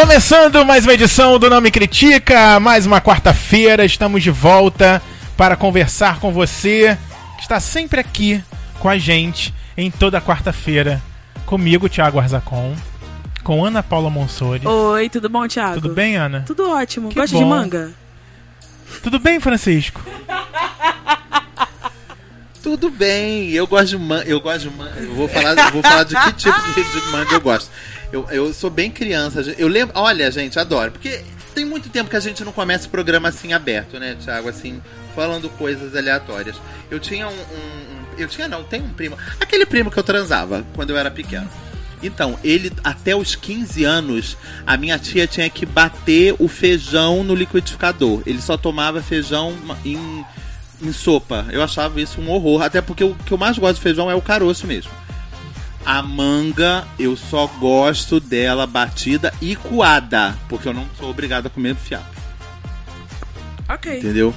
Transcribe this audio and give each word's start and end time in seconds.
Começando 0.00 0.64
mais 0.64 0.84
uma 0.84 0.94
edição 0.94 1.40
do 1.40 1.50
Não 1.50 1.60
Me 1.60 1.72
Critica, 1.72 2.60
mais 2.60 2.86
uma 2.86 3.00
quarta-feira, 3.00 3.84
estamos 3.84 4.22
de 4.22 4.30
volta 4.30 5.02
para 5.36 5.56
conversar 5.56 6.20
com 6.20 6.32
você 6.32 6.96
que 7.34 7.42
está 7.42 7.58
sempre 7.58 7.98
aqui 7.98 8.40
com 8.78 8.88
a 8.88 8.96
gente 8.96 9.52
em 9.76 9.90
toda 9.90 10.20
quarta-feira. 10.20 11.02
Comigo, 11.44 11.88
Thiago 11.88 12.20
Arzacon, 12.20 12.76
com 13.42 13.64
Ana 13.64 13.82
Paula 13.82 14.08
Monsori. 14.08 14.64
Oi, 14.64 15.08
tudo 15.08 15.28
bom, 15.28 15.48
Thiago? 15.48 15.80
Tudo 15.80 15.92
bem, 15.92 16.14
Ana? 16.14 16.44
Tudo 16.46 16.70
ótimo. 16.70 17.08
Que 17.08 17.16
Gosta 17.16 17.36
bom. 17.36 17.42
de 17.42 17.50
manga? 17.50 17.92
Tudo 19.02 19.18
bem, 19.18 19.40
Francisco? 19.40 20.00
Tudo 22.62 22.88
bem, 22.88 23.50
eu 23.50 23.66
gosto 23.66 23.88
de 23.88 23.98
manga. 23.98 24.28
Eu 24.28 24.40
gosto 24.40 24.68
de 24.68 24.76
manga. 24.76 25.00
Eu 25.00 25.14
vou 25.14 25.28
falar, 25.28 25.58
eu 25.58 25.72
vou 25.72 25.82
falar 25.82 26.04
de 26.04 26.14
que 26.14 26.32
tipo 26.34 26.72
de, 26.74 26.84
de 26.84 27.06
manga 27.10 27.32
eu 27.32 27.40
gosto. 27.40 27.68
Eu, 28.12 28.26
eu 28.30 28.52
sou 28.54 28.70
bem 28.70 28.90
criança. 28.90 29.40
Eu 29.58 29.68
lembro. 29.68 29.92
Olha, 29.98 30.30
gente, 30.30 30.58
adoro. 30.58 30.92
Porque 30.92 31.22
tem 31.54 31.64
muito 31.64 31.88
tempo 31.88 32.08
que 32.10 32.16
a 32.16 32.20
gente 32.20 32.42
não 32.44 32.52
começa 32.52 32.86
o 32.86 32.90
programa 32.90 33.28
assim 33.28 33.52
aberto, 33.52 33.98
né, 33.98 34.16
Thiago? 34.22 34.48
Assim, 34.48 34.80
falando 35.14 35.48
coisas 35.50 35.94
aleatórias. 35.94 36.56
Eu 36.90 36.98
tinha 36.98 37.28
um. 37.28 37.32
um- 37.32 37.98
eu 38.16 38.26
tinha 38.26 38.48
não, 38.48 38.64
tem 38.64 38.82
um 38.82 38.88
primo. 38.88 39.16
Aquele 39.40 39.64
primo 39.64 39.90
que 39.92 39.98
eu 39.98 40.02
transava 40.02 40.64
quando 40.74 40.90
eu 40.90 40.96
era 40.96 41.10
pequeno. 41.10 41.48
Então, 42.02 42.38
ele, 42.44 42.72
até 42.82 43.14
os 43.14 43.34
15 43.36 43.84
anos, 43.84 44.36
a 44.66 44.76
minha 44.76 44.98
tia 44.98 45.26
tinha 45.26 45.48
que 45.50 45.66
bater 45.66 46.34
o 46.38 46.48
feijão 46.48 47.22
no 47.24 47.34
liquidificador. 47.34 48.22
Ele 48.26 48.40
só 48.40 48.56
tomava 48.56 49.02
feijão 49.02 49.56
em, 49.84 50.24
em 50.82 50.92
sopa. 50.92 51.46
Eu 51.50 51.62
achava 51.62 52.00
isso 52.00 52.20
um 52.20 52.30
horror. 52.30 52.62
Até 52.62 52.80
porque 52.80 53.02
o 53.04 53.14
que 53.14 53.32
eu 53.32 53.38
mais 53.38 53.58
gosto 53.58 53.76
de 53.76 53.82
feijão 53.82 54.10
é 54.10 54.14
o 54.14 54.22
caroço 54.22 54.66
mesmo. 54.66 54.90
A 55.90 56.02
manga, 56.02 56.86
eu 56.98 57.16
só 57.16 57.46
gosto 57.46 58.20
dela 58.20 58.66
batida 58.66 59.32
e 59.40 59.56
coada. 59.56 60.36
Porque 60.46 60.68
eu 60.68 60.74
não 60.74 60.86
sou 60.98 61.08
obrigado 61.08 61.46
a 61.46 61.50
comer 61.50 61.74
fiado. 61.76 62.04
Ok. 63.66 63.96
Entendeu? 63.98 64.34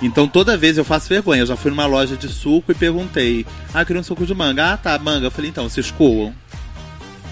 Então 0.00 0.26
toda 0.26 0.56
vez 0.56 0.78
eu 0.78 0.84
faço 0.86 1.06
vergonha. 1.10 1.42
Eu 1.42 1.46
já 1.46 1.54
fui 1.54 1.70
numa 1.70 1.84
loja 1.84 2.16
de 2.16 2.28
suco 2.28 2.72
e 2.72 2.74
perguntei: 2.74 3.44
Ah, 3.74 3.82
eu 3.82 3.86
queria 3.86 4.00
um 4.00 4.02
suco 4.02 4.24
de 4.24 4.34
manga. 4.34 4.72
Ah, 4.72 4.76
tá, 4.78 4.98
manga. 4.98 5.26
Eu 5.26 5.30
falei: 5.30 5.50
Então, 5.50 5.68
vocês 5.68 5.90
coam. 5.90 6.32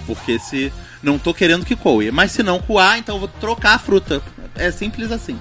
Porque 0.05 0.37
se. 0.37 0.71
Não 1.01 1.17
tô 1.17 1.33
querendo 1.33 1.65
que 1.65 1.75
coe. 1.75 2.11
Mas 2.11 2.31
se 2.31 2.43
não 2.43 2.59
coar, 2.59 2.99
então 2.99 3.15
eu 3.15 3.19
vou 3.21 3.29
trocar 3.39 3.73
a 3.73 3.79
fruta. 3.79 4.21
É 4.53 4.69
simples 4.69 5.11
assim. 5.11 5.39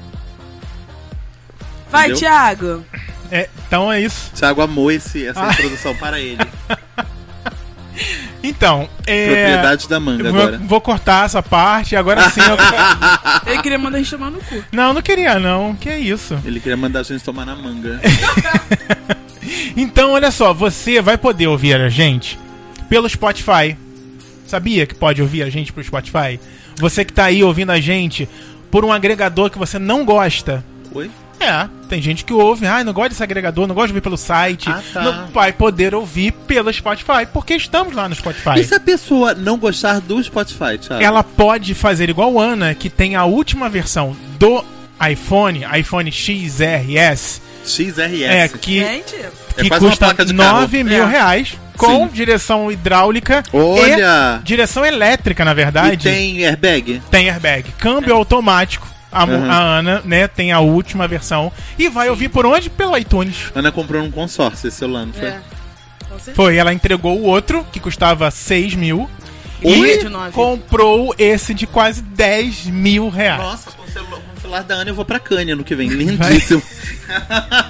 Vai, 1.90 2.06
Entendeu? 2.06 2.20
Thiago. 2.20 2.84
É, 3.30 3.50
então 3.66 3.92
é 3.92 4.00
isso. 4.00 4.30
Thiago 4.34 4.62
amou 4.62 4.90
esse, 4.90 5.27
essa 5.27 5.42
Ah. 5.46 5.52
introdução 5.52 5.94
para 5.96 6.18
ele. 6.18 6.38
Então, 8.42 8.88
é. 9.06 9.27
Propriedade 9.27 9.88
da 9.88 10.00
manga 10.00 10.30
vou, 10.30 10.42
agora. 10.42 10.58
vou 10.58 10.80
cortar 10.80 11.27
essa 11.27 11.42
parte, 11.42 11.96
agora 11.96 12.30
sim 12.30 12.40
eu. 12.40 12.56
Ele 13.52 13.62
queria 13.62 13.78
mandar 13.78 13.98
a 13.98 14.00
gente 14.00 14.10
tomar 14.10 14.30
no 14.30 14.38
cu. 14.38 14.64
Não, 14.70 14.94
não 14.94 15.02
queria 15.02 15.38
não. 15.38 15.74
Que 15.74 15.88
é 15.88 15.98
isso? 15.98 16.38
Ele 16.44 16.60
queria 16.60 16.77
mandar 16.77 17.00
a 17.00 17.02
gente 17.02 17.22
tomar 17.24 17.44
na 17.44 17.56
manga. 17.56 18.00
Então, 19.77 20.12
olha 20.12 20.30
só, 20.30 20.52
você 20.52 21.00
vai 21.00 21.16
poder 21.16 21.46
ouvir 21.46 21.74
a 21.74 21.88
gente 21.88 22.38
pelo 22.88 23.08
Spotify. 23.08 23.77
Sabia 24.46 24.86
que 24.86 24.94
pode 24.94 25.22
ouvir 25.22 25.42
a 25.42 25.50
gente 25.50 25.72
pelo 25.72 25.86
Spotify? 25.86 26.40
Você 26.78 27.05
que 27.05 27.12
tá 27.12 27.24
aí 27.24 27.42
ouvindo 27.44 27.70
a 27.70 27.80
gente 27.80 28.28
por 28.70 28.84
um 28.84 28.92
agregador 28.92 29.50
que 29.50 29.58
você 29.58 29.78
não 29.78 30.05
gosta. 30.05 30.64
Oi? 30.92 31.10
É, 31.41 31.69
tem 31.89 32.03
gente 32.03 32.25
que 32.25 32.33
ouve, 32.33 32.67
ah, 32.67 32.83
não 32.83 32.92
gosta 32.92 33.11
desse 33.11 33.22
agregador, 33.22 33.67
não 33.67 33.75
gosta 33.75 33.89
de 33.89 33.92
ouvir 33.92 34.00
pelo 34.03 34.17
site. 34.17 34.69
Ah, 34.69 34.83
tá. 34.92 35.00
Não 35.03 35.27
vai 35.28 35.53
poder 35.53 35.95
ouvir 35.95 36.33
pelo 36.33 36.72
Spotify, 36.72 37.27
porque 37.33 37.55
estamos 37.55 37.95
lá 37.95 38.08
no 38.08 38.14
Spotify. 38.14 38.58
E 38.58 38.64
se 38.64 38.75
a 38.75 38.80
pessoa 38.80 39.34
não 39.34 39.56
gostar 39.56 40.00
do 40.00 40.22
Spotify, 40.22 40.78
Thiago? 40.78 41.03
Ela 41.03 41.22
pode 41.22 41.75
fazer 41.75 42.08
igual 42.11 42.39
Ana, 42.41 42.74
que 42.74 42.90
tem 42.90 43.14
a 43.17 43.24
última 43.24 43.68
versão 43.68 44.17
do 44.39 44.64
iPhone, 45.11 45.64
iPhone 45.79 46.11
XRS, 46.11 47.41
XRS. 47.64 48.24
é, 48.24 48.48
que 48.48 48.80
Gente, 48.80 49.14
que 49.57 49.62
uma 49.68 49.79
custa 49.79 50.07
placa 50.07 50.24
de 50.24 50.35
carro. 50.35 50.61
9 50.62 50.83
mil 50.85 51.05
É. 51.05 51.07
reais, 51.07 51.57
com 51.77 52.08
Sim. 52.08 52.12
direção 52.12 52.73
hidráulica 52.73 53.45
Olha! 53.52 54.41
e 54.41 54.45
direção 54.45 54.85
elétrica, 54.85 55.45
na 55.45 55.52
E 55.52 55.55
verdade. 55.55 55.96
tem 56.02 56.45
airbag? 56.45 57.01
Tem 57.11 57.29
airbag. 57.30 57.70
Câmbio 57.79 58.14
automático. 58.14 58.89
A, 59.11 59.24
Uhum. 59.24 59.51
a 59.51 59.57
Ana, 59.79 60.02
né, 60.05 60.29
tem 60.29 60.52
a 60.52 60.61
última 60.61 61.08
versão. 61.08 61.51
E 61.79 61.89
vai 61.89 62.11
ouvir 62.11 62.29
por 62.29 62.45
onde? 62.45 62.69
Pelo 62.69 62.96
iTunes. 62.96 63.51
Ana 63.55 63.73
comprou 63.73 64.02
num 64.02 64.11
consórcio 64.11 64.69
esse 64.69 64.77
celular, 64.77 65.07
não 65.07 65.13
foi? 65.14 65.29
é. 65.29 65.41
Com 66.08 66.14
certeza. 66.19 66.35
Foi, 66.36 66.57
ela 66.57 66.73
entregou 66.73 67.18
o 67.18 67.24
outro, 67.24 67.67
que 67.73 67.80
custava 67.80 68.30
6 68.30 68.74
mil. 68.74 69.08
E 69.63 70.05
nove. 70.05 70.30
comprou 70.33 71.13
esse 71.18 71.52
de 71.52 71.67
quase 71.67 72.01
10 72.01 72.67
mil 72.67 73.08
reais. 73.08 73.42
Nossa, 73.42 73.70
com 73.73 73.83
o, 73.83 73.89
celular, 73.89 74.20
com 74.20 74.39
o 74.39 74.41
celular 74.41 74.63
da 74.63 74.74
Ana 74.77 74.91
eu 74.91 74.95
vou 74.95 75.05
pra 75.05 75.18
Cânia 75.18 75.57
no 75.57 75.64
que 75.64 75.74
vem. 75.74 75.89
Lindíssimo. 75.89 76.63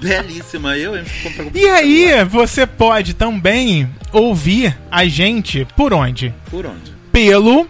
Belíssima. 0.00 0.76
Eu? 0.76 0.92
Comprar 1.22 1.46
E 1.54 1.68
aí, 1.68 2.24
você 2.24 2.66
pode 2.66 3.14
também 3.14 3.88
ouvir 4.12 4.76
a 4.90 5.04
gente 5.06 5.66
por 5.76 5.92
onde? 5.92 6.34
Por 6.50 6.66
onde? 6.66 6.92
Pelo 7.12 7.66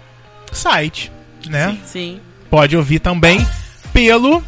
site, 0.52 1.12
né? 1.48 1.78
Sim. 1.84 2.20
Pode 2.50 2.76
ouvir 2.76 2.98
também 3.00 3.46
pelo 3.92 4.42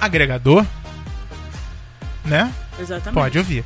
agregador, 0.00 0.64
né? 2.24 2.52
Exatamente. 2.78 3.14
Pode 3.14 3.38
ouvir. 3.38 3.64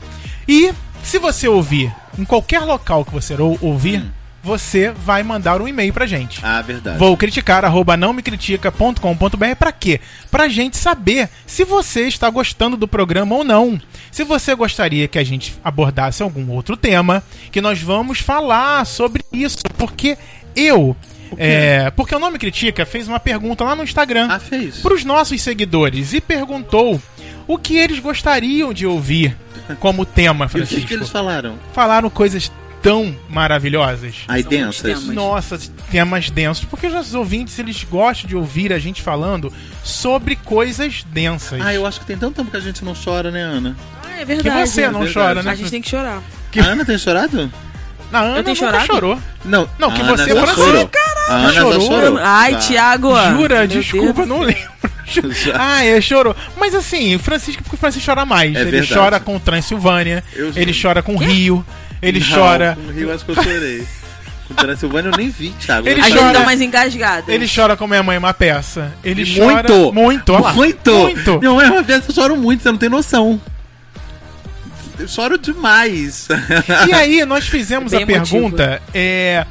E 0.49 0.73
se 1.03 1.19
você 1.19 1.49
ouvir 1.49 1.93
em 2.19 2.25
qualquer 2.25 2.61
local 2.61 3.05
que 3.05 3.13
você 3.13 3.35
ou- 3.35 3.59
ouvir, 3.61 4.01
Hum. 4.01 4.11
você 4.43 4.91
vai 4.91 5.23
mandar 5.23 5.61
um 5.61 5.67
e-mail 5.69 5.93
pra 5.93 6.07
gente. 6.07 6.41
Ah, 6.43 6.63
verdade. 6.63 6.99
Vou 6.99 7.17
criticar, 7.17 7.65
arroba 7.65 7.97
não 7.97 8.13
me 8.13 8.23
critica.com.br 8.23 9.55
pra 9.59 9.73
quê? 9.73 10.01
Pra 10.31 10.49
gente 10.49 10.77
saber 10.77 11.29
se 11.47 11.65
você 11.65 12.03
está 12.07 12.31
gostando 12.31 12.77
do 12.77 12.87
programa 12.89 13.35
ou 13.35 13.43
não. 13.45 13.81
Se 14.11 14.25
você 14.25 14.55
gostaria 14.55 15.09
que 15.09 15.19
a 15.19 15.25
gente 15.25 15.55
abordasse 15.65 16.23
algum 16.23 16.49
outro 16.51 16.77
tema, 16.77 17.23
que 17.51 17.61
nós 17.61 17.81
vamos 17.83 18.21
falar 18.21 18.85
sobre 18.87 19.23
isso, 19.33 19.59
porque 19.77 20.17
eu. 20.55 20.97
É, 21.37 21.91
porque 21.91 22.15
o 22.15 22.19
Nome 22.19 22.39
Critica 22.39 22.85
fez 22.87 23.09
uma 23.09 23.19
pergunta 23.21 23.65
lá 23.65 23.75
no 23.75 23.83
Instagram 23.83 24.29
Ah, 24.31 24.39
fez. 24.39 24.85
os 24.85 25.05
nossos 25.05 25.41
seguidores 25.43 26.13
e 26.13 26.21
perguntou 26.21 27.01
o 27.47 27.59
que 27.59 27.77
eles 27.79 27.99
gostariam 27.99 28.73
de 28.73 28.87
ouvir 28.87 29.37
como 29.81 30.05
tema, 30.05 30.45
E 30.45 30.47
o 30.47 30.49
que, 30.49 30.57
Francisco. 30.59 30.87
que 30.89 30.95
eles 30.95 31.09
falaram? 31.09 31.59
Falaram 31.73 32.09
coisas 32.11 32.51
tão 32.83 33.17
maravilhosas. 33.29 34.15
Ai, 34.29 34.43
São 34.43 34.51
densas. 34.51 34.83
temas. 34.83 35.07
Nossa, 35.15 35.59
temas 35.91 36.31
densos. 36.31 36.65
Porque 36.65 36.87
os 36.87 36.93
nossos 36.93 37.15
ouvintes, 37.15 37.59
eles 37.59 37.83
gostam 37.83 38.29
de 38.29 38.37
ouvir 38.37 38.73
a 38.73 38.79
gente 38.79 39.03
falando 39.03 39.53
sobre 39.83 40.37
coisas 40.37 41.05
densas. 41.11 41.61
Ah, 41.61 41.75
eu 41.75 41.85
acho 41.87 41.99
que 42.01 42.07
tem 42.07 42.17
tanto 42.17 42.37
tempo 42.37 42.51
que 42.51 42.57
a 42.57 42.61
gente 42.61 42.85
não 42.85 42.95
chora, 42.95 43.31
né, 43.33 43.41
Ana? 43.43 43.77
Ah, 44.05 44.17
é 44.17 44.19
Que 44.21 44.25
verdade. 44.27 44.69
você 44.69 44.83
não 44.89 45.01
verdade. 45.01 45.15
chora, 45.15 45.43
né? 45.43 45.51
A 45.51 45.55
gente 45.57 45.71
tem 45.71 45.83
que 45.83 45.89
chorar. 45.89 46.23
Que- 46.53 46.61
A 46.61 46.65
Ana 46.67 46.85
tem 46.85 46.97
chorado? 46.97 47.51
A 48.13 48.19
Ana 48.21 48.39
Eu 48.39 48.45
tenho 48.45 48.57
nunca 48.57 48.67
chorado? 48.67 48.87
chorou. 48.87 49.19
Não. 49.45 49.69
Não, 49.79 49.91
que 49.91 50.01
Ana 50.01 50.17
você, 50.17 50.29
já 50.35 50.37
Francisco, 50.41 50.63
chorou. 50.65 50.91
A 51.29 51.35
Ana 51.35 51.53
já 51.53 51.61
chorou? 51.61 51.81
chorou. 51.81 52.19
Ai, 52.23 52.53
Já. 52.53 52.59
Thiago. 52.59 53.09
Jura? 53.37 53.59
Meu 53.59 53.67
Desculpa, 53.67 54.13
Deus. 54.15 54.29
não 54.29 54.41
lembro. 54.41 54.77
Ah, 55.55 55.85
é, 55.85 56.01
chorou. 56.01 56.35
Mas 56.59 56.75
assim, 56.75 57.15
o 57.15 57.19
Francisco, 57.21 57.63
porque 57.63 57.77
o 57.77 57.79
Francisco 57.79 58.05
chora 58.11 58.25
mais. 58.27 58.55
É 58.57 58.61
ele 58.63 58.71
verdade. 58.73 58.93
chora 58.95 59.21
com 59.21 59.39
Transilvânia, 59.39 60.23
Eu 60.35 60.53
ele 60.57 60.77
chora 60.79 61.01
com 61.01 61.17
Rio, 61.17 61.65
ele 62.03 62.19
Não, 62.21 62.37
chora. 62.37 62.77
Com 62.81 62.89
o 62.89 62.93
Rio, 62.93 63.15
acho 63.15 63.25
que 63.25 63.31
eu 63.31 63.35
chorei. 63.37 63.87
Com 64.49 64.53
o 64.55 64.57
Transilvânia 64.57 65.11
eu 65.11 65.17
nem 65.17 65.29
vi, 65.31 65.51
Thiago. 65.61 65.89
Ele 65.89 66.01
A 66.01 66.05
Eu 66.05 66.11
gente 66.13 66.19
chora- 66.21 66.39
tá 66.41 66.45
mais 66.45 66.61
engasgado. 66.61 67.31
Ele 67.31 67.47
chora 67.53 67.77
com 67.77 67.87
minha 67.87 68.03
mãe 68.03 68.19
uma 68.19 68.35
peça. 68.35 68.93
Ele 69.05 69.23
E 69.23 69.39
chora 69.39 69.63
muito! 69.69 69.93
muito, 69.93 70.33
olha 70.33 70.43
lá. 70.43 70.53
Muito! 70.53 70.93
Muito. 70.93 71.39
Minha 71.39 71.53
mãe 71.53 71.67
é 71.67 71.71
uma 71.71 71.83
vez 71.83 72.03
eu 72.09 72.15
choro 72.15 72.37
muito, 72.37 72.63
você 72.65 72.71
não 72.71 72.79
tem 72.79 72.89
noção. 72.89 73.41
Eu 74.99 75.09
choro 75.09 75.37
demais. 75.39 76.29
E 76.89 76.93
aí, 76.93 77.25
nós 77.25 77.47
fizemos 77.47 77.93
Bem 77.93 78.03
a 78.03 78.07
pergunta. 78.07 78.81
É... 78.95 79.45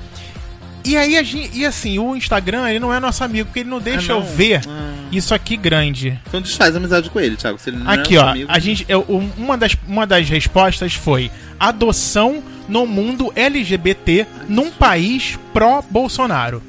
E 0.84 0.96
aí, 0.96 1.18
a 1.18 1.24
gente... 1.24 1.50
e 1.58 1.66
assim, 1.66 1.98
o 1.98 2.16
Instagram, 2.16 2.70
ele 2.70 2.80
não 2.80 2.94
é 2.94 3.00
nosso 3.00 3.24
amigo, 3.24 3.46
porque 3.48 3.62
ele 3.62 3.70
não 3.70 3.80
deixa 3.80 4.14
Ah, 4.14 4.18
eu 4.18 4.20
não? 4.22 4.28
ver 4.28 4.62
Ah. 4.68 4.94
isso 5.12 5.34
aqui 5.34 5.58
grande. 5.58 6.20
Então 6.28 6.40
desfaz 6.42 6.76
amizade 6.76 7.10
com 7.10 7.20
ele, 7.20 7.36
Thiago. 7.36 7.58
Se 7.60 7.70
ele 7.72 7.78
não 7.78 7.90
Aqui, 7.90 8.16
é 8.16 8.20
ó. 8.20 8.30
amigo, 8.30 8.52
A 8.52 8.60
gente, 8.60 8.86
eu- 8.88 9.04
um- 9.10 9.32
uma, 9.38 9.58
das, 9.58 9.76
uma 9.88 10.06
das 10.06 10.30
respostas 10.30 10.94
foi 10.94 11.32
adoção 11.60 12.44
no 12.70 12.86
mundo 12.86 13.32
LGBT 13.36 14.28
num 14.48 14.70
país 14.72 15.40
pró-Bolsonaro. 15.54 16.62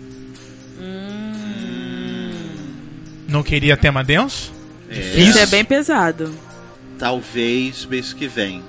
Não 3.29 3.43
queria 3.43 3.77
tema 3.77 4.03
denso? 4.05 4.53
É, 4.89 4.99
Isso 5.19 5.39
é 5.39 5.47
bem 5.47 5.65
pesado. 5.65 6.33
Talvez 6.99 7.85
mês 7.87 8.13
que 8.13 8.27
vem. 8.27 8.63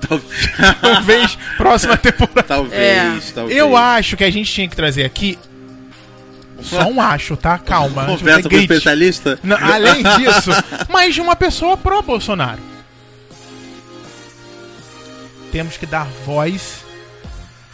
Tal- 0.00 0.20
Talvez 0.80 1.36
próxima 1.56 1.96
temporada. 1.98 2.42
Talvez, 2.42 3.30
É. 3.30 3.32
talvez. 3.34 3.56
Eu 3.58 3.76
acho 3.76 4.16
que 4.16 4.24
a 4.24 4.30
gente 4.30 4.52
tinha 4.52 4.68
que 4.68 4.76
trazer 4.76 5.04
aqui. 5.04 5.38
Só 6.60 6.88
um 6.88 7.00
acho, 7.00 7.36
tá? 7.36 7.56
Calma. 7.56 8.04
Conversa 8.06 8.42
com 8.42 8.48
grite. 8.48 8.64
especialista? 8.72 9.38
Não, 9.44 9.56
além 9.56 10.02
disso, 10.02 10.50
mais 10.88 11.14
de 11.14 11.20
uma 11.20 11.36
pessoa 11.36 11.76
pró-Bolsonaro. 11.76 12.60
Temos 15.52 15.76
que 15.76 15.86
dar 15.86 16.06
voz 16.26 16.84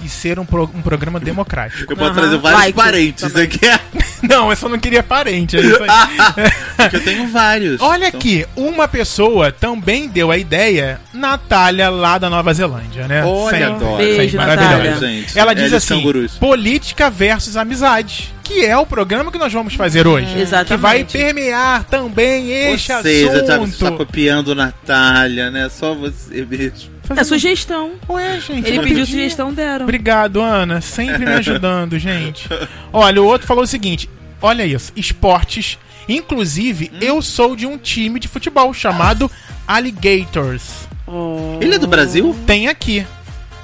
e 0.05 0.09
ser 0.09 0.39
um, 0.39 0.45
pro- 0.45 0.71
um 0.75 0.83
programa 0.83 1.19
democrático. 1.19 1.93
Eu 1.93 1.97
posso 1.97 2.11
Aham. 2.13 2.21
trazer 2.21 2.39
vários 2.39 2.61
Like 2.61 2.73
parentes 2.75 3.33
também. 3.33 3.45
aqui. 3.45 3.59
Não, 4.27 4.49
eu 4.51 4.57
só 4.57 4.71
não 4.71 4.79
queria 4.79 5.03
parente. 5.03 5.55
é 5.55 5.61
isso 5.61 5.83
aí. 5.83 5.89
Porque 6.79 6.97
eu 6.97 7.05
tenho 7.05 7.29
vários. 7.29 7.79
Olha 7.83 8.07
Então, 8.09 8.19
aqui, 8.19 8.47
uma 8.57 8.89
pessoa 8.89 9.53
também 9.53 10.09
deu 10.09 10.31
a 10.31 10.39
ideia, 10.39 10.99
Natália, 11.13 11.91
lá 11.91 12.17
da 12.17 12.31
Nova 12.31 12.55
Zelândia, 12.55 13.07
né? 13.07 13.23
Olha, 13.23 13.67
adoro. 13.69 13.99
Beijo, 13.99 14.39
maravilhosa. 14.39 15.07
Ela 15.35 15.53
diz 15.55 15.65
Eles 15.65 15.75
assim: 15.75 16.29
política 16.41 17.11
versus 17.11 17.55
amizade, 17.55 18.33
que 18.43 18.65
é 18.65 18.75
o 18.79 18.87
programa 18.87 19.31
que 19.31 19.37
nós 19.37 19.53
vamos 19.53 19.75
fazer 19.75 20.07
hoje. 20.07 20.39
Exatamente. 20.41 20.69
Que 20.69 20.77
vai 20.79 21.05
permear 21.05 21.85
também 21.85 22.45
Ou 22.69 22.75
este 22.77 22.95
seja, 23.03 23.43
tá, 23.43 23.57
assunto. 23.57 23.77
você 23.77 23.85
tá 23.85 23.91
copiando 23.93 24.55
Natália, 24.55 25.51
né? 25.51 25.69
Só 25.69 25.95
você 25.95 26.47
mesmo. 26.49 26.94
É 27.17 27.25
sugestão. 27.25 27.93
Ué, 28.09 28.41
gente. 28.41 28.67
Ele 28.69 28.81
pediu 28.81 28.99
pedi. 28.99 29.07
sugestão, 29.11 29.53
deram. 29.53 29.85
Obrigado, 29.85 30.41
Ana. 30.41 30.81
Sempre 30.81 31.25
me 31.27 31.33
ajudando, 31.33 31.97
gente. 32.01 32.49
Olha, 32.93 33.23
o 33.23 33.27
outro 33.27 33.47
falou 33.47 33.65
o 33.65 33.67
seguinte: 33.67 34.09
olha 34.41 34.65
isso, 34.65 34.93
esportes. 34.97 35.79
Inclusive, 36.09 36.91
Hum. 36.93 36.99
eu 37.01 37.23
sou 37.23 37.57
de 37.57 37.67
um 37.67 37.79
time 37.79 38.21
de 38.21 38.29
futebol 38.29 38.73
chamado 38.75 39.31
Alligators. 39.67 40.87
Oh. 41.07 41.59
Ele 41.61 41.75
é 41.75 41.79
do 41.79 41.87
Brasil? 41.87 42.37
Tem 42.47 42.69
aqui. 42.69 43.07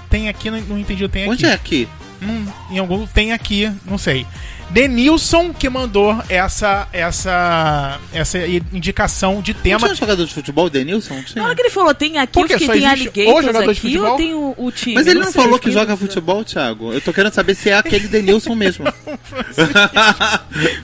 Tem 0.09 0.29
aqui, 0.29 0.51
não, 0.51 0.61
não 0.63 0.79
entendi 0.79 1.05
o 1.05 1.09
tem 1.09 1.23
aqui. 1.25 1.31
Onde 1.33 1.47
é 1.47 1.53
aqui? 1.53 1.89
Hum, 2.23 2.47
em 2.71 2.79
algum 2.79 3.07
tem 3.07 3.33
aqui, 3.33 3.71
não 3.87 3.97
sei. 3.97 4.27
Denilson 4.71 5.53
que 5.53 5.69
mandou 5.69 6.17
essa 6.29 6.89
essa 6.93 7.99
essa 8.13 8.39
indicação 8.47 9.41
de 9.43 9.53
Não 9.53 9.61
tema. 9.61 9.79
tinha 9.81 9.93
um 9.93 9.97
jogador 9.97 10.25
de 10.25 10.33
futebol, 10.33 10.71
Denilson? 10.71 11.23
Não 11.35 11.45
hora 11.45 11.55
que 11.55 11.63
ele 11.63 11.71
falou, 11.71 11.95
tem 11.95 12.19
aqui, 12.19 12.33
Por 12.33 12.47
quê? 12.47 12.55
eu 12.55 12.59
fiquei, 12.59 12.67
Só 12.67 12.81
tem 12.81 12.87
alligators 12.91 13.47
jogador 13.47 13.65
de 13.65 13.71
aqui 13.79 13.81
futebol? 13.81 14.11
ou 14.13 14.17
tem 14.17 14.35
o, 14.35 14.55
o 14.57 14.71
time? 14.71 14.95
Mas 14.95 15.07
ele 15.07 15.21
não, 15.21 15.33
sei, 15.33 15.43
falou 15.43 15.59
que 15.59 15.71
joga 15.71 15.97
futebol, 15.97 16.45
Thiago. 16.45 16.93
Eu 16.93 17.01
tô 17.01 17.13
querendo 17.13 17.33
saber 17.33 17.55
se 17.55 17.71
é 17.71 17.75
aquele 17.77 18.07
Denilson 18.09 18.55
mesmo. 18.55 18.85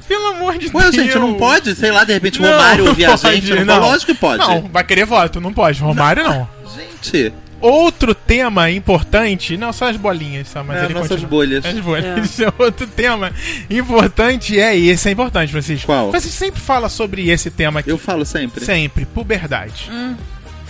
Pelo 0.08 0.26
amor 0.28 0.58
de 0.58 0.66
Ué, 0.74 0.82
Deus. 0.82 0.94
gente, 0.94 1.18
não 1.18 1.34
pode? 1.34 1.74
Sei 1.74 1.90
lá, 1.90 2.04
de 2.04 2.12
repente, 2.12 2.40
Não, 2.40 2.50
Romário 2.50 2.84
não 2.84 2.90
ouvir 2.90 3.04
a 3.06 3.16
gente. 3.16 3.52
Não, 3.54 3.64
não. 3.64 3.80
Lógico 3.80 4.12
que 4.12 4.18
pode. 4.18 4.38
Não, 4.38 4.62
vai 4.62 4.84
querer 4.84 5.04
voto, 5.06 5.40
não 5.40 5.52
pode. 5.52 5.80
Romário 5.80 6.24
não. 6.24 6.48
Gente, 6.76 7.32
Outro 7.60 8.14
tema 8.14 8.70
importante, 8.70 9.56
não 9.56 9.72
só 9.72 9.88
as 9.88 9.96
bolinhas, 9.96 10.48
só, 10.48 10.62
mas 10.62 10.82
É, 10.82 10.84
ele 10.84 10.94
nossas 10.94 11.08
continua. 11.10 11.30
bolhas. 11.30 11.64
As 11.64 11.78
bolhas. 11.80 12.38
Outro 12.58 12.86
tema 12.86 13.32
importante 13.70 14.58
é 14.58 14.76
esse, 14.76 15.08
é 15.08 15.12
importante, 15.12 15.50
Francisco. 15.50 15.86
Qual? 15.86 16.12
Você 16.12 16.28
sempre 16.28 16.60
fala 16.60 16.88
sobre 16.88 17.28
esse 17.30 17.50
tema 17.50 17.80
aqui. 17.80 17.90
eu 17.90 17.98
falo 17.98 18.24
sempre. 18.24 18.64
Sempre, 18.64 19.04
puberdade. 19.06 19.90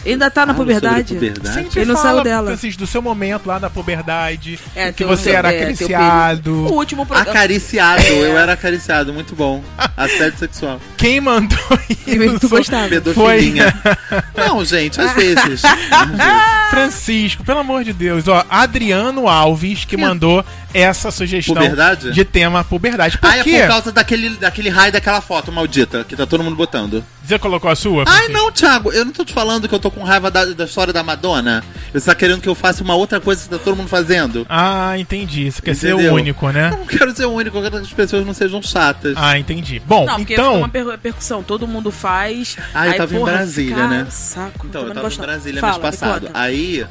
Ainda 0.06 0.30
tá 0.30 0.46
na 0.46 0.54
sobre 0.54 0.74
puberdade? 0.74 1.14
puberdade. 1.14 1.54
Sempre 1.54 1.80
Ele 1.80 1.92
não 1.92 1.96
saiu 2.00 2.22
dela. 2.22 2.46
Francisco, 2.48 2.80
do 2.80 2.86
seu 2.86 3.02
momento 3.02 3.46
lá 3.46 3.58
da 3.58 3.68
puberdade, 3.68 4.58
É, 4.74 4.92
que 4.92 5.04
você 5.04 5.30
era 5.30 5.52
é, 5.52 5.58
acariciado. 5.62 6.52
O 6.66 6.72
último 6.72 7.04
programa. 7.04 7.30
Acariciado, 7.30 8.02
eu 8.02 8.38
era 8.38 8.52
acariciado, 8.52 9.12
muito 9.12 9.34
bom. 9.34 9.62
Assédio 9.96 10.38
sexual. 10.38 10.80
Quem 10.96 11.20
mandou 11.20 11.58
Que 12.04 12.16
tu 12.16 12.36
isso? 12.36 12.48
gostava. 12.48 12.88
Pedofilinha. 12.88 13.74
Não, 14.36 14.64
gente, 14.64 15.00
às 15.00 15.12
vezes. 15.14 15.62
Francisco, 16.70 17.44
pelo 17.44 17.60
amor 17.60 17.84
de 17.84 17.92
Deus. 17.92 18.26
Ó, 18.28 18.44
Adriano 18.48 19.28
Alves 19.28 19.84
que 19.84 19.96
mandou 19.96 20.44
essa 20.80 21.10
sugestão 21.10 21.54
Puberdade? 21.54 22.12
de 22.12 22.24
tema 22.24 22.62
puberdade. 22.64 23.18
Por 23.18 23.28
Ah, 23.30 23.38
é 23.38 23.42
quê? 23.42 23.60
por 23.60 23.68
causa 23.68 23.92
daquele, 23.92 24.30
daquele 24.30 24.68
raio 24.68 24.92
daquela 24.92 25.20
foto 25.20 25.50
maldita 25.52 26.04
que 26.04 26.14
tá 26.16 26.26
todo 26.26 26.42
mundo 26.44 26.56
botando. 26.56 27.04
Você 27.24 27.38
colocou 27.38 27.68
a 27.70 27.74
sua? 27.74 28.04
Ai, 28.06 28.28
não, 28.28 28.52
Thiago, 28.52 28.92
eu 28.92 29.04
não 29.04 29.12
tô 29.12 29.24
te 29.24 29.32
falando 29.32 29.68
que 29.68 29.74
eu 29.74 29.80
tô 29.80 29.90
com 29.90 30.04
raiva 30.04 30.30
da, 30.30 30.44
da 30.44 30.64
história 30.64 30.92
da 30.92 31.02
Madonna. 31.02 31.64
Você 31.92 32.06
tá 32.06 32.14
querendo 32.14 32.40
que 32.40 32.48
eu 32.48 32.54
faça 32.54 32.84
uma 32.84 32.94
outra 32.94 33.20
coisa 33.20 33.42
que 33.42 33.48
tá 33.48 33.58
todo 33.58 33.76
mundo 33.76 33.88
fazendo? 33.88 34.46
Ah, 34.48 34.96
entendi. 34.96 35.50
Você 35.50 35.60
quer 35.60 35.74
ser 35.74 35.92
Entendeu? 35.92 36.12
o 36.12 36.16
único, 36.16 36.48
né? 36.50 36.70
Eu 36.72 36.78
não 36.78 36.86
quero 36.86 37.16
ser 37.16 37.24
o 37.24 37.32
único, 37.32 37.56
eu 37.58 37.62
quero 37.62 37.76
que 37.78 37.82
as 37.82 37.92
pessoas 37.92 38.24
não 38.24 38.32
sejam 38.34 38.62
chatas. 38.62 39.14
Ah, 39.16 39.36
entendi. 39.38 39.82
Bom, 39.84 40.06
Não, 40.06 40.20
então. 40.20 40.58
uma 40.58 40.68
per- 40.68 40.98
percussão, 40.98 41.42
todo 41.42 41.66
mundo 41.66 41.90
faz. 41.90 42.56
Ah, 42.72 42.86
eu 42.86 42.92
aí, 42.92 42.98
tava 42.98 43.14
em 43.14 43.18
porra, 43.18 43.32
Brasília, 43.32 43.74
cara, 43.76 43.88
né? 43.88 44.06
Saco, 44.10 44.66
Então, 44.68 44.82
eu 44.82 44.88
não 44.88 44.94
tava 44.94 45.08
em 45.08 45.16
não. 45.16 45.24
Brasília 45.24 45.60
Fala, 45.60 45.72
mês 45.72 45.82
passado. 45.82 46.30
Aí, 46.32 46.86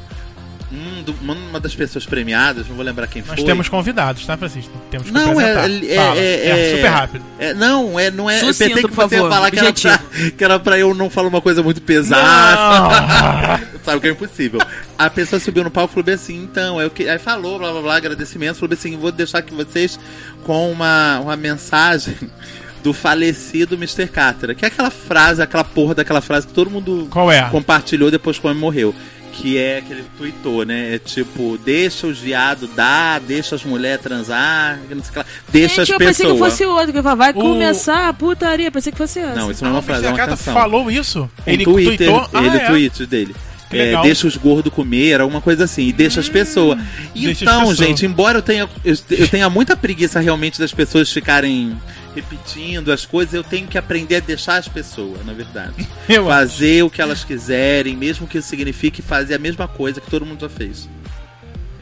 um 0.72 1.02
do- 1.02 1.14
uma, 1.22 1.60
das 1.60 1.74
pessoas 1.74 2.04
premiadas, 2.04 2.66
não 2.68 2.74
vou 2.74 2.84
lembrar 2.84 3.06
quem 3.06 3.22
Nós 3.22 3.36
foi. 3.36 3.44
temos 3.44 3.68
convidados, 3.68 4.26
tá, 4.26 4.36
Francisco? 4.36 4.72
Temos 4.90 5.06
que 5.08 5.12
Não, 5.12 5.40
é, 5.40 5.56
apresentar. 5.58 5.86
é, 5.86 5.96
Fala. 5.96 6.18
é, 6.20 6.72
super 6.76 6.88
rápido. 6.88 7.24
é- 7.38 7.54
não, 7.54 8.00
é, 8.00 8.10
não 8.10 8.28
é. 8.28 8.36
eu 8.40 8.46
Sucinto, 8.46 8.58
pensei 8.70 8.82
que 8.82 8.88
por 8.88 8.94
você 9.08 9.14
ia 9.14 9.20
favor, 9.22 9.30
falar 9.34 9.50
que 9.50 9.58
era, 9.60 9.72
pra, 9.72 9.98
que 10.36 10.44
era 10.44 10.58
pra 10.58 10.78
eu 10.78 10.92
não 10.94 11.08
falar 11.08 11.28
uma 11.28 11.40
coisa 11.40 11.62
muito 11.62 11.80
pesada. 11.80 13.60
Sabe 13.84 14.00
que 14.00 14.08
é 14.08 14.10
impossível. 14.10 14.60
A 14.98 15.08
pessoa 15.08 15.38
subiu 15.38 15.62
no 15.62 15.70
palco 15.70 15.92
e 15.92 15.94
falou 15.94 16.04
bem 16.04 16.14
assim, 16.16 16.42
então, 16.42 16.80
eu 16.80 16.90
que... 16.90 17.08
aí 17.08 17.18
falou, 17.18 17.58
blá 17.58 17.70
blá 17.70 17.82
blá, 17.82 17.96
agradecimento, 17.96 18.56
falou 18.56 18.68
bem 18.70 18.78
assim, 18.78 18.96
vou 18.96 19.12
deixar 19.12 19.38
aqui 19.38 19.54
vocês 19.54 19.98
com 20.44 20.70
uma, 20.72 21.20
uma 21.20 21.36
mensagem 21.36 22.16
do 22.82 22.92
falecido 22.92 23.76
Mr. 23.76 24.08
Catra. 24.08 24.54
Que 24.54 24.64
é 24.64 24.68
aquela 24.68 24.90
frase, 24.90 25.40
aquela 25.42 25.62
porra 25.64 25.94
daquela 25.94 26.20
frase 26.20 26.46
que 26.46 26.52
todo 26.52 26.70
mundo 26.70 27.06
Qual 27.10 27.30
é? 27.30 27.42
compartilhou 27.50 28.10
depois 28.10 28.38
que 28.38 28.46
o 28.46 28.50
homem 28.50 28.60
morreu. 28.60 28.94
Que 29.38 29.58
é 29.58 29.82
que 29.86 29.92
ele 29.92 30.04
tweetou, 30.16 30.64
né? 30.64 30.94
É 30.94 30.98
tipo, 30.98 31.58
deixa 31.62 32.06
os 32.06 32.18
viados 32.18 32.70
dar, 32.74 33.20
deixa 33.20 33.54
as 33.54 33.62
mulheres 33.64 34.02
transar, 34.02 34.78
não 34.88 35.02
sei 35.02 35.10
o 35.10 35.12
que 35.12 35.18
lá. 35.18 35.26
deixa 35.50 35.68
Gente, 35.68 35.80
as 35.82 35.88
eu 35.90 35.98
pensei 35.98 36.26
que 36.26 36.32
pessoas. 36.32 36.52
fosse 36.52 36.64
outro, 36.64 36.92
que 36.92 37.00
vai 37.02 37.30
O- 37.30 37.34
começar 37.34 38.08
a 38.08 38.12
putaria, 38.14 38.70
pensei 38.70 38.90
que 38.92 38.98
fosse 38.98 39.18
essa. 39.18 39.34
Não, 39.38 39.50
isso 39.50 39.62
não 39.62 39.70
é 39.70 39.74
uma 39.74 39.78
Ah, 39.80 39.82
frase, 39.82 40.06
é 40.06 40.08
uma 40.08 40.16
canção. 40.16 40.54
falou 40.54 40.90
isso? 40.90 41.30
Um 41.46 41.50
ele 41.52 41.64
Twitter, 41.64 41.96
tweetou? 42.08 42.30
Ah, 42.32 42.42
ele, 42.44 42.56
é? 42.56 42.66
tweet 42.66 43.06
dele. 43.06 43.36
É, 43.70 44.00
deixa 44.02 44.26
os 44.28 44.36
gordos 44.36 44.72
comer, 44.72 45.20
alguma 45.20 45.40
coisa 45.40 45.64
assim, 45.64 45.88
e 45.88 45.92
deixa 45.92 46.20
as 46.20 46.28
pessoas. 46.28 46.78
deixa 47.14 47.30
as 47.30 47.42
Então, 47.42 47.58
pessoas. 47.60 47.76
gente, 47.76 48.06
embora 48.06 48.38
eu 48.38 48.42
tenha, 48.42 48.68
eu, 48.84 48.96
eu 49.10 49.28
tenha 49.28 49.50
muita 49.50 49.76
preguiça 49.76 50.18
realmente 50.20 50.58
das 50.58 50.72
pessoas 50.72 51.12
ficarem 51.12 51.76
repetindo 52.16 52.90
as 52.90 53.04
coisas, 53.04 53.34
eu 53.34 53.44
tenho 53.44 53.68
que 53.68 53.76
aprender 53.76 54.16
a 54.16 54.20
deixar 54.20 54.56
as 54.56 54.66
pessoas, 54.66 55.24
na 55.24 55.32
verdade. 55.32 55.86
Eu 56.08 56.30
acho. 56.30 56.38
fazer 56.38 56.82
o 56.82 56.90
que 56.90 57.02
elas 57.02 57.22
quiserem, 57.22 57.94
mesmo 57.94 58.26
que 58.26 58.38
isso 58.38 58.48
signifique 58.48 59.02
fazer 59.02 59.34
a 59.34 59.38
mesma 59.38 59.68
coisa 59.68 60.00
que 60.00 60.10
todo 60.10 60.24
mundo 60.24 60.40
já 60.40 60.48
fez. 60.48 60.88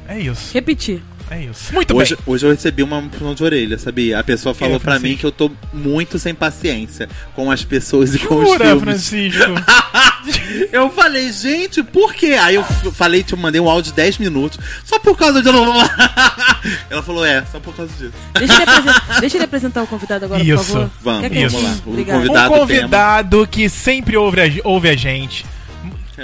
É 0.09 0.19
isso. 0.19 0.53
Repetir. 0.53 1.03
É 1.35 1.43
isso. 1.51 1.75
Muito 1.75 1.97
Hoje, 1.97 2.15
bem. 2.15 2.25
hoje 2.27 2.47
eu 2.47 2.51
recebi 2.51 2.83
uma 2.83 3.03
puxão 3.03 3.35
de 3.35 3.43
orelha, 3.43 3.77
sabia? 3.79 4.19
A 4.21 4.25
pessoa 4.25 4.55
falou 4.55 4.79
pra 4.79 4.93
Francisco? 4.93 5.09
mim 5.09 5.17
que 5.17 5.27
eu 5.27 5.33
tô 5.33 5.51
muito 5.73 6.19
sem 6.19 6.33
paciência 6.35 7.09
com 7.35 7.51
as 7.51 7.65
pessoas 7.65 8.15
e 8.15 8.19
com 8.21 8.37
os 8.37 8.49
Jura, 8.51 8.67
filmes. 8.67 8.83
Francisco? 8.85 9.43
Eu 10.73 10.89
falei, 10.91 11.31
gente, 11.33 11.83
por 11.83 12.15
quê? 12.15 12.33
Aí 12.41 12.55
eu 12.55 12.65
falei, 12.65 13.23
te 13.23 13.37
mandei 13.37 13.61
um 13.61 13.69
áudio 13.69 13.91
de 13.93 13.97
10 13.97 14.17
minutos, 14.19 14.59
só 14.83 14.99
por 14.99 15.17
causa 15.19 15.43
de. 15.43 15.49
Ela 16.91 17.03
falou, 17.03 17.25
é, 17.27 17.45
só 17.53 17.61
por 17.61 17.75
causa 17.77 17.93
disso. 17.99 18.13
Deixa 18.39 18.55
ele, 18.55 18.63
apresen- 18.71 19.21
deixa 19.21 19.37
ele 19.37 19.45
apresentar 19.45 19.83
o 19.83 19.87
convidado 19.87 20.25
agora, 20.25 20.43
Isso. 20.43 20.57
por 20.65 20.65
favor. 20.73 20.91
Vamos, 21.03 21.29
vamos 21.29 21.63
lá. 21.63 21.77
O 21.85 21.91
Obrigada. 21.91 22.19
convidado- 22.21 22.55
um 22.55 22.59
convidado 22.59 23.47
que 23.47 23.69
sempre 23.69 24.17
ouve 24.17 24.41
a, 24.41 24.45
ouve 24.65 24.89
a 24.89 24.97
gente. 24.97 25.45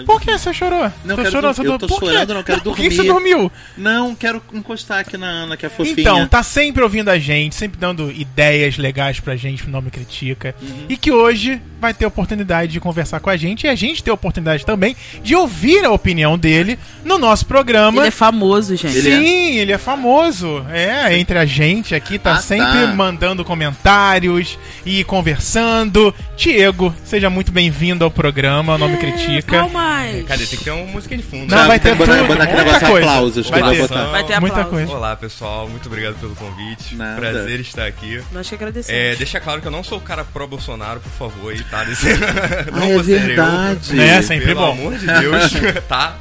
Por 0.07 0.21
que 0.21 0.31
você 0.39 0.53
chorou? 0.55 0.83
Não, 1.05 1.17
você 1.17 1.23
quero 1.23 1.31
chorou, 1.31 1.51
eu 1.51 1.55
dormiu? 1.55 1.79
tô 1.79 1.87
Por 1.89 2.01
quê? 2.01 2.07
chorando, 2.07 2.35
não 2.35 2.43
quero 2.43 2.61
Por 2.61 2.77
que 2.77 2.91
você 2.91 2.97
dormir. 3.05 3.09
dormiu? 3.35 3.53
Não, 3.77 4.15
quero 4.15 4.43
encostar 4.53 5.01
aqui 5.01 5.17
na 5.17 5.27
Ana, 5.27 5.57
que 5.57 5.67
é 5.67 5.69
fofinha. 5.69 5.97
Então, 5.99 6.27
tá 6.27 6.43
sempre 6.43 6.83
ouvindo 6.83 7.09
a 7.09 7.19
gente, 7.19 7.55
sempre 7.55 7.79
dando 7.79 8.11
ideias 8.11 8.77
legais 8.79 9.19
pra 9.21 9.37
gente 9.37 9.65
no 9.67 9.73
Nome 9.73 9.91
Critica. 9.91 10.55
Uhum. 10.63 10.87
E 10.89 10.97
que 10.97 11.11
hoje 11.11 11.61
vai 11.81 11.93
ter 11.95 12.05
a 12.05 12.09
oportunidade 12.09 12.73
de 12.73 12.79
conversar 12.81 13.21
com 13.21 13.31
a 13.31 13.37
gente 13.37 13.65
e 13.65 13.69
a 13.69 13.75
gente 13.75 14.03
ter 14.03 14.11
a 14.11 14.15
oportunidade 14.15 14.65
também 14.67 14.95
de 15.23 15.35
ouvir 15.35 15.85
a 15.85 15.91
opinião 15.91 16.39
dele 16.39 16.79
no 17.05 17.17
nosso 17.19 17.47
programa. 17.47 17.99
Ele 17.99 18.09
é 18.09 18.11
famoso, 18.13 18.77
gente. 18.77 18.97
Ele 18.97 19.09
é? 19.09 19.17
Sim, 19.17 19.57
ele 19.59 19.73
é 19.73 19.79
famoso. 19.79 20.65
É, 20.71 21.19
entre 21.19 21.39
a 21.39 21.47
gente 21.47 21.95
aqui, 21.95 22.19
tá 22.19 22.35
Ah, 22.35 22.37
sempre 22.37 22.67
tá. 22.87 22.95
mandando 22.95 23.45
comentários 23.45 24.59
e 24.87 25.03
conversando. 25.05 26.15
Diego, 26.37 26.95
seja 27.05 27.29
muito 27.31 27.51
bem-vindo 27.51 28.05
ao 28.05 28.11
programa, 28.11 28.75
o 28.75 28.79
Nome 28.79 28.97
Critica. 28.99 29.59
Calma. 29.59 29.80
Cadê? 30.27 30.47
Tem 30.47 30.59
que 30.59 30.65
ter 30.65 30.71
uma 30.71 30.85
música 30.87 31.17
de 31.17 31.23
fundo. 31.23 31.51
Não, 31.51 31.57
Sabe, 31.57 31.69
vai 31.69 31.81
ter 31.81 31.97
tudo, 31.97 32.07
muita 32.25 32.45
negócio 32.47 32.81
coisa. 32.89 32.99
aplausos 33.11 33.51
Vai 33.51 33.61
vai 33.61 33.75
ter. 33.75 33.81
botar. 33.83 34.05
Vai 34.07 34.25
ter 34.25 34.41
Muita 34.41 34.57
aplauso. 34.61 34.71
coisa. 34.71 34.93
Olá, 34.93 35.17
pessoal. 35.17 35.69
Muito 35.69 35.87
obrigado 35.87 36.15
pelo 36.17 36.35
convite. 36.35 36.95
Nada. 36.95 37.21
Prazer 37.21 37.61
estar 37.61 37.87
aqui. 37.87 38.23
Nós 38.33 38.49
que 38.49 38.55
agradecemos. 38.55 39.01
É, 39.01 39.15
deixa 39.17 39.41
claro 39.41 39.61
que 39.61 39.67
eu 39.67 39.71
não 39.73 39.83
sou 39.85 39.99
o 39.99 40.01
cara 40.01 40.25
pró-Bolsonaro, 40.25 41.01
por 41.01 41.13
favor, 41.13 41.53
aí, 41.53 41.63
tá? 41.65 41.85
Desse... 41.85 42.07
Ah, 42.11 42.15
é 42.91 43.03
verdade. 43.03 43.95
Né, 43.95 44.23
sempre 44.23 44.47
Pelo 44.47 44.61
bom. 44.61 44.73
amor 44.73 44.95
de 44.99 45.07
Deus, 45.07 45.53
tá? 45.89 46.17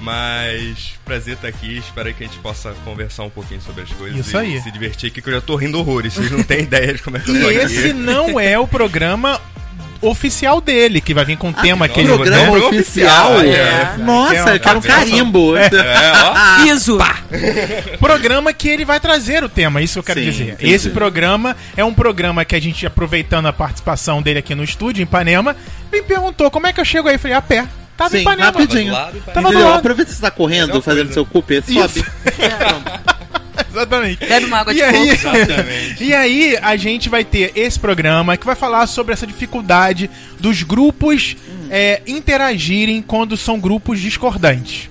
Mas 0.00 0.94
prazer 1.04 1.34
estar 1.34 1.48
aqui. 1.48 1.78
Espero 1.78 2.12
que 2.14 2.24
a 2.24 2.26
gente 2.26 2.38
possa 2.38 2.72
conversar 2.84 3.24
um 3.24 3.30
pouquinho 3.30 3.60
sobre 3.60 3.82
as 3.82 3.90
coisas 3.90 4.18
Isso 4.26 4.36
e 4.36 4.40
aí. 4.40 4.60
se 4.60 4.70
divertir 4.70 5.10
aqui, 5.10 5.20
que 5.20 5.28
eu 5.28 5.34
já 5.34 5.40
tô 5.40 5.56
rindo 5.56 5.78
horrores. 5.78 6.14
Vocês 6.14 6.30
não 6.30 6.42
têm 6.42 6.60
ideia 6.64 6.94
de 6.94 7.02
como 7.02 7.16
é 7.16 7.20
que 7.20 7.30
eu 7.30 7.34
tô 7.40 7.50
E 7.50 7.56
aqui. 7.60 7.66
esse 7.74 7.92
não 7.92 8.38
é 8.38 8.58
o 8.58 8.66
programa 8.66 9.40
oficial 10.08 10.60
dele, 10.60 11.00
que 11.00 11.12
vai 11.14 11.24
vir 11.24 11.36
com 11.36 11.50
o 11.50 11.52
tema 11.52 11.88
que 11.88 12.00
ele 12.00 12.12
Ah, 12.12 12.16
programa 12.16 12.58
né? 12.58 12.64
oficial? 12.66 13.40
É. 13.40 13.96
Nossa, 13.98 14.34
É, 14.50 14.54
eu 14.56 14.60
quero 14.60 14.78
um 14.78 14.80
vendo? 14.80 14.92
carimbo. 14.94 15.54
É, 15.58 15.70
ó. 16.22 16.64
Iso. 16.66 16.98
programa 17.98 18.52
que 18.52 18.68
ele 18.68 18.84
vai 18.84 19.00
trazer 19.00 19.42
o 19.44 19.48
tema, 19.48 19.80
isso 19.82 19.94
que 19.94 19.98
eu 19.98 20.02
quero 20.04 20.20
Sim, 20.20 20.30
dizer. 20.30 20.52
entendi. 20.54 20.72
Esse 20.72 20.90
programa 20.90 21.56
é 21.76 21.84
um 21.84 21.92
programa 21.94 22.44
que 22.44 22.54
a 22.54 22.60
gente, 22.60 22.86
aproveitando 22.86 23.46
a 23.46 23.52
participação 23.52 24.20
dele 24.22 24.38
aqui 24.38 24.54
no 24.54 24.64
estúdio, 24.64 25.00
em 25.00 25.04
Ipanema, 25.04 25.56
me 25.92 26.02
perguntou 26.02 26.50
como 26.50 26.66
é 26.66 26.72
que 26.72 26.80
eu 26.80 26.84
chego 26.84 27.08
aí. 27.08 27.14
Eu 27.14 27.18
falei, 27.18 27.36
a 27.36 27.42
pé. 27.42 27.66
Tava 27.96 28.10
Sim, 28.10 28.18
em 28.18 28.20
Ipanema. 28.22 28.44
rapidinho. 28.46 28.92
Tava 28.92 29.10
do 29.12 29.16
lado, 29.18 29.32
Tava 29.34 29.52
do 29.52 29.58
lado. 29.64 29.78
Aproveita 29.78 30.10
que 30.10 30.16
você 30.16 30.22
tá 30.22 30.30
correndo, 30.30 30.82
fazendo 30.82 30.98
coisa. 31.06 31.12
seu 31.12 31.24
cupê, 31.26 31.62
sobe. 31.62 31.78
Isso. 31.78 32.04
Exatamente. 33.74 34.24
Bebe 34.26 34.46
uma 34.46 34.58
água 34.58 34.72
de 34.72 34.80
E 34.80 34.82
aí, 34.82 35.18
coco. 35.18 35.36
Exatamente. 35.36 36.04
e 36.04 36.14
aí, 36.14 36.58
a 36.62 36.76
gente 36.76 37.08
vai 37.08 37.24
ter 37.24 37.52
esse 37.56 37.78
programa 37.78 38.36
que 38.36 38.46
vai 38.46 38.54
falar 38.54 38.86
sobre 38.86 39.12
essa 39.12 39.26
dificuldade 39.26 40.08
dos 40.38 40.62
grupos 40.62 41.36
é, 41.70 42.00
interagirem 42.06 43.02
quando 43.02 43.36
são 43.36 43.58
grupos 43.58 44.00
discordantes. 44.00 44.88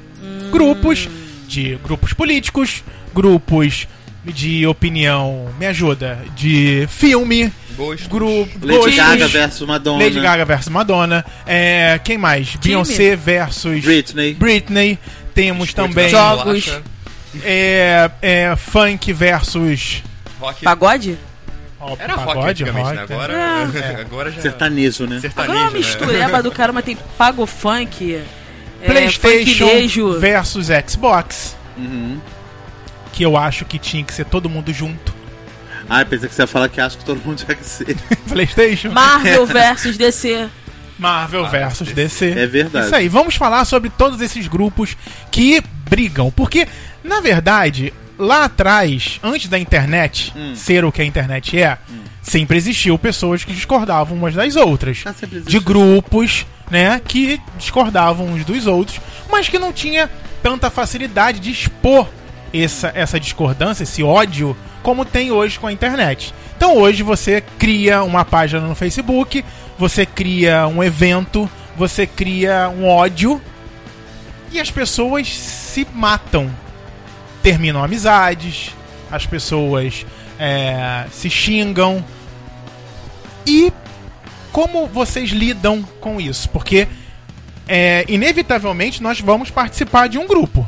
Grupos 0.51 1.07
de 1.47 1.77
grupos 1.83 2.13
políticos, 2.13 2.83
grupos 3.13 3.87
de 4.25 4.65
opinião, 4.67 5.49
me 5.59 5.65
ajuda, 5.65 6.17
de 6.35 6.87
filme, 6.89 7.51
Gostos. 7.75 8.07
grupo 8.07 8.49
Lady 8.65 8.95
Gaga 8.95 9.27
versus 9.27 9.67
Madonna. 9.67 10.03
Lady 10.03 10.19
Gaga 10.19 10.45
versus 10.45 10.69
Madonna, 10.69 11.25
é, 11.45 11.99
quem 12.03 12.17
mais? 12.17 12.55
Beyoncé 12.55 13.15
versus 13.15 13.83
Britney. 13.83 14.33
Britney. 14.33 14.99
Temos 15.33 15.69
Biscoito 15.69 15.89
também 15.89 16.09
Jogos. 16.09 16.79
É, 17.43 18.09
é, 18.21 18.55
funk 18.55 19.11
versus 19.13 20.03
Rock. 20.39 20.63
Pagode? 20.63 21.17
Era 21.99 22.13
rock 22.15 22.27
pagode, 22.27 22.49
antigamente, 22.63 22.89
né? 22.93 23.01
rock. 23.01 23.13
Agora, 23.13 23.33
É. 23.33 23.95
agora 24.01 24.31
já... 24.31 24.41
Sertanejo, 24.41 25.05
né? 25.05 25.17
Agora 25.17 25.19
é 25.19 25.51
uma 25.51 25.71
Sertanejo, 25.71 25.71
né? 25.73 25.77
mistureba 25.79 26.43
do 26.43 26.51
cara, 26.53 26.71
mas 26.71 26.85
tem 26.85 26.97
pago 27.17 27.45
funk. 27.45 28.15
É, 28.81 28.85
PlayStation 28.85 29.65
funknejo. 29.67 30.19
versus 30.19 30.67
Xbox, 30.87 31.55
Uhum. 31.77 32.19
que 33.11 33.23
eu 33.23 33.35
acho 33.37 33.65
que 33.65 33.77
tinha 33.79 34.03
que 34.03 34.13
ser 34.13 34.25
todo 34.25 34.49
mundo 34.49 34.71
junto. 34.73 35.13
Ah, 35.89 36.03
pensei 36.05 36.29
que 36.29 36.35
você 36.35 36.43
ia 36.43 36.47
falar 36.47 36.69
que 36.69 36.79
acho 36.79 36.97
que 36.97 37.03
todo 37.05 37.19
mundo 37.25 37.37
tinha 37.43 37.55
que 37.55 37.65
ser. 37.65 37.95
PlayStation, 38.29 38.91
Marvel 38.91 39.45
versus 39.45 39.97
DC. 39.97 40.49
Marvel 40.97 41.47
versus 41.49 41.91
DC. 41.91 42.31
É 42.31 42.45
verdade. 42.47 42.85
Isso 42.85 42.95
aí, 42.95 43.07
vamos 43.09 43.35
falar 43.35 43.65
sobre 43.65 43.89
todos 43.89 44.21
esses 44.21 44.47
grupos 44.47 44.95
que 45.31 45.61
brigam, 45.89 46.31
porque 46.31 46.67
na 47.03 47.19
verdade, 47.21 47.93
lá 48.17 48.45
atrás, 48.45 49.19
antes 49.23 49.47
da 49.49 49.59
internet 49.59 50.33
Hum. 50.35 50.55
ser 50.55 50.85
o 50.85 50.91
que 50.91 51.01
a 51.01 51.05
internet 51.05 51.59
é, 51.61 51.77
sempre 52.21 52.57
existiu 52.57 52.97
pessoas 52.97 53.43
que 53.43 53.53
discordavam 53.53 54.17
umas 54.17 54.33
das 54.33 54.55
outras. 54.55 55.03
Ah, 55.05 55.13
de 55.45 55.59
grupos, 55.59 56.45
né, 56.71 57.01
que 57.05 57.39
discordavam 57.57 58.27
uns 58.27 58.45
dos 58.45 58.65
outros, 58.67 58.99
mas 59.29 59.49
que 59.49 59.59
não 59.59 59.73
tinha 59.73 60.09
tanta 60.41 60.69
facilidade 60.69 61.39
de 61.39 61.51
expor 61.51 62.07
essa, 62.53 62.91
essa 62.95 63.19
discordância, 63.19 63.83
esse 63.83 64.03
ódio, 64.03 64.55
como 64.81 65.05
tem 65.05 65.31
hoje 65.31 65.59
com 65.59 65.67
a 65.67 65.71
internet. 65.73 66.33
Então 66.55 66.77
hoje 66.77 67.03
você 67.03 67.41
cria 67.57 68.03
uma 68.03 68.23
página 68.23 68.61
no 68.65 68.75
Facebook, 68.75 69.43
você 69.77 70.05
cria 70.05 70.67
um 70.67 70.83
evento, 70.83 71.49
você 71.75 72.05
cria 72.05 72.69
um 72.69 72.85
ódio 72.87 73.41
e 74.51 74.59
as 74.59 74.69
pessoas 74.69 75.27
se 75.27 75.87
matam. 75.93 76.49
Terminam 77.43 77.83
amizades, 77.83 78.71
as 79.11 79.27
pessoas 79.27 80.05
é, 80.39 81.05
se 81.11 81.29
xingam. 81.29 82.03
E 83.45 83.71
como 84.51 84.87
vocês 84.87 85.29
lidam 85.29 85.83
com 85.99 86.19
isso? 86.19 86.49
Porque 86.49 86.87
é, 87.67 88.05
inevitavelmente 88.07 89.03
nós 89.03 89.19
vamos 89.19 89.51
participar 89.51 90.07
de 90.07 90.17
um 90.17 90.27
grupo, 90.27 90.65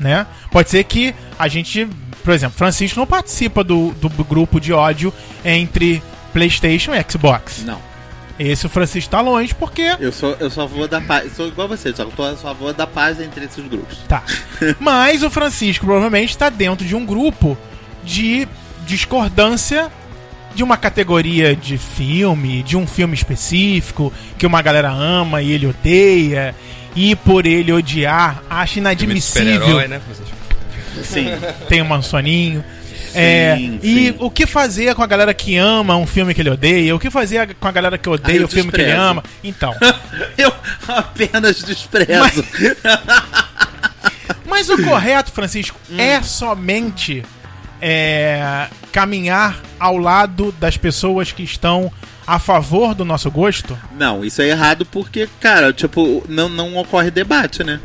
né? 0.00 0.26
Pode 0.50 0.70
ser 0.70 0.84
que 0.84 1.14
a 1.38 1.48
gente, 1.48 1.88
por 2.24 2.32
exemplo, 2.32 2.56
Francisco 2.56 2.98
não 2.98 3.06
participa 3.06 3.62
do, 3.62 3.90
do 3.92 4.08
grupo 4.24 4.60
de 4.60 4.72
ódio 4.72 5.12
entre 5.44 6.02
PlayStation 6.32 6.94
e 6.94 7.04
Xbox. 7.10 7.62
Não. 7.64 7.80
Esse 8.38 8.66
o 8.66 8.68
Francisco 8.68 9.10
tá 9.10 9.20
longe 9.20 9.52
porque 9.54 9.96
Eu 9.98 10.12
sou, 10.12 10.36
eu 10.38 10.48
sou 10.48 10.64
a 10.64 10.68
favor 10.68 10.86
da 10.88 11.00
paz. 11.00 11.32
Sou 11.34 11.48
igual 11.48 11.66
você, 11.66 11.90
só 11.94 12.04
que 12.04 12.12
eu 12.12 12.16
tô- 12.16 12.22
sou 12.36 12.50
a 12.50 12.54
favor 12.54 12.72
da 12.72 12.86
paz 12.86 13.20
entre 13.20 13.44
esses 13.44 13.64
grupos. 13.66 13.98
Tá. 14.08 14.22
Mas 14.78 15.22
o 15.22 15.30
Francisco 15.30 15.84
provavelmente 15.84 16.30
está 16.30 16.48
dentro 16.48 16.86
de 16.86 16.94
um 16.94 17.04
grupo 17.04 17.58
de 18.04 18.46
discordância 18.86 19.90
de 20.54 20.62
uma 20.62 20.76
categoria 20.76 21.54
de 21.54 21.78
filme, 21.78 22.62
de 22.62 22.76
um 22.76 22.86
filme 22.86 23.14
específico, 23.14 24.12
que 24.36 24.46
uma 24.46 24.60
galera 24.62 24.90
ama 24.90 25.40
e 25.42 25.52
ele 25.52 25.66
odeia, 25.66 26.54
e 26.96 27.14
por 27.14 27.46
ele 27.46 27.72
odiar, 27.72 28.42
acha 28.50 28.74
Filme 28.74 28.94
de 28.94 29.04
inadmissível. 29.04 29.88
né? 29.88 30.00
Francisco? 30.00 30.36
Sim. 31.04 31.26
Tem 31.68 31.80
um 31.82 32.02
soninho. 32.02 32.64
É, 33.14 33.56
Sim, 33.56 33.80
e 33.82 33.94
sim. 34.08 34.14
o 34.18 34.30
que 34.30 34.46
fazer 34.46 34.94
com 34.94 35.02
a 35.02 35.06
galera 35.06 35.32
que 35.34 35.56
ama 35.56 35.96
um 35.96 36.06
filme 36.06 36.34
que 36.34 36.40
ele 36.40 36.50
odeia? 36.50 36.94
O 36.94 36.98
que 36.98 37.10
fazer 37.10 37.54
com 37.54 37.68
a 37.68 37.72
galera 37.72 37.98
que 37.98 38.08
odeia 38.08 38.42
Ah, 38.42 38.44
o 38.44 38.48
filme 38.48 38.70
que 38.70 38.76
ele 38.76 38.84
desprezo. 38.86 39.08
ama? 39.10 39.22
Então. 39.42 39.74
eu 40.36 40.52
apenas 40.88 41.62
desprezo. 41.62 42.44
Mas 44.46 44.68
o 44.68 44.82
correto, 44.82 45.30
Francisco, 45.32 45.78
Hum. 45.90 45.98
é 46.00 46.22
somente 46.22 47.22
é, 47.80 48.66
caminhar 48.92 49.60
ao 49.78 49.96
lado 49.98 50.52
das 50.58 50.76
pessoas 50.76 51.32
que 51.32 51.42
estão 51.42 51.90
a 52.26 52.38
favor 52.38 52.94
do 52.94 53.04
nosso 53.04 53.30
gosto? 53.30 53.78
Não, 53.96 54.24
isso 54.24 54.42
é 54.42 54.48
errado 54.48 54.84
porque, 54.86 55.28
cara, 55.40 55.72
tipo, 55.72 56.24
não, 56.28 56.48
não 56.48 56.76
ocorre 56.76 57.10
debate, 57.10 57.62
né? 57.64 57.80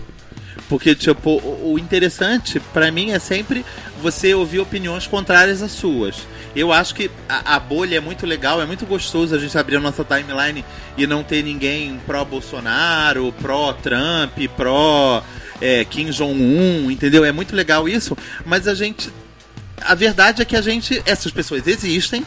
Porque, 0.69 0.95
tipo, 0.95 1.41
o 1.63 1.77
interessante 1.77 2.59
pra 2.59 2.91
mim 2.91 3.11
é 3.11 3.19
sempre 3.19 3.65
você 4.01 4.33
ouvir 4.33 4.59
opiniões 4.59 5.07
contrárias 5.07 5.61
às 5.61 5.71
suas. 5.71 6.27
Eu 6.55 6.71
acho 6.71 6.93
que 6.93 7.09
a, 7.27 7.55
a 7.55 7.59
bolha 7.59 7.97
é 7.97 7.99
muito 7.99 8.25
legal, 8.25 8.61
é 8.61 8.65
muito 8.65 8.85
gostoso 8.85 9.35
a 9.35 9.39
gente 9.39 9.57
abrir 9.57 9.77
a 9.77 9.79
nossa 9.79 10.03
timeline 10.03 10.63
e 10.97 11.07
não 11.07 11.23
ter 11.23 11.43
ninguém 11.43 11.99
pró-Bolsonaro, 12.05 13.33
pró-Trump, 13.41 14.37
pró 14.55 15.23
é, 15.61 15.85
Kim 15.85 16.09
Jong-un, 16.09 16.91
entendeu? 16.91 17.23
É 17.23 17.31
muito 17.31 17.55
legal 17.55 17.87
isso, 17.87 18.17
mas 18.45 18.67
a 18.67 18.75
gente. 18.75 19.09
A 19.81 19.95
verdade 19.95 20.41
é 20.41 20.45
que 20.45 20.55
a 20.55 20.61
gente. 20.61 21.01
Essas 21.05 21.31
pessoas 21.31 21.65
existem, 21.67 22.25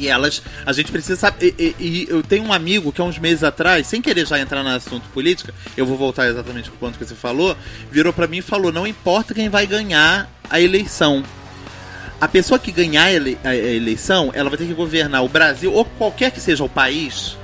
e 0.00 0.08
elas, 0.08 0.42
a 0.64 0.72
gente 0.72 0.90
precisa 0.90 1.16
saber. 1.16 1.54
E, 1.58 1.74
e- 1.78 2.06
eu 2.08 2.22
tenho 2.22 2.44
um 2.44 2.52
amigo 2.52 2.90
que 2.92 3.00
há 3.00 3.04
uns 3.04 3.18
meses 3.18 3.44
atrás, 3.44 3.86
sem 3.86 4.00
querer 4.02 4.26
já 4.26 4.38
entrar 4.40 4.62
no 4.62 4.70
assunto 4.70 5.08
política, 5.10 5.52
eu 5.76 5.84
vou 5.86 5.96
voltar 5.96 6.28
exatamente 6.28 6.70
pro 6.70 6.78
ponto 6.78 6.98
que 6.98 7.04
você 7.04 7.14
falou, 7.14 7.56
virou 7.90 8.12
pra 8.12 8.26
mim 8.26 8.38
e 8.38 8.42
falou: 8.42 8.72
não 8.72 8.86
importa 8.86 9.34
quem 9.34 9.48
vai 9.48 9.66
ganhar 9.66 10.28
a 10.48 10.60
eleição. 10.60 11.22
A 12.20 12.28
pessoa 12.28 12.58
que 12.58 12.70
ganhar 12.70 13.04
a 13.04 13.12
ele- 13.12 13.38
a 13.44 13.54
eleição, 13.56 14.30
ela 14.34 14.50
vai 14.50 14.58
ter 14.58 14.66
que 14.66 14.74
governar 14.74 15.24
o 15.24 15.28
Brasil, 15.28 15.72
ou 15.72 15.84
qualquer 15.84 16.30
que 16.30 16.40
seja 16.40 16.62
o 16.62 16.68
país, 16.68 17.36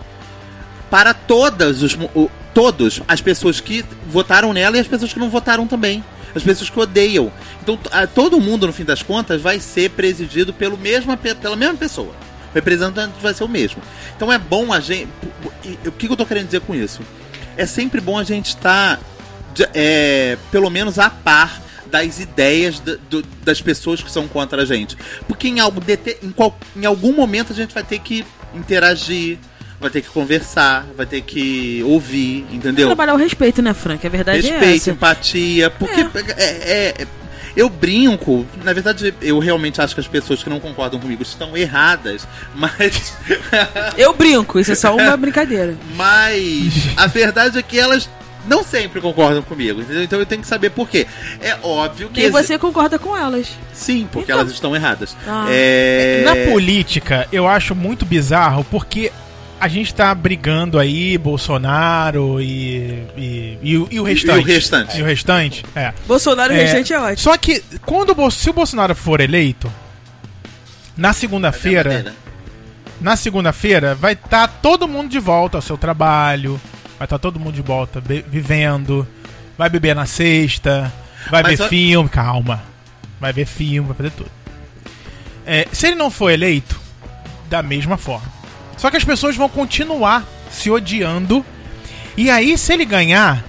para 0.91 1.15
todas 1.15 1.83
os, 1.83 1.95
o- 2.15 2.31
todos 2.53 3.03
as 3.09 3.21
pessoas 3.21 3.61
que 3.61 3.85
votaram 4.09 4.53
nela 4.53 4.77
e 4.77 4.81
as 4.81 4.87
pessoas 4.87 5.13
que 5.13 5.19
não 5.19 5.31
votaram 5.31 5.67
também. 5.67 6.05
As 6.35 6.43
pessoas 6.43 6.69
que 6.69 6.79
odeiam. 6.79 7.33
Então, 7.63 7.79
todo 8.15 8.39
mundo, 8.39 8.67
no 8.67 8.73
fim 8.73 8.85
das 8.85 9.03
contas, 9.03 9.41
vai 9.41 9.59
ser 9.59 9.89
presidido 9.93 10.53
pelo 10.53 10.77
mesma, 10.77 11.17
pe- 11.17 11.35
pela 11.35 11.57
mesma 11.57 11.77
pessoa. 11.77 12.15
Representante 12.57 13.13
vai 13.21 13.35
ser 13.35 13.45
o 13.45 13.49
mesmo. 13.49 13.83
Então 14.17 14.33
é 14.33 14.39
bom 14.39 14.73
a 14.73 14.81
gente. 14.81 15.09
O 15.87 15.93
que 15.93 16.07
eu 16.09 16.17
tô 16.17 16.25
querendo 16.25 16.47
dizer 16.47 16.61
com 16.63 16.75
isso? 16.75 17.01
É 17.55 17.67
sempre 17.67 18.01
bom 18.01 18.19
a 18.19 18.25
gente 18.25 18.47
estar, 18.47 18.99
de- 19.55 19.69
é, 19.75 20.39
pelo 20.51 20.71
menos, 20.71 20.99
a 20.99 21.11
par 21.11 21.61
das 21.91 22.19
ideias 22.19 22.81
da- 22.81 22.97
do- 23.11 23.23
das 23.45 23.61
pessoas 23.61 24.03
que 24.03 24.11
são 24.11 24.27
contra 24.27 24.63
a 24.63 24.65
gente. 24.65 24.97
Porque 25.29 25.49
em, 25.49 25.61
algo, 25.61 25.83
em, 26.23 26.31
qual- 26.31 26.59
em 26.75 26.87
algum 26.87 27.13
momento 27.13 27.53
a 27.53 27.55
gente 27.57 27.75
vai 27.75 27.83
ter 27.85 27.99
que 27.99 28.25
interagir, 28.55 29.39
vai 29.79 29.91
ter 29.91 30.01
que 30.01 30.09
conversar, 30.09 30.87
vai 30.97 31.05
ter 31.05 31.21
que 31.21 31.83
ouvir, 31.85 32.47
entendeu? 32.51 32.87
Trabalhar 32.87 33.13
o 33.15 33.19
respeito, 33.19 33.61
né, 33.61 33.75
Frank? 33.75 34.05
A 34.07 34.11
verdade 34.11 34.39
é 34.39 34.51
Respeito, 34.51 34.77
essa. 34.83 34.91
empatia, 34.93 35.69
porque 35.71 36.01
é- 36.39 36.95
é- 37.03 37.07
eu 37.57 37.69
brinco, 37.71 38.47
na 38.63 38.73
verdade 38.73 39.15
eu 39.23 39.39
realmente 39.39 39.81
acho 39.81 39.95
que 39.95 40.01
as 40.01 40.07
pessoas 40.07 40.43
que 40.43 40.51
não 40.51 40.61
concordam 40.61 41.01
comigo 41.01 41.23
estão 41.23 41.57
erradas, 41.57 42.27
mas 42.55 43.15
Eu 43.97 44.13
brinco, 44.15 44.61
isso 44.61 44.73
é 44.73 44.75
só 44.75 44.95
uma 44.95 45.17
brincadeira. 45.17 45.75
mas 45.95 46.73
a 46.97 47.07
verdade 47.07 47.59
é 47.59 47.63
que 47.63 47.79
elas 47.79 48.09
não 48.47 48.63
sempre 48.63 49.01
concordam 49.01 49.43
comigo, 49.43 49.81
entendeu? 49.81 50.05
Então 50.05 50.21
eu 50.21 50.27
tenho 50.27 50.41
que 50.41 50.47
saber 50.47 50.71
por 50.71 50.89
quê. 50.89 51.05
É 51.41 51.57
óbvio 51.65 52.09
que 52.11 52.21
E 52.21 52.25
exi- 52.25 52.31
você 52.33 52.57
concorda 52.57 52.97
com 52.97 53.17
elas. 53.17 53.49
sim, 53.73 54.07
porque 54.13 54.31
Então- 54.31 54.41
elas 54.41 54.53
estão 54.53 54.77
erradas. 54.77 55.17
Ah. 55.27 55.47
É... 55.51 56.23
Na 56.25 56.53
política, 56.53 57.27
eu 57.33 57.49
acho 57.49 57.75
muito 57.75 58.05
bizarro 58.07 58.63
porque 58.71 59.11
a 59.61 59.69
gente 59.69 59.95
tá 59.95 60.15
brigando 60.15 60.79
aí, 60.79 61.17
Bolsonaro 61.19 62.41
e. 62.41 63.05
e, 63.17 63.59
e 63.63 63.79
o- 63.79 63.89
e 63.91 64.01
o 64.01 64.03
restante. 64.05 64.39
E 64.41 64.43
o 64.43 64.55
restante. 64.55 64.99
E 64.99 65.03
o 65.03 65.05
restante, 65.05 65.65
é. 65.75 65.93
Bolsonaro 66.07 66.53
e 66.53 66.57
É, 66.59 66.63
restante 66.63 66.93
é 66.93 66.99
ótimo. 67.01 67.19
Só 67.19 67.37
que, 67.37 67.63
quando 67.85 68.15
o 68.19 68.31
se 68.31 68.51
o 68.51 68.53
Bolsonaro 68.53 68.95
for 68.95 69.21
eleito, 69.21 69.73
na 70.97 71.13
segunda-feira. 71.13 71.91
Maneira. 71.91 72.15
Na 72.99 73.15
segunda-feira 73.15 73.95
vai 73.95 74.15
estar 74.15 74.49
todo 74.49 74.89
mundo 74.89 75.11
de 75.11 75.19
volta 75.19 75.59
ao 75.59 75.63
seu 75.63 75.77
trabalho, 75.77 76.59
vai 76.99 77.05
estar 77.05 77.19
todo 77.19 77.39
mundo 77.39 77.53
de 77.55 77.61
volta 77.61 78.01
vivendo, 78.01 79.07
vai 79.59 79.69
beber 79.69 79.95
na 79.95 80.07
sexta, 80.07 80.91
vai 81.31 81.43
Mas 81.43 81.59
ver 81.59 81.69
filme, 81.69 82.09
calma. 82.09 82.63
Vai 83.21 83.35
ver 83.35 83.45
filme, 83.47 83.89
vai 83.89 83.97
fazer 83.99 84.11
tudo. 84.13 84.31
É, 85.45 85.67
se 85.73 85.89
ele 85.89 85.97
não 85.97 86.11
for 86.11 86.31
eleito, 86.31 86.81
da 87.51 87.63
mesma 87.63 87.99
forma. 87.99 88.27
Só 88.77 88.91
que 88.91 88.97
as 88.97 89.05
pessoas 89.05 89.37
vão 89.37 89.49
continuar 89.49 90.25
se 90.51 90.71
odiando 90.71 91.45
E 92.17 92.31
aí, 92.31 92.57
se 92.57 92.73
ele 92.73 92.85
ganhar, 92.85 93.45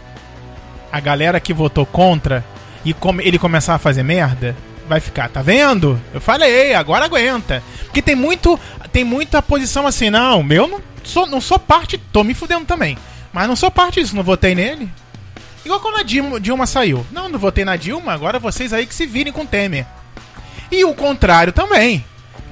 a 0.92 1.00
galera 1.00 1.40
que 1.40 1.54
votou 1.54 1.86
contra 1.86 2.44
e 2.84 2.94
come- 2.94 3.24
ele 3.26 3.38
começar 3.40 3.76
a 3.76 3.80
fazer 3.80 4.04
merda, 4.04 4.56
vai 4.90 5.00
ficar, 5.00 5.30
tá 5.30 5.42
vendo? 5.42 6.00
Eu 6.14 6.20
falei, 6.22 6.74
agora 6.74 7.06
aguenta. 7.06 7.62
Porque 7.86 8.02
tem 8.02 8.16
muito, 8.16 8.60
tem 8.92 9.04
muita 9.04 9.42
posição 9.42 9.86
assim, 9.88 10.10
não, 10.10 10.42
meu 10.44 10.68
não 10.68 10.82
sou, 11.04 11.26
não 11.28 11.40
sou 11.42 11.58
parte, 11.60 11.98
tô 11.98 12.24
me 12.24 12.34
fudendo 12.34 12.66
também. 12.66 12.98
Mas 13.32 13.48
não 13.48 13.56
sou 13.56 13.70
parte 13.72 14.02
disso, 14.02 14.16
não 14.16 14.24
votei 14.24 14.54
nele. 14.56 14.90
Igual 15.64 15.80
quando 15.82 15.98
a 15.98 16.04
Dilma, 16.04 16.40
Dilma 16.40 16.66
saiu. 16.66 17.06
Não, 17.12 17.28
não 17.30 17.38
votei 17.40 17.64
na 17.66 17.76
Dilma, 17.76 18.14
agora 18.14 18.40
vocês 18.40 18.72
aí 18.74 18.86
que 18.86 18.96
se 18.96 19.06
virem 19.06 19.32
com 19.34 19.46
Temer. 19.46 19.86
E 20.72 20.84
o 20.86 20.94
contrário 20.94 21.52
também. 21.54 22.04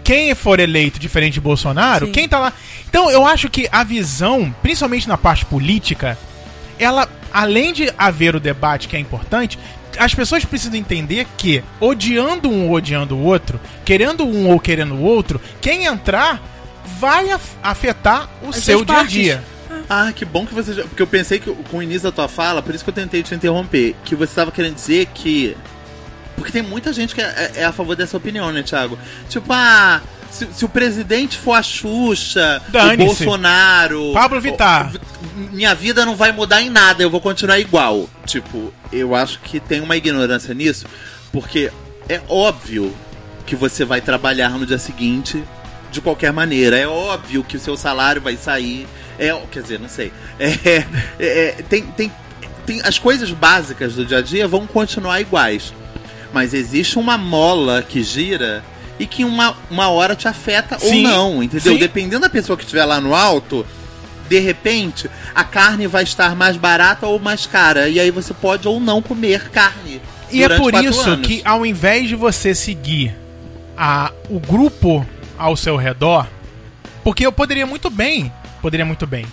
Quem 0.06 0.34
for 0.36 0.60
eleito 0.60 1.00
diferente 1.00 1.34
de 1.34 1.42
Bolsonaro, 1.42 2.06
Sim. 2.06 2.12
quem 2.14 2.30
tá 2.30 2.40
lá. 2.40 2.54
Então 2.88 3.10
eu 3.12 3.26
acho 3.26 3.50
que 3.50 3.68
a 3.72 3.84
visão, 3.84 4.56
principalmente 4.62 5.08
na 5.10 5.18
parte 5.18 5.44
política, 5.46 6.18
ela, 6.80 7.10
além 7.34 7.74
de 7.74 7.92
haver 7.98 8.36
o 8.36 8.40
debate 8.40 8.88
que 8.88 8.96
é 8.96 9.00
importante, 9.00 9.58
as 9.98 10.14
pessoas 10.14 10.46
precisam 10.46 10.76
entender 10.76 11.26
que, 11.38 11.64
odiando 11.80 12.50
um 12.50 12.68
ou 12.68 12.74
odiando 12.76 13.16
o 13.18 13.24
outro, 13.24 13.60
querendo 13.84 14.24
um 14.26 14.48
ou 14.50 14.60
querendo 14.60 14.94
o 14.94 15.02
outro, 15.02 15.42
quem 15.60 15.86
entrar 15.86 16.42
vai 17.00 17.32
af- 17.32 17.56
afetar 17.64 18.30
o 18.44 18.50
As 18.50 18.58
seu 18.58 18.86
dia 18.86 18.98
a 19.00 19.04
dia. 19.04 19.44
Ah, 19.90 20.12
que 20.16 20.24
bom 20.24 20.46
que 20.46 20.54
você. 20.54 20.74
já- 20.74 20.84
Porque 20.84 21.02
eu 21.02 21.08
pensei 21.08 21.40
que 21.40 21.52
com 21.72 21.78
o 21.78 21.84
início 21.84 22.04
da 22.04 22.12
tua 22.12 22.28
fala, 22.28 22.62
por 22.62 22.76
isso 22.76 22.84
que 22.84 22.90
eu 22.90 22.94
tentei 22.94 23.24
te 23.24 23.34
interromper, 23.34 23.96
que 24.06 24.16
você 24.16 24.32
estava 24.32 24.52
querendo 24.52 24.76
dizer 24.76 25.08
que. 25.14 25.58
Porque 26.36 26.52
tem 26.52 26.62
muita 26.62 26.92
gente 26.92 27.16
que 27.16 27.22
é, 27.22 27.52
é 27.56 27.66
a 27.66 27.72
favor 27.72 27.96
dessa 27.96 28.18
opinião, 28.18 28.52
né, 28.52 28.64
Thiago? 28.64 28.98
Tipo, 29.30 29.52
ah. 29.54 30.02
Se, 30.32 30.46
se 30.52 30.66
o 30.66 30.70
presidente 30.70 31.38
for 31.38 31.54
a 31.54 31.64
Xuxa, 31.64 32.62
o. 32.68 33.06
Bolsonaro. 33.06 34.12
Pablo 34.12 34.42
Vittar. 34.42 34.92
minha 35.34 35.74
vida 35.74 36.06
não 36.06 36.14
vai 36.14 36.34
mudar 36.34 36.62
em 36.62 36.70
nada, 36.70 37.02
eu 37.02 37.10
vou 37.10 37.22
continuar 37.22 37.58
igual. 37.58 38.10
Tipo, 38.26 38.74
eu 38.92 39.16
acho 39.16 39.40
que 39.40 39.62
tem 39.62 39.80
uma 39.80 39.96
ignorância 39.96 40.54
nisso, 40.54 40.88
porque 41.32 41.72
é 42.10 42.20
óbvio 42.28 42.94
que 43.46 43.56
você 43.56 43.86
vai 43.86 44.02
trabalhar 44.02 44.50
no 44.50 44.66
dia 44.66 44.78
seguinte 44.78 45.42
de 45.92 46.02
qualquer 46.02 46.34
maneira. 46.34 46.78
É 46.78 46.88
óbvio 46.88 47.44
que 47.44 47.58
o 47.58 47.60
seu 47.60 47.78
salário 47.78 48.22
vai 48.22 48.36
sair. 48.36 48.88
É, 49.18 49.34
quer 49.52 49.62
dizer, 49.62 49.80
não 49.80 49.90
sei. 49.90 50.12
É, 50.40 50.50
é, 50.66 50.86
é, 51.20 51.52
tem, 51.70 51.84
tem, 51.84 52.12
tem, 52.66 52.82
as 52.84 53.00
coisas 53.00 53.32
básicas 53.32 53.96
do 53.96 54.06
dia 54.06 54.18
a 54.18 54.22
dia 54.22 54.48
vão 54.48 54.68
continuar 54.68 55.22
iguais. 55.22 55.74
Mas 56.36 56.54
existe 56.54 57.00
uma 57.00 57.18
mola 57.18 57.82
que 57.82 58.04
gira 58.04 58.62
e 59.00 59.06
que 59.06 59.24
uma, 59.24 59.56
uma 59.72 59.88
hora 59.88 60.18
te 60.18 60.28
afeta 60.28 60.78
Sim, 60.78 61.06
ou 61.06 61.10
não, 61.10 61.42
entendeu? 61.42 61.72
sim. 61.72 61.80
Dependendo 61.80 62.20
da 62.20 62.30
pessoa 62.30 62.58
que 62.58 62.64
estiver 62.66 62.84
lá 62.84 63.00
no 63.00 63.16
alto, 63.16 63.66
de 64.28 64.38
repente, 64.40 65.10
a 65.34 65.46
carne 65.46 65.88
vai 65.88 66.04
estar 66.04 66.36
mais 66.36 66.58
barata 66.58 67.08
ou 67.08 67.18
mais 67.20 67.46
cara. 67.46 67.88
E 67.88 68.02
aí 68.02 68.12
você 68.12 68.34
pode 68.34 68.68
ou 68.68 68.82
não 68.82 69.02
comer 69.02 69.50
carne. 69.50 70.02
E 70.30 70.44
é 70.44 70.58
por 70.58 70.74
isso 70.74 71.10
anos. 71.10 71.26
que, 71.26 71.42
ao 71.46 71.66
invés 71.66 72.10
de 72.10 72.16
você 72.16 72.54
seguir 72.54 73.16
a, 73.78 74.12
o 74.30 74.38
grupo 74.38 75.08
ao 75.38 75.56
seu 75.56 75.78
redor, 75.78 76.28
porque 77.02 77.26
eu 77.26 77.32
poderia 77.32 77.66
muito 77.66 77.90
bem, 77.90 78.30
poderia 78.62 78.86
muito 78.86 79.08
bem, 79.08 79.26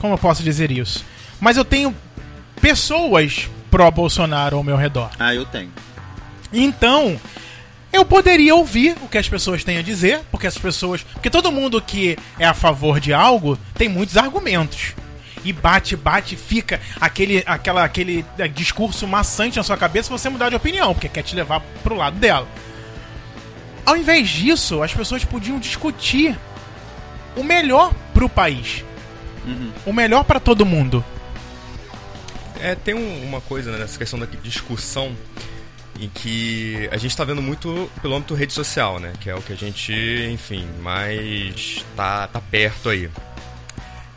como 0.00 0.14
eu 0.14 0.18
posso 0.18 0.42
dizer 0.42 0.70
isso? 0.70 1.04
Mas 1.38 1.58
eu 1.58 1.64
tenho 1.64 1.94
pessoas 2.58 3.50
pró-Bolsonaro 3.70 4.56
ao 4.56 4.64
meu 4.64 4.78
redor. 4.78 5.10
Ah, 5.18 5.34
eu 5.34 5.44
tenho. 5.44 5.70
Então, 6.52 7.20
eu 7.92 8.04
poderia 8.04 8.54
ouvir 8.54 8.96
o 9.02 9.08
que 9.08 9.18
as 9.18 9.28
pessoas 9.28 9.64
têm 9.64 9.78
a 9.78 9.82
dizer, 9.82 10.20
porque 10.30 10.46
as 10.46 10.56
pessoas. 10.58 11.02
Porque 11.02 11.30
todo 11.30 11.52
mundo 11.52 11.80
que 11.80 12.16
é 12.38 12.44
a 12.46 12.54
favor 12.54 13.00
de 13.00 13.12
algo 13.12 13.58
tem 13.74 13.88
muitos 13.88 14.16
argumentos. 14.16 14.94
E 15.44 15.52
bate, 15.52 15.94
bate, 15.96 16.36
fica 16.36 16.80
aquele, 17.00 17.42
aquela, 17.46 17.84
aquele 17.84 18.24
é, 18.38 18.48
discurso 18.48 19.06
maçante 19.06 19.56
na 19.56 19.62
sua 19.62 19.76
cabeça 19.76 20.04
se 20.06 20.10
você 20.10 20.28
mudar 20.28 20.48
de 20.50 20.56
opinião, 20.56 20.92
porque 20.92 21.08
quer 21.08 21.22
te 21.22 21.34
levar 21.36 21.60
pro 21.82 21.94
lado 21.96 22.18
dela. 22.18 22.46
Ao 23.86 23.96
invés 23.96 24.28
disso, 24.28 24.82
as 24.82 24.92
pessoas 24.92 25.24
podiam 25.24 25.58
discutir 25.58 26.36
o 27.36 27.42
melhor 27.44 27.94
pro 28.12 28.28
país. 28.28 28.84
O 29.86 29.92
melhor 29.92 30.24
para 30.24 30.38
todo 30.40 30.66
mundo. 30.66 31.02
É, 32.60 32.74
tem 32.74 32.94
um- 32.94 33.24
uma 33.24 33.40
coisa 33.40 33.70
né, 33.70 33.78
nessa 33.78 33.96
questão 33.96 34.18
da 34.18 34.26
discussão 34.42 35.16
em 36.00 36.08
que 36.08 36.88
a 36.92 36.96
gente 36.96 37.10
está 37.10 37.24
vendo 37.24 37.42
muito 37.42 37.90
pelo 38.00 38.14
âmbito 38.14 38.34
rede 38.34 38.52
social, 38.52 38.98
né? 39.00 39.12
Que 39.20 39.30
é 39.30 39.34
o 39.34 39.42
que 39.42 39.52
a 39.52 39.56
gente, 39.56 39.92
enfim, 40.32 40.66
mais 40.80 41.84
tá, 41.96 42.28
tá 42.28 42.40
perto 42.40 42.88
aí. 42.88 43.10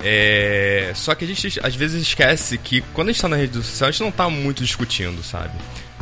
É, 0.04 0.92
só 0.96 1.14
que 1.14 1.26
a 1.26 1.28
gente 1.28 1.60
às 1.62 1.76
vezes 1.76 2.02
esquece 2.02 2.58
que 2.58 2.82
quando 2.94 3.10
a 3.10 3.12
gente 3.12 3.22
tá 3.22 3.28
na 3.28 3.36
rede 3.36 3.56
social, 3.56 3.88
a 3.88 3.92
gente 3.92 4.02
não 4.02 4.12
tá 4.12 4.30
muito 4.30 4.64
discutindo, 4.64 5.24
sabe? 5.24 5.54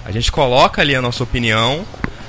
A 0.05 0.11
gente 0.11 0.31
coloca 0.31 0.81
ali 0.81 0.95
a 0.95 1.01
nossa 1.01 1.23
opinião, 1.23 1.85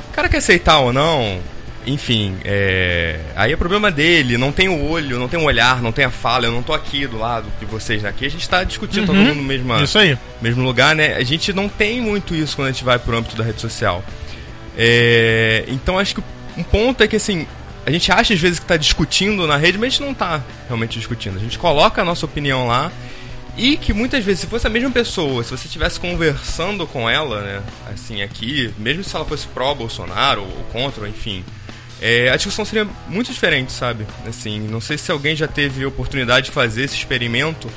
o 0.08 0.12
cara 0.12 0.28
quer 0.28 0.38
aceitar 0.38 0.80
ou 0.80 0.92
não, 0.92 1.40
enfim, 1.86 2.36
é, 2.44 3.18
aí 3.34 3.52
é 3.52 3.56
problema 3.56 3.90
dele, 3.90 4.36
não 4.36 4.52
tem 4.52 4.68
o 4.68 4.88
olho, 4.88 5.18
não 5.18 5.28
tem 5.28 5.40
o 5.40 5.44
olhar, 5.44 5.80
não 5.80 5.92
tem 5.92 6.04
a 6.04 6.10
fala, 6.10 6.44
eu 6.46 6.52
não 6.52 6.62
tô 6.62 6.72
aqui 6.74 7.06
do 7.06 7.18
lado 7.18 7.46
de 7.58 7.64
vocês, 7.64 8.02
né? 8.02 8.08
Aqui 8.10 8.26
a 8.26 8.30
gente 8.30 8.48
tá 8.48 8.62
discutindo 8.64 9.06
todo 9.06 9.16
Uhum. 9.16 9.24
mundo 9.24 9.36
no 9.36 9.42
mesmo, 9.42 9.72
mesmo 10.42 10.62
lugar, 10.62 10.94
né? 10.94 11.16
A 11.16 11.22
gente 11.24 11.52
não 11.52 11.68
tem 11.68 12.00
muito 12.00 12.34
isso 12.34 12.54
quando 12.56 12.68
a 12.68 12.72
gente 12.72 12.84
vai 12.84 12.98
pro 12.98 13.16
âmbito 13.16 13.34
da 13.36 13.44
rede 13.44 13.60
social. 13.60 14.04
É, 14.76 15.64
então 15.68 15.98
acho 15.98 16.14
que 16.16 16.22
um 16.56 16.62
ponto 16.62 17.02
é 17.02 17.08
que 17.08 17.16
assim, 17.16 17.46
a 17.86 17.90
gente 17.90 18.12
acha 18.12 18.34
às 18.34 18.40
vezes 18.40 18.58
que 18.58 18.66
tá 18.66 18.76
discutindo 18.76 19.46
na 19.46 19.56
rede, 19.56 19.78
mas 19.78 19.88
a 19.88 19.90
gente 19.90 20.02
não 20.02 20.14
tá 20.14 20.42
realmente 20.66 20.98
discutindo. 20.98 21.36
A 21.36 21.40
gente 21.40 21.58
coloca 21.58 22.02
a 22.02 22.04
nossa 22.04 22.26
opinião 22.26 22.66
lá 22.66 22.92
e 23.56 23.76
que 23.76 23.92
muitas 23.92 24.24
vezes, 24.24 24.40
se 24.42 24.46
fosse 24.46 24.66
a 24.66 24.70
mesma 24.70 24.90
pessoa, 24.90 25.42
se 25.42 25.50
você 25.50 25.66
estivesse 25.66 25.98
conversando 25.98 26.86
com 26.86 27.08
ela, 27.10 27.40
né, 27.42 27.62
assim, 27.92 28.22
aqui, 28.22 28.72
mesmo 28.78 29.02
se 29.02 29.14
ela 29.14 29.24
fosse 29.24 29.46
pró-Bolsonaro 29.48 30.42
ou 30.42 30.64
contra, 30.72 31.08
enfim, 31.08 31.44
é, 32.00 32.30
a 32.30 32.36
discussão 32.36 32.64
seria 32.64 32.86
muito 33.08 33.32
diferente, 33.32 33.72
sabe? 33.72 34.06
Assim, 34.26 34.58
não 34.60 34.80
sei 34.80 34.96
se 34.96 35.10
alguém 35.10 35.36
já 35.36 35.46
teve 35.46 35.84
oportunidade 35.84 36.46
de 36.46 36.52
fazer 36.52 36.84
esse 36.84 36.94
experimento, 36.96 37.68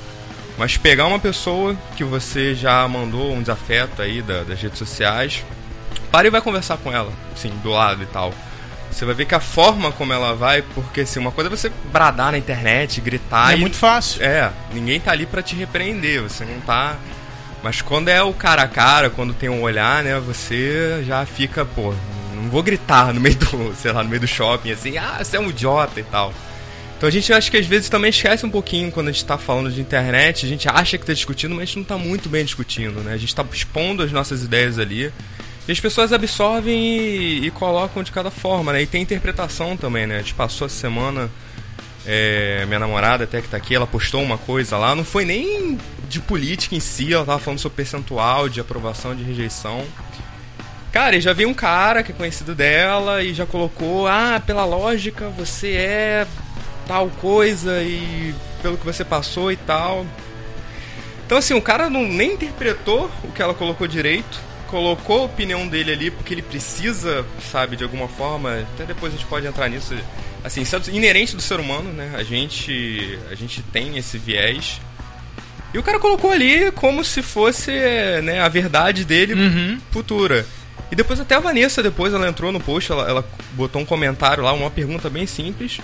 mas 0.58 0.78
pegar 0.78 1.08
uma 1.08 1.20
pessoa 1.20 1.76
que 1.98 2.04
você 2.04 2.54
já 2.56 2.88
mandou 2.88 3.34
um 3.34 3.42
desafeto 3.42 4.02
aí 4.02 4.22
da- 4.22 4.44
das 4.44 4.62
redes 4.62 4.78
sociais, 4.78 5.44
para 6.12 6.28
e 6.28 6.32
vai 6.32 6.42
conversar 6.42 6.78
com 6.78 6.92
ela, 6.92 7.12
assim, 7.34 7.50
do 7.64 7.70
lado 7.72 8.04
e 8.04 8.06
tal. 8.06 8.34
Você 8.92 9.04
vai 9.06 9.16
ver 9.16 9.26
que 9.26 9.34
a 9.34 9.40
forma 9.40 9.92
como 9.92 10.14
ela 10.14 10.36
vai, 10.36 10.62
porque 10.62 11.02
assim, 11.02 11.20
uma 11.20 11.32
coisa 11.32 11.50
é 11.50 11.52
você 11.56 11.72
bradar 11.92 12.32
na 12.32 12.38
internet, 12.38 13.02
gritar 13.02 13.52
é 13.52 13.58
e 13.58 13.60
muito 13.60 13.76
fácil. 13.76 14.22
é, 14.24 14.52
ninguém 14.72 15.00
tá 15.00 15.12
ali 15.12 15.26
pra 15.26 15.42
te 15.42 15.56
repreender, 15.56 16.22
você 16.22 16.46
não 16.46 16.60
tá. 16.62 16.96
Mas 17.64 17.82
quando 17.82 18.10
é 18.10 18.22
o 18.22 18.32
cara 18.34 18.62
a 18.62 18.68
cara, 18.68 19.10
quando 19.10 19.34
tem 19.34 19.50
um 19.50 19.62
olhar, 19.64 20.04
né, 20.04 20.20
você 20.20 21.04
já 21.08 21.26
fica, 21.26 21.66
pô, 21.66 21.94
não 22.34 22.50
vou 22.50 22.64
gritar 22.64 23.14
no 23.14 23.20
meio 23.20 23.36
do, 23.36 23.74
sei 23.80 23.92
lá, 23.92 24.04
no 24.04 24.10
meio 24.10 24.22
do 24.22 24.28
shopping, 24.28 24.72
assim, 24.72 24.98
ah, 24.98 25.20
você 25.24 25.38
é 25.38 25.40
um 25.40 25.50
idiota 25.50 26.00
e 26.00 26.04
tal. 26.04 26.34
Então 26.98 27.08
a 27.08 27.12
gente 27.12 27.34
acho 27.34 27.52
que 27.52 27.58
às 27.58 27.66
vezes 27.66 27.90
também 27.90 28.10
esquece 28.10 28.46
um 28.46 28.50
pouquinho 28.50 28.92
quando 28.92 29.10
a 29.10 29.12
gente 29.12 29.26
tá 29.26 29.38
falando 29.38 29.72
de 29.72 29.82
internet, 29.82 30.46
a 30.46 30.50
gente 30.50 30.70
acha 30.70 30.98
que 30.98 31.06
tá 31.06 31.14
discutindo, 31.14 31.54
mas 31.54 31.64
a 31.64 31.66
gente 31.66 31.78
não 31.78 31.84
tá 31.84 31.98
muito 31.98 32.30
bem 32.30 32.46
discutindo, 32.46 33.02
né? 33.02 33.14
A 33.14 33.18
gente 33.18 33.36
tá 33.36 33.46
expondo 33.52 34.04
as 34.04 34.12
nossas 34.12 34.44
ideias 34.44 34.80
ali. 34.80 35.12
E 35.68 35.72
as 35.72 35.80
pessoas 35.80 36.12
absorvem 36.12 36.78
e, 36.78 37.46
e 37.48 37.52
colocam 37.52 38.04
de 38.04 38.12
cada 38.12 38.32
forma, 38.32 38.74
né? 38.74 38.82
E 38.82 38.86
tem 38.86 39.02
interpretação 39.02 39.76
também, 39.76 40.08
né? 40.08 40.16
A 40.16 40.20
gente 40.20 40.34
passou 40.34 40.66
essa 40.66 40.76
semana 40.76 41.30
é, 42.06 42.66
minha 42.68 42.80
namorada 42.80 43.24
até 43.24 43.42
que 43.42 43.48
tá 43.48 43.58
aqui, 43.58 43.76
ela 43.76 43.88
postou 43.88 44.22
uma 44.22 44.38
coisa 44.38 44.78
lá, 44.78 44.94
não 44.96 45.06
foi 45.06 45.26
nem 45.26 45.78
de 46.10 46.20
política 46.20 46.76
em 46.76 46.80
si, 46.80 47.14
ela 47.14 47.26
tava 47.26 47.40
falando 47.40 47.60
sobre 47.60 47.78
percentual 47.78 48.50
de 48.50 48.60
aprovação, 48.60 49.16
de 49.16 49.24
rejeição. 49.24 49.86
Cara, 50.94 51.20
já 51.20 51.34
veio 51.34 51.50
um 51.50 51.56
cara 51.56 52.04
que 52.04 52.12
é 52.12 52.16
conhecido 52.16 52.54
dela 52.54 53.24
e 53.24 53.34
já 53.34 53.48
colocou, 53.48 54.08
ah, 54.08 54.40
pela 54.46 54.64
lógica 54.64 55.28
você 55.30 55.72
é 55.72 56.28
tal 56.88 57.10
coisa 57.10 57.82
e 57.82 58.34
pelo 58.62 58.78
que 58.78 58.86
você 58.86 59.04
passou 59.04 59.52
e 59.52 59.56
tal. 59.58 60.06
Então 61.26 61.40
assim, 61.40 61.56
o 61.56 61.62
cara 61.62 61.90
não 61.90 62.04
nem 62.04 62.34
interpretou 62.34 63.10
o 63.24 63.32
que 63.32 63.42
ela 63.42 63.56
colocou 63.56 63.88
direito, 63.88 64.40
colocou 64.68 65.22
a 65.22 65.26
opinião 65.26 65.68
dele 65.68 65.92
ali 65.94 66.12
porque 66.12 66.32
ele 66.32 66.44
precisa, 66.44 67.26
sabe, 67.52 67.76
de 67.76 67.84
alguma 67.84 68.08
forma, 68.08 68.60
até 68.76 68.86
depois 68.86 69.12
a 69.14 69.18
gente 69.18 69.26
pode 69.28 69.48
entrar 69.48 69.68
nisso, 69.70 69.96
assim, 70.44 70.62
isso 70.62 70.76
é 70.76 70.80
inerente 70.92 71.36
do 71.36 71.42
ser 71.42 71.60
humano, 71.60 71.92
né? 71.92 72.12
A 72.16 72.22
gente 72.24 73.18
a 73.32 73.36
gente 73.36 73.64
tem 73.64 73.98
esse 73.98 74.20
viés. 74.20 74.80
E 75.74 75.78
o 75.80 75.82
cara 75.82 76.00
colocou 76.00 76.32
ali 76.32 76.72
como 76.74 77.04
se 77.04 77.24
fosse, 77.24 77.72
né, 78.22 78.42
a 78.42 78.48
verdade 78.48 79.04
dele 79.04 79.34
Uhum. 79.34 79.80
futura. 79.90 80.46
E 80.94 80.96
depois 80.96 81.20
até 81.20 81.34
a 81.34 81.40
Vanessa, 81.40 81.82
depois 81.82 82.14
ela 82.14 82.30
entrou 82.30 82.52
no 82.52 82.60
post, 82.60 82.92
ela, 82.92 83.10
ela 83.10 83.26
botou 83.54 83.82
um 83.82 83.86
comentário 83.86 84.44
lá, 84.44 84.54
uma 84.54 84.70
pergunta 84.70 85.10
bem 85.10 85.26
simples. 85.26 85.80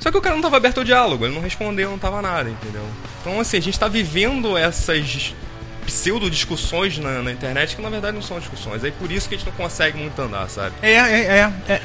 Só 0.00 0.10
que 0.10 0.18
o 0.18 0.20
cara 0.20 0.34
não 0.34 0.42
tava 0.42 0.56
aberto 0.56 0.78
ao 0.78 0.84
diálogo, 0.84 1.24
ele 1.24 1.32
não 1.32 1.40
respondeu, 1.40 1.88
não 1.90 1.98
tava 1.98 2.20
nada, 2.20 2.50
entendeu? 2.50 2.82
Então 3.20 3.38
assim, 3.38 3.56
a 3.56 3.62
gente 3.62 3.78
tá 3.78 3.86
vivendo 3.86 4.58
essas 4.58 5.32
pseudo-discussões 5.88 6.98
na, 6.98 7.22
na 7.22 7.32
internet 7.32 7.74
que 7.74 7.82
na 7.82 7.88
verdade 7.88 8.14
não 8.14 8.22
são 8.22 8.38
discussões. 8.38 8.84
Aí 8.84 8.90
por 8.92 9.10
isso 9.10 9.28
que 9.28 9.34
a 9.34 9.38
gente 9.38 9.46
não 9.46 9.54
consegue 9.54 9.98
muito 9.98 10.20
andar, 10.20 10.48
sabe? 10.48 10.74
É, 10.82 10.92
é, 10.92 11.52
é. 11.68 11.72
é. 11.72 11.80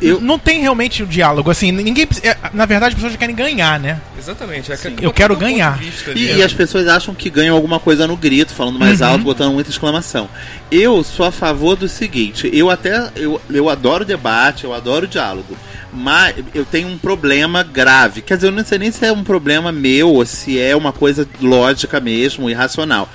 Eu- 0.00 0.20
Não 0.20 0.38
tem 0.38 0.60
realmente 0.60 1.02
o 1.02 1.06
diálogo, 1.06 1.50
assim, 1.50 1.72
ninguém. 1.72 2.06
é, 2.22 2.36
na 2.52 2.66
verdade, 2.66 2.94
as 2.94 3.00
pessoas 3.00 3.16
querem 3.16 3.34
ganhar, 3.34 3.80
né? 3.80 4.00
Exatamente. 4.18 4.70
É 4.72 4.76
que- 4.76 5.04
Eu 5.04 5.12
quero 5.12 5.34
ponto 5.34 5.44
de 5.46 5.52
ganhar. 5.52 5.78
vista 5.78 6.12
E, 6.12 6.36
e 6.36 6.40
é- 6.42 6.44
as 6.44 6.52
pessoas 6.52 6.86
acham 6.86 7.14
que 7.14 7.30
ganham 7.30 7.54
alguma 7.56 7.80
coisa 7.80 8.06
no 8.06 8.16
grito, 8.16 8.52
falando 8.52 8.78
mais 8.78 9.00
alto, 9.02 9.24
botando 9.24 9.52
muita 9.52 9.70
exclamação. 9.70 10.28
Eu 10.70 11.02
sou 11.02 11.26
a 11.26 11.32
favor 11.32 11.76
do 11.76 11.88
seguinte, 11.88 12.48
eu 12.52 12.70
até 12.70 13.10
eu, 13.16 13.40
eu 13.50 13.68
adoro 13.68 14.04
debate, 14.04 14.64
eu 14.64 14.72
adoro 14.74 15.06
diálogo, 15.06 15.56
mas 15.92 16.34
eu 16.54 16.64
tenho 16.64 16.88
um 16.88 16.98
problema 16.98 17.62
grave. 17.62 18.22
Quer 18.22 18.36
dizer, 18.36 18.48
eu 18.48 18.52
não 18.52 18.64
sei 18.64 18.78
nem 18.78 18.92
se 18.92 19.04
é 19.04 19.12
um 19.12 19.24
problema 19.24 19.72
meu 19.72 20.10
ou 20.14 20.24
se 20.26 20.58
é 20.60 20.74
uma 20.76 20.92
coisa 20.92 21.26
lógica 21.40 21.98
mesmo, 22.00 22.48
irracional. 22.48 23.08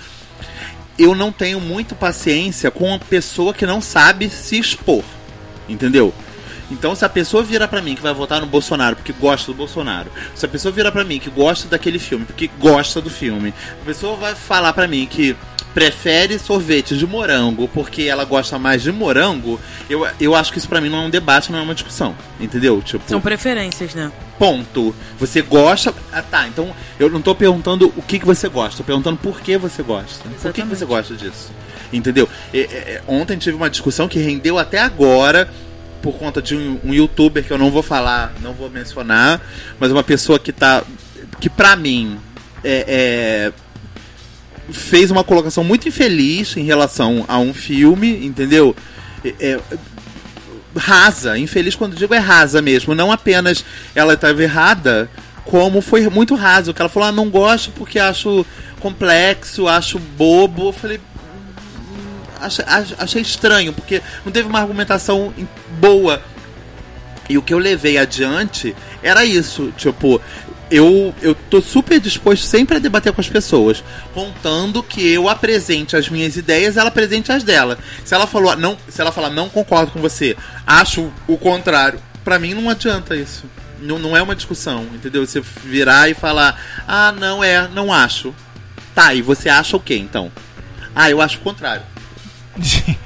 Eu 0.97 1.13
não 1.13 1.31
tenho 1.31 1.59
muito 1.59 1.95
paciência 1.95 2.71
com 2.71 2.85
uma 2.85 2.99
pessoa 2.99 3.53
que 3.53 3.65
não 3.65 3.81
sabe 3.81 4.29
se 4.29 4.57
expor. 4.57 5.03
Entendeu? 5.67 6.13
Então, 6.71 6.95
se 6.95 7.05
a 7.05 7.09
pessoa 7.09 7.43
vira 7.43 7.67
pra 7.67 7.81
mim 7.81 7.95
que 7.95 8.01
vai 8.01 8.13
votar 8.13 8.41
no 8.41 8.47
Bolsonaro 8.47 8.95
porque 8.95 9.13
gosta 9.13 9.51
do 9.51 9.57
Bolsonaro, 9.57 10.11
se 10.33 10.45
a 10.45 10.49
pessoa 10.49 10.71
vira 10.71 10.91
pra 10.91 11.03
mim 11.03 11.19
que 11.19 11.29
gosta 11.29 11.67
daquele 11.67 11.99
filme 11.99 12.25
porque 12.25 12.49
gosta 12.59 12.99
do 13.01 13.09
filme, 13.09 13.53
a 13.81 13.85
pessoa 13.85 14.15
vai 14.15 14.33
falar 14.33 14.73
pra 14.73 14.87
mim 14.87 15.05
que 15.05 15.35
prefere 15.75 16.39
sorvete 16.39 16.97
de 16.97 17.05
morango 17.05 17.67
porque 17.67 18.03
ela 18.03 18.23
gosta 18.23 18.57
mais 18.57 18.81
de 18.81 18.93
morango, 18.93 19.59
eu, 19.89 20.07
eu 20.21 20.33
acho 20.33 20.51
que 20.53 20.57
isso 20.57 20.69
pra 20.69 20.79
mim 20.79 20.87
não 20.89 20.99
é 20.99 21.01
um 21.07 21.09
debate, 21.09 21.51
não 21.51 21.59
é 21.59 21.61
uma 21.61 21.75
discussão. 21.75 22.15
Entendeu? 22.39 22.81
Tipo, 22.81 23.03
São 23.07 23.19
preferências, 23.19 23.93
né? 23.93 24.09
ponto. 24.39 24.95
Você 25.19 25.41
gosta. 25.41 25.93
Ah, 26.11 26.21
tá. 26.21 26.47
Então 26.47 26.73
eu 26.97 27.09
não 27.09 27.21
tô 27.21 27.35
perguntando 27.35 27.93
o 27.95 28.01
que, 28.01 28.17
que 28.19 28.25
você 28.25 28.47
gosta, 28.47 28.77
tô 28.77 28.83
perguntando 28.85 29.17
por 29.17 29.41
que 29.41 29.57
você 29.57 29.83
gosta. 29.83 30.23
Por 30.23 30.29
que, 30.29 30.35
que 30.35 30.47
Exatamente. 30.47 30.77
você 30.79 30.85
gosta 30.85 31.13
disso? 31.13 31.51
Entendeu? 31.91 32.27
É, 32.53 32.59
é, 32.59 32.61
é, 32.61 33.01
ontem 33.07 33.37
tive 33.37 33.57
uma 33.57 33.69
discussão 33.69 34.07
que 34.07 34.17
rendeu 34.17 34.57
até 34.57 34.79
agora. 34.79 35.49
Por 36.01 36.13
conta 36.17 36.41
de 36.41 36.55
um, 36.55 36.79
um 36.85 36.93
youtuber 36.93 37.43
que 37.43 37.51
eu 37.51 37.57
não 37.57 37.71
vou 37.71 37.81
falar, 37.81 38.33
não 38.41 38.53
vou 38.53 38.69
mencionar, 38.69 39.41
mas 39.79 39.91
uma 39.91 40.03
pessoa 40.03 40.37
que 40.39 40.51
tá. 40.53 40.83
que 41.41 41.49
pra 41.49 41.75
mim 41.75 42.19
é- 42.63 43.51
é, 43.51 43.64
fez 44.71 45.11
uma 45.11 45.23
colocação 45.23 45.63
muito 45.63 45.87
infeliz 45.87 46.55
em 46.57 46.63
relação 46.63 47.25
a 47.27 47.37
um 47.39 47.53
filme, 47.53 48.25
entendeu? 48.25 48.75
É- 49.23 49.33
é, 49.39 49.59
rasa, 50.77 51.37
infeliz 51.37 51.75
quando 51.75 51.95
digo 51.95 52.13
é 52.13 52.17
rasa 52.17 52.61
mesmo, 52.61 52.93
não 52.93 53.11
apenas 53.11 53.63
ela 53.93 54.13
estava 54.13 54.43
errada, 54.43 55.09
como 55.45 55.81
foi 55.81 56.07
muito 56.09 56.35
raso, 56.35 56.73
que 56.73 56.81
ela 56.81 56.89
falou, 56.89 57.09
ah, 57.09 57.11
não 57.11 57.29
gosto 57.29 57.71
porque 57.71 57.97
acho 57.99 58.45
complexo, 58.79 59.67
acho 59.67 59.97
bobo, 59.99 60.67
eu 60.69 60.73
falei, 60.73 60.97
"Hum, 60.99 62.17
achei, 62.41 62.65
ach- 62.67 62.93
achei 62.97 63.21
estranho, 63.21 63.71
porque 63.71 64.01
não 64.25 64.31
teve 64.31 64.49
uma 64.49 64.59
argumentação 64.59 65.33
boa. 65.79 66.21
E 67.29 67.37
o 67.37 67.41
que 67.41 67.53
eu 67.53 67.57
levei 67.57 67.97
adiante 67.97 68.75
era 69.01 69.23
isso, 69.25 69.73
tipo, 69.77 70.21
eu, 70.69 71.13
eu 71.21 71.35
tô 71.35 71.61
super 71.61 71.99
disposto 71.99 72.43
sempre 72.43 72.77
a 72.77 72.79
debater 72.79 73.13
com 73.13 73.21
as 73.21 73.29
pessoas, 73.29 73.83
contando 74.13 74.81
que 74.81 75.07
eu 75.07 75.29
apresente 75.29 75.95
as 75.95 76.09
minhas 76.09 76.35
ideias, 76.35 76.77
ela 76.77 76.89
apresente 76.89 77.31
as 77.31 77.43
dela. 77.43 77.77
Se 78.03 78.13
ela 78.13 78.27
falou, 78.27 78.55
não, 78.55 78.77
se 78.89 78.99
ela 79.01 79.11
falar 79.11 79.29
não 79.29 79.49
concordo 79.49 79.91
com 79.91 80.01
você, 80.01 80.35
acho 80.65 81.11
o 81.27 81.37
contrário, 81.37 81.99
pra 82.23 82.39
mim 82.39 82.53
não 82.53 82.69
adianta 82.69 83.15
isso. 83.15 83.45
Não, 83.79 83.99
não 83.99 84.15
é 84.15 84.21
uma 84.21 84.35
discussão, 84.35 84.87
entendeu? 84.93 85.25
Você 85.25 85.41
virar 85.41 86.09
e 86.09 86.13
falar, 86.13 86.59
ah, 86.87 87.11
não 87.11 87.43
é, 87.43 87.67
não 87.67 87.93
acho. 87.93 88.33
Tá, 88.93 89.13
e 89.13 89.21
você 89.21 89.49
acha 89.49 89.75
o 89.75 89.79
quê 89.79 89.97
então? 89.97 90.31
Ah, 90.95 91.09
eu 91.09 91.21
acho 91.21 91.37
o 91.37 91.41
contrário. 91.41 91.83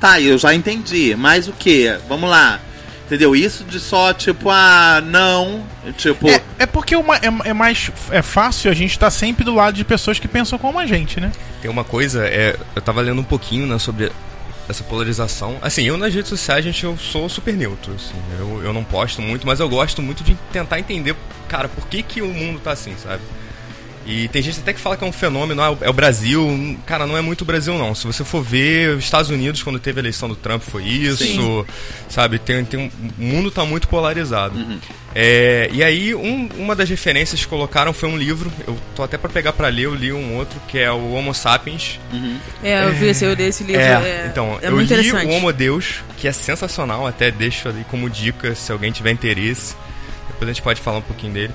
Tá, 0.00 0.20
eu 0.20 0.38
já 0.38 0.54
entendi. 0.54 1.16
Mas 1.16 1.48
o 1.48 1.52
que? 1.52 1.88
Vamos 2.08 2.30
lá. 2.30 2.60
Entendeu? 3.08 3.34
Isso 3.34 3.64
de 3.64 3.80
só, 3.80 4.12
tipo, 4.12 4.50
ah, 4.50 5.02
não. 5.02 5.64
Tipo. 5.96 6.28
É, 6.28 6.42
é 6.58 6.66
porque 6.66 6.94
uma, 6.94 7.16
é, 7.16 7.30
é 7.46 7.52
mais 7.54 7.90
é 8.10 8.20
fácil 8.20 8.70
a 8.70 8.74
gente 8.74 8.90
estar 8.90 9.10
sempre 9.10 9.42
do 9.44 9.54
lado 9.54 9.74
de 9.74 9.82
pessoas 9.82 10.18
que 10.18 10.28
pensam 10.28 10.58
como 10.58 10.78
a 10.78 10.84
gente, 10.84 11.18
né? 11.18 11.32
Tem 11.62 11.70
uma 11.70 11.84
coisa, 11.84 12.26
é, 12.26 12.54
eu 12.76 12.82
tava 12.82 13.00
lendo 13.00 13.18
um 13.22 13.24
pouquinho 13.24 13.66
né, 13.66 13.78
sobre 13.78 14.12
essa 14.68 14.84
polarização. 14.84 15.56
Assim, 15.62 15.84
eu 15.84 15.96
nas 15.96 16.12
redes 16.12 16.28
sociais, 16.28 16.62
gente, 16.62 16.84
eu 16.84 16.98
sou 16.98 17.30
super 17.30 17.54
neutro. 17.54 17.94
Assim, 17.94 18.14
eu, 18.38 18.62
eu 18.62 18.74
não 18.74 18.84
posto 18.84 19.22
muito, 19.22 19.46
mas 19.46 19.58
eu 19.58 19.70
gosto 19.70 20.02
muito 20.02 20.22
de 20.22 20.36
tentar 20.52 20.78
entender, 20.78 21.16
cara, 21.48 21.66
por 21.66 21.88
que, 21.88 22.02
que 22.02 22.20
o 22.20 22.28
mundo 22.28 22.60
tá 22.60 22.72
assim, 22.72 22.94
sabe? 23.02 23.22
E 24.10 24.26
tem 24.28 24.40
gente 24.40 24.58
até 24.60 24.72
que 24.72 24.80
fala 24.80 24.96
que 24.96 25.04
é 25.04 25.06
um 25.06 25.12
fenômeno, 25.12 25.60
ah, 25.62 25.76
é 25.82 25.90
o 25.90 25.92
Brasil. 25.92 26.78
Cara, 26.86 27.06
não 27.06 27.14
é 27.14 27.20
muito 27.20 27.42
o 27.42 27.44
Brasil, 27.44 27.76
não. 27.76 27.94
Se 27.94 28.06
você 28.06 28.24
for 28.24 28.42
ver, 28.42 28.96
os 28.96 29.04
Estados 29.04 29.30
Unidos, 29.30 29.62
quando 29.62 29.78
teve 29.78 30.00
a 30.00 30.02
eleição 30.02 30.28
do 30.30 30.34
Trump, 30.34 30.62
foi 30.62 30.82
isso. 30.84 31.22
Sim. 31.22 31.64
Sabe? 32.08 32.38
Tem, 32.38 32.64
tem 32.64 32.86
o 32.86 32.90
mundo 33.22 33.50
tá 33.50 33.66
muito 33.66 33.86
polarizado. 33.86 34.58
É, 35.14 35.68
e 35.72 35.84
aí, 35.84 36.14
um- 36.14 36.48
uma 36.56 36.74
das 36.74 36.88
referências 36.88 37.40
que 37.42 37.46
colocaram 37.48 37.92
foi 37.92 38.08
um 38.08 38.16
livro. 38.16 38.50
Eu 38.66 38.78
tô 38.96 39.02
até 39.02 39.18
pra 39.18 39.28
pegar 39.28 39.52
pra 39.52 39.68
ler, 39.68 39.82
eu 39.84 39.94
li 39.94 40.10
um 40.10 40.36
outro, 40.36 40.58
que 40.68 40.78
é 40.78 40.90
o 40.90 41.12
Homo 41.12 41.34
Sapiens. 41.34 42.00
É, 42.64 42.84
eu 42.84 42.94
vi 42.94 43.08
esse, 43.08 43.26
eu 43.26 43.36
dei 43.36 43.48
esse 43.48 43.62
livro. 43.62 43.82
É, 43.82 44.26
então, 44.30 44.58
é 44.62 44.68
eu 44.68 44.80
li 44.80 45.12
o 45.26 45.28
Homo 45.36 45.52
Deus, 45.52 45.96
que 46.16 46.26
é 46.26 46.32
sensacional, 46.32 47.06
até 47.06 47.30
deixo 47.30 47.68
ali 47.68 47.84
como 47.90 48.08
dica 48.08 48.54
se 48.54 48.72
alguém 48.72 48.90
tiver 48.90 49.10
interesse. 49.10 49.76
Depois 50.28 50.48
a 50.48 50.52
gente 50.52 50.62
pode 50.62 50.80
falar 50.80 50.98
um 50.98 51.02
pouquinho 51.02 51.32
dele. 51.34 51.52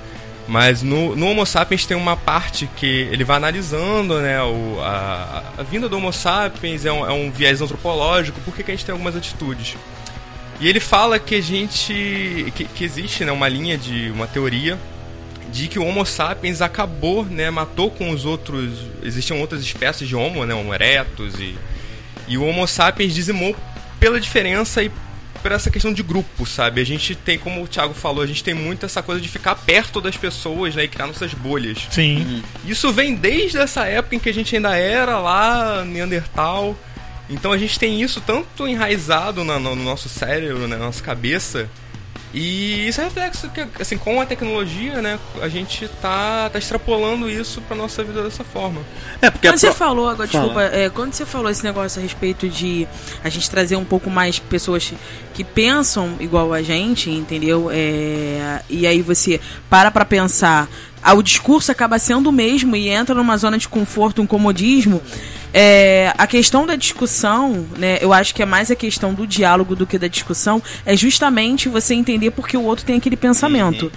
Mas 0.48 0.82
no, 0.82 1.16
no 1.16 1.28
Homo 1.28 1.46
Sapiens 1.46 1.86
tem 1.86 1.96
uma 1.96 2.18
parte 2.18 2.70
que 2.76 2.86
ele 2.86 3.24
vai 3.24 3.38
analisando 3.38 4.20
né, 4.20 4.42
o, 4.44 4.80
a, 4.82 5.44
a 5.58 5.64
vinda 5.64 5.88
do 5.88 5.98
Homo 5.98 6.12
Sapiens, 6.12 6.86
é 6.86 6.92
um, 6.92 7.06
é 7.06 7.12
um 7.14 7.32
viés 7.32 7.62
antropológico, 7.62 8.42
por 8.42 8.54
que, 8.54 8.62
que 8.62 8.72
a 8.72 8.76
gente 8.76 8.86
tem 8.86 8.92
algumas 8.92 9.16
atitudes. 9.16 9.78
E 10.60 10.68
ele 10.68 10.80
fala 10.80 11.18
que 11.20 11.36
a 11.36 11.42
gente. 11.42 12.52
que, 12.56 12.66
que 12.66 12.84
existe 12.84 13.24
né, 13.24 13.32
uma 13.32 13.48
linha 13.48 13.78
de. 13.78 14.12
uma 14.12 14.28
teoria 14.28 14.78
de 15.52 15.68
que 15.68 15.78
o 15.78 15.86
Homo 15.86 16.04
sapiens 16.06 16.62
acabou, 16.62 17.24
né, 17.24 17.50
matou 17.52 17.92
com 17.92 18.10
os 18.10 18.26
outros, 18.26 18.72
existiam 19.04 19.40
outras 19.40 19.62
espécies 19.62 20.08
de 20.08 20.16
Homo, 20.16 20.46
né, 20.46 20.54
Homo 20.54 20.74
erectus 20.74 21.36
e 21.36 21.56
e 22.28 22.38
o 22.38 22.46
Homo 22.46 22.68
sapiens 22.68 23.14
dizimou 23.14 23.56
pela 24.00 24.20
diferença 24.20 24.84
e 24.84 24.92
por 25.44 25.52
essa 25.52 25.70
questão 25.70 25.94
de 25.94 26.02
grupo, 26.02 26.46
sabe? 26.46 26.82
A 26.82 26.86
gente 26.86 27.14
tem, 27.14 27.38
como 27.38 27.62
o 27.62 27.68
Thiago 27.68 27.94
falou, 27.94 28.24
a 28.24 28.26
gente 28.28 28.44
tem 28.44 28.54
muito 28.54 28.86
essa 28.86 29.04
coisa 29.04 29.22
de 29.22 29.28
ficar 29.30 29.54
perto 29.56 30.02
das 30.02 30.18
pessoas, 30.18 30.74
né, 30.74 30.86
e 30.86 30.88
criar 30.88 31.06
nossas 31.06 31.34
bolhas. 31.34 31.86
Sim. 31.92 32.42
Isso 32.66 32.92
vem 32.92 33.14
desde 33.14 33.58
essa 33.58 33.86
época 33.86 34.16
em 34.16 34.20
que 34.20 34.30
a 34.30 34.34
gente 34.34 34.56
ainda 34.56 34.76
era 34.76 35.20
lá 35.20 35.84
Neandertal. 35.86 36.76
Então 37.30 37.52
a 37.52 37.58
gente 37.58 37.78
tem 37.78 38.02
isso 38.02 38.20
tanto 38.22 38.68
enraizado 38.68 39.44
na- 39.44 39.60
no, 39.60 39.76
no 39.76 39.84
nosso 39.84 40.10
cérebro, 40.10 40.68
né, 40.68 40.76
na 40.78 40.86
nossa 40.86 41.04
cabeça. 41.04 41.70
E 42.34 42.88
isso 42.88 43.00
é 43.00 43.04
reflexo 43.04 43.48
que, 43.50 43.64
assim, 43.80 43.96
com 43.96 44.20
a 44.20 44.26
tecnologia, 44.26 45.02
né, 45.02 45.20
a 45.40 45.48
gente 45.48 45.88
tá, 46.02 46.50
tá 46.50 46.58
extrapolando 46.58 47.30
isso 47.30 47.62
pra 47.62 47.78
nossa 47.78 48.04
vida 48.04 48.24
dessa 48.24 48.44
forma. 48.44 48.82
É, 49.22 49.30
porque 49.30 49.48
Quando 49.48 49.56
a 49.56 49.58
você 49.58 49.72
falou 49.72 50.10
agora, 50.10 50.28
Fala. 50.28 50.44
desculpa, 50.46 50.64
é, 50.76 50.90
quando 50.90 51.14
você 51.14 51.26
falou 51.28 51.52
esse 51.52 51.64
negócio 51.64 52.00
a 52.00 52.02
respeito 52.02 52.50
de 52.50 52.88
a 53.24 53.30
gente 53.30 53.48
trazer 53.52 53.76
um 53.76 53.86
pouco 53.86 54.10
mais 54.10 54.40
pessoas 54.40 54.94
que 55.34 55.44
pensam 55.44 56.16
igual 56.20 56.52
a 56.54 56.64
gente, 56.64 57.12
entendeu? 57.12 57.70
É, 57.72 58.62
e 58.68 58.88
aí 58.88 59.04
você 59.04 59.40
para 59.70 59.92
pra 59.92 60.04
pensar, 60.04 60.68
ah, 61.04 61.14
o 61.14 61.22
discurso 61.22 61.72
acaba 61.72 62.00
sendo 62.00 62.30
o 62.30 62.32
mesmo 62.32 62.76
e 62.76 62.90
entra 62.90 63.14
numa 63.14 63.38
zona 63.38 63.60
de 63.60 63.68
conforto, 63.68 64.22
um 64.22 64.28
comodismo. 64.28 65.02
É, 65.54 66.12
a 66.18 66.26
questão 66.26 66.66
da 66.66 66.76
discussão, 66.76 67.68
né? 67.78 68.00
Eu 68.02 68.12
acho 68.12 68.34
que 68.34 68.42
é 68.42 68.46
mais 68.46 68.72
a 68.72 68.76
questão 68.76 69.14
do 69.14 69.28
diálogo 69.28 69.76
do 69.76 69.86
que 69.86 70.00
da 70.00 70.08
discussão, 70.08 70.62
é 70.86 70.98
justamente 70.98 71.70
você 71.70 71.94
entender 71.94 72.32
porque 72.32 72.58
o 72.58 72.64
outro 72.64 72.84
tem 72.84 72.98
aquele 72.98 73.16
pensamento. 73.16 73.92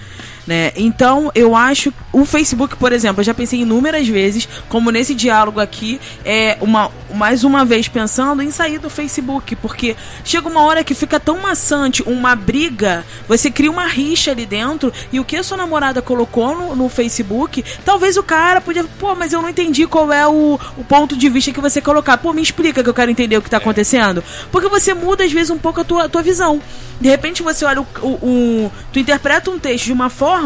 Né? 0.47 0.71
Então, 0.77 1.29
eu 1.35 1.53
acho 1.57 1.93
o 2.13 2.23
Facebook, 2.25 2.77
por 2.77 2.93
exemplo, 2.93 3.19
eu 3.19 3.25
já 3.25 3.33
pensei 3.33 3.59
inúmeras 3.59 4.07
vezes, 4.07 4.47
como 4.69 4.89
nesse 4.91 5.13
diálogo 5.13 5.59
aqui, 5.59 5.99
é 6.23 6.57
uma 6.61 6.89
mais 7.13 7.43
uma 7.43 7.65
vez 7.65 7.87
pensando 7.89 8.41
em 8.41 8.49
sair 8.51 8.79
do 8.79 8.89
Facebook, 8.89 9.55
porque 9.57 9.95
chega 10.23 10.47
uma 10.47 10.61
hora 10.61 10.83
que 10.85 10.93
fica 10.93 11.19
tão 11.19 11.37
maçante, 11.39 12.01
uma 12.03 12.33
briga, 12.35 13.05
você 13.27 13.49
cria 13.51 13.69
uma 13.71 13.87
rixa 13.87 14.31
ali 14.31 14.45
dentro, 14.45 14.91
e 15.11 15.19
o 15.19 15.25
que 15.25 15.35
a 15.35 15.43
sua 15.43 15.57
namorada 15.57 16.01
colocou 16.01 16.55
no, 16.55 16.75
no 16.75 16.87
Facebook, 16.89 17.63
talvez 17.83 18.15
o 18.15 18.23
cara 18.23 18.61
podia, 18.61 18.85
pô, 18.99 19.15
mas 19.15 19.33
eu 19.33 19.41
não 19.41 19.49
entendi 19.49 19.85
qual 19.85 20.11
é 20.13 20.25
o, 20.27 20.57
o 20.77 20.83
ponto 20.85 21.15
de 21.17 21.27
vista 21.27 21.51
que 21.51 21.59
você 21.59 21.81
colocar. 21.81 22.17
Pô, 22.17 22.31
me 22.33 22.41
explica 22.41 22.81
que 22.83 22.89
eu 22.89 22.93
quero 22.93 23.11
entender 23.11 23.37
o 23.37 23.41
que 23.41 23.49
tá 23.49 23.57
acontecendo. 23.57 24.23
Porque 24.51 24.69
você 24.69 24.93
muda 24.93 25.23
às 25.25 25.31
vezes 25.31 25.49
um 25.49 25.57
pouco 25.57 25.81
a 25.81 25.83
tua, 25.83 26.05
a 26.05 26.09
tua 26.09 26.21
visão. 26.21 26.61
De 26.99 27.09
repente 27.09 27.43
você 27.43 27.63
olha 27.63 27.81
o, 27.81 27.87
o, 28.01 28.07
o- 28.07 28.71
tu 28.91 28.99
interpreta 28.99 29.51
um 29.51 29.59
texto 29.59 29.85
de 29.85 29.93
uma 29.93 30.09
forma 30.09 30.36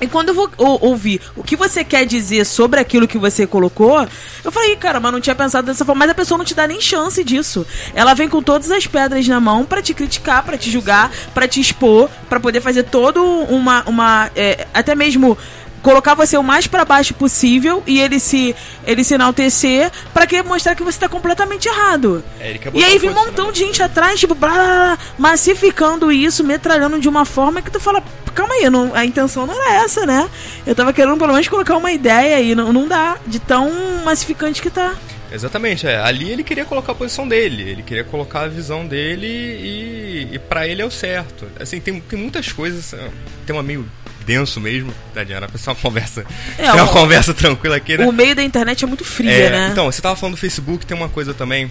e 0.00 0.06
quando 0.08 0.30
eu 0.30 0.34
vou 0.34 0.50
ou- 0.58 0.78
ouvir 0.88 1.20
o 1.36 1.42
que 1.42 1.56
você 1.56 1.84
quer 1.84 2.04
dizer 2.04 2.44
sobre 2.44 2.80
aquilo 2.80 3.06
que 3.06 3.16
você 3.16 3.46
colocou, 3.46 4.06
eu 4.44 4.50
falei, 4.52 4.74
cara, 4.76 4.98
mas 5.00 5.12
não 5.12 5.20
tinha 5.20 5.34
pensado 5.36 5.66
dessa 5.66 5.84
forma. 5.84 6.00
Mas 6.00 6.10
a 6.10 6.14
pessoa 6.14 6.36
não 6.36 6.44
te 6.44 6.54
dá 6.54 6.66
nem 6.66 6.80
chance 6.80 7.22
disso. 7.22 7.64
Ela 7.94 8.12
vem 8.12 8.28
com 8.28 8.42
todas 8.42 8.70
as 8.70 8.86
pedras 8.86 9.26
na 9.28 9.40
mão 9.40 9.64
pra 9.64 9.80
te 9.80 9.94
criticar, 9.94 10.42
pra 10.42 10.58
te 10.58 10.70
julgar, 10.70 11.10
pra 11.32 11.46
te 11.48 11.60
expor, 11.60 12.10
pra 12.28 12.40
poder 12.40 12.60
fazer 12.60 12.82
todo 12.82 13.22
uma. 13.24 13.82
uma 13.86 14.30
é, 14.34 14.66
até 14.74 14.94
mesmo 14.94 15.38
colocar 15.84 16.14
você 16.14 16.36
o 16.36 16.42
mais 16.42 16.66
pra 16.66 16.84
baixo 16.84 17.14
possível 17.14 17.82
e 17.86 18.00
ele 18.00 18.18
se 18.18 18.56
ele 18.86 19.04
se 19.04 19.14
enaltecer 19.14 19.92
pra 20.12 20.26
que 20.26 20.42
mostrar 20.42 20.74
que 20.74 20.82
você 20.82 20.98
tá 20.98 21.08
completamente 21.08 21.68
errado. 21.68 22.24
É, 22.40 22.58
E 22.72 22.82
aí 22.82 22.98
vem 22.98 23.10
um 23.10 23.14
montão 23.14 23.52
de 23.52 23.58
gente 23.60 23.82
atrás, 23.82 24.18
tipo, 24.18 24.34
blá, 24.34 24.48
blá, 24.50 24.64
blá, 24.64 24.98
massificando 25.18 26.10
isso, 26.10 26.42
metralhando 26.42 26.98
de 26.98 27.08
uma 27.08 27.24
forma 27.24 27.60
que 27.60 27.70
tu 27.70 27.78
fala, 27.78 28.02
calma 28.34 28.54
aí, 28.54 28.68
não- 28.70 28.92
a 28.94 29.04
intenção 29.04 29.46
não 29.46 29.54
era 29.54 29.84
essa, 29.84 30.06
né? 30.06 30.28
Eu 30.66 30.74
tava 30.74 30.92
querendo 30.92 31.16
pelo 31.18 31.32
menos 31.32 31.46
colocar 31.48 31.76
uma 31.76 31.92
ideia 31.92 32.36
aí, 32.38 32.54
não, 32.54 32.72
não 32.72 32.88
dá, 32.88 33.18
de 33.26 33.38
tão 33.38 33.70
massificante 34.04 34.62
que 34.62 34.70
tá. 34.70 34.94
Exatamente, 35.30 35.86
é. 35.86 35.98
Ali 36.00 36.30
ele 36.30 36.42
queria 36.44 36.64
colocar 36.64 36.92
a 36.92 36.94
posição 36.94 37.26
dele, 37.28 37.62
ele 37.68 37.82
queria 37.82 38.04
colocar 38.04 38.42
a 38.42 38.48
visão 38.48 38.86
dele 38.86 39.26
e, 39.26 40.28
e 40.32 40.38
para 40.38 40.66
ele 40.66 40.80
é 40.80 40.84
o 40.84 40.90
certo. 40.90 41.46
Assim, 41.60 41.80
tem, 41.80 42.00
tem 42.00 42.18
muitas 42.18 42.52
coisas, 42.52 42.92
é, 42.94 43.10
tema 43.44 43.62
meio 43.62 43.84
denso 44.24 44.60
mesmo, 44.60 44.92
tá, 45.12 45.22
Diana? 45.24 45.46
Pra 45.48 45.58
ser 45.58 45.70
uma 45.70 45.76
conversa, 45.76 46.24
É, 46.58 46.72
uma 46.72 46.84
o- 46.84 46.88
conversa 46.88 47.32
tranquila 47.34 47.76
aqui, 47.76 47.96
né? 47.98 48.06
O 48.06 48.12
meio 48.12 48.34
da 48.34 48.42
internet 48.42 48.84
é 48.84 48.86
muito 48.86 49.04
fria, 49.04 49.30
É, 49.30 49.50
né? 49.50 49.68
Então, 49.72 49.86
você 49.90 50.00
tava 50.02 50.16
falando 50.16 50.34
do 50.34 50.40
Facebook, 50.40 50.84
tem 50.86 50.96
uma 50.96 51.08
coisa 51.08 51.32
também. 51.34 51.70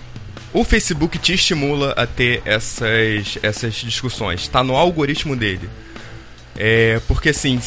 O 0.54 0.64
Facebook 0.64 1.18
te 1.18 1.34
estimula 1.34 1.94
a 1.98 2.06
ter 2.06 2.42
essas, 2.46 3.38
essas 3.42 3.74
discussões. 3.76 4.48
Tá 4.48 4.64
no 4.64 4.76
algoritmo 4.76 5.36
dele. 5.36 5.68
É, 6.56 7.02
porque 7.08 7.30
assim, 7.30 7.60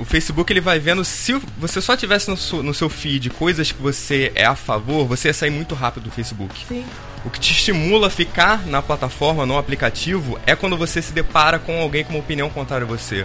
o 0.00 0.04
Facebook 0.04 0.52
ele 0.52 0.60
vai 0.60 0.80
vendo 0.80 1.04
se 1.04 1.32
você 1.56 1.80
só 1.80 1.96
tivesse 1.96 2.28
no, 2.28 2.36
su- 2.36 2.60
no 2.62 2.74
seu 2.74 2.88
feed 2.90 3.30
coisas 3.30 3.70
que 3.70 3.80
você 3.80 4.32
é 4.34 4.44
a 4.44 4.56
favor, 4.56 5.06
você 5.06 5.28
ia 5.28 5.34
sair 5.34 5.50
muito 5.50 5.76
rápido 5.76 6.04
do 6.04 6.10
Facebook. 6.10 6.52
Sim. 6.68 6.84
O 7.24 7.30
que 7.30 7.38
te 7.38 7.52
estimula 7.52 8.08
a 8.08 8.10
ficar 8.10 8.66
na 8.66 8.82
plataforma, 8.82 9.46
no 9.46 9.56
aplicativo, 9.56 10.38
é 10.44 10.56
quando 10.56 10.76
você 10.76 11.00
se 11.00 11.12
depara 11.12 11.60
com 11.60 11.80
alguém 11.80 12.02
com 12.02 12.14
uma 12.14 12.18
opinião 12.18 12.50
contrária 12.50 12.84
a 12.84 12.88
você. 12.88 13.24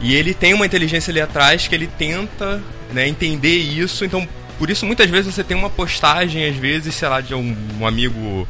E 0.00 0.14
ele 0.14 0.34
tem 0.34 0.52
uma 0.54 0.66
inteligência 0.66 1.10
ali 1.10 1.20
atrás 1.20 1.66
que 1.66 1.74
ele 1.74 1.86
tenta 1.86 2.62
né, 2.92 3.08
entender 3.08 3.56
isso. 3.56 4.04
Então, 4.04 4.26
por 4.58 4.68
isso, 4.70 4.84
muitas 4.86 5.08
vezes 5.10 5.34
você 5.34 5.42
tem 5.44 5.56
uma 5.56 5.70
postagem, 5.70 6.46
às 6.48 6.56
vezes, 6.56 6.94
sei 6.94 7.08
lá, 7.08 7.20
de 7.20 7.34
um, 7.34 7.56
um 7.80 7.86
amigo 7.86 8.46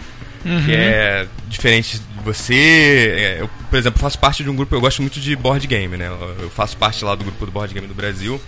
que 0.65 0.73
é 0.73 1.27
diferente 1.49 1.99
de 1.99 2.23
você. 2.25 2.55
É, 3.19 3.37
eu, 3.41 3.51
por 3.71 3.77
exemplo, 3.79 3.99
faço 4.01 4.19
parte 4.19 4.43
de 4.45 4.51
um 4.51 4.55
grupo, 4.57 4.75
eu 4.75 4.81
gosto 4.81 5.03
muito 5.03 5.19
de 5.21 5.35
board 5.35 5.67
game, 5.67 5.97
né? 5.97 6.07
Eu- 6.07 6.51
faço 6.51 6.77
parte 6.77 7.05
lá 7.05 7.15
do 7.15 7.25
grupo 7.25 7.45
do 7.47 7.51
board 7.53 7.73
game 7.75 7.87
do 7.87 7.95
Brasil. 7.95 8.41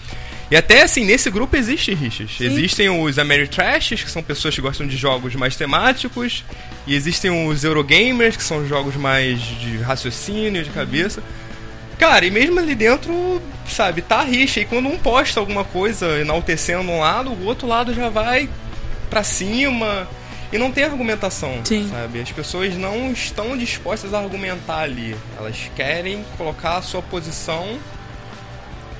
E 0.51 0.57
até 0.57 0.83
assim, 0.83 1.05
nesse 1.05 1.29
grupo 1.31 1.57
existe 1.57 1.93
rixas. 1.93 2.31
Existem 2.41 2.89
os 2.89 3.19
Ameritrashes, 3.19 4.03
que 4.03 4.11
são 4.11 4.23
pessoas 4.23 4.55
que 4.55 4.61
gostam 4.63 4.87
de 4.87 4.97
jogos 4.97 5.35
mais 5.35 5.57
temáticos. 5.57 6.43
E 6.87 6.95
existem 6.95 7.31
os 7.47 7.65
Eurogamers, 7.65 8.37
que 8.37 8.43
são 8.43 8.67
jogos 8.67 8.97
mais 8.97 9.41
de 9.41 9.77
raciocínio, 9.79 10.63
de 10.65 10.71
cabeça. 10.71 11.23
Cara, 11.99 12.25
e 12.25 12.31
mesmo 12.31 12.61
ali 12.61 12.75
dentro, 12.75 13.43
sabe, 13.67 14.03
tá 14.03 14.23
rixa. 14.23 14.61
E 14.61 14.65
quando 14.65 14.89
um 14.89 14.97
posta 14.97 15.41
alguma 15.41 15.65
coisa 15.65 16.21
enaltecendo 16.21 16.91
um 16.91 17.01
lado, 17.01 17.31
o 17.31 17.45
outro 17.45 17.67
lado 17.67 17.93
já 17.93 18.09
vai 18.09 18.49
pra 19.11 19.25
cima. 19.25 20.07
E 20.51 20.57
não 20.57 20.73
tem 20.73 20.85
argumentação, 20.85 21.61
Sim. 21.65 21.91
sabe? 21.91 22.23
As 22.23 22.33
pessoas 22.33 22.75
não 22.75 23.13
estão 23.13 23.57
dispostas 23.57 24.15
a 24.15 24.21
argumentar 24.21 24.79
ali. 24.79 25.15
Elas 25.37 25.71
querem 25.77 26.25
colocar 26.39 26.77
a 26.79 26.83
sua 26.83 27.03
posição. 27.03 27.79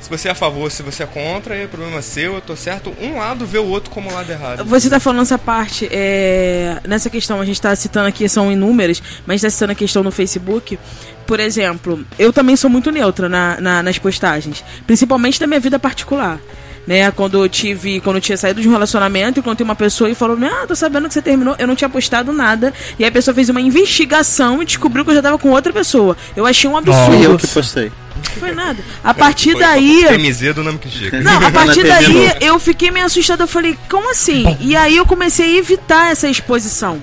Se 0.01 0.09
você 0.09 0.29
é 0.29 0.31
a 0.31 0.35
favor, 0.35 0.71
se 0.71 0.83
você 0.83 1.03
é 1.03 1.07
contra, 1.07 1.55
é 1.57 1.67
problema 1.67 2.01
seu, 2.01 2.35
eu 2.37 2.41
tô 2.41 2.55
certo. 2.57 2.95
Um 3.01 3.19
lado 3.19 3.45
vê 3.45 3.59
o 3.59 3.67
outro 3.67 3.91
como 3.91 4.13
lado 4.13 4.31
errado. 4.31 4.65
Você 4.65 4.89
tá 4.89 4.99
falando 5.01 5.23
essa 5.23 5.37
parte, 5.39 5.89
é, 5.91 6.79
nessa 6.87 7.11
questão, 7.11 7.41
a 7.41 7.45
gente 7.45 7.61
tá 7.61 7.75
citando 7.77 8.07
aqui, 8.09 8.29
são 8.29 8.51
inúmeras, 8.51 9.03
mas 9.27 9.43
tá 9.43 9.51
citando 9.51 9.73
a 9.73 9.75
questão 9.75 10.03
no 10.03 10.11
Facebook. 10.11 10.79
Por 11.27 11.41
exemplo, 11.41 12.05
eu 12.19 12.33
também 12.33 12.57
sou 12.57 12.71
muito 12.71 12.91
neutra 12.91 13.29
na, 13.29 13.61
na- 13.61 13.83
nas 13.83 13.99
postagens, 13.99 14.65
principalmente 14.87 15.39
da 15.39 15.47
minha 15.47 15.61
vida 15.61 15.79
particular. 15.79 16.39
Né, 16.87 17.11
quando 17.11 17.45
eu 17.45 17.47
tive, 17.51 18.01
quando 18.01 18.17
eu 18.17 18.23
tinha 18.23 18.39
saído 18.39 18.63
de 18.63 18.69
um 18.69 18.71
relacionamento, 18.73 19.39
encontrei 19.41 19.63
uma 19.63 19.75
pessoa 19.77 20.09
e 20.09 20.15
falou: 20.15 20.39
Ah, 20.43 20.67
tô 20.67 20.75
sabendo 20.75 21.07
que 21.07 21.13
você 21.13 21.21
terminou. 21.21 21.55
Eu 21.59 21.67
não 21.67 21.77
tinha 21.77 21.91
postado 21.91 22.33
nada. 22.33 22.73
E 22.99 23.05
aí 23.05 23.11
a 23.11 23.13
pessoa 23.13 23.35
fez 23.35 23.51
uma 23.51 23.61
investigação 23.61 24.63
e 24.63 24.65
descobriu 24.65 25.05
que 25.05 25.11
eu 25.11 25.15
já 25.17 25.21
tava 25.21 25.37
com 25.39 25.51
outra 25.51 25.71
pessoa. 25.71 26.17
Eu 26.35 26.47
achei 26.47 26.71
um 26.71 26.79
absurdo. 26.79 27.05
Fui 27.13 27.27
eu 27.27 27.37
que 27.37 27.47
postei. 27.47 27.93
Foi 28.39 28.53
nada. 28.53 28.83
A 29.03 29.15
partir 29.15 29.53
Foi 29.53 29.61
daí. 29.61 30.07
TMZ 30.09 30.55
do 30.55 30.65
nome 30.65 30.79
que 30.79 30.91
chega. 30.91 31.21
Não, 31.21 31.45
a 31.45 31.51
partir 31.51 31.83
TV 31.87 31.89
daí 31.89 32.37
eu 32.41 32.59
fiquei 32.59 32.91
meio 32.91 33.07
assustada. 33.07 33.45
Eu 33.45 33.49
falei, 33.49 33.79
como 33.89 34.11
assim? 34.11 34.57
E 34.61 34.77
aí 34.77 34.97
eu 34.97 35.07
comecei 35.07 35.57
a 35.57 35.59
evitar 35.59 36.11
essa 36.11 36.29
exposição. 36.29 37.01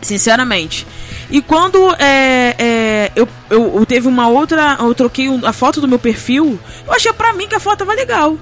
Sinceramente. 0.00 0.86
E 1.30 1.40
quando 1.40 1.94
é, 1.98 2.54
é, 2.58 3.12
eu, 3.16 3.28
eu, 3.50 3.78
eu 3.78 3.86
teve 3.86 4.06
uma 4.06 4.28
outra. 4.28 4.76
Eu 4.80 4.94
troquei 4.94 5.28
a 5.44 5.52
foto 5.52 5.80
do 5.80 5.88
meu 5.88 5.98
perfil, 5.98 6.58
eu 6.86 6.92
achei 6.92 7.12
pra 7.12 7.32
mim 7.32 7.48
que 7.48 7.54
a 7.54 7.60
foto 7.60 7.78
tava 7.78 7.94
legal. 7.94 8.38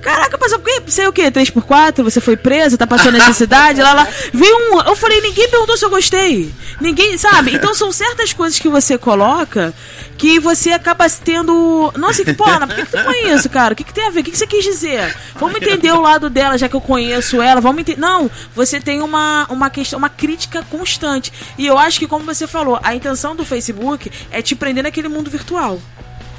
Caraca, 0.00 0.38
mas 0.40 0.52
o 0.52 0.58
quê? 0.58 0.82
Sei 0.86 1.06
o 1.06 1.12
quê? 1.12 1.30
3x4? 1.30 2.02
Você 2.02 2.20
foi 2.20 2.36
presa? 2.36 2.78
Tá 2.78 2.86
passando 2.86 3.12
necessidade? 3.12 3.82
lá, 3.82 3.92
lá. 3.92 4.08
Veio 4.32 4.56
um. 4.56 4.80
Eu 4.80 4.96
falei, 4.96 5.20
ninguém 5.20 5.48
perguntou 5.48 5.76
se 5.76 5.84
eu 5.84 5.90
gostei. 5.90 6.52
Ninguém, 6.80 7.18
sabe? 7.18 7.54
Então 7.54 7.74
são 7.74 7.92
certas 7.92 8.32
coisas 8.32 8.58
que 8.58 8.68
você 8.68 8.96
coloca 8.96 9.74
que 10.20 10.38
você 10.38 10.72
acaba 10.72 11.08
tendo. 11.08 11.92
Nossa, 11.96 12.22
que 12.22 12.34
porra, 12.34 12.66
por 12.66 12.76
que, 12.76 12.84
que 12.84 12.90
tu 12.90 13.04
põe 13.04 13.32
isso, 13.32 13.48
cara? 13.48 13.72
O 13.72 13.76
que, 13.76 13.84
que 13.84 13.94
tem 13.94 14.06
a 14.06 14.10
ver? 14.10 14.20
O 14.20 14.24
que, 14.24 14.30
que 14.30 14.36
você 14.36 14.46
quis 14.46 14.62
dizer? 14.62 15.16
Vamos 15.36 15.56
entender 15.56 15.92
o 15.92 16.00
lado 16.00 16.28
dela, 16.28 16.58
já 16.58 16.68
que 16.68 16.76
eu 16.76 16.80
conheço 16.80 17.40
ela. 17.40 17.60
Vamos 17.60 17.80
entender. 17.80 17.98
Não, 17.98 18.30
você 18.54 18.78
tem 18.78 19.00
uma, 19.00 19.46
uma 19.48 19.70
questão, 19.70 19.98
uma 19.98 20.10
crítica 20.10 20.62
constante. 20.68 21.32
E 21.56 21.66
eu 21.66 21.78
acho 21.78 21.98
que, 21.98 22.06
como 22.06 22.24
você 22.24 22.46
falou, 22.46 22.78
a 22.82 22.94
intenção 22.94 23.34
do 23.34 23.46
Facebook 23.46 24.12
é 24.30 24.42
te 24.42 24.54
prender 24.54 24.84
naquele 24.84 25.08
mundo 25.08 25.30
virtual. 25.30 25.80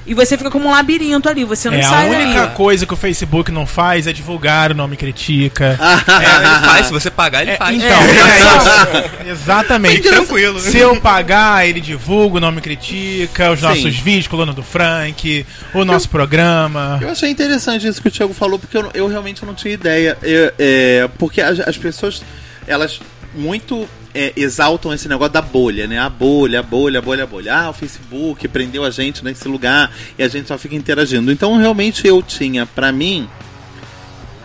E 0.05 0.13
você 0.15 0.35
fica 0.35 0.49
como 0.49 0.67
um 0.67 0.71
labirinto 0.71 1.29
ali, 1.29 1.43
você 1.43 1.69
não 1.69 1.77
É, 1.77 1.81
a 1.81 1.83
sai 1.83 2.09
única 2.09 2.39
dali. 2.41 2.55
coisa 2.55 2.85
que 2.87 2.93
o 2.93 2.97
Facebook 2.97 3.51
não 3.51 3.67
faz 3.67 4.07
é 4.07 4.13
divulgar 4.13 4.71
o 4.71 4.75
nome 4.75 4.97
critica. 4.97 5.77
É, 6.11 6.35
ele 6.35 6.65
faz, 6.67 6.85
se 6.87 6.91
você 6.91 7.11
pagar, 7.11 7.43
ele 7.43 7.51
É, 7.51 7.57
faz. 7.57 7.75
então, 7.75 7.87
É. 7.87 9.27
é, 9.27 9.31
exatamente. 9.31 10.01
Bem 10.01 10.11
tranquilo. 10.11 10.59
Se 10.59 10.77
eu 10.77 10.95
pagar, 10.99 11.67
ele 11.67 11.79
divulga 11.79 12.37
o 12.37 12.39
nome 12.41 12.61
critica, 12.61 13.51
os 13.51 13.59
Sim. 13.59 13.65
nossos 13.65 13.95
vídeos, 13.97 14.27
coluna 14.27 14.53
do 14.53 14.63
Frank, 14.63 15.45
o 15.73 15.85
nosso 15.85 16.09
programa. 16.09 16.97
Eu 17.01 17.09
achei 17.09 17.29
interessante 17.29 17.87
isso 17.87 18.01
que 18.01 18.07
o 18.07 18.11
Thiago 18.11 18.33
falou, 18.33 18.57
porque 18.57 18.77
eu, 18.77 18.89
eu 18.93 19.07
realmente 19.07 19.45
não 19.45 19.53
tinha 19.53 19.73
ideia. 19.73 20.17
É, 20.23 20.53
é, 20.57 21.09
porque 21.17 21.41
as, 21.41 21.59
as 21.59 21.77
pessoas, 21.77 22.21
elas 22.67 22.99
muito 23.35 23.87
é, 24.13 24.33
exaltam 24.35 24.93
esse 24.93 25.07
negócio 25.07 25.33
da 25.33 25.41
bolha, 25.41 25.87
né? 25.87 25.97
A 25.97 26.09
bolha, 26.09 26.59
a 26.59 26.63
bolha, 26.63 26.99
a 26.99 27.01
bolha, 27.01 27.23
a 27.23 27.27
bolha. 27.27 27.55
Ah, 27.55 27.69
o 27.69 27.73
Facebook 27.73 28.47
prendeu 28.47 28.83
a 28.83 28.89
gente 28.89 29.23
nesse 29.23 29.47
lugar 29.47 29.91
e 30.17 30.23
a 30.23 30.27
gente 30.27 30.47
só 30.47 30.57
fica 30.57 30.75
interagindo. 30.75 31.31
Então, 31.31 31.57
realmente, 31.57 32.05
eu 32.05 32.21
tinha 32.21 32.65
pra 32.65 32.91
mim 32.91 33.29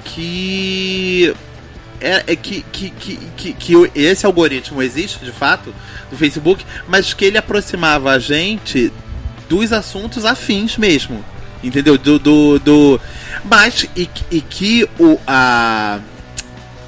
que. 0.05 1.35
É, 2.01 2.25
é 2.27 2.37
que, 2.37 2.63
que, 2.71 2.91
que, 2.91 3.53
que, 3.55 3.91
esse 3.95 4.27
algoritmo 4.27 4.83
existe 4.83 5.25
de 5.25 5.33
fato 5.33 5.75
do 6.11 6.17
Facebook, 6.17 6.63
mas 6.87 7.15
que 7.15 7.25
ele 7.25 7.39
aproximava 7.39 8.13
a 8.13 8.19
gente 8.19 8.93
dos 9.49 9.73
assuntos 9.73 10.25
afins 10.25 10.77
mesmo. 10.77 11.25
Entendeu? 11.63 11.97
Do. 11.99 12.19
do, 12.19 12.59
do 12.59 13.01
mas 13.45 13.89
e, 13.97 14.09
e 14.31 14.41
que 14.41 14.89
o. 14.99 15.19
A, 15.27 16.01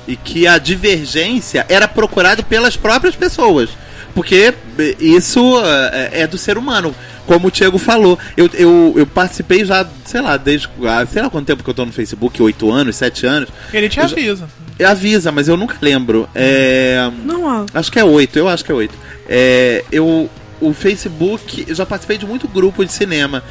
e 0.09 0.17
que 0.17 0.47
a 0.49 0.59
divergência 0.59 1.65
era 1.69 1.87
procurada 1.87 2.43
pelas 2.43 2.77
próprias 2.77 3.15
pessoas. 3.15 3.71
Porque 4.15 4.53
eh, 4.79 4.97
isso 4.99 5.61
eh, 5.65 6.23
é 6.23 6.27
do 6.27 6.37
ser 6.37 6.59
humano. 6.59 6.93
Como 7.27 7.49
o 7.49 7.51
Diego 7.53 7.77
falou, 7.79 8.19
eu, 8.37 8.49
eu, 8.55 8.95
eu 8.97 9.07
participei 9.07 9.65
já, 9.65 9.87
sei 10.05 10.21
lá, 10.23 10.37
desde. 10.37 10.69
ah, 10.85 11.07
Sei 11.07 11.21
lá 11.23 11.29
quanto 11.31 11.47
tempo 11.47 11.63
que 11.63 11.69
eu 11.71 11.75
tô 11.75 11.85
no 11.85 11.93
Facebook, 11.93 12.43
8 12.43 12.73
anos, 12.73 12.97
7 12.97 13.27
anos. 13.27 13.49
Ele 13.73 13.89
te 13.89 14.01
Eu 14.01 14.09
já- 14.09 14.15
avisa. 14.17 14.49
Avisa, 14.85 15.31
mas 15.33 15.47
eu 15.47 15.57
nunca 15.57 15.77
lembro. 15.81 16.29
É. 16.35 17.11
Normal. 17.25 17.67
Acho 17.75 17.93
que 17.93 17.99
é 17.99 18.05
oito, 18.05 18.39
eu 18.39 18.49
acho 18.49 18.65
que 18.65 18.73
é 18.73 18.75
oito. 18.75 18.95
É, 19.29 19.85
eu, 19.93 20.31
o 20.61 20.73
Facebook, 20.73 21.65
eu 21.69 21.75
já 21.75 21.85
participei 21.85 22.17
de 22.17 22.25
muito 22.27 22.49
grupo 22.49 22.85
de 22.85 22.93
cinema. 22.93 23.43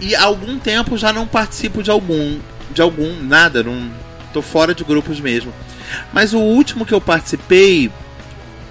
E 0.00 0.14
há 0.14 0.24
algum 0.24 0.58
tempo 0.58 0.96
já 0.98 1.12
não 1.12 1.26
participo 1.26 1.82
de 1.82 1.90
algum. 1.90 2.38
De 2.74 2.82
algum, 2.82 3.12
nada, 3.22 3.62
não. 3.62 3.90
Tô 4.32 4.40
fora 4.42 4.74
de 4.74 4.84
grupos 4.84 5.20
mesmo. 5.20 5.52
Mas 6.12 6.32
o 6.32 6.38
último 6.38 6.86
que 6.86 6.94
eu 6.94 7.00
participei. 7.00 7.90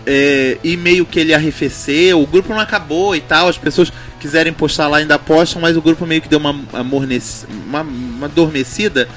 é, 0.08 0.58
e 0.63 0.76
meio 0.78 1.06
que 1.06 1.19
ele 1.19 1.34
arrefeceu, 1.34 2.22
o 2.22 2.26
grupo 2.26 2.50
não 2.50 2.60
acabou 2.60 3.15
e 3.15 3.22
tal, 3.22 3.48
as 3.48 3.58
pessoas 3.58 3.91
quiserem 4.19 4.52
postar 4.52 4.88
lá 4.88 4.98
ainda 4.98 5.19
postam, 5.19 5.62
mas 5.62 5.78
o 5.78 5.82
grupo 5.82 6.06
meio 6.06 6.22
que 6.22 6.28
deu 6.30 6.39
uma, 6.39 6.52
uma, 6.74 7.82
uma 7.82 8.26
adormecida. 8.26 9.08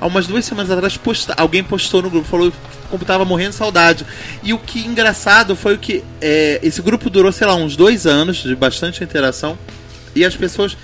Há 0.00 0.06
umas 0.06 0.26
duas 0.26 0.44
semanas 0.44 0.70
atrás, 0.70 0.96
posta- 0.96 1.34
alguém 1.36 1.62
postou 1.64 2.02
no 2.02 2.10
grupo, 2.10 2.26
falou 2.26 2.52
como 2.90 3.04
tava 3.04 3.24
morrendo 3.24 3.50
de 3.50 3.56
saudade. 3.56 4.04
E 4.42 4.52
o 4.52 4.58
que 4.58 4.80
engraçado 4.80 5.56
foi 5.56 5.74
o 5.74 5.78
que 5.78 6.04
é, 6.20 6.60
esse 6.62 6.82
grupo 6.82 7.08
durou, 7.08 7.32
sei 7.32 7.46
lá, 7.46 7.54
uns 7.54 7.74
dois 7.76 8.06
anos 8.06 8.38
de 8.42 8.54
bastante 8.54 9.02
interação. 9.02 9.56
E 10.14 10.24
as 10.24 10.36
pessoas 10.36 10.76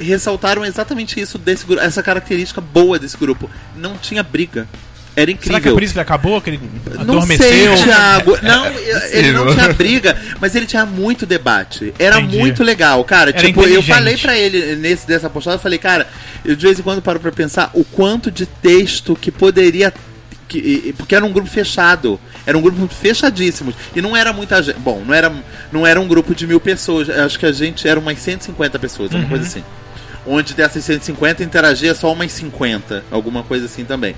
ressaltaram 0.00 0.64
exatamente 0.64 1.20
isso 1.20 1.38
desse 1.38 1.64
grupo, 1.66 1.82
essa 1.82 2.02
característica 2.02 2.60
boa 2.60 2.98
desse 2.98 3.16
grupo. 3.16 3.48
Não 3.76 3.96
tinha 3.96 4.22
briga. 4.22 4.66
Era 5.16 5.30
incrível. 5.30 5.52
Será 5.54 5.60
que 5.60 5.68
é 5.68 5.72
por 5.72 5.82
isso 5.82 5.92
que 5.92 5.98
ele 5.98 6.02
acabou? 6.02 6.40
Que 6.40 6.50
ele 6.50 6.60
Não 6.94 7.00
adormeceu? 7.16 7.76
sei, 7.76 7.84
Thiago. 7.84 8.38
Não, 8.42 8.66
ele 9.10 9.32
não 9.32 9.52
tinha 9.52 9.72
briga, 9.72 10.16
mas 10.40 10.54
ele 10.54 10.66
tinha 10.66 10.86
muito 10.86 11.26
debate. 11.26 11.92
Era 11.98 12.20
Entendi. 12.20 12.38
muito 12.38 12.62
legal, 12.62 13.02
cara. 13.04 13.30
Era 13.30 13.40
tipo, 13.40 13.62
eu 13.64 13.82
falei 13.82 14.16
pra 14.16 14.38
ele 14.38 14.76
nesse 14.76 15.06
dessa 15.08 15.28
postagem, 15.28 15.56
eu 15.58 15.62
falei, 15.62 15.78
cara, 15.78 16.06
eu 16.44 16.54
de 16.54 16.64
vez 16.64 16.78
em 16.78 16.82
quando 16.82 17.02
paro 17.02 17.18
pra 17.18 17.32
pensar 17.32 17.70
o 17.74 17.82
quanto 17.84 18.30
de 18.30 18.46
texto 18.46 19.16
que 19.16 19.32
poderia 19.32 19.92
que- 20.48 20.94
porque 20.96 21.14
era 21.14 21.24
um 21.24 21.32
grupo 21.32 21.48
fechado. 21.50 22.18
Era 22.46 22.56
um 22.56 22.62
grupo 22.62 22.86
fechadíssimo. 22.88 23.74
E 23.94 24.00
não 24.00 24.16
era 24.16 24.32
muita 24.32 24.62
gente. 24.62 24.78
Bom, 24.78 25.02
não 25.04 25.12
era, 25.14 25.32
não 25.72 25.86
era 25.86 26.00
um 26.00 26.06
grupo 26.08 26.34
de 26.36 26.46
mil 26.46 26.60
pessoas. 26.60 27.10
Acho 27.10 27.38
que 27.38 27.46
a 27.46 27.52
gente 27.52 27.86
era 27.86 27.98
umas 28.00 28.18
150 28.18 28.78
pessoas, 28.78 29.10
uma 29.12 29.28
coisa 29.28 29.44
assim. 29.44 29.62
Onde 30.32 30.54
dessas 30.54 30.84
150 30.84 31.42
interagia 31.42 31.92
só 31.94 32.12
umas 32.12 32.30
50. 32.30 33.04
Alguma 33.10 33.42
coisa 33.42 33.66
assim 33.66 33.84
também. 33.84 34.14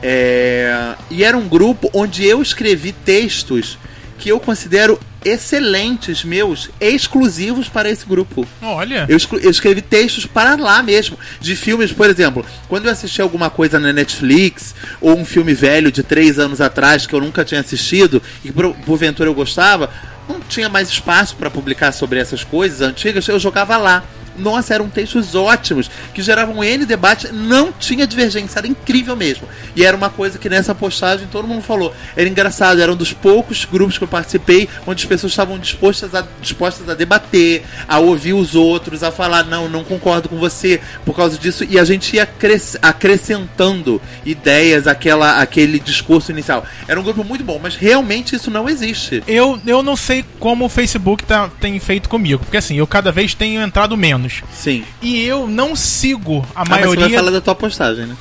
É, 0.00 0.94
E 1.10 1.24
era 1.24 1.36
um 1.36 1.48
grupo 1.48 1.90
onde 1.92 2.24
eu 2.24 2.40
escrevi 2.40 2.92
textos 2.92 3.76
que 4.18 4.28
eu 4.28 4.38
considero 4.38 4.98
excelentes 5.24 6.24
meus, 6.24 6.70
exclusivos 6.80 7.68
para 7.68 7.90
esse 7.90 8.06
grupo. 8.06 8.46
Olha. 8.62 9.06
Eu, 9.08 9.18
eu 9.40 9.50
escrevi 9.50 9.82
textos 9.82 10.26
para 10.26 10.56
lá 10.56 10.82
mesmo. 10.82 11.18
De 11.40 11.56
filmes, 11.56 11.92
por 11.92 12.08
exemplo, 12.08 12.44
quando 12.68 12.86
eu 12.86 12.92
assisti 12.92 13.20
alguma 13.20 13.50
coisa 13.50 13.78
na 13.78 13.92
Netflix, 13.92 14.74
ou 15.00 15.16
um 15.16 15.24
filme 15.24 15.54
velho 15.54 15.90
de 15.90 16.02
três 16.02 16.38
anos 16.38 16.60
atrás 16.60 17.06
que 17.06 17.14
eu 17.14 17.20
nunca 17.20 17.44
tinha 17.44 17.60
assistido, 17.60 18.22
e 18.44 18.52
por, 18.52 18.74
porventura 18.86 19.28
eu 19.28 19.34
gostava, 19.34 19.90
não 20.28 20.40
tinha 20.40 20.68
mais 20.68 20.88
espaço 20.88 21.36
para 21.36 21.50
publicar 21.50 21.92
sobre 21.92 22.18
essas 22.18 22.44
coisas 22.44 22.80
antigas, 22.80 23.26
eu 23.26 23.38
jogava 23.38 23.76
lá. 23.76 24.04
Nossa, 24.38 24.74
eram 24.74 24.88
textos 24.88 25.34
ótimos, 25.34 25.90
que 26.14 26.22
geravam 26.22 26.62
N 26.62 26.84
debate, 26.86 27.28
não 27.32 27.72
tinha 27.72 28.06
divergência, 28.06 28.58
era 28.58 28.66
incrível 28.66 29.16
mesmo. 29.16 29.48
E 29.74 29.84
era 29.84 29.96
uma 29.96 30.10
coisa 30.10 30.38
que 30.38 30.48
nessa 30.48 30.74
postagem 30.74 31.26
todo 31.30 31.46
mundo 31.46 31.62
falou. 31.62 31.94
Era 32.16 32.28
engraçado, 32.28 32.80
era 32.80 32.92
um 32.92 32.96
dos 32.96 33.12
poucos 33.12 33.64
grupos 33.64 33.98
que 33.98 34.04
eu 34.04 34.08
participei 34.08 34.68
onde 34.86 35.02
as 35.02 35.08
pessoas 35.08 35.32
estavam 35.32 35.58
dispostas 35.58 36.14
a, 36.14 36.24
dispostas 36.40 36.88
a 36.88 36.94
debater, 36.94 37.64
a 37.86 37.98
ouvir 37.98 38.32
os 38.32 38.54
outros, 38.54 39.02
a 39.02 39.10
falar, 39.10 39.44
não, 39.44 39.68
não 39.68 39.84
concordo 39.84 40.28
com 40.28 40.36
você 40.38 40.80
por 41.04 41.14
causa 41.14 41.36
disso. 41.38 41.64
E 41.68 41.78
a 41.78 41.84
gente 41.84 42.16
ia 42.16 42.22
acres- 42.22 42.76
acrescentando 42.80 44.00
ideias 44.24 44.86
àquela, 44.86 45.40
àquele 45.40 45.78
discurso 45.78 46.30
inicial. 46.30 46.64
Era 46.86 46.98
um 47.00 47.02
grupo 47.02 47.24
muito 47.24 47.44
bom, 47.44 47.58
mas 47.62 47.74
realmente 47.74 48.36
isso 48.36 48.50
não 48.50 48.68
existe. 48.68 49.22
Eu, 49.26 49.60
eu 49.66 49.82
não 49.82 49.96
sei 49.96 50.24
como 50.38 50.66
o 50.66 50.68
Facebook 50.68 51.24
tá, 51.24 51.50
tem 51.60 51.78
feito 51.78 52.08
comigo. 52.08 52.44
Porque 52.44 52.56
assim, 52.56 52.76
eu 52.76 52.86
cada 52.86 53.10
vez 53.10 53.34
tenho 53.34 53.60
entrado 53.60 53.96
menos. 53.96 54.27
Sim. 54.52 54.84
E 55.02 55.22
eu 55.22 55.46
não 55.46 55.74
sigo 55.76 56.44
a 56.54 56.62
Ah, 56.62 56.64
mas 56.68 56.80
você 56.80 56.96
vai 56.96 57.08
maioria. 57.08 57.30
da 57.32 57.40
tua 57.40 57.54
postagem, 57.54 58.06
né? 58.06 58.16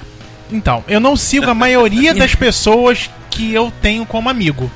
Então, 0.52 0.84
eu 0.88 1.00
não 1.00 1.16
sigo 1.16 1.50
a 1.50 1.54
maioria 1.54 2.14
das 2.14 2.34
pessoas 2.36 3.10
que 3.30 3.54
eu 3.54 3.72
tenho 3.82 4.06
como 4.06 4.30
amigo. 4.30 4.72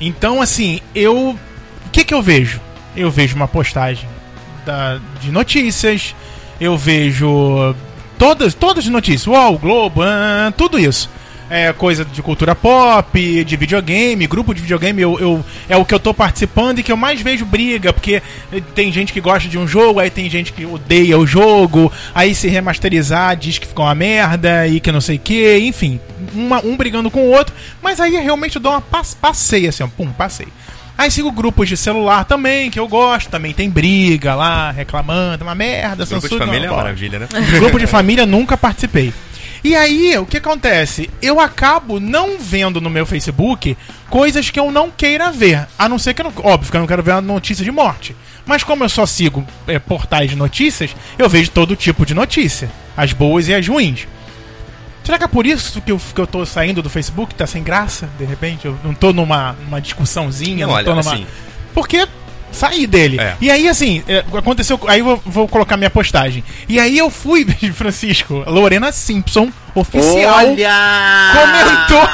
Então, 0.00 0.40
assim, 0.40 0.80
eu. 0.94 1.30
O 1.30 1.90
que 1.90 2.04
que 2.04 2.14
eu 2.14 2.22
vejo? 2.22 2.60
Eu 2.96 3.10
vejo 3.10 3.34
uma 3.36 3.48
postagem 3.48 4.08
da, 4.64 5.00
de 5.20 5.30
notícias, 5.30 6.14
eu 6.60 6.76
vejo 6.76 7.74
todas, 8.18 8.54
todas 8.54 8.84
as 8.84 8.90
notícias, 8.90 9.26
UOL, 9.26 9.58
Globo, 9.58 10.02
ah, 10.02 10.52
tudo 10.56 10.78
isso. 10.78 11.10
É 11.54 11.70
coisa 11.74 12.02
de 12.02 12.22
cultura 12.22 12.54
pop, 12.54 13.44
de 13.44 13.56
videogame, 13.56 14.26
grupo 14.26 14.54
de 14.54 14.62
videogame 14.62 15.02
eu, 15.02 15.18
eu- 15.20 15.44
é 15.68 15.76
o 15.76 15.84
que 15.84 15.92
eu 15.94 16.00
tô 16.00 16.14
participando 16.14 16.78
e 16.78 16.82
que 16.82 16.90
eu 16.90 16.96
mais 16.96 17.20
vejo 17.20 17.44
briga, 17.44 17.92
porque 17.92 18.22
tem 18.74 18.90
gente 18.90 19.12
que 19.12 19.20
gosta 19.20 19.46
de 19.50 19.58
um 19.58 19.68
jogo, 19.68 20.00
aí 20.00 20.08
tem 20.08 20.30
gente 20.30 20.50
que 20.50 20.64
odeia 20.64 21.18
o 21.18 21.26
jogo, 21.26 21.92
aí 22.14 22.34
se 22.34 22.48
remasterizar 22.48 23.36
diz 23.36 23.58
que 23.58 23.66
ficou 23.66 23.84
uma 23.84 23.94
merda 23.94 24.66
e 24.66 24.80
que 24.80 24.90
não 24.90 25.00
sei 25.02 25.16
o 25.16 25.18
que, 25.18 25.58
enfim, 25.58 26.00
uma- 26.34 26.64
um 26.64 26.74
brigando 26.74 27.10
com 27.10 27.20
o 27.20 27.30
outro, 27.30 27.54
mas 27.82 28.00
aí 28.00 28.14
eu 28.14 28.22
realmente 28.22 28.58
dou 28.58 28.72
uma 28.72 28.80
pas- 28.80 29.12
passei 29.12 29.68
assim, 29.68 29.82
ó, 29.82 29.88
pum, 29.88 30.10
passei. 30.10 30.48
Aí 30.96 31.10
sigo 31.10 31.30
grupos 31.30 31.68
de 31.68 31.76
celular 31.76 32.24
também, 32.24 32.70
que 32.70 32.78
eu 32.78 32.88
gosto, 32.88 33.28
também 33.28 33.52
tem 33.52 33.68
briga 33.68 34.34
lá, 34.34 34.70
reclamando, 34.70 35.44
uma 35.44 35.54
merda, 35.54 36.06
Grupo 36.06 36.14
de 36.22 36.28
Samsung, 36.28 36.38
família 36.38 36.64
é 36.66 36.68
não, 36.68 36.76
bom. 36.76 36.82
maravilha, 36.82 37.18
né? 37.18 37.28
Grupo 37.58 37.78
de 37.78 37.86
família 37.86 38.24
nunca 38.24 38.56
participei. 38.56 39.12
E 39.64 39.76
aí, 39.76 40.18
o 40.18 40.26
que 40.26 40.38
acontece? 40.38 41.08
Eu 41.20 41.38
acabo 41.38 42.00
não 42.00 42.36
vendo 42.38 42.80
no 42.80 42.90
meu 42.90 43.06
Facebook 43.06 43.76
coisas 44.10 44.50
que 44.50 44.58
eu 44.58 44.72
não 44.72 44.90
queira 44.90 45.30
ver. 45.30 45.68
A 45.78 45.88
não 45.88 45.98
ser 46.00 46.14
que 46.14 46.20
eu 46.20 46.24
não. 46.24 46.32
Óbvio 46.44 46.70
que 46.70 46.76
eu 46.76 46.80
não 46.80 46.86
quero 46.88 47.02
ver 47.02 47.12
uma 47.12 47.20
notícia 47.20 47.64
de 47.64 47.70
morte. 47.70 48.16
Mas 48.44 48.64
como 48.64 48.82
eu 48.82 48.88
só 48.88 49.06
sigo 49.06 49.46
é, 49.68 49.78
portais 49.78 50.30
de 50.30 50.36
notícias, 50.36 50.96
eu 51.16 51.28
vejo 51.28 51.50
todo 51.52 51.76
tipo 51.76 52.04
de 52.04 52.12
notícia. 52.12 52.68
As 52.96 53.12
boas 53.12 53.46
e 53.46 53.54
as 53.54 53.66
ruins. 53.68 54.08
Será 55.04 55.16
que 55.16 55.24
é 55.24 55.28
por 55.28 55.46
isso 55.46 55.80
que 55.80 55.92
eu, 55.92 56.00
que 56.12 56.20
eu 56.20 56.26
tô 56.26 56.44
saindo 56.44 56.82
do 56.82 56.90
Facebook? 56.90 57.32
Tá 57.34 57.46
sem 57.46 57.62
graça, 57.62 58.08
de 58.18 58.24
repente? 58.24 58.66
Eu 58.66 58.76
não 58.82 58.94
tô 58.94 59.12
numa, 59.12 59.52
numa 59.64 59.80
discussãozinha, 59.80 60.66
Não, 60.66 60.74
não, 60.74 60.84
tô 60.84 60.90
olha, 60.92 61.02
numa. 61.02 61.14
assim- 61.14 61.26
Porque 61.72 62.06
saí 62.52 62.86
dele. 62.86 63.20
É. 63.20 63.36
E 63.40 63.50
aí, 63.50 63.68
assim, 63.68 64.02
é, 64.06 64.24
aconteceu. 64.36 64.78
Aí 64.86 65.00
eu 65.00 65.04
vou, 65.04 65.22
vou 65.24 65.48
colocar 65.48 65.76
minha 65.76 65.90
postagem. 65.90 66.44
E 66.68 66.78
aí 66.78 66.98
eu 66.98 67.10
fui, 67.10 67.44
Francisco, 67.74 68.44
Lorena 68.46 68.92
Simpson, 68.92 69.50
oficial. 69.74 70.36
Olha! 70.36 70.70
comentou. 71.32 72.08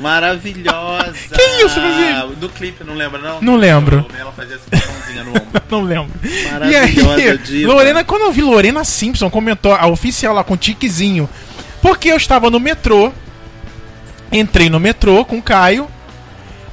Maravilhosa! 0.00 1.12
Que 1.32 1.42
isso, 1.64 1.80
Francisco? 1.80 2.36
No 2.40 2.48
clipe, 2.48 2.84
não 2.84 2.94
lembra, 2.94 3.20
não? 3.20 3.40
Não 3.40 3.56
lembro. 3.56 4.04
Ela 4.18 4.32
fazia 4.32 4.56
essa 4.56 4.92
mãozinha 4.92 5.24
no 5.24 5.30
ombro. 5.30 5.62
Não 5.70 5.82
lembro. 5.82 6.12
E 6.22 6.50
Maravilhosa, 6.50 7.14
aí, 7.14 7.38
diva. 7.38 7.72
Lorena, 7.72 8.04
quando 8.04 8.22
eu 8.22 8.32
vi 8.32 8.42
Lorena 8.42 8.84
Simpson, 8.84 9.30
comentou 9.30 9.72
a 9.72 9.86
oficial 9.86 10.34
lá 10.34 10.44
com 10.44 10.52
o 10.52 10.56
tiquezinho. 10.56 11.28
Porque 11.80 12.08
eu 12.08 12.16
estava 12.16 12.50
no 12.50 12.60
metrô. 12.60 13.10
Entrei 14.30 14.68
no 14.68 14.78
metrô 14.78 15.24
com 15.24 15.38
o 15.38 15.42
Caio. 15.42 15.88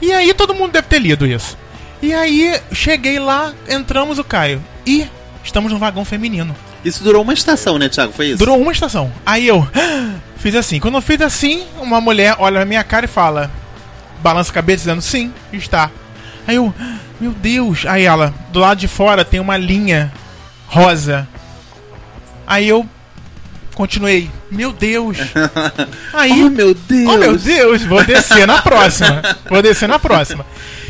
E 0.02 0.12
aí 0.12 0.34
todo 0.34 0.54
mundo 0.54 0.72
deve 0.72 0.88
ter 0.88 1.00
lido 1.00 1.26
isso. 1.26 1.58
E 2.02 2.14
aí 2.14 2.60
cheguei 2.72 3.20
lá, 3.20 3.54
entramos 3.68 4.20
o 4.20 4.24
Caio. 4.24 4.64
E 4.86 5.08
estamos 5.44 5.72
no 5.72 5.78
vagão 5.78 6.06
feminino. 6.06 6.56
Isso 6.84 7.04
durou 7.04 7.24
uma 7.24 7.34
estação, 7.34 7.78
né, 7.78 7.90
Thiago? 7.90 8.14
Foi 8.14 8.28
isso? 8.28 8.38
Durou 8.38 8.60
uma 8.60 8.72
estação. 8.72 9.12
Aí 9.26 9.48
eu 9.48 9.68
fiz 10.38 10.56
assim. 10.56 10.80
Quando 10.80 10.96
eu 10.96 11.02
fiz 11.02 11.22
assim, 11.22 11.66
uma 11.82 12.00
mulher 12.00 12.36
olha 12.40 12.60
na 12.60 12.66
minha 12.66 12.84
cara 12.84 13.06
e 13.06 13.10
fala: 13.10 13.52
balança 14.22 14.52
a 14.52 14.54
cabeça 14.54 14.84
dizendo 14.84 15.02
sim, 15.02 15.34
está. 15.52 15.92
Aí 16.48 16.56
eu, 16.56 16.74
meu 17.20 17.32
Deus. 17.32 17.86
Aí 17.86 18.04
ela, 18.04 18.34
do 18.52 18.60
lado 18.60 18.78
de 18.80 18.88
fora 18.88 19.26
tem 19.26 19.40
uma 19.40 19.58
linha 19.58 20.12
rosa. 20.68 21.28
Aí 22.48 22.68
eu 22.68 22.88
continuei, 23.80 24.30
meu 24.52 24.74
Deus. 24.74 25.18
Aí, 26.12 26.44
Oh, 26.44 26.50
meu 26.50 26.74
Deus! 26.74 27.14
oh 27.14 27.18
meu 27.18 27.38
Deus, 27.38 27.82
vou 27.84 28.04
descer 28.04 28.46
na 28.46 28.62
próxima. 28.62 29.22
Vou 29.50 29.62
descer 29.62 29.88
na 29.88 29.98
próxima. 29.98 30.46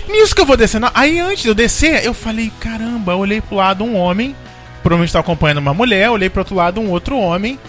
Nisso 0.07 0.33
que 0.33 0.41
eu 0.41 0.45
vou 0.45 0.57
descer 0.57 0.81
na... 0.81 0.89
Aí 0.95 1.19
antes 1.19 1.43
de 1.43 1.49
eu 1.49 1.53
descer, 1.53 2.03
eu 2.03 2.15
falei, 2.15 2.51
caramba, 2.59 3.11
eu 3.11 3.19
olhei 3.19 3.41
pro 3.41 3.57
lado 3.57 3.83
um 3.83 3.95
homem, 3.95 4.35
provavelmente 4.81 5.09
estava 5.09 5.21
acompanhando 5.21 5.59
uma 5.59 5.71
mulher, 5.71 6.09
olhei 6.09 6.31
pro 6.31 6.41
outro 6.41 6.55
lado 6.55 6.81
um 6.81 6.89
outro 6.89 7.15
homem 7.15 7.59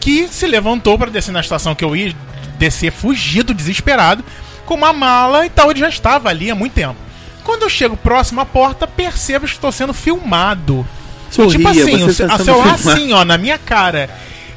que 0.00 0.26
se 0.26 0.46
levantou 0.46 0.96
para 0.96 1.10
descer 1.10 1.32
na 1.32 1.40
estação 1.40 1.74
que 1.74 1.84
eu 1.84 1.94
ia 1.94 2.16
descer 2.58 2.90
fugido, 2.90 3.52
desesperado, 3.52 4.24
com 4.64 4.72
uma 4.72 4.94
mala 4.94 5.44
e 5.44 5.50
tal, 5.50 5.70
ele 5.70 5.80
já 5.80 5.90
estava 5.90 6.30
ali 6.30 6.50
há 6.50 6.54
muito 6.54 6.72
tempo. 6.72 6.96
Quando 7.44 7.64
eu 7.64 7.68
chego 7.68 7.94
próximo 7.94 8.40
à 8.40 8.46
porta, 8.46 8.86
percebo 8.86 9.44
que 9.44 9.52
estou 9.52 9.70
sendo 9.70 9.92
filmado. 9.92 10.86
Sorria, 11.30 11.58
tipo 11.58 11.68
assim, 11.68 12.04
o, 12.04 12.12
celular 12.14 12.74
assim, 12.74 13.12
ó, 13.12 13.22
na 13.22 13.36
minha 13.36 13.58
cara. 13.58 14.08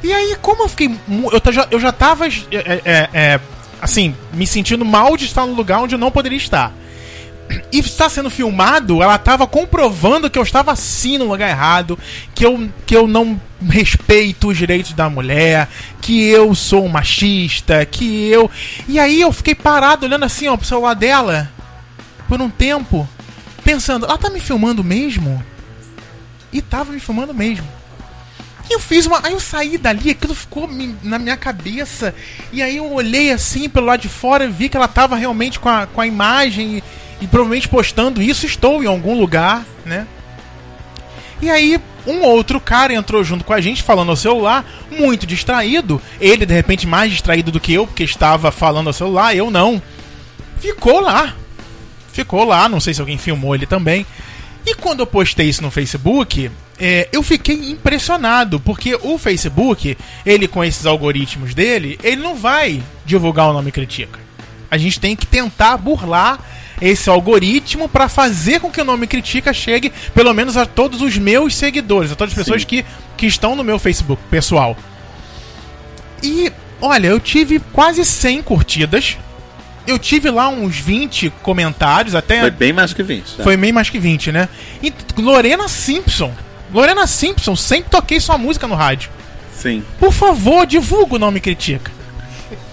E 0.02 0.12
aí, 0.12 0.36
como 0.40 0.62
eu 0.62 0.68
fiquei. 0.68 0.94
Eu, 1.08 1.52
já, 1.52 1.68
eu 1.70 1.80
já 1.80 1.92
tava. 1.92 2.26
é, 2.26 2.32
é, 2.50 3.08
é, 3.12 3.40
assim, 3.80 4.14
me 4.32 4.46
sentindo 4.46 4.84
mal 4.84 5.16
de 5.16 5.24
estar 5.24 5.46
no 5.46 5.54
lugar 5.54 5.80
onde 5.80 5.94
eu 5.94 5.98
não 5.98 6.10
poderia 6.10 6.38
estar. 6.38 6.72
E 7.70 7.78
está 7.78 8.08
sendo 8.08 8.28
filmado, 8.28 9.02
ela 9.02 9.14
estava 9.14 9.46
comprovando 9.46 10.28
que 10.28 10.38
eu 10.38 10.42
estava 10.42 10.72
assim 10.72 11.16
no 11.16 11.28
lugar 11.28 11.48
errado, 11.48 11.98
que 12.34 12.44
eu, 12.44 12.68
que 12.84 12.96
eu 12.96 13.06
não 13.06 13.40
respeito 13.68 14.48
os 14.48 14.56
direitos 14.56 14.92
da 14.92 15.08
mulher, 15.08 15.68
que 16.00 16.28
eu 16.28 16.54
sou 16.54 16.84
um 16.84 16.88
machista, 16.88 17.84
que 17.86 18.28
eu. 18.28 18.50
E 18.88 18.98
aí 18.98 19.20
eu 19.20 19.32
fiquei 19.32 19.54
parado 19.54 20.06
olhando 20.06 20.24
assim, 20.24 20.48
ó, 20.48 20.56
pro 20.56 20.66
celular 20.66 20.94
dela, 20.94 21.48
por 22.28 22.40
um 22.40 22.50
tempo, 22.50 23.08
pensando, 23.62 24.06
ela 24.06 24.18
tá 24.18 24.28
me 24.28 24.40
filmando 24.40 24.82
mesmo? 24.82 25.42
E 26.52 26.60
tava 26.60 26.92
me 26.92 27.00
filmando 27.00 27.32
mesmo. 27.32 27.66
E 28.68 28.74
eu 28.74 28.80
fiz 28.80 29.06
uma. 29.06 29.20
Aí 29.22 29.32
eu 29.32 29.40
saí 29.40 29.78
dali, 29.78 30.10
aquilo 30.10 30.34
ficou 30.34 30.68
na 31.02 31.18
minha 31.18 31.36
cabeça. 31.36 32.14
E 32.52 32.62
aí 32.62 32.76
eu 32.76 32.92
olhei 32.92 33.30
assim 33.30 33.68
pelo 33.68 33.86
lado 33.86 34.00
de 34.00 34.08
fora 34.08 34.44
e 34.44 34.48
vi 34.48 34.68
que 34.68 34.76
ela 34.76 34.88
tava 34.88 35.16
realmente 35.16 35.60
com 35.60 35.68
a, 35.68 35.86
com 35.86 36.00
a 36.00 36.06
imagem 36.06 36.78
e, 36.78 36.84
e 37.20 37.26
provavelmente 37.26 37.68
postando 37.68 38.20
isso. 38.20 38.46
Estou 38.46 38.82
em 38.82 38.86
algum 38.86 39.18
lugar, 39.18 39.64
né? 39.84 40.06
E 41.40 41.50
aí, 41.50 41.78
um 42.06 42.22
outro 42.22 42.58
cara 42.58 42.94
entrou 42.94 43.22
junto 43.22 43.44
com 43.44 43.52
a 43.52 43.60
gente, 43.60 43.82
falando 43.82 44.08
ao 44.08 44.16
celular, 44.16 44.64
muito 44.90 45.26
distraído. 45.26 46.00
Ele, 46.18 46.46
de 46.46 46.54
repente, 46.54 46.86
mais 46.86 47.12
distraído 47.12 47.52
do 47.52 47.60
que 47.60 47.74
eu, 47.74 47.86
porque 47.86 48.04
estava 48.04 48.50
falando 48.50 48.86
ao 48.86 48.92
celular, 48.92 49.36
eu 49.36 49.50
não. 49.50 49.80
Ficou 50.58 51.00
lá. 51.00 51.34
Ficou 52.10 52.44
lá, 52.44 52.68
não 52.68 52.80
sei 52.80 52.94
se 52.94 53.00
alguém 53.00 53.18
filmou 53.18 53.54
ele 53.54 53.66
também. 53.66 54.06
E 54.64 54.74
quando 54.74 55.00
eu 55.00 55.06
postei 55.06 55.48
isso 55.48 55.62
no 55.62 55.70
Facebook, 55.70 56.50
é, 56.78 57.08
eu 57.12 57.22
fiquei 57.22 57.70
impressionado, 57.70 58.60
porque 58.60 58.98
o 59.02 59.16
Facebook, 59.18 59.96
ele 60.24 60.46
com 60.46 60.62
esses 60.62 60.84
algoritmos 60.84 61.54
dele, 61.54 61.98
ele 62.02 62.22
não 62.22 62.34
vai 62.34 62.82
divulgar 63.04 63.48
o 63.48 63.52
nome 63.52 63.72
Critica. 63.72 64.18
A 64.70 64.76
gente 64.76 65.00
tem 65.00 65.16
que 65.16 65.26
tentar 65.26 65.76
burlar 65.78 66.38
esse 66.80 67.08
algoritmo 67.08 67.88
para 67.88 68.08
fazer 68.08 68.60
com 68.60 68.70
que 68.70 68.80
o 68.80 68.84
nome 68.84 69.06
Critica 69.06 69.52
chegue, 69.52 69.92
pelo 70.14 70.34
menos, 70.34 70.56
a 70.56 70.66
todos 70.66 71.00
os 71.00 71.16
meus 71.16 71.54
seguidores, 71.54 72.12
a 72.12 72.14
todas 72.14 72.32
as 72.32 72.38
pessoas 72.38 72.64
que, 72.64 72.84
que 73.16 73.26
estão 73.26 73.56
no 73.56 73.64
meu 73.64 73.78
Facebook 73.78 74.20
pessoal. 74.30 74.76
E, 76.22 76.52
olha, 76.80 77.08
eu 77.08 77.20
tive 77.20 77.58
quase 77.72 78.04
100 78.04 78.42
curtidas. 78.42 79.16
Eu 79.86 79.98
tive 80.00 80.30
lá 80.30 80.48
uns 80.48 80.76
20 80.76 81.32
comentários, 81.42 82.14
até. 82.14 82.40
Foi 82.40 82.50
bem 82.50 82.72
mais 82.72 82.92
que 82.92 83.02
20. 83.04 83.36
tá? 83.36 83.44
Foi 83.44 83.56
bem 83.56 83.72
mais 83.72 83.88
que 83.88 83.98
20, 83.98 84.32
né? 84.32 84.48
E 84.82 84.92
Lorena 85.16 85.68
Simpson. 85.68 86.34
Lorena 86.72 87.06
Simpson, 87.06 87.54
sempre 87.56 87.90
toquei 87.90 88.20
sua 88.20 88.36
música 88.38 88.66
no 88.66 88.74
rádio. 88.74 89.10
Sim. 89.56 89.82
Por 89.98 90.12
favor, 90.12 90.66
divulga 90.66 91.14
o 91.16 91.18
nome 91.18 91.40
Critica. 91.40 91.90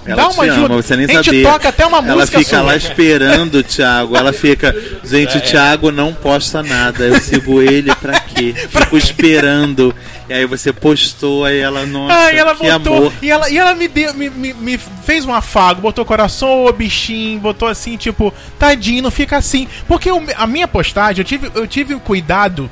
Ela 0.05 0.17
Dá 0.23 0.29
uma 0.29 0.43
te 0.43 0.49
ama, 0.49 0.59
ajuda. 0.65 0.75
você 0.75 0.95
nem 0.97 1.05
A 1.05 1.13
gente 1.13 1.25
sabia. 1.25 1.49
toca 1.49 1.69
até 1.69 1.85
uma 1.85 1.99
Ela 1.99 2.15
música 2.17 2.37
fica 2.39 2.49
sua. 2.57 2.61
lá 2.61 2.75
esperando 2.75 3.55
o 3.59 3.63
Thiago. 3.63 4.17
Ela 4.17 4.33
fica, 4.33 4.75
gente, 5.01 5.37
o 5.37 5.41
Thiago 5.41 5.91
não 5.91 6.13
posta 6.13 6.61
nada. 6.61 7.05
Eu 7.05 7.17
sigo 7.21 7.61
ele 7.61 7.93
pra 7.95 8.19
quê? 8.19 8.53
Fico 8.69 8.97
esperando. 8.97 9.95
E 10.27 10.33
aí 10.33 10.45
você 10.45 10.73
postou, 10.73 11.45
aí 11.45 11.57
ela, 11.59 11.85
nossa, 11.85 12.13
Ah, 12.17 12.33
e 12.33 12.37
ela 12.37 12.53
que 12.53 12.69
botou. 12.69 12.97
amor. 12.97 13.13
E 13.21 13.31
ela, 13.31 13.49
e 13.49 13.57
ela 13.57 13.73
me, 13.73 13.87
deu, 13.87 14.13
me, 14.13 14.29
me, 14.29 14.53
me 14.53 14.77
fez 14.77 15.23
um 15.25 15.33
afago, 15.33 15.79
botou 15.81 16.03
coração, 16.03 16.65
ô 16.65 16.71
bichinho, 16.73 17.39
botou 17.39 17.67
assim, 17.69 17.95
tipo, 17.95 18.33
tadinho, 18.59 19.03
não 19.03 19.11
fica 19.11 19.37
assim. 19.37 19.69
Porque 19.87 20.11
o- 20.11 20.21
a 20.35 20.45
minha 20.45 20.67
postagem, 20.67 21.21
eu 21.21 21.25
tive, 21.25 21.49
eu 21.55 21.65
tive 21.65 21.93
o 21.93 21.99
cuidado 22.01 22.69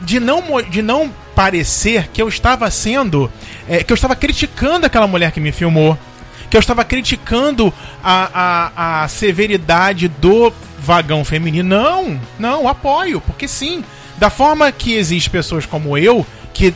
de 0.00 0.20
não, 0.20 0.42
de 0.62 0.82
não 0.82 1.12
parecer 1.34 2.08
que 2.12 2.20
eu 2.20 2.28
estava 2.28 2.70
sendo. 2.70 3.30
é, 3.68 3.82
que 3.82 3.92
eu 3.92 3.94
estava 3.94 4.16
criticando 4.16 4.86
aquela 4.86 5.06
mulher 5.06 5.32
que 5.32 5.40
me 5.40 5.52
filmou. 5.52 5.98
Que 6.50 6.56
eu 6.56 6.60
estava 6.60 6.84
criticando 6.84 7.72
a, 8.02 8.30
a, 8.34 9.02
a 9.04 9.08
severidade 9.08 10.08
do 10.08 10.52
vagão 10.78 11.24
feminino. 11.24 11.68
Não, 11.68 12.20
não, 12.38 12.68
apoio, 12.68 13.20
porque 13.20 13.46
sim. 13.46 13.84
Da 14.18 14.28
forma 14.28 14.70
que 14.72 14.94
existem 14.94 15.30
pessoas 15.30 15.64
como 15.64 15.96
eu, 15.96 16.26
que 16.60 16.74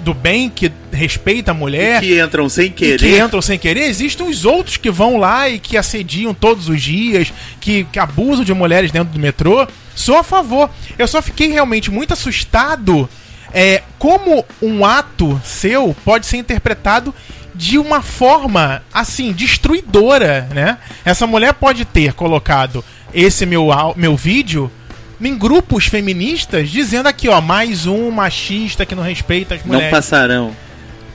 do 0.00 0.12
bem, 0.12 0.50
que 0.50 0.72
respeita 0.90 1.52
a 1.52 1.54
mulher, 1.54 2.00
Que 2.00 2.20
entram 2.20 2.48
sem 2.48 2.66
e 2.66 2.70
querer. 2.70 2.98
que 2.98 3.16
entram 3.20 3.40
sem 3.40 3.56
querer, 3.56 3.84
existem 3.84 4.28
os 4.28 4.44
outros 4.44 4.76
que 4.76 4.90
vão 4.90 5.18
lá 5.18 5.48
e 5.48 5.60
que 5.60 5.76
assediam 5.76 6.34
todos 6.34 6.68
os 6.68 6.82
dias, 6.82 7.32
que, 7.60 7.84
que 7.92 7.98
abusam 8.00 8.44
de 8.44 8.52
mulheres 8.52 8.90
dentro 8.90 9.12
do 9.12 9.20
metrô. 9.20 9.68
Sou 9.94 10.16
a 10.16 10.24
favor. 10.24 10.68
Eu 10.98 11.06
só 11.06 11.22
fiquei 11.22 11.46
realmente 11.46 11.92
muito 11.92 12.12
assustado 12.12 13.08
é, 13.54 13.84
como 14.00 14.44
um 14.60 14.84
ato 14.84 15.40
seu 15.44 15.94
pode 16.04 16.26
ser 16.26 16.38
interpretado 16.38 17.14
de 17.54 17.78
uma 17.78 18.02
forma, 18.02 18.82
assim, 18.92 19.32
destruidora, 19.32 20.48
né? 20.52 20.78
Essa 21.04 21.24
mulher 21.24 21.54
pode 21.54 21.84
ter 21.84 22.14
colocado 22.14 22.84
esse 23.14 23.46
meu, 23.46 23.68
meu 23.94 24.16
vídeo 24.16 24.72
em 25.20 25.36
grupos 25.36 25.86
feministas 25.86 26.70
dizendo 26.70 27.06
aqui, 27.08 27.28
ó, 27.28 27.40
mais 27.40 27.86
um 27.86 28.10
machista 28.10 28.86
que 28.86 28.94
não 28.94 29.02
respeita 29.02 29.54
as 29.54 29.60
Não 29.64 29.74
mulheres. 29.74 29.90
passarão. 29.90 30.54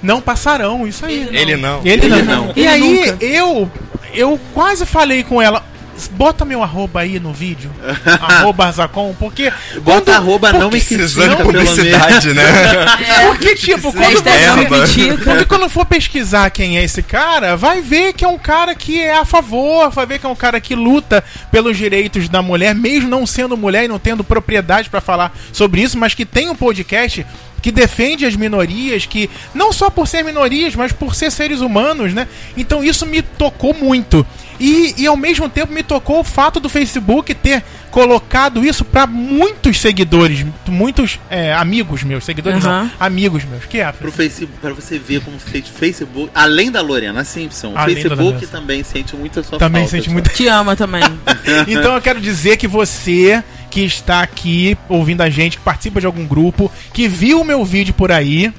Não 0.02 0.22
passarão, 0.22 0.88
isso 0.88 1.06
aí. 1.06 1.28
Ele 1.32 1.56
não. 1.56 1.80
Ele, 1.84 2.06
Ele 2.06 2.22
não. 2.22 2.46
não. 2.46 2.54
E 2.56 2.60
Ele 2.60 2.68
aí, 2.68 2.82
nunca. 3.12 3.26
eu 3.26 3.72
eu 4.14 4.40
quase 4.54 4.86
falei 4.86 5.24
com 5.24 5.42
ela. 5.42 5.64
Bota 6.12 6.44
meu 6.44 6.62
arroba 6.62 7.02
aí 7.02 7.20
no 7.20 7.32
vídeo. 7.32 7.72
arroba 8.22 8.66
Arzacon, 8.66 9.16
porque. 9.18 9.52
Bota 9.82 10.12
quando- 10.12 10.16
arroba, 10.16 10.54
não 10.54 10.70
me 10.70 10.82
critica, 10.82 11.38
publicidade, 11.38 12.34
né? 12.34 12.44
Porque, 13.28 13.56
tipo, 13.56 13.92
quando 13.92 14.22
você. 14.22 15.18
Porque 15.24 15.46
quando 15.46 15.70
for 15.70 15.86
pesquisar 15.86 16.50
quem 16.50 16.78
é 16.78 16.84
esse 16.84 17.02
cara, 17.02 17.56
vai 17.56 17.82
ver 17.82 18.14
que 18.14 18.24
é 18.24 18.28
um 18.28 18.38
cara 18.38 18.76
que 18.76 19.00
é 19.00 19.18
a 19.18 19.26
favor, 19.26 19.90
vai 19.90 20.06
ver 20.06 20.20
que 20.20 20.26
é 20.26 20.30
um 20.30 20.36
cara 20.36 20.60
que 20.60 20.76
luta 20.76 21.24
pelos 21.52 21.78
direitos 21.78 22.30
da 22.30 22.42
mulher, 22.42 22.74
mesmo 22.76 23.10
não 23.10 23.26
sendo 23.26 23.58
mulher 23.58 23.86
e 23.86 23.88
não 23.88 24.00
tendo 24.00 24.24
propriedade 24.24 24.90
pra 24.90 25.02
falar 25.02 25.36
sobre 25.52 25.82
isso, 25.82 25.98
mas 25.98 26.14
que 26.14 26.26
tem 26.26 26.50
um 26.50 26.56
podcast 26.56 27.26
que 27.66 27.72
defende 27.72 28.28
as 28.28 28.36
minorias, 28.36 29.08
que 29.08 29.28
não 29.52 29.74
só 29.74 29.90
por 29.90 30.08
ser 30.08 30.24
minorias, 30.24 30.76
mas 30.76 30.92
por 30.92 31.16
ser 31.16 31.32
seres 31.32 31.62
humanos, 31.62 32.14
né? 32.14 32.28
Então 32.56 32.84
isso 32.84 33.08
me 33.08 33.24
tocou 33.24 33.74
muito. 33.74 34.24
E, 34.60 34.94
e 34.96 35.08
ao 35.08 35.18
mesmo 35.18 35.50
tempo 35.50 35.74
me 35.74 35.82
tocou 35.82 36.20
o 36.20 36.24
fato 36.24 36.60
do 36.60 36.70
Facebook 36.70 37.34
ter 37.34 37.64
colocado 37.90 38.64
isso 38.64 38.86
pra 38.86 39.08
muitos 39.08 39.82
seguidores, 39.82 40.46
muitos 40.68 41.20
é, 41.28 41.56
amigos 41.56 42.04
meus, 42.04 42.24
seguidores 42.24 42.64
Aham. 42.64 42.84
não, 42.84 42.92
amigos 43.00 43.44
meus. 43.44 43.66
Que 43.66 43.80
é, 43.80 43.92
Pro 43.92 44.12
Facebook, 44.12 44.60
pra 44.62 44.72
você 44.72 45.00
ver 45.00 45.22
como 45.22 45.40
fez 45.40 45.68
Facebook, 45.68 46.30
além 46.36 46.70
da 46.70 46.82
Lorena 46.82 47.24
Simpson, 47.24 47.70
o 47.72 47.78
Além 47.80 47.96
Facebook 47.96 48.46
também 48.46 48.84
sente 48.84 49.16
muito 49.16 49.40
a 49.40 49.44
sua 49.44 49.58
Também 49.58 49.82
falta. 49.82 49.90
sente 49.98 50.04
Thiago. 50.04 50.14
muito. 50.14 50.30
Te 50.36 50.48
ama 50.48 50.76
também. 50.76 51.02
Então 51.68 51.96
eu 51.96 52.02
quero 52.02 52.22
dizer 52.22 52.58
que 52.58 52.68
você 52.68 53.44
que 53.76 53.82
está 53.84 54.22
aqui 54.22 54.78
ouvindo 54.88 55.20
a 55.22 55.30
gente, 55.30 55.58
que 55.58 55.64
participa 55.64 56.00
de 56.00 56.06
algum 56.06 56.26
grupo, 56.26 56.72
que 56.94 57.10
viu 57.10 57.42
o 57.42 57.44
meu 57.44 57.66
vídeo 57.66 57.94
por 57.94 58.10
aí, 58.10 58.54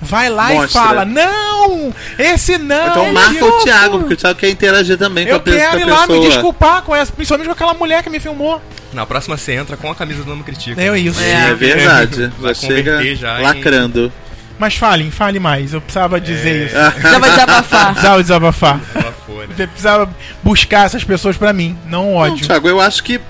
vai 0.00 0.30
lá 0.30 0.48
Mostra. 0.48 0.66
e 0.80 0.84
fala: 0.84 1.04
Não! 1.04 1.92
Esse 2.18 2.56
não! 2.56 2.88
Então 2.88 3.12
marca 3.12 3.44
o 3.44 3.48
outro." 3.48 3.64
Thiago, 3.64 3.98
porque 3.98 4.14
o 4.14 4.16
Thiago 4.16 4.38
quer 4.38 4.48
interagir 4.48 4.96
também 4.96 5.26
com 5.26 5.32
Eu 5.32 5.36
a, 5.36 5.40
pe- 5.40 5.50
com 5.50 5.56
a 5.56 5.60
quero 5.60 5.76
ir 5.78 5.84
pessoa. 5.84 6.00
lá 6.00 6.06
me 6.06 6.20
desculpar 6.26 6.82
com 6.82 6.96
essa, 6.96 7.12
principalmente 7.12 7.48
com 7.48 7.52
aquela 7.52 7.74
mulher 7.74 8.02
que 8.02 8.08
me 8.08 8.18
filmou. 8.18 8.62
Na 8.94 9.04
próxima 9.04 9.36
você 9.36 9.52
entra 9.52 9.76
com 9.76 9.90
a 9.90 9.94
camisa 9.94 10.22
do 10.24 10.30
Nome 10.30 10.42
Critica. 10.42 10.80
É 10.82 10.98
isso. 10.98 11.20
É 11.22 11.52
verdade. 11.54 12.32
Vai 12.40 12.54
chega 12.54 13.14
já 13.14 13.40
em- 13.40 13.42
lacrando. 13.42 14.10
Mas 14.58 14.74
falem, 14.76 15.10
fale 15.10 15.38
mais. 15.38 15.74
Eu 15.74 15.82
precisava 15.82 16.18
dizer 16.18 16.66
isso. 16.66 16.74
Já 17.02 17.18
vai 17.18 17.30
desabafar. 17.30 17.86
Precisava 17.92 18.22
desabafar. 18.22 18.80
Fora. 19.26 19.48
Eu 19.58 19.68
precisava 19.68 20.08
buscar 20.42 20.86
essas 20.86 21.04
pessoas 21.04 21.36
pra 21.36 21.52
mim, 21.52 21.76
não 21.86 22.04
Não, 22.04 22.14
ódio. 22.14 22.46
Thiago, 22.46 22.68
eu 22.68 22.80
acho 22.80 23.02
que 23.02 23.20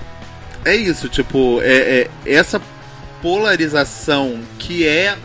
é 0.65 0.75
isso, 0.75 1.09
tipo, 1.09 1.61
é, 1.61 2.01
é 2.01 2.09
essa 2.25 2.61
polarização 3.21 4.39
que 4.59 4.85
é 4.87 5.17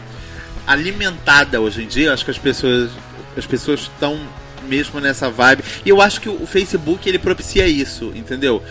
alimentada 0.66 1.61
hoje 1.61 1.82
em 1.82 1.86
dia, 1.86 2.12
acho 2.12 2.24
que 2.24 2.30
as 2.30 2.39
pessoas 2.39 2.91
as 3.36 3.47
pessoas 3.47 3.80
estão 3.80 4.18
mesmo 4.68 5.01
nessa 5.01 5.30
vibe. 5.30 5.64
E 5.84 5.89
eu 5.89 6.01
acho 6.01 6.20
que 6.20 6.28
o 6.28 6.47
Facebook 6.47 7.09
ele 7.09 7.18
propicia 7.18 7.66
isso, 7.66 8.12
entendeu? 8.14 8.62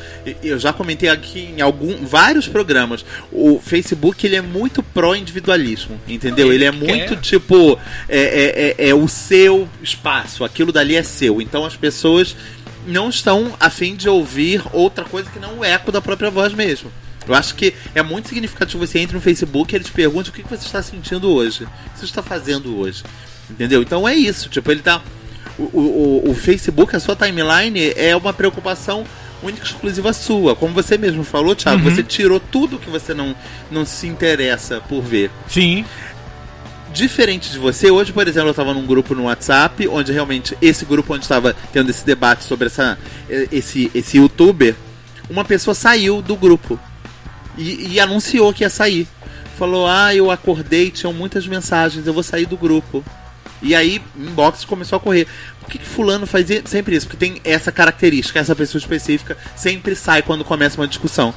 Eu 0.44 0.60
já 0.60 0.72
comentei 0.72 1.10
aqui 1.10 1.54
em 1.58 1.62
algum 1.62 2.06
vários 2.06 2.48
programas. 2.48 3.04
O 3.32 3.60
Facebook 3.60 4.26
ele 4.26 4.36
é 4.36 4.42
muito 4.42 4.84
pró 4.84 5.16
individualismo, 5.16 6.00
entendeu? 6.08 6.54
Ele 6.54 6.66
é 6.66 6.72
muito 6.72 7.16
quer. 7.16 7.22
tipo 7.22 7.80
é, 8.08 8.20
é, 8.20 8.86
é, 8.86 8.90
é 8.90 8.94
o 8.94 9.08
seu 9.08 9.68
espaço, 9.82 10.44
aquilo 10.44 10.72
dali 10.72 10.96
é 10.96 11.04
seu. 11.04 11.42
Então 11.42 11.66
as 11.66 11.76
pessoas 11.76 12.36
não 12.88 13.10
estão 13.10 13.54
a 13.60 13.70
fim 13.70 13.96
de 13.96 14.08
ouvir 14.10 14.64
outra 14.74 15.04
coisa 15.06 15.30
que 15.30 15.40
não 15.40 15.60
o 15.60 15.64
eco 15.66 15.92
da 15.92 16.02
própria 16.02 16.30
voz 16.32 16.54
mesmo. 16.54 16.92
Eu 17.28 17.34
acho 17.36 17.56
que 17.56 17.74
é 17.94 18.02
muito 18.02 18.30
significativo 18.30 18.86
você 18.88 19.00
entra 19.00 19.16
no 19.16 19.22
Facebook 19.22 19.74
e 19.74 19.76
ele 19.76 19.84
te 19.84 19.92
pergunta 19.92 20.30
o 20.30 20.34
que 20.34 20.42
você 20.44 20.66
está 20.66 20.82
sentindo 20.82 21.30
hoje, 21.30 21.66
o 21.66 21.68
que 21.92 22.00
você 22.00 22.06
está 22.06 22.24
fazendo 22.24 22.78
hoje. 22.80 23.04
Entendeu? 23.50 23.82
Então 23.82 24.08
é 24.08 24.16
isso, 24.16 24.50
tipo, 24.50 24.72
ele 24.72 24.82
tá. 24.82 25.02
O, 25.60 25.64
o, 25.64 26.24
o- 26.28 26.32
o 26.32 26.36
Facebook, 26.36 26.96
a 26.96 27.00
sua 27.00 27.16
timeline, 27.16 27.92
é 27.96 28.16
uma 28.16 28.32
preocupação 28.32 29.04
única 29.42 29.64
e 29.64 29.68
exclusiva 29.68 30.14
sua. 30.14 30.56
Como 30.56 30.74
você 30.74 30.98
mesmo 30.98 31.24
falou, 31.24 31.56
Thiago, 31.56 31.84
Uhum. 31.84 31.94
você 31.96 32.02
tirou 32.04 32.40
tudo 32.40 32.78
que 32.80 32.90
você 32.90 33.14
não, 33.14 33.36
não 33.72 33.86
se 33.86 34.08
interessa 34.08 34.80
por 34.82 35.02
ver 35.02 35.30
Sim. 35.50 35.86
Diferente 36.94 37.52
de 37.52 37.60
você, 37.60 37.92
hoje, 37.92 38.12
por 38.12 38.28
exemplo, 38.28 38.50
eu 38.50 38.52
estava 38.52 38.74
num 38.74 38.86
grupo 38.86 39.14
no 39.14 39.24
WhatsApp, 39.24 39.88
onde 39.88 40.12
realmente 40.12 40.58
esse 40.62 40.86
grupo 40.86 41.14
onde 41.14 41.24
estava 41.24 41.56
tendo 41.72 41.90
esse 41.90 42.06
debate 42.06 42.44
sobre 42.44 42.68
essa, 42.68 42.98
eh, 43.30 43.48
esse, 43.52 43.92
esse 43.94 44.18
youtuber, 44.18 44.76
uma 45.30 45.44
pessoa 45.44 45.74
saiu 45.74 46.22
do 46.22 46.36
grupo 46.36 46.80
e, 47.58 47.94
e 47.94 48.00
anunciou 48.00 48.54
que 48.54 48.64
ia 48.64 48.70
sair. 48.70 49.08
Falou: 49.58 49.88
Ah, 49.88 50.14
eu 50.14 50.30
acordei, 50.32 50.92
tinham 50.92 51.12
muitas 51.14 51.48
mensagens, 51.48 52.06
eu 52.06 52.14
vou 52.14 52.24
sair 52.24 52.46
do 52.46 52.58
grupo. 52.58 53.04
E 53.62 53.74
aí, 53.74 54.02
inbox 54.16 54.64
começou 54.66 54.98
a 54.98 55.00
correr. 55.00 55.28
Por 55.60 55.70
que, 55.70 55.80
que 55.80 55.86
fulano 55.86 56.28
faz 56.28 56.48
sempre 56.66 56.96
isso? 56.96 57.08
Porque 57.08 57.18
tem 57.18 57.42
essa 57.44 57.72
característica, 57.72 58.40
essa 58.40 58.56
pessoa 58.56 58.80
específica 58.80 59.36
sempre 59.56 59.96
sai 59.96 60.22
quando 60.22 60.46
começa 60.46 60.80
uma 60.80 60.88
discussão. 60.88 61.34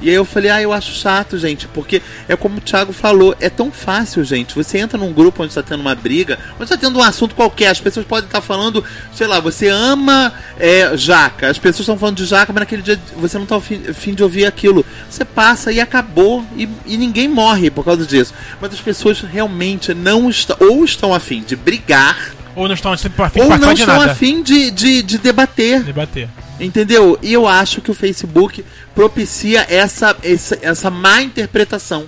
E 0.00 0.08
aí 0.08 0.14
eu 0.14 0.24
falei, 0.24 0.50
ah, 0.50 0.62
eu 0.62 0.72
acho 0.72 0.92
chato, 0.92 1.38
gente, 1.38 1.66
porque 1.68 2.00
é 2.28 2.36
como 2.36 2.58
o 2.58 2.60
Thiago 2.60 2.92
falou, 2.92 3.34
é 3.40 3.50
tão 3.50 3.70
fácil, 3.70 4.24
gente. 4.24 4.54
Você 4.54 4.78
entra 4.78 4.98
num 4.98 5.12
grupo 5.12 5.42
onde 5.42 5.50
está 5.50 5.62
tendo 5.62 5.80
uma 5.80 5.94
briga, 5.94 6.38
onde 6.54 6.64
está 6.64 6.76
tendo 6.76 6.98
um 6.98 7.02
assunto 7.02 7.34
qualquer, 7.34 7.68
as 7.68 7.80
pessoas 7.80 8.06
podem 8.06 8.26
estar 8.26 8.40
falando, 8.40 8.82
sei 9.14 9.26
lá, 9.26 9.40
você 9.40 9.68
ama 9.68 10.32
é, 10.58 10.96
jaca, 10.96 11.48
as 11.50 11.58
pessoas 11.58 11.80
estão 11.80 11.98
falando 11.98 12.16
de 12.16 12.26
jaca, 12.26 12.52
mas 12.52 12.60
naquele 12.60 12.82
dia 12.82 12.98
você 13.16 13.36
não 13.36 13.44
está 13.44 13.56
afim, 13.56 14.14
de 14.14 14.22
ouvir 14.22 14.46
aquilo. 14.46 14.84
Você 15.08 15.24
passa 15.24 15.72
e 15.72 15.80
acabou, 15.80 16.44
e, 16.56 16.68
e 16.86 16.96
ninguém 16.96 17.28
morre 17.28 17.70
por 17.70 17.84
causa 17.84 18.06
disso. 18.06 18.32
Mas 18.60 18.72
as 18.72 18.80
pessoas 18.80 19.20
realmente 19.20 19.92
não 19.94 20.28
estão, 20.30 20.56
ou 20.60 20.84
estão 20.84 21.14
afim 21.14 21.42
de 21.42 21.56
brigar, 21.56 22.32
Ou 22.56 22.66
não 22.66 22.74
estão 22.74 22.92
afim 22.92 23.10
ou 23.40 23.48
não 23.58 23.74
de 23.74 23.80
estão 23.80 23.98
nada. 23.98 24.12
afim 24.12 24.42
de, 24.42 24.70
de, 24.70 25.02
de 25.02 25.18
debater. 25.18 25.82
Debater. 25.82 26.28
Entendeu? 26.58 27.18
E 27.22 27.32
eu 27.32 27.46
acho 27.48 27.80
que 27.80 27.90
o 27.90 27.94
Facebook 27.94 28.64
propicia 29.00 29.64
essa, 29.70 30.14
essa, 30.22 30.58
essa 30.60 30.90
má 30.90 31.22
interpretação. 31.22 32.06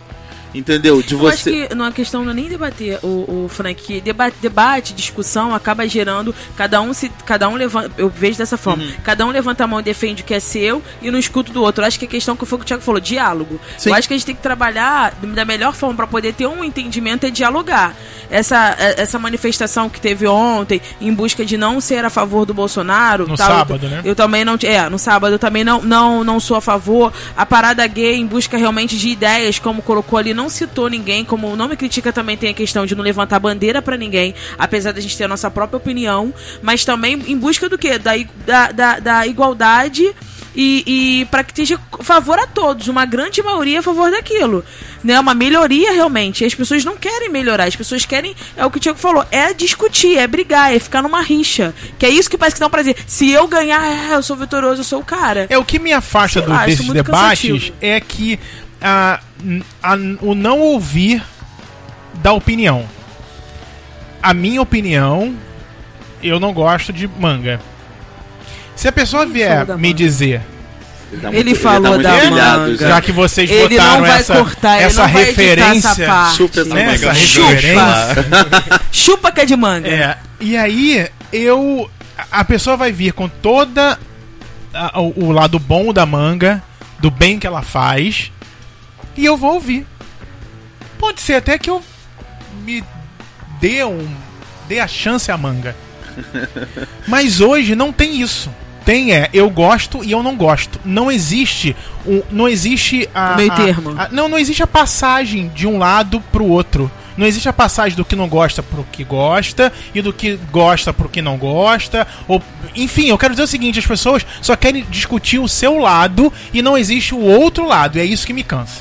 Entendeu? 0.55 1.03
De 1.03 1.15
Eu 1.15 1.27
acho 1.29 1.39
você. 1.39 1.67
que 1.69 1.75
não 1.75 1.87
é 1.87 1.93
questão 1.93 2.25
não 2.25 2.31
é 2.33 2.35
nem 2.35 2.49
debater, 2.49 2.99
o, 3.03 3.45
o 3.45 3.49
Frank, 3.49 4.01
debate, 4.01 4.37
debate, 4.41 4.93
discussão 4.93 5.55
acaba 5.55 5.87
gerando, 5.89 6.35
cada 6.57 6.81
um 6.81 6.93
se 6.93 7.11
cada 7.25 7.49
um 7.49 7.55
levanta, 7.55 7.91
eu 7.97 8.09
vejo 8.09 8.39
dessa 8.39 8.57
forma, 8.57 8.83
Uhum. 8.85 8.93
cada 9.05 9.25
um 9.27 9.31
levanta 9.31 9.65
a 9.65 9.67
mão 9.67 9.81
e 9.81 9.83
defende 9.83 10.23
o 10.23 10.25
que 10.25 10.35
é 10.35 10.41
seu 10.41 10.83
e 11.01 11.11
não 11.11 11.19
escuta 11.19 11.53
do 11.53 11.63
outro. 11.63 11.83
Eu 11.83 11.89
acho 11.89 11.99
que 11.99 12.05
a 12.05 12.09
questão 12.09 12.37
que 12.37 12.45
foi 12.47 12.57
o 12.57 12.59
que 12.61 12.65
o 12.65 12.67
Thiago 12.69 12.83
falou, 12.83 13.01
diálogo. 13.01 13.61
Sim. 13.79 13.91
Eu 13.91 13.95
acho 13.95 14.07
que 14.09 14.15
a 14.15 14.17
gente 14.17 14.27
tem 14.27 14.35
que 14.35 14.43
trabalhar 14.43 15.15
da 15.23 15.45
melhor 15.45 15.75
forma 15.75 15.95
para 15.97 16.07
poder 16.07 16.33
ter 16.35 16.47
um 16.47 16.63
entendimento 16.65 17.25
é 17.27 17.31
dialogar. 17.31 17.95
Essa 18.31 18.77
é- 18.79 19.01
essa 19.03 19.19
manifestação 19.19 19.89
que 19.89 20.01
teve 20.01 20.27
ontem 20.27 20.81
em 21.01 21.13
busca 21.13 21.45
de 21.45 21.57
não 21.57 21.81
ser 21.81 22.05
a 22.05 22.11
favor 22.11 22.45
do 22.47 22.55
Bolsonaro, 22.55 23.27
No 23.27 23.37
tal, 23.37 23.47
sábado, 23.49 23.87
eu, 23.87 23.91
né? 23.91 24.01
Eu 24.05 24.15
também 24.15 24.45
não, 24.45 24.57
é, 24.63 24.89
no 24.89 24.99
sábado 24.99 25.35
eu 25.35 25.39
também 25.39 25.65
não 25.65 25.83
não 25.83 26.25
não 26.25 26.41
sou 26.41 26.57
a 26.57 26.61
favor. 26.61 27.13
A 27.37 27.45
parada 27.45 27.87
gay 27.87 28.17
em 28.17 28.27
busca 28.27 28.57
realmente 28.57 28.97
de 28.97 29.09
ideias, 29.09 29.59
como 29.59 29.83
colocou 29.83 30.19
ali, 30.19 30.33
não 30.33 30.42
citou 30.49 30.89
ninguém, 30.89 31.25
como 31.25 31.55
não 31.57 31.69
me 31.69 31.77
critica 31.77 32.13
também 32.13 32.37
tem 32.37 32.51
a 32.51 32.55
questão 32.55 32.85
de 32.87 32.95
não 32.95 33.03
levantar 33.03 33.39
bandeira 33.39 33.81
pra 33.83 33.97
ninguém, 33.97 34.35
apesar 34.59 34.93
da 34.93 35.01
gente 35.01 35.17
ter 35.17 35.25
a 35.25 35.29
nossa 35.29 35.51
própria 35.51 35.77
opinião, 35.77 36.33
mas 36.63 36.85
também 36.85 37.15
em 37.27 37.37
busca 37.37 37.69
do 37.69 37.77
quê? 37.79 37.99
Da, 37.99 38.13
da, 38.47 38.73
da, 38.73 38.99
da 38.99 39.27
igualdade 39.27 40.15
e, 40.55 40.85
e 41.23 41.25
para 41.31 41.43
que 41.43 41.51
esteja 41.53 41.81
favor 42.01 42.39
a 42.39 42.47
todos, 42.47 42.87
uma 42.89 43.07
grande 43.07 43.43
maioria 43.43 43.79
a 43.79 43.83
favor 43.83 44.11
daquilo. 44.11 44.63
Né? 45.03 45.19
Uma 45.19 45.35
melhoria 45.35 45.91
realmente. 45.93 46.45
As 46.45 46.55
pessoas 46.55 46.85
não 46.85 46.97
querem 46.97 47.29
melhorar, 47.31 47.65
as 47.65 47.75
pessoas 47.75 48.05
querem, 48.05 48.37
é 48.57 48.65
o 48.65 48.71
que 48.71 48.77
o 48.77 48.81
Tiago 48.81 48.99
falou, 48.99 49.25
é 49.31 49.53
discutir, 49.55 50.17
é 50.19 50.27
brigar, 50.27 50.73
é 50.75 50.79
ficar 50.79 51.03
numa 51.03 51.23
rixa. 51.23 51.75
Que 51.99 52.05
é 52.07 52.11
isso 52.11 52.29
que 52.31 52.37
parece 52.39 52.55
que 52.57 52.61
dá 52.61 52.67
um 52.67 52.71
prazer. 52.71 52.95
Se 53.07 53.31
eu 53.31 53.49
ganhar, 53.49 53.83
é, 53.85 54.15
eu 54.15 54.23
sou 54.23 54.37
vitorioso, 54.37 54.81
eu 54.83 54.85
sou 54.85 55.01
o 55.01 55.05
cara. 55.05 55.47
É 55.49 55.57
o 55.59 55.65
que 55.65 55.79
me 55.79 55.93
afasta 55.93 56.39
Sei 56.41 56.43
do- 56.43 56.51
lá, 56.53 56.67
desses 56.67 56.87
debates 56.87 57.11
cansativo. 57.51 57.75
é 57.81 57.99
que 58.01 58.39
a, 58.83 59.21
a- 59.83 59.97
o 60.21 60.35
não 60.35 60.59
ouvir 60.61 61.23
da 62.15 62.33
opinião. 62.33 62.85
A 64.23 64.33
minha 64.35 64.61
opinião, 64.63 65.35
eu 66.23 66.39
não 66.39 66.53
gosto 66.53 66.93
de 66.93 67.07
manga. 67.09 67.61
Se 68.77 68.89
a 68.89 68.93
pessoa 68.93 69.23
Ele 69.25 69.33
vier 69.33 69.51
falou 69.51 69.67
da 69.67 69.77
me 69.77 69.89
manga. 69.89 69.95
dizer, 69.95 70.41
tá 71.21 71.29
Ele 71.33 71.45
muito- 71.51 71.61
falou 71.61 71.83
tá 71.83 71.89
muito 71.91 72.03
da 72.03 72.19
pilhado 72.19 72.61
manga. 72.63 72.77
já. 72.89 73.01
que 73.01 73.13
vocês 73.13 73.51
Ele 73.51 73.77
botaram 73.77 73.93
não 74.01 74.01
vai 74.09 74.19
essa, 74.21 74.35
cortar, 74.37 74.77
ele 74.77 74.85
essa 74.87 75.03
não 75.03 75.13
vai 75.13 75.23
editar 75.23 75.43
referência, 75.45 75.89
essa 75.89 76.07
parte. 76.07 76.37
Chupa 76.37 76.61
essa 76.61 76.75
né, 76.75 76.85
manga. 76.87 76.95
essa 76.95 77.15
Chupa. 77.15 78.81
Chupa 78.93 79.33
que 79.33 79.41
é 79.41 79.45
de 79.45 79.57
manga. 79.57 79.89
É, 79.89 80.17
e 80.41 80.57
aí 80.57 81.09
eu. 81.33 81.91
A 82.31 82.45
pessoa 82.45 82.77
vai 82.77 82.93
vir 82.93 83.13
com 83.13 83.29
toda 83.29 83.99
a- 84.73 85.01
o, 85.01 85.25
o 85.27 85.33
lado 85.33 85.59
bom 85.59 85.93
da 85.93 86.07
manga, 86.07 86.63
do 87.01 87.11
bem 87.11 87.39
que 87.39 87.47
ela 87.47 87.63
faz, 87.63 88.31
e 89.17 89.25
eu 89.25 89.37
vou 89.37 89.55
ouvir. 89.55 89.87
Pode 90.99 91.21
ser 91.21 91.35
até 91.35 91.59
que 91.59 91.69
eu 91.71 91.83
me 92.65 92.83
dê 93.61 93.85
um. 93.85 94.07
dê 94.69 94.79
a 94.81 94.87
chance 94.89 95.31
à 95.31 95.37
manga. 95.37 95.75
Mas 97.09 97.41
hoje 97.41 97.75
não 97.75 97.93
tem 97.93 98.21
isso. 98.21 98.51
Tem 98.85 99.13
é, 99.15 99.31
eu 99.33 99.49
gosto 99.49 100.03
e 100.03 100.11
eu 100.11 100.23
não 100.23 100.35
gosto. 100.37 100.81
Não 100.85 101.11
existe 101.11 101.77
o, 102.05 102.23
não 102.31 102.49
existe 102.49 103.09
a, 103.15 103.37
Meio 103.37 103.53
a- 103.53 103.57
termo. 103.57 103.95
a- 103.97 104.09
não, 104.11 104.29
não 104.29 104.39
existe 104.39 104.63
a 104.63 104.67
passagem 104.67 105.49
de 105.55 105.67
um 105.67 105.79
lado 105.79 106.21
pro 106.33 106.45
outro. 106.45 106.91
Não 107.17 107.27
existe 107.27 107.49
a 107.49 107.53
passagem 107.53 107.95
do 107.97 108.05
que 108.05 108.17
não 108.17 108.27
gosta 108.27 108.63
pro 108.63 108.85
que 108.91 109.05
gosta 109.05 109.71
e 109.95 110.01
do 110.01 110.13
que 110.13 110.37
gosta 110.51 110.93
pro 110.95 111.09
que 111.11 111.21
não 111.23 111.37
gosta. 111.37 112.07
Ou, 112.27 112.43
enfim, 112.75 113.09
eu 113.09 113.19
quero 113.19 113.35
dizer 113.35 113.45
o 113.45 113.47
seguinte: 113.47 113.79
as 113.79 113.87
pessoas 113.87 114.27
só 114.41 114.57
querem 114.57 114.85
discutir 114.91 115.39
o 115.39 115.47
seu 115.49 115.79
lado 115.79 116.33
e 116.53 116.61
não 116.63 116.77
existe 116.77 117.15
o 117.15 117.21
outro 117.21 117.67
lado. 117.67 117.99
E 117.99 118.01
é 118.01 118.05
isso 118.05 118.27
que 118.27 118.33
me 118.33 118.43
cansa. 118.43 118.81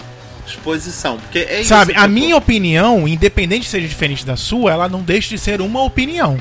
Exposição. 0.52 1.18
Porque 1.18 1.40
é 1.40 1.64
Sabe, 1.64 1.94
isso. 1.94 2.02
a 2.02 2.08
minha 2.08 2.36
opinião, 2.36 3.08
independente 3.08 3.68
seja 3.68 3.88
diferente 3.88 4.26
da 4.26 4.36
sua, 4.36 4.72
ela 4.72 4.90
não 4.90 5.02
deixa 5.02 5.30
de 5.30 5.38
ser 5.38 5.62
uma 5.62 5.84
opinião. 5.84 6.38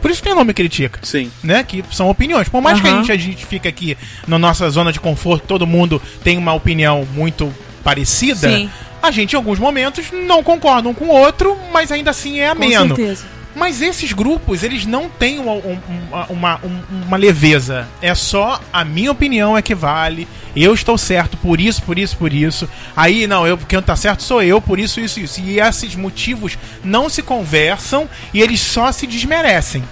Por 0.00 0.10
isso 0.10 0.20
que 0.20 0.28
tem 0.28 0.36
nome 0.36 0.52
critica 0.52 0.98
Sim. 1.02 1.30
né? 1.42 1.64
Que 1.64 1.82
são 1.90 2.10
opiniões. 2.10 2.46
Por 2.48 2.60
mais 2.60 2.78
que 2.78 2.86
a 2.86 2.90
gente, 2.90 3.10
a 3.10 3.16
gente 3.16 3.46
fique 3.46 3.66
aqui 3.66 3.96
na 4.26 4.38
nossa 4.38 4.68
zona 4.68 4.92
de 4.92 5.00
conforto, 5.00 5.46
todo 5.46 5.66
mundo 5.66 6.00
tem 6.22 6.36
uma 6.36 6.52
opinião 6.52 7.08
muito 7.14 7.50
parecida. 7.82 8.50
Sim. 8.50 8.70
A 9.02 9.10
gente, 9.10 9.32
em 9.32 9.36
alguns 9.36 9.58
momentos, 9.58 10.06
não 10.12 10.42
concorda 10.42 10.88
um 10.88 10.94
com 10.94 11.06
o 11.06 11.10
outro, 11.10 11.58
mas 11.72 11.90
ainda 11.90 12.10
assim 12.10 12.40
é 12.40 12.48
Com 12.48 12.62
ameno. 12.62 12.96
certeza. 12.96 13.24
Mas 13.54 13.80
esses 13.80 14.12
grupos, 14.12 14.62
eles 14.62 14.84
não 14.84 15.08
têm 15.08 15.38
uma, 15.38 15.52
um- 15.52 15.78
uma, 16.10 16.26
uma, 16.26 16.60
um- 16.64 16.82
uma 17.06 17.16
leveza. 17.16 17.86
É 18.02 18.14
só 18.14 18.60
a 18.72 18.84
minha 18.84 19.12
opinião 19.12 19.56
é 19.56 19.62
que 19.62 19.74
vale. 19.74 20.26
Eu 20.56 20.72
estou 20.74 20.96
certo 20.98 21.36
por 21.36 21.60
isso, 21.60 21.82
por 21.82 21.98
isso, 21.98 22.16
por 22.16 22.32
isso. 22.32 22.68
Aí, 22.96 23.26
não, 23.26 23.46
eu, 23.46 23.56
quem 23.58 23.80
tá 23.82 23.94
certo 23.96 24.22
sou 24.22 24.42
eu, 24.42 24.60
por 24.60 24.78
isso, 24.78 25.00
isso, 25.00 25.20
isso. 25.20 25.40
E 25.40 25.60
esses 25.60 25.94
motivos 25.96 26.56
não 26.82 27.08
se 27.08 27.22
conversam 27.22 28.08
e 28.32 28.40
eles 28.40 28.60
só 28.60 28.90
se 28.92 29.06
desmerecem. 29.06 29.82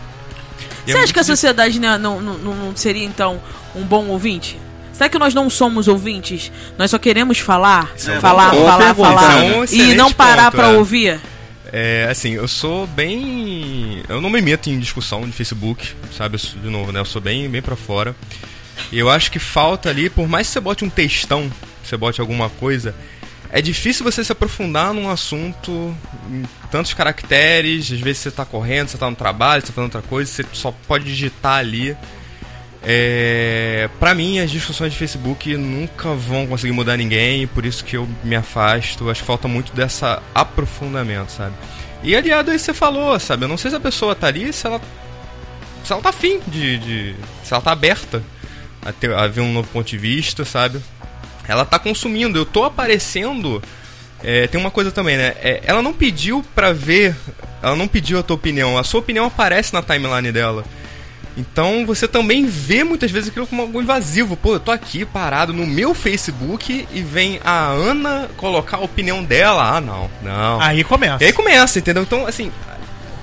E 0.86 0.90
é 0.90 0.94
Você 0.94 0.98
acha 1.00 1.12
que 1.12 1.20
a 1.20 1.24
sociedade 1.24 1.78
né, 1.80 1.96
não, 1.98 2.20
não, 2.20 2.38
não 2.54 2.76
seria, 2.76 3.04
então, 3.04 3.40
um 3.74 3.82
bom 3.84 4.06
ouvinte? 4.06 4.58
Será 4.92 5.08
que 5.08 5.18
nós 5.18 5.32
não 5.34 5.48
somos 5.48 5.88
ouvintes? 5.88 6.52
Nós 6.76 6.90
só 6.90 6.98
queremos 6.98 7.38
falar, 7.38 7.90
É, 7.94 8.20
falar, 8.20 8.50
falar, 8.52 8.78
pergunta. 8.78 9.08
falar. 9.10 9.44
É 9.44 9.58
um 9.58 9.64
e 9.64 9.94
não 9.94 10.12
parar 10.12 10.50
pra 10.50 10.68
é. 10.72 10.76
ouvir? 10.76 11.20
É, 11.72 12.06
assim, 12.10 12.32
eu 12.32 12.46
sou 12.46 12.86
bem. 12.86 14.02
Eu 14.06 14.20
não 14.20 14.28
me 14.28 14.42
meto 14.42 14.68
em 14.68 14.78
discussão 14.78 15.22
de 15.22 15.32
Facebook, 15.32 15.94
sabe? 16.16 16.36
De 16.36 16.68
novo, 16.68 16.92
né? 16.92 17.00
Eu 17.00 17.04
sou 17.06 17.20
bem, 17.20 17.48
bem 17.48 17.62
pra 17.62 17.74
fora. 17.74 18.14
E 18.92 18.98
eu 18.98 19.08
acho 19.08 19.30
que 19.30 19.38
falta 19.38 19.88
ali, 19.88 20.10
por 20.10 20.28
mais 20.28 20.46
que 20.46 20.52
você 20.52 20.60
bote 20.60 20.84
um 20.84 20.90
textão, 20.90 21.50
você 21.82 21.96
bote 21.96 22.20
alguma 22.20 22.50
coisa, 22.50 22.94
é 23.50 23.62
difícil 23.62 24.04
você 24.04 24.22
se 24.22 24.32
aprofundar 24.32 24.92
num 24.92 25.08
assunto 25.08 25.94
em 26.30 26.42
tantos 26.70 26.92
caracteres. 26.92 27.90
Às 27.90 28.00
vezes 28.00 28.18
você 28.18 28.30
tá 28.30 28.44
correndo, 28.44 28.88
você 28.88 28.98
tá 28.98 29.08
no 29.08 29.16
trabalho, 29.16 29.62
você 29.62 29.68
tá 29.68 29.72
fazendo 29.72 29.94
outra 29.94 30.08
coisa, 30.08 30.30
você 30.30 30.44
só 30.52 30.72
pode 30.86 31.04
digitar 31.04 31.58
ali. 31.58 31.96
É, 32.84 33.88
para 34.00 34.14
mim, 34.14 34.40
as 34.40 34.50
discussões 34.50 34.92
de 34.92 34.98
Facebook 34.98 35.56
nunca 35.56 36.14
vão 36.14 36.46
conseguir 36.46 36.72
mudar 36.72 36.96
ninguém, 36.96 37.46
por 37.46 37.64
isso 37.64 37.84
que 37.84 37.96
eu 37.96 38.08
me 38.24 38.34
afasto. 38.34 39.08
Acho 39.08 39.20
que 39.20 39.26
falta 39.26 39.46
muito 39.46 39.72
dessa 39.72 40.20
aprofundamento, 40.34 41.30
sabe? 41.30 41.54
E 42.02 42.16
aliado 42.16 42.50
a 42.50 42.54
isso 42.54 42.64
você 42.64 42.74
falou, 42.74 43.18
sabe? 43.20 43.44
Eu 43.44 43.48
não 43.48 43.56
sei 43.56 43.70
se 43.70 43.76
a 43.76 43.80
pessoa 43.80 44.14
tá 44.14 44.26
ali, 44.26 44.52
se 44.52 44.66
ela, 44.66 44.80
se 45.84 45.92
ela 45.92 46.02
tá 46.02 46.08
afim 46.08 46.40
de, 46.48 46.78
de. 46.78 47.16
Se 47.44 47.54
ela 47.54 47.62
tá 47.62 47.70
aberta 47.70 48.22
a, 48.84 48.92
ter, 48.92 49.14
a 49.14 49.28
ver 49.28 49.40
um 49.42 49.52
novo 49.52 49.68
ponto 49.68 49.86
de 49.86 49.98
vista, 49.98 50.44
sabe? 50.44 50.80
Ela 51.46 51.64
tá 51.64 51.78
consumindo, 51.78 52.38
eu 52.38 52.44
tô 52.44 52.64
aparecendo. 52.64 53.62
é, 54.22 54.48
tem 54.48 54.60
uma 54.60 54.70
coisa 54.70 54.90
também, 54.90 55.16
né? 55.16 55.34
É, 55.40 55.62
ela 55.64 55.82
não 55.82 55.92
pediu 55.92 56.44
pra 56.54 56.72
ver, 56.72 57.14
ela 57.62 57.76
não 57.76 57.86
pediu 57.86 58.18
a 58.18 58.22
tua 58.24 58.34
opinião, 58.34 58.76
a 58.76 58.82
sua 58.82 58.98
opinião 58.98 59.26
aparece 59.26 59.72
na 59.72 59.82
timeline 59.82 60.32
dela. 60.32 60.64
Então 61.36 61.86
você 61.86 62.06
também 62.06 62.44
vê 62.46 62.84
muitas 62.84 63.10
vezes 63.10 63.30
aquilo 63.30 63.46
como 63.46 63.62
algo 63.62 63.80
invasivo. 63.80 64.36
Pô, 64.36 64.54
eu 64.54 64.60
tô 64.60 64.70
aqui 64.70 65.04
parado 65.04 65.52
no 65.52 65.66
meu 65.66 65.94
Facebook 65.94 66.86
e 66.92 67.00
vem 67.00 67.40
a 67.42 67.68
Ana 67.68 68.28
colocar 68.36 68.76
a 68.76 68.80
opinião 68.80 69.24
dela. 69.24 69.76
Ah, 69.76 69.80
não, 69.80 70.10
não. 70.22 70.60
Aí 70.60 70.84
começa. 70.84 71.24
E 71.24 71.26
aí 71.28 71.32
começa, 71.32 71.78
entendeu? 71.78 72.02
Então, 72.02 72.26
assim, 72.26 72.52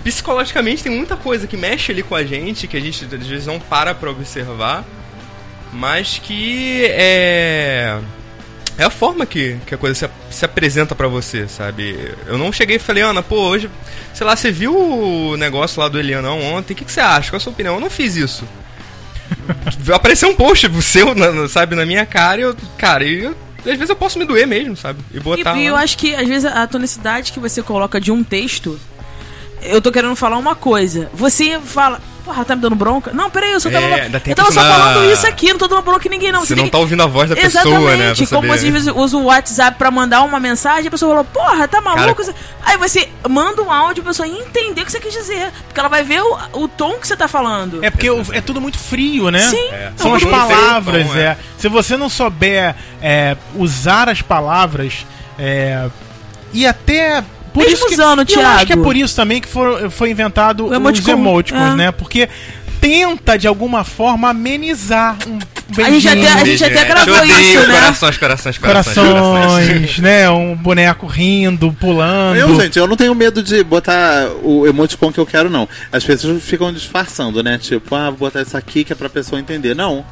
psicologicamente 0.04 0.84
tem 0.84 0.92
muita 0.92 1.16
coisa 1.16 1.46
que 1.46 1.56
mexe 1.56 1.92
ali 1.92 2.02
com 2.02 2.16
a 2.16 2.24
gente, 2.24 2.68
que 2.68 2.78
a 2.78 2.80
gente 2.80 3.06
às 3.06 3.28
vezes 3.28 3.46
não 3.46 3.60
para 3.60 3.94
pra 3.94 4.10
observar, 4.10 4.84
mas 5.72 6.18
que 6.18 6.86
é. 6.90 7.49
É 8.80 8.86
a 8.86 8.90
forma 8.90 9.26
que, 9.26 9.58
que 9.66 9.76
a 9.76 9.78
coisa 9.78 9.94
se, 9.94 10.10
se 10.38 10.46
apresenta 10.46 10.96
pra 10.96 11.08
você, 11.10 11.48
sabe? 11.50 12.14
Eu 12.26 12.38
não 12.38 12.52
cheguei 12.52 12.78
e 12.78 12.80
falei, 12.80 13.04
Ana, 13.04 13.22
pô, 13.22 13.36
hoje, 13.36 13.70
sei 14.14 14.26
lá, 14.26 14.36
você 14.36 14.50
viu 14.52 14.74
o 14.76 15.36
negócio 15.36 15.82
lá 15.82 15.90
do 15.90 16.00
Elianão 16.00 16.42
ontem? 16.42 16.74
O 16.74 16.76
que, 16.78 16.86
que 16.86 16.92
você 16.92 17.02
acha? 17.02 17.30
Qual 17.30 17.38
a 17.38 17.40
sua 17.42 17.52
opinião? 17.52 17.76
Eu 17.76 17.82
não 17.82 17.90
fiz 17.90 18.16
isso. 18.16 18.46
Apareceu 19.94 20.30
um 20.30 20.36
post 20.36 20.70
seu, 20.82 21.14
na- 21.14 21.48
sabe, 21.48 21.76
na 21.76 21.86
minha 21.86 22.06
cara 22.06 22.40
e 22.42 22.44
eu, 22.46 22.56
cara, 22.78 23.04
e 23.04 23.24
eu, 23.26 23.36
às 23.60 23.66
vezes 23.66 23.90
eu 23.90 23.96
posso 23.96 24.18
me 24.18 24.26
doer 24.26 24.48
mesmo, 24.48 24.76
sabe? 24.78 25.00
E 25.14 25.20
botar. 25.20 25.58
E, 25.58 25.64
e 25.64 25.66
eu 25.66 25.76
acho 25.76 25.98
que, 25.98 26.16
às 26.16 26.28
vezes, 26.28 26.46
a 26.46 26.66
tonicidade 26.66 27.32
que 27.32 27.40
você 27.40 27.62
coloca 27.62 28.00
de 28.00 28.12
um 28.12 28.24
texto, 28.24 28.80
eu 29.62 29.82
tô 29.82 29.92
querendo 29.92 30.16
falar 30.16 30.38
uma 30.38 30.56
coisa. 30.56 31.10
Você 31.14 31.60
fala, 31.60 32.02
porra, 32.20 32.46
tá 32.46 32.56
me 32.56 32.62
dando 32.62 32.76
bronca? 32.76 33.12
Não, 33.14 33.30
peraí, 33.30 33.52
eu 33.52 33.60
só 33.60 33.70
tava, 33.70 33.86
É, 33.86 34.10
tem 34.20 34.32
eu 34.32 34.36
tava 34.36 34.52
só 34.52 34.62
na- 34.64 34.72
falando 34.72 35.12
isso 35.12 35.26
aqui, 35.28 35.50
não 35.52 35.58
tô 35.58 35.68
dando 35.68 35.82
bronca 35.82 36.08
em 36.08 36.12
ninguém, 36.12 36.32
não. 36.32 36.42
Você 36.42 36.48
tem 36.54 36.58
não 36.58 36.66
que- 36.66 36.72
tá 36.72 36.78
ouvindo 36.78 37.02
a 37.04 37.08
voz 37.08 37.30
da 37.30 37.36
pessoa, 37.36 37.64
né? 37.64 38.12
Exatamente, 38.12 38.18
pra 38.28 38.38
como 38.38 38.48
saber. 38.48 38.60
você 38.60 38.68
às 38.68 38.74
vezes 38.74 38.94
usa 38.96 39.18
o 39.18 39.24
WhatsApp 39.26 39.78
pra 39.78 39.90
mandar 39.92 40.22
uma 40.24 40.40
mensagem, 40.40 40.88
a 40.88 40.92
pessoa 40.92 41.10
falou, 41.12 41.26
porra, 41.26 41.68
tá 41.68 41.82
maluco? 41.82 42.22
Aí 42.64 42.78
você 42.78 43.10
manda 43.30 43.62
um 43.62 43.72
áudio, 43.72 44.04
a 44.04 44.06
pessoa 44.06 44.28
entender 44.28 44.82
o 44.82 44.86
que 44.86 44.92
você 44.92 45.00
quis 45.00 45.14
dizer. 45.14 45.52
Porque 45.68 45.80
ela 45.80 45.90
vai 45.90 46.04
ver 46.04 46.22
o, 46.22 46.38
o 46.54 46.68
tom 46.68 46.94
que 47.00 47.08
você 47.08 47.16
tá 47.18 47.28
falando. 47.28 47.84
É 47.84 47.90
porque 47.90 48.08
é 48.34 48.42
tudo 48.42 48.60
muito 48.62 48.78
frio, 48.78 49.32
né? 49.32 49.42
Sim. 49.42 49.68
É. 49.72 49.92
São 49.98 50.14
as 50.14 50.24
palavras, 50.24 51.08
feio, 51.08 51.20
é. 51.20 51.24
é. 51.24 51.38
Se 51.58 51.68
você 51.68 51.98
não 51.98 52.10
souber 52.10 52.76
é, 53.02 53.36
usar 53.56 54.08
as 54.10 54.22
palavras 54.22 55.06
é, 55.38 55.88
e 56.54 56.66
até. 56.68 57.24
Por 57.60 57.66
Mesmo 57.70 57.76
isso 57.76 57.88
que, 57.88 57.94
usando, 57.96 58.20
e 58.30 58.34
eu 58.34 58.42
acho 58.46 58.58
que 58.66 58.72
é 58.72 58.76
Thiago. 58.76 58.84
por 58.84 58.96
isso 58.96 59.16
também 59.16 59.42
que 59.42 59.48
for- 59.48 59.90
foi 59.92 60.10
inventado 60.12 60.66
O 60.66 60.70
os 60.70 60.74
emoticon, 60.74 61.12
emoticons, 61.12 61.74
é. 61.74 61.76
né? 61.76 61.92
Porque 61.92 62.30
tenta, 62.80 63.38
de 63.38 63.48
alguma 63.48 63.84
forma, 63.84 64.30
amenizar 64.30 65.18
um 65.28 65.38
A 65.84 65.92
gente 65.92 66.08
até- 66.08 66.32
a 66.32 66.46
gente 66.46 66.64
até 66.64 66.86
gravou 66.86 67.16
odeio, 67.16 67.40
isso, 67.40 67.68
né? 67.68 67.74
Corações, 67.80 68.18
corações, 68.18 68.58
corações, 68.58 68.96
corações. 68.98 69.68
corações, 69.68 70.00
né? 70.00 70.30
Um 70.30 70.56
boneco 70.56 71.06
rindo, 71.06 71.72
pulando. 71.80 72.38
Eu, 72.38 72.60
gente, 72.60 72.80
eu 72.80 72.88
não 72.88 72.96
tenho 72.96 73.14
medo 73.14 73.44
de 73.44 73.64
botar 73.64 74.30
o 74.42 74.66
emoticon 74.66 75.12
que 75.12 75.20
eu 75.20 75.26
quero, 75.26 75.50
não. 75.50 75.68
As 75.92 76.04
pessoas 76.04 76.42
ficam 76.42 76.72
disfarçando, 76.74 77.44
né? 77.44 77.58
Tipo, 77.58 77.94
ah, 77.96 78.10
vou 78.10 78.18
botar 78.20 78.42
isso 78.42 78.56
aqui 78.58 78.84
que 78.84 78.94
é 78.94 78.96
pra 78.96 79.10
pessoa 79.10 79.40
entender. 79.40 79.76
Não. 79.76 80.04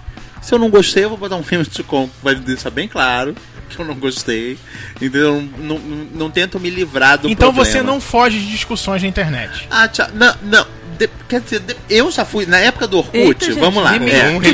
Se 0.42 0.54
eu 0.54 0.60
não 0.60 0.70
gostei, 0.70 1.06
eu 1.06 1.10
vou 1.10 1.18
botar 1.18 1.38
um 1.38 1.44
emoticon 1.52 2.08
que 2.08 2.14
vai 2.24 2.36
deixar 2.36 2.70
bem 2.70 2.88
claro 2.88 3.34
que 3.76 3.80
eu 3.80 3.86
não 3.86 3.96
gostei. 3.96 4.58
Entendeu? 4.96 5.44
Não, 5.58 5.78
não, 5.80 6.08
não 6.14 6.32
tento 6.32 6.60
me 6.60 6.70
livrar 6.70 7.18
do 7.18 7.30
então 7.30 7.54
problema. 7.54 7.66
você 7.66 7.82
não 7.84 8.00
foge 8.02 8.40
de 8.40 8.48
discussões 8.52 9.02
na 9.02 9.08
internet. 9.08 9.68
Ah, 9.70 9.88
tchau. 9.88 10.08
Não, 10.14 10.34
não. 10.44 10.66
De- 10.98 11.10
quer 11.30 11.42
dizer, 11.42 11.60
de- 11.60 11.76
eu 11.90 12.10
já 12.10 12.26
fui. 12.26 12.48
Na 12.48 12.58
época 12.58 12.88
do 12.88 12.98
Orkut, 12.98 13.16
Eita, 13.18 13.46
gente, 13.46 13.60
vamos 13.60 13.84
lá. 13.84 13.96
É, 13.96 14.00
Um 14.00 14.42
é, 14.42 14.48
é, 14.48 14.52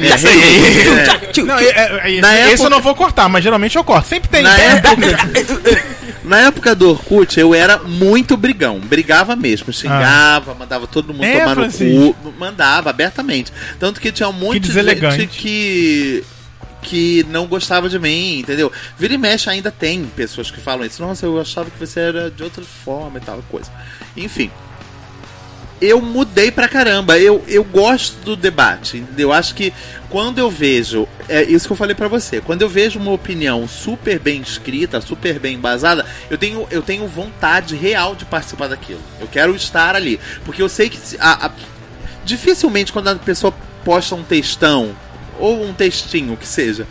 é. 1.40 1.44
Não, 1.44 1.58
é, 1.58 1.64
é, 1.64 2.18
é, 2.18 2.22
Na 2.22 2.34
esse 2.38 2.50
época- 2.54 2.64
eu 2.66 2.70
não 2.70 2.82
vou 2.82 2.94
cortar, 2.96 3.30
mas 3.30 3.42
geralmente 3.44 3.76
eu 3.78 3.84
corto. 3.84 4.10
Sempre 4.10 4.30
tem. 4.30 4.44
Na 4.44 4.58
época, 4.58 4.96
na 6.24 6.40
época 6.42 6.76
do 6.76 6.90
Orkut, 6.90 7.40
eu 7.40 7.54
era 7.54 7.78
muito 7.80 8.36
brigão. 8.36 8.80
Brigava 8.80 9.36
mesmo. 9.38 9.72
Xingava, 9.72 10.54
mandava 10.54 10.86
todo 10.88 11.14
mundo 11.14 11.24
É, 11.24 11.40
tomar 11.40 11.56
no 11.56 11.62
Francisco. 11.62 12.14
cu. 12.22 12.34
Mandava 12.38 12.90
abertamente. 12.90 13.52
Tanto 13.80 14.02
que 14.02 14.12
tinha 14.12 14.28
um 14.28 14.34
monte 14.34 14.60
de 14.60 14.68
deselegante. 14.68 15.18
gente 15.22 15.38
que. 15.38 16.24
Que 16.84 17.26
não 17.30 17.48
gostava 17.48 17.88
de 17.90 17.98
mim, 17.98 18.40
entendeu? 18.40 18.72
Vira 18.98 19.14
e 19.14 19.18
mexe 19.18 19.50
ainda 19.50 19.72
tem 19.72 20.04
pessoas 20.06 20.52
que 20.52 20.60
falam 20.60 20.86
isso. 20.86 21.02
Nossa, 21.02 21.26
eu 21.26 21.40
achava 21.40 21.70
que 21.72 21.80
você 21.80 22.00
era 22.00 22.30
de 22.30 22.44
outra 22.44 22.64
forma 22.64 23.18
e 23.18 23.22
tal 23.22 23.42
coisa. 23.50 23.72
Enfim. 24.16 24.52
Eu 25.82 26.02
mudei 26.02 26.50
pra 26.50 26.70
caramba. 26.70 27.18
Eu, 27.18 27.44
eu 27.48 27.64
gosto 27.64 28.16
do 28.24 28.36
debate. 28.38 28.98
entendeu? 28.98 29.30
Eu 29.30 29.34
acho 29.34 29.54
que 29.54 29.74
quando 30.10 30.38
eu 30.40 30.50
vejo. 30.50 31.08
É 31.28 31.44
isso 31.44 31.68
que 31.68 31.74
eu 31.74 31.78
falei 31.78 31.94
pra 31.96 32.08
você. 32.08 32.40
Quando 32.40 32.62
eu 32.62 32.70
vejo 32.70 33.00
uma 33.00 33.12
opinião 33.12 33.68
super 33.68 34.18
bem 34.20 34.40
escrita, 34.42 35.02
super 35.02 35.40
bem 35.40 35.56
embasada, 35.56 36.06
eu 36.30 36.38
tenho, 36.38 36.66
eu 36.72 36.82
tenho 36.82 37.06
vontade 37.08 37.76
real 37.76 38.16
de 38.16 38.24
participar 38.24 38.68
daquilo. 38.70 39.02
Eu 39.20 39.28
quero 39.28 39.54
estar 39.56 39.96
ali. 39.96 40.20
Porque 40.46 40.62
eu 40.62 40.70
sei 40.70 40.90
que. 40.90 41.00
a- 41.20 41.48
a- 41.48 41.52
dificilmente 42.24 42.94
quando 42.94 43.10
a 43.10 43.16
pessoa 43.16 43.54
posta 43.84 44.16
um 44.16 44.24
textão, 44.24 44.96
ou 45.44 45.62
um 45.62 45.74
textinho 45.74 46.38
que 46.38 46.48
seja, 46.48 46.88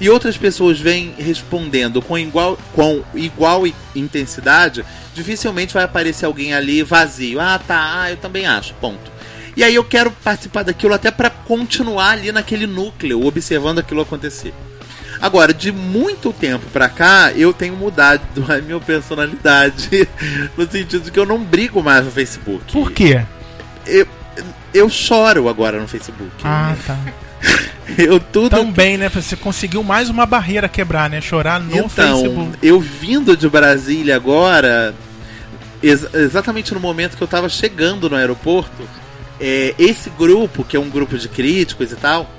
e 0.00 0.08
outras 0.08 0.36
pessoas 0.36 0.78
vêm 0.78 1.14
respondendo 1.18 2.00
com 2.00 2.16
igual, 2.16 2.56
com 2.72 3.02
igual 3.12 3.64
intensidade, 3.94 4.84
dificilmente 5.14 5.74
vai 5.74 5.82
aparecer 5.82 6.26
alguém 6.26 6.54
ali 6.54 6.82
vazio. 6.82 7.40
Ah, 7.40 7.58
tá, 7.58 8.02
ah, 8.02 8.10
eu 8.10 8.16
também 8.16 8.46
acho, 8.46 8.72
ponto. 8.74 9.10
E 9.56 9.64
aí 9.64 9.74
eu 9.74 9.84
quero 9.84 10.10
participar 10.10 10.62
daquilo 10.62 10.94
até 10.94 11.10
para 11.10 11.28
continuar 11.28 12.10
ali 12.10 12.30
naquele 12.30 12.66
núcleo, 12.66 13.26
observando 13.26 13.80
aquilo 13.80 14.00
acontecer. 14.00 14.54
Agora, 15.20 15.52
de 15.52 15.70
muito 15.70 16.32
tempo 16.32 16.66
pra 16.72 16.88
cá, 16.88 17.32
eu 17.32 17.52
tenho 17.52 17.76
mudado 17.76 18.22
a 18.48 18.60
minha 18.60 18.80
personalidade 18.80 20.08
no 20.56 20.70
sentido 20.70 21.00
de 21.00 21.10
que 21.10 21.18
eu 21.18 21.26
não 21.26 21.38
brigo 21.42 21.82
mais 21.82 22.04
no 22.04 22.10
Facebook. 22.10 22.72
Por 22.72 22.92
quê? 22.92 23.24
Eu, 23.86 24.06
eu 24.72 24.88
choro 24.88 25.48
agora 25.48 25.80
no 25.80 25.86
Facebook. 25.88 26.30
Ah, 26.44 26.74
tá. 26.86 26.98
Eu 27.98 28.18
tudo 28.18 28.50
Também, 28.50 28.96
né? 28.96 29.08
Você 29.08 29.36
conseguiu 29.36 29.82
mais 29.82 30.08
uma 30.08 30.24
barreira 30.24 30.68
quebrar, 30.68 31.10
né? 31.10 31.20
Chorar 31.20 31.60
no 31.60 31.70
então, 31.76 31.88
Facebook. 31.88 32.58
eu 32.62 32.80
vindo 32.80 33.36
de 33.36 33.48
Brasília 33.48 34.16
agora, 34.16 34.94
ex- 35.82 36.14
exatamente 36.14 36.72
no 36.72 36.80
momento 36.80 37.16
que 37.16 37.22
eu 37.22 37.28
tava 37.28 37.48
chegando 37.48 38.08
no 38.08 38.16
aeroporto, 38.16 38.88
é, 39.40 39.74
esse 39.78 40.08
grupo, 40.10 40.64
que 40.64 40.76
é 40.76 40.80
um 40.80 40.88
grupo 40.88 41.18
de 41.18 41.28
críticos 41.28 41.92
e 41.92 41.96
tal, 41.96 42.30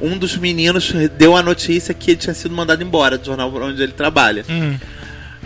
um 0.00 0.18
dos 0.18 0.36
meninos 0.36 0.92
deu 1.16 1.36
a 1.36 1.42
notícia 1.42 1.94
que 1.94 2.10
ele 2.10 2.18
tinha 2.18 2.34
sido 2.34 2.54
mandado 2.54 2.82
embora 2.82 3.16
do 3.16 3.24
jornal 3.24 3.50
onde 3.54 3.82
ele 3.82 3.92
trabalha. 3.92 4.44
Hum. 4.50 4.76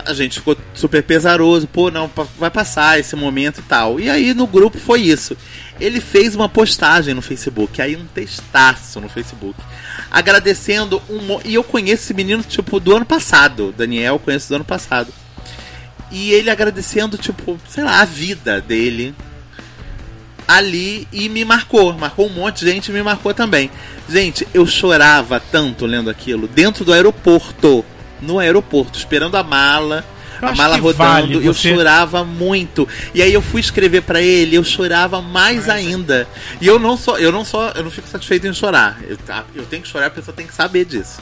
A 0.07 0.13
gente 0.13 0.39
ficou 0.39 0.57
super 0.73 1.03
pesaroso, 1.03 1.67
pô, 1.67 1.91
não, 1.91 2.09
vai 2.39 2.49
passar 2.49 2.99
esse 2.99 3.15
momento 3.15 3.59
e 3.59 3.63
tal. 3.63 3.99
E 3.99 4.09
aí 4.09 4.33
no 4.33 4.47
grupo 4.47 4.79
foi 4.79 5.01
isso. 5.01 5.35
Ele 5.79 5.99
fez 5.99 6.33
uma 6.33 6.47
postagem 6.47 7.13
no 7.13 7.21
Facebook, 7.21 7.81
aí 7.81 7.95
um 7.95 8.05
textaço 8.05 8.99
no 8.99 9.09
Facebook, 9.09 9.59
agradecendo 10.09 11.01
um. 11.09 11.39
E 11.43 11.53
eu 11.53 11.63
conheço 11.63 12.03
esse 12.03 12.13
menino, 12.13 12.41
tipo, 12.41 12.79
do 12.79 12.95
ano 12.95 13.05
passado. 13.05 13.73
Daniel, 13.77 14.17
conheço 14.17 14.49
do 14.49 14.55
ano 14.55 14.65
passado. 14.65 15.13
E 16.09 16.31
ele 16.31 16.49
agradecendo, 16.49 17.17
tipo, 17.17 17.59
sei 17.67 17.83
lá, 17.83 17.99
a 17.99 18.05
vida 18.05 18.61
dele 18.61 19.13
ali 20.47 21.07
e 21.11 21.27
me 21.27 21.43
marcou. 21.43 21.93
Marcou 21.93 22.27
um 22.27 22.33
monte 22.33 22.63
de 22.63 22.71
gente 22.71 22.87
e 22.87 22.93
me 22.93 23.03
marcou 23.03 23.33
também. 23.33 23.69
Gente, 24.09 24.47
eu 24.53 24.65
chorava 24.65 25.39
tanto 25.39 25.85
lendo 25.85 26.09
aquilo 26.09 26.47
dentro 26.47 26.85
do 26.85 26.93
aeroporto. 26.93 27.83
No 28.21 28.39
aeroporto, 28.39 28.97
esperando 28.97 29.35
a 29.35 29.43
mala. 29.43 30.03
Eu 30.39 30.47
a 30.49 30.55
mala 30.55 30.75
rodando, 30.77 30.97
vale 30.97 31.33
eu 31.47 31.53
você- 31.53 31.73
chorava 31.73 32.23
muito. 32.23 32.87
E 33.13 33.23
aí 33.23 33.33
eu 33.33 33.41
fui 33.41 33.59
escrever 33.59 34.01
pra 34.03 34.21
ele, 34.21 34.55
eu 34.55 34.63
chorava 34.63 35.19
mais 35.21 35.67
ainda. 35.67 36.27
E 36.61 36.67
eu 36.67 36.77
não 36.77 36.95
só, 36.95 37.17
eu 37.17 37.31
não 37.31 37.43
só, 37.43 37.69
eu 37.75 37.83
não 37.83 37.89
fico 37.89 38.07
satisfeito 38.07 38.45
em 38.45 38.53
chorar. 38.53 38.99
Eu, 39.07 39.17
tá, 39.17 39.43
eu 39.55 39.65
tenho 39.65 39.81
que 39.81 39.87
chorar, 39.87 40.05
a 40.07 40.09
pessoa 40.11 40.35
tem 40.35 40.45
que 40.45 40.53
saber 40.53 40.85
disso. 40.85 41.19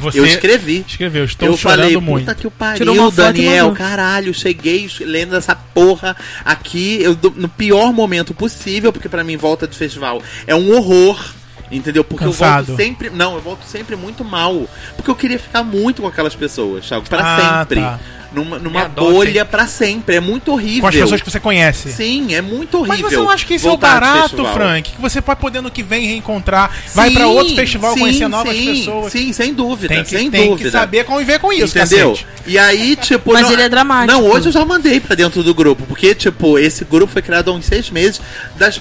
Você 0.00 0.18
Eu 0.18 0.26
escrevi. 0.26 0.84
escreveu, 0.88 1.24
estou 1.24 1.48
eu 1.50 1.56
chorando 1.56 1.82
falei, 1.82 1.96
muito. 1.98 2.24
puta 2.24 2.34
que 2.34 2.46
o 2.48 2.50
Tirou 2.50 2.58
pariu, 2.58 2.92
uma 2.94 3.12
foto 3.12 3.14
Daniel, 3.14 3.70
caralho, 3.72 4.34
cheguei 4.34 4.90
lendo 5.02 5.36
essa 5.36 5.54
porra 5.54 6.16
aqui 6.44 6.98
eu, 7.00 7.16
no 7.36 7.48
pior 7.48 7.92
momento 7.92 8.34
possível, 8.34 8.92
porque 8.92 9.08
pra 9.08 9.22
mim 9.22 9.36
volta 9.36 9.68
de 9.68 9.76
festival 9.76 10.20
é 10.48 10.54
um 10.56 10.74
horror. 10.76 11.24
Entendeu? 11.70 12.02
Porque 12.04 12.24
eu 12.24 12.30
Cansado. 12.30 12.66
volto 12.66 12.80
sempre. 12.82 13.10
Não, 13.10 13.34
eu 13.34 13.40
volto 13.42 13.64
sempre 13.66 13.94
muito 13.96 14.24
mal. 14.24 14.66
Porque 14.96 15.10
eu 15.10 15.14
queria 15.16 15.38
ficar 15.38 15.62
muito 15.62 16.00
com 16.02 16.08
aquelas 16.08 16.34
pessoas, 16.34 16.86
Thiago, 16.86 17.06
pra 17.08 17.20
Ah, 17.22 17.58
sempre. 17.60 17.80
tá. 17.80 18.00
Numa, 18.30 18.58
numa 18.58 18.86
bolha 18.88 19.42
pra 19.42 19.66
sempre. 19.66 20.16
É 20.16 20.20
muito 20.20 20.52
horrível. 20.52 20.82
Com 20.82 20.88
as 20.88 20.94
pessoas 20.94 21.22
que 21.22 21.30
você 21.30 21.40
conhece. 21.40 21.90
Sim, 21.92 22.34
é 22.34 22.42
muito 22.42 22.78
Mas 22.80 22.90
horrível. 22.90 23.08
você 23.10 23.16
não 23.16 23.30
acha 23.30 23.46
que 23.46 23.54
isso 23.54 23.66
é 23.68 23.72
o 23.72 23.76
barato. 23.78 24.44
Frank? 24.52 24.92
Que 24.92 25.00
você 25.00 25.22
pode 25.22 25.40
poder 25.40 25.62
no 25.62 25.70
que 25.70 25.82
vem 25.82 26.06
reencontrar, 26.06 26.70
vai 26.94 27.08
Sim, 27.08 27.14
pra 27.14 27.26
outro 27.26 27.54
festival 27.54 27.94
sim, 27.94 28.00
conhecer 28.00 28.28
novas 28.28 28.54
sim, 28.54 28.66
pessoas. 28.66 29.12
Sim, 29.12 29.32
sem 29.32 29.54
dúvida, 29.54 29.94
Tem 29.94 30.04
que, 30.04 30.10
sem 30.10 30.30
tem 30.30 30.46
dúvida. 30.50 30.68
que 30.68 30.76
saber 30.76 31.04
conviver 31.04 31.38
com 31.38 31.50
isso, 31.50 31.78
Entendeu? 31.78 32.10
cacete. 32.10 32.26
E 32.46 32.58
aí, 32.58 32.96
tipo. 32.96 33.32
Mas 33.32 33.42
não- 33.46 33.52
ele 33.52 33.62
é 33.62 33.68
dramático. 33.68 34.12
Não, 34.12 34.28
hoje 34.28 34.48
eu 34.48 34.52
já 34.52 34.62
mandei 34.62 35.00
pra 35.00 35.14
dentro 35.16 35.42
do 35.42 35.54
grupo. 35.54 35.86
Porque, 35.86 36.14
tipo, 36.14 36.58
esse 36.58 36.84
grupo 36.84 37.10
foi 37.10 37.22
criado 37.22 37.50
há 37.50 37.54
uns 37.54 37.64
seis 37.64 37.88
meses 37.90 38.20
das, 38.56 38.78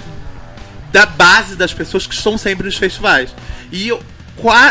da 0.92 1.06
base 1.06 1.56
das 1.56 1.74
pessoas 1.74 2.06
que 2.08 2.14
estão 2.14 2.38
sempre 2.38 2.66
nos 2.66 2.78
festivais. 2.78 3.34
E 3.72 3.88
eu, 3.90 4.02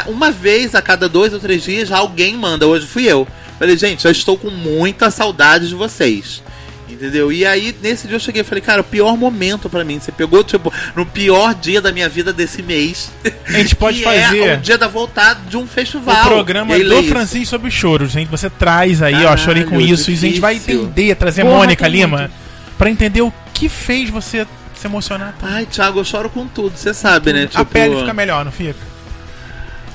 uma 0.06 0.30
vez 0.30 0.74
a 0.74 0.82
cada 0.82 1.08
dois 1.08 1.32
ou 1.32 1.40
três 1.40 1.62
dias 1.64 1.90
alguém 1.92 2.36
manda. 2.36 2.66
Hoje 2.66 2.86
fui 2.86 3.04
eu. 3.04 3.26
Falei, 3.58 3.76
gente, 3.76 4.02
já 4.02 4.10
estou 4.10 4.36
com 4.36 4.50
muita 4.50 5.10
saudade 5.10 5.68
de 5.68 5.74
vocês. 5.74 6.42
Entendeu? 6.88 7.32
E 7.32 7.44
aí, 7.44 7.74
nesse 7.82 8.06
dia 8.06 8.16
eu 8.16 8.20
cheguei 8.20 8.42
e 8.42 8.44
falei, 8.44 8.62
cara, 8.62 8.80
o 8.80 8.84
pior 8.84 9.16
momento 9.16 9.68
pra 9.68 9.84
mim. 9.84 9.98
Você 9.98 10.12
pegou, 10.12 10.44
tipo, 10.44 10.72
no 10.94 11.04
pior 11.04 11.52
dia 11.54 11.80
da 11.80 11.90
minha 11.90 12.08
vida 12.08 12.32
desse 12.32 12.62
mês. 12.62 13.10
A 13.46 13.52
gente 13.52 13.74
pode 13.76 13.98
que 13.98 14.04
fazer 14.04 14.38
É 14.38 14.54
o 14.54 14.60
dia 14.60 14.78
da 14.78 14.86
voltada 14.86 15.40
de 15.48 15.56
um 15.56 15.66
festival. 15.66 16.24
o 16.24 16.28
programa 16.28 16.74
aí, 16.76 16.84
do 16.84 17.00
isso. 17.00 17.08
Francisco 17.08 17.46
sobre 17.46 17.70
choros, 17.70 18.14
hein? 18.14 18.28
Você 18.30 18.48
traz 18.48 19.02
aí, 19.02 19.14
ó, 19.14 19.18
Caralho, 19.18 19.38
chorei 19.38 19.64
com 19.64 19.80
isso, 19.80 20.10
e 20.10 20.14
a 20.14 20.16
gente 20.16 20.40
vai 20.40 20.54
difícil. 20.54 20.84
entender, 20.84 21.16
trazer 21.16 21.42
Porra, 21.42 21.56
Mônica 21.56 21.84
tem 21.84 21.92
Lima 21.92 22.18
muito. 22.18 22.32
pra 22.78 22.88
entender 22.88 23.20
o 23.22 23.32
que 23.52 23.68
fez 23.68 24.08
você 24.08 24.46
se 24.80 24.86
emocionar. 24.86 25.34
tanto. 25.40 25.52
Ai, 25.52 25.66
Thiago, 25.66 26.00
eu 26.00 26.04
choro 26.04 26.28
com 26.30 26.46
tudo, 26.46 26.76
você 26.76 26.92
sabe, 26.94 27.32
né? 27.32 27.48
a 27.54 27.64
pele 27.64 27.96
fica 27.98 28.12
melhor, 28.14 28.44
não 28.44 28.52
fica? 28.52 28.78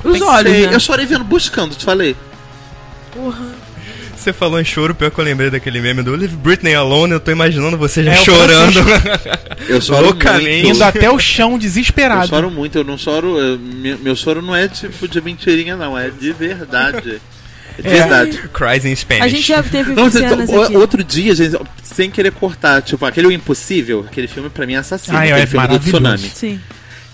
Os 0.04 0.18
Sei, 0.18 0.28
olhos, 0.28 0.52
né? 0.52 0.74
Eu 0.76 0.80
chorei 0.80 1.06
vendo 1.06 1.24
buscando, 1.24 1.76
te 1.76 1.86
falei. 1.86 2.16
Porra. 3.14 3.46
Você 4.16 4.32
falou 4.32 4.60
em 4.62 4.64
choro, 4.64 4.94
pior 4.94 5.10
que 5.10 5.20
eu 5.20 5.24
lembrei 5.24 5.50
daquele 5.50 5.82
meme 5.82 6.04
do 6.04 6.16
Leave 6.16 6.36
Britney 6.36 6.76
Alone, 6.76 7.14
eu 7.14 7.20
tô 7.20 7.32
imaginando 7.32 7.76
você 7.76 8.04
já 8.04 8.12
É, 8.14 8.16
chorando. 8.18 8.80
Eu 9.68 9.82
choro 9.82 10.06
Loucamente. 10.08 10.64
muito. 10.64 10.76
Indo 10.76 10.84
até 10.84 11.10
o 11.10 11.18
chão 11.20 11.54
Eu 11.54 11.58
desesperado. 11.58 12.28
choro 12.28 12.50
muito, 12.52 12.78
eu 12.78 12.84
não 12.84 12.98
choro. 12.98 13.40
eu- 13.40 13.58
meu, 13.60 13.98
meu 14.00 14.16
choro 14.16 14.42
não 14.42 14.56
é 14.56 14.68
tipo 14.68 15.08
de 15.08 15.22
mentirinha, 15.22 15.76
não, 15.76 15.98
é 15.98 16.10
de 16.10 16.32
verdade. 16.34 17.22
É 17.84 17.88
É. 17.88 17.94
verdade. 17.94 18.38
Cries 18.54 18.86
in 18.86 18.96
Spanish. 18.96 19.24
A 19.26 19.28
gente 19.28 19.48
já 19.48 19.64
teve 19.64 19.94
Não, 19.94 20.10
você- 20.10 20.20
cenas 20.20 20.50
o- 20.50 20.62
aqui. 20.64 20.76
outro 20.78 21.04
dia, 21.04 21.34
gente, 21.36 21.58
sem 21.84 22.10
querer 22.12 22.32
cortar, 22.32 22.82
tipo, 22.82 23.06
aquele 23.06 23.28
O 23.28 23.32
Impossível, 23.32 24.06
aquele 24.08 24.28
filme 24.28 24.50
pra 24.50 24.66
mim 24.66 24.74
é 24.74 24.78
assassino, 24.78 25.18
aquele 25.18 25.40
é 25.40 25.46
filme 25.48 25.68
do 25.68 25.80
tsunami. 25.80 26.32
Sim. 26.34 26.60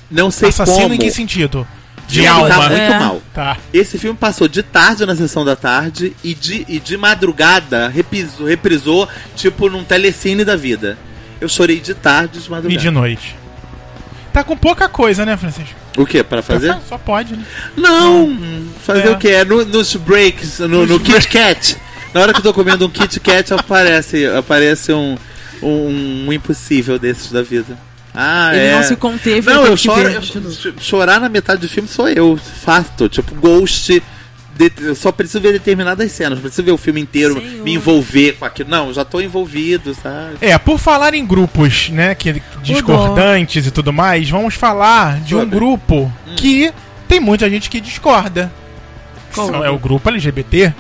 Não 0.10 0.32
sei 0.32 0.50
Assassino 0.50 0.82
como. 0.82 0.94
em 0.94 0.98
que 0.98 1.12
sentido? 1.12 1.68
De 2.08 2.20
Ele 2.20 2.28
alma. 2.28 2.48
Tá 2.48 2.56
muito 2.70 2.74
É. 2.74 3.00
mal. 3.00 3.22
Tá. 3.34 3.58
Esse 3.74 3.98
filme 3.98 4.18
passou 4.18 4.48
de 4.48 4.64
tarde 4.64 5.06
na 5.06 5.14
sessão 5.16 5.44
da 5.44 5.58
tarde 5.58 6.16
e 6.24 6.34
de, 6.34 6.66
e 6.70 6.80
de 6.80 6.96
madrugada 6.96 7.90
reprisou, 7.90 8.48
reprisou, 8.48 9.10
tipo, 9.36 9.70
num 9.70 9.84
telecine 9.84 10.46
da 10.46 10.56
vida. 10.56 10.98
Eu 11.42 11.50
chorei 11.50 11.80
de 11.82 11.94
tarde 11.94 12.38
e 12.38 12.42
de 12.42 12.48
E 12.48 12.52
madrugada. 12.52 12.82
de 12.82 12.90
noite. 12.90 13.36
Tá 14.32 14.44
com 14.44 14.56
pouca 14.56 14.88
coisa, 14.88 15.26
né, 15.26 15.36
Francisco? 15.36 15.76
O 15.98 16.06
que? 16.06 16.24
Pra 16.24 16.42
fazer? 16.42 16.78
Só 16.88 16.98
pode, 16.98 17.36
né? 17.36 17.44
Não, 17.76 18.38
fazer 18.86 19.08
É. 19.08 19.12
o 19.12 19.18
que? 19.18 19.28
É 19.30 19.44
no- 19.44 19.66
nos 19.66 19.96
breaks, 19.96 20.60
no, 20.60 20.86
no 20.86 21.00
Kit 21.00 21.28
Kat. 21.28 21.76
Na 22.14 22.22
hora 22.22 22.32
que 22.34 22.40
eu 22.40 22.44
tô 22.44 22.54
comendo 22.54 22.86
um 22.86 22.90
Kit 22.90 23.20
Kat, 23.20 23.54
aparece, 23.54 24.26
aparece 24.28 24.94
um, 24.94 25.18
um, 25.62 26.26
um 26.28 26.34
impossível 26.34 26.98
desses 27.00 27.32
da 27.32 27.42
vida. 27.42 27.78
Ah, 28.14 28.56
Ele 28.56 28.66
é. 28.68 28.76
não 28.76 28.84
se 28.84 28.96
conteve. 28.96 29.52
Não, 29.52 29.66
eu 29.66 29.76
choro. 29.78 30.10
eu- 30.10 30.74
chorar 30.80 31.20
na 31.20 31.30
metade 31.30 31.62
do 31.62 31.70
filme 31.70 31.88
sou 31.90 32.08
eu, 32.10 32.40
fato. 32.64 33.10
Tipo, 33.10 33.36
Ghost. 33.36 34.02
De- 34.58 34.72
eu 34.88 34.96
só 34.96 35.12
preciso 35.12 35.40
ver 35.42 35.54
determinadas 35.54 36.12
cenas, 36.12 36.34
não 36.38 36.42
preciso 36.42 36.64
ver 36.64 36.72
o 36.72 36.78
filme 36.78 37.00
inteiro, 37.02 37.40
Senhor. 37.40 37.64
me 37.64 37.74
envolver 37.74 38.34
com 38.34 38.46
aquilo. 38.46 38.70
Não, 38.70 38.88
eu 38.88 38.94
já 38.94 39.06
tô 39.06 39.22
envolvido, 39.22 39.94
sabe? 39.94 40.38
É, 40.42 40.58
por 40.58 40.78
falar 40.80 41.14
em 41.14 41.26
grupos, 41.26 41.90
né, 41.90 42.14
que 42.16 42.42
discordantes 42.62 43.66
e 43.68 43.72
tudo 43.72 43.94
mais, 43.94 44.30
vamos 44.30 44.56
falar 44.56 45.20
de 45.22 45.36
um 45.36 45.40
Sobre. 45.40 45.56
grupo 45.56 46.12
que 46.36 46.72
tem 47.08 47.20
muita 47.20 47.50
gente 47.50 47.70
que 47.70 47.80
discorda. 47.80 48.52
Qual? 49.34 49.64
É 49.64 49.70
o 49.70 49.78
grupo 49.78 50.10
LGBT. 50.10 50.74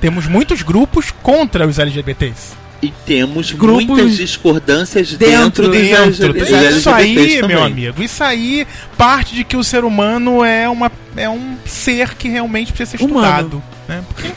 Temos 0.00 0.26
muitos 0.26 0.62
grupos 0.62 1.10
contra 1.22 1.66
os 1.66 1.78
LGBTs. 1.78 2.54
E 2.82 2.92
temos 3.06 3.52
Grupos 3.52 3.86
muitas 3.86 4.16
discordâncias 4.16 5.12
dentro 5.12 5.70
dentro, 5.70 6.08
dos 6.08 6.18
Dentro, 6.18 6.32
dos 6.32 6.48
isso 6.78 6.90
aí, 6.90 7.12
LGBTs 7.12 7.40
também. 7.40 7.56
meu 7.56 7.64
amigo, 7.64 8.02
isso 8.02 8.24
aí 8.24 8.66
parte 8.98 9.36
de 9.36 9.44
que 9.44 9.56
o 9.56 9.62
ser 9.62 9.84
humano 9.84 10.44
é, 10.44 10.68
uma, 10.68 10.90
é 11.16 11.28
um 11.30 11.56
ser 11.64 12.14
que 12.16 12.28
realmente 12.28 12.72
precisa 12.72 12.98
ser 12.98 13.04
Humano. 13.04 13.20
estudado. 13.20 13.62
Né? 13.88 14.02
Porque 14.08 14.32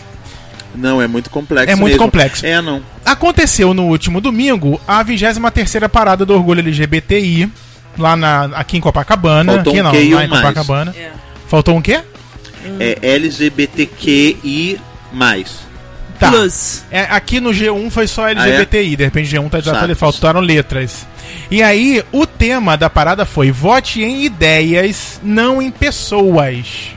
Não, 0.75 1.01
é 1.01 1.07
muito 1.07 1.31
complexo. 1.31 1.71
É 1.71 1.75
muito 1.75 1.93
mesmo. 1.93 2.05
complexo. 2.05 2.45
É, 2.45 2.61
não. 2.61 2.83
Aconteceu 3.03 3.73
no 3.73 3.87
último 3.87 4.21
domingo 4.21 4.79
a 4.87 5.03
23ª 5.03 5.89
parada 5.89 6.23
do 6.23 6.33
orgulho 6.35 6.59
LGBTI, 6.59 7.51
lá 7.97 8.15
na, 8.15 8.45
aqui 8.45 8.77
em 8.77 8.81
Copacabana. 8.81 9.53
Faltou 9.53 9.73
aqui 9.73 9.81
um 9.81 9.83
não, 9.83 9.91
Q 9.91 9.97
lá 9.97 10.23
em 10.23 10.27
mais. 10.27 10.41
Copacabana. 10.41 10.95
É. 10.95 11.11
Faltou 11.47 11.75
um 11.75 11.81
quê? 11.81 11.99
É 12.79 12.99
LGBTQI. 13.01 14.79
Tá. 16.19 16.29
Plus. 16.31 16.83
É, 16.89 17.01
aqui 17.01 17.39
no 17.39 17.49
G1 17.51 17.89
foi 17.89 18.05
Ah, 18.05 18.07
só 18.07 18.27
LGBTI, 18.27 18.95
de 18.95 19.03
repente 19.03 19.35
G1 19.35 19.49
tá 19.49 19.59
já 19.59 19.95
faltaram 19.95 20.39
letras. 20.39 21.05
E 21.51 21.61
aí, 21.61 22.03
o 22.11 22.25
tema 22.25 22.77
da 22.77 22.89
parada 22.89 23.25
foi 23.25 23.51
vote 23.51 24.01
em 24.01 24.23
ideias, 24.23 25.19
não 25.23 25.61
em 25.61 25.69
pessoas. 25.71 26.93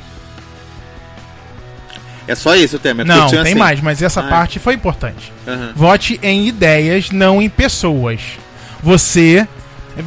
É 2.27 2.35
só 2.35 2.55
esse 2.55 2.77
o 2.77 2.79
tema. 2.79 3.03
é 3.03 3.05
Não, 3.05 3.29
tem 3.29 3.39
assim. 3.39 3.55
mais, 3.55 3.81
mas 3.81 4.03
essa 4.03 4.21
Ah. 4.21 4.29
parte 4.29 4.59
foi 4.59 4.75
importante. 4.75 5.33
Vote 5.75 6.21
em 6.23 6.47
ideias, 6.47 7.11
não 7.11 7.41
em 7.41 7.49
pessoas. 7.49 8.21
Você. 8.83 9.49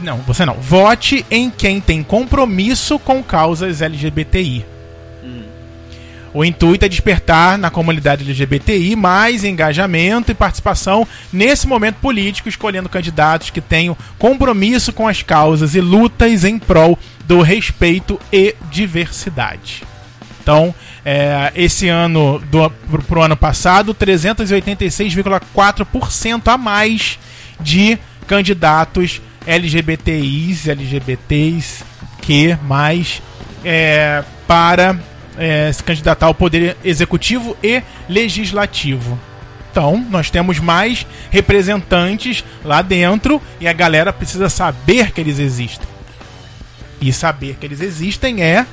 Não, 0.03 0.17
você 0.19 0.45
não. 0.45 0.53
Vote 0.53 1.25
em 1.31 1.49
quem 1.49 1.81
tem 1.81 2.03
compromisso 2.03 2.97
com 2.99 3.21
causas 3.23 3.81
LGBTI. 3.81 4.65
O 6.33 6.45
intuito 6.45 6.85
é 6.85 6.89
despertar 6.89 7.57
na 7.57 7.69
comunidade 7.69 8.23
LGBTI 8.23 8.95
mais 8.95 9.43
engajamento 9.43 10.31
e 10.31 10.35
participação 10.35 11.05
nesse 11.31 11.67
momento 11.67 11.95
político, 11.95 12.47
escolhendo 12.47 12.87
candidatos 12.87 13.49
que 13.49 13.59
tenham 13.59 13.97
compromisso 14.17 14.93
com 14.93 15.07
as 15.07 15.21
causas 15.21 15.75
e 15.75 15.81
lutas 15.81 16.45
em 16.45 16.57
prol 16.57 16.97
do 17.25 17.41
respeito 17.41 18.17
e 18.31 18.55
diversidade. 18.69 19.83
Então, 20.41 20.73
é, 21.05 21.51
esse 21.53 21.89
ano, 21.89 22.41
pro, 22.89 23.03
pro 23.03 23.21
ano 23.21 23.37
passado, 23.37 23.93
386,4% 23.93 26.47
a 26.47 26.57
mais 26.57 27.19
de 27.59 27.99
candidatos 28.25 29.21
LGBTIs, 29.45 30.67
LGBTs, 30.67 31.83
que 32.21 32.57
mais 32.63 33.21
é, 33.63 34.23
para 34.47 34.99
é, 35.37 35.71
se 35.71 35.83
candidatar 35.83 36.27
ao 36.27 36.35
poder 36.35 36.77
executivo 36.83 37.57
e 37.63 37.81
legislativo. 38.07 39.19
Então, 39.71 40.05
nós 40.09 40.29
temos 40.29 40.59
mais 40.59 41.05
representantes 41.29 42.43
lá 42.63 42.81
dentro 42.81 43.41
e 43.59 43.67
a 43.67 43.73
galera 43.73 44.11
precisa 44.11 44.49
saber 44.49 45.11
que 45.11 45.21
eles 45.21 45.39
existem. 45.39 45.87
E 46.99 47.11
saber 47.13 47.55
que 47.55 47.65
eles 47.65 47.79
existem 47.79 48.43
é 48.43 48.65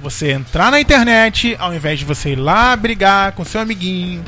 você 0.00 0.32
entrar 0.32 0.70
na 0.70 0.80
internet, 0.80 1.56
ao 1.58 1.74
invés 1.74 1.98
de 1.98 2.04
você 2.04 2.30
ir 2.30 2.36
lá 2.36 2.74
brigar 2.74 3.32
com 3.32 3.44
seu 3.44 3.60
amiguinho 3.60 4.24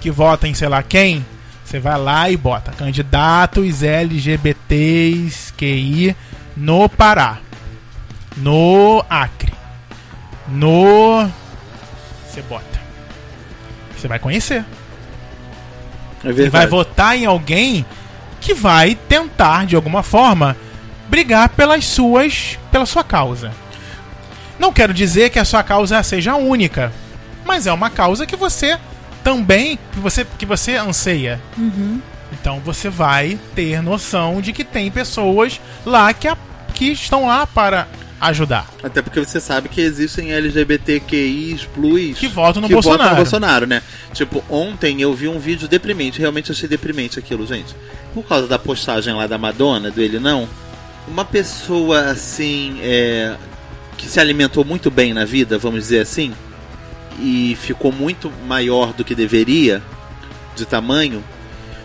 que 0.00 0.10
vota 0.10 0.48
em 0.48 0.54
sei 0.54 0.68
lá 0.68 0.82
quem, 0.82 1.24
você 1.64 1.78
vai 1.78 1.96
lá 1.96 2.28
e 2.28 2.36
bota 2.36 2.72
candidatos 2.72 3.82
LGBTs 3.82 5.52
QI 5.52 6.16
no 6.56 6.88
Pará, 6.88 7.38
no 8.36 9.04
Acre, 9.08 9.52
no. 10.48 11.28
Você 12.28 12.42
bota. 12.42 12.80
Você 13.96 14.08
vai 14.08 14.18
conhecer. 14.18 14.64
É 16.24 16.28
E 16.28 16.32
verdade. 16.32 16.50
vai 16.50 16.66
votar 16.66 17.16
em 17.16 17.26
alguém 17.26 17.84
que 18.40 18.54
vai 18.54 18.94
tentar, 18.94 19.66
de 19.66 19.76
alguma 19.76 20.02
forma, 20.02 20.56
brigar 21.08 21.48
pelas 21.50 21.84
suas. 21.84 22.58
pela 22.70 22.86
sua 22.86 23.04
causa. 23.04 23.52
Não 24.58 24.72
quero 24.72 24.94
dizer 24.94 25.30
que 25.30 25.38
a 25.38 25.44
sua 25.44 25.62
causa 25.62 26.02
seja 26.02 26.34
única, 26.36 26.92
mas 27.44 27.66
é 27.66 27.72
uma 27.72 27.90
causa 27.90 28.26
que 28.26 28.36
você 28.36 28.78
também. 29.24 29.78
que 29.92 29.98
você, 30.00 30.24
que 30.38 30.46
você 30.46 30.76
anseia. 30.76 31.40
Então 32.32 32.60
você 32.60 32.88
vai 32.88 33.38
ter 33.54 33.82
noção 33.82 34.40
de 34.40 34.52
que 34.52 34.64
tem 34.64 34.90
pessoas 34.90 35.60
lá 35.84 36.12
que, 36.14 36.26
a- 36.26 36.36
que 36.74 36.86
estão 36.92 37.26
lá 37.26 37.46
para 37.46 37.86
ajudar. 38.22 38.68
Até 38.82 39.02
porque 39.02 39.18
você 39.18 39.40
sabe 39.40 39.68
que 39.68 39.80
existem 39.80 40.32
LGBTQIs 40.32 41.64
plus 41.64 42.18
Que 42.18 42.28
votam 42.28 42.62
no 42.62 42.68
que 42.68 42.74
votam 42.74 42.90
Bolsonaro. 42.92 43.10
no 43.10 43.16
Bolsonaro, 43.16 43.66
né? 43.66 43.82
Tipo, 44.14 44.44
ontem 44.48 45.02
eu 45.02 45.12
vi 45.12 45.26
um 45.26 45.40
vídeo 45.40 45.66
deprimente, 45.66 46.20
realmente 46.20 46.52
achei 46.52 46.68
deprimente 46.68 47.18
aquilo, 47.18 47.44
gente. 47.44 47.74
Por 48.14 48.24
causa 48.24 48.46
da 48.46 48.58
postagem 48.58 49.12
lá 49.12 49.26
da 49.26 49.36
Madonna, 49.36 49.90
do 49.90 50.00
ele 50.00 50.20
não, 50.20 50.48
uma 51.08 51.24
pessoa 51.24 52.10
assim, 52.10 52.78
é, 52.80 53.34
que 53.98 54.06
se 54.06 54.20
alimentou 54.20 54.64
muito 54.64 54.88
bem 54.88 55.12
na 55.12 55.24
vida, 55.24 55.58
vamos 55.58 55.80
dizer 55.80 56.00
assim, 56.00 56.32
e 57.18 57.56
ficou 57.60 57.90
muito 57.90 58.32
maior 58.46 58.92
do 58.92 59.04
que 59.04 59.16
deveria, 59.16 59.82
de 60.54 60.64
tamanho, 60.64 61.24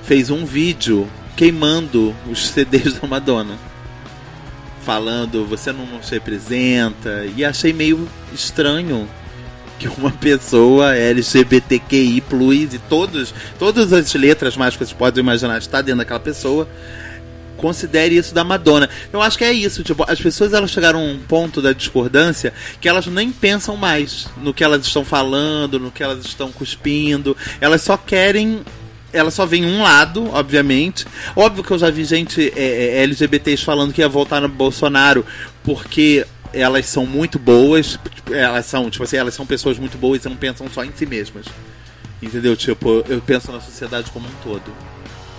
fez 0.03 0.29
um 0.29 0.45
vídeo 0.45 1.09
queimando 1.35 2.15
os 2.29 2.47
CDs 2.47 2.93
da 2.99 3.07
Madonna 3.07 3.66
falando 4.87 5.45
você 5.45 5.73
não 5.73 5.85
nos 5.85 6.09
representa 6.09 7.25
e 7.35 7.43
achei 7.43 7.73
meio 7.73 8.07
estranho 8.33 9.05
que 9.77 9.85
uma 9.89 10.11
pessoa 10.11 10.95
LGBTQI 10.95 12.23
e 12.71 12.79
todos 12.87 13.33
todas 13.59 13.91
as 13.91 14.13
letras 14.13 14.55
mais 14.55 14.77
que 14.77 14.85
vocês 14.85 14.93
podem 14.93 15.21
imaginar 15.21 15.57
está 15.57 15.81
dentro 15.81 15.97
daquela 15.97 16.21
pessoa 16.21 16.69
considere 17.57 18.15
isso 18.15 18.35
da 18.35 18.43
Madonna. 18.43 18.87
Eu 19.11 19.19
acho 19.19 19.35
que 19.35 19.43
é 19.43 19.51
isso, 19.51 19.83
tipo, 19.83 20.05
as 20.07 20.21
pessoas 20.21 20.53
elas 20.53 20.69
chegaram 20.69 20.99
a 20.99 21.03
um 21.03 21.17
ponto 21.17 21.59
da 21.59 21.73
discordância 21.73 22.53
que 22.79 22.87
elas 22.87 23.07
nem 23.07 23.31
pensam 23.31 23.75
mais 23.75 24.27
no 24.37 24.53
que 24.53 24.63
elas 24.63 24.85
estão 24.85 25.03
falando, 25.03 25.79
no 25.79 25.91
que 25.91 26.03
elas 26.03 26.23
estão 26.23 26.51
cuspindo, 26.51 27.35
elas 27.59 27.81
só 27.81 27.97
querem 27.97 28.61
ela 29.17 29.31
só 29.31 29.45
vem 29.45 29.65
um 29.65 29.81
lado, 29.81 30.29
obviamente. 30.31 31.05
Óbvio 31.35 31.63
que 31.63 31.71
eu 31.71 31.79
já 31.79 31.89
vi 31.89 32.03
gente 32.03 32.53
é, 32.55 32.99
é, 32.99 33.03
LGBTs 33.03 33.63
falando 33.63 33.91
que 33.93 34.01
ia 34.01 34.07
voltar 34.07 34.39
no 34.39 34.47
Bolsonaro 34.47 35.25
porque 35.63 36.25
elas 36.53 36.85
são 36.85 37.05
muito 37.05 37.39
boas. 37.39 37.99
Elas 38.31 38.65
são, 38.65 38.89
tipo 38.89 39.03
assim, 39.03 39.17
elas 39.17 39.33
são 39.33 39.45
pessoas 39.45 39.79
muito 39.79 39.97
boas 39.97 40.23
e 40.23 40.29
não 40.29 40.35
pensam 40.35 40.69
só 40.69 40.83
em 40.83 40.91
si 40.95 41.05
mesmas. 41.05 41.45
Entendeu? 42.21 42.55
Tipo, 42.55 43.03
eu 43.07 43.21
penso 43.21 43.51
na 43.51 43.59
sociedade 43.59 44.11
como 44.11 44.27
um 44.27 44.31
todo. 44.43 44.73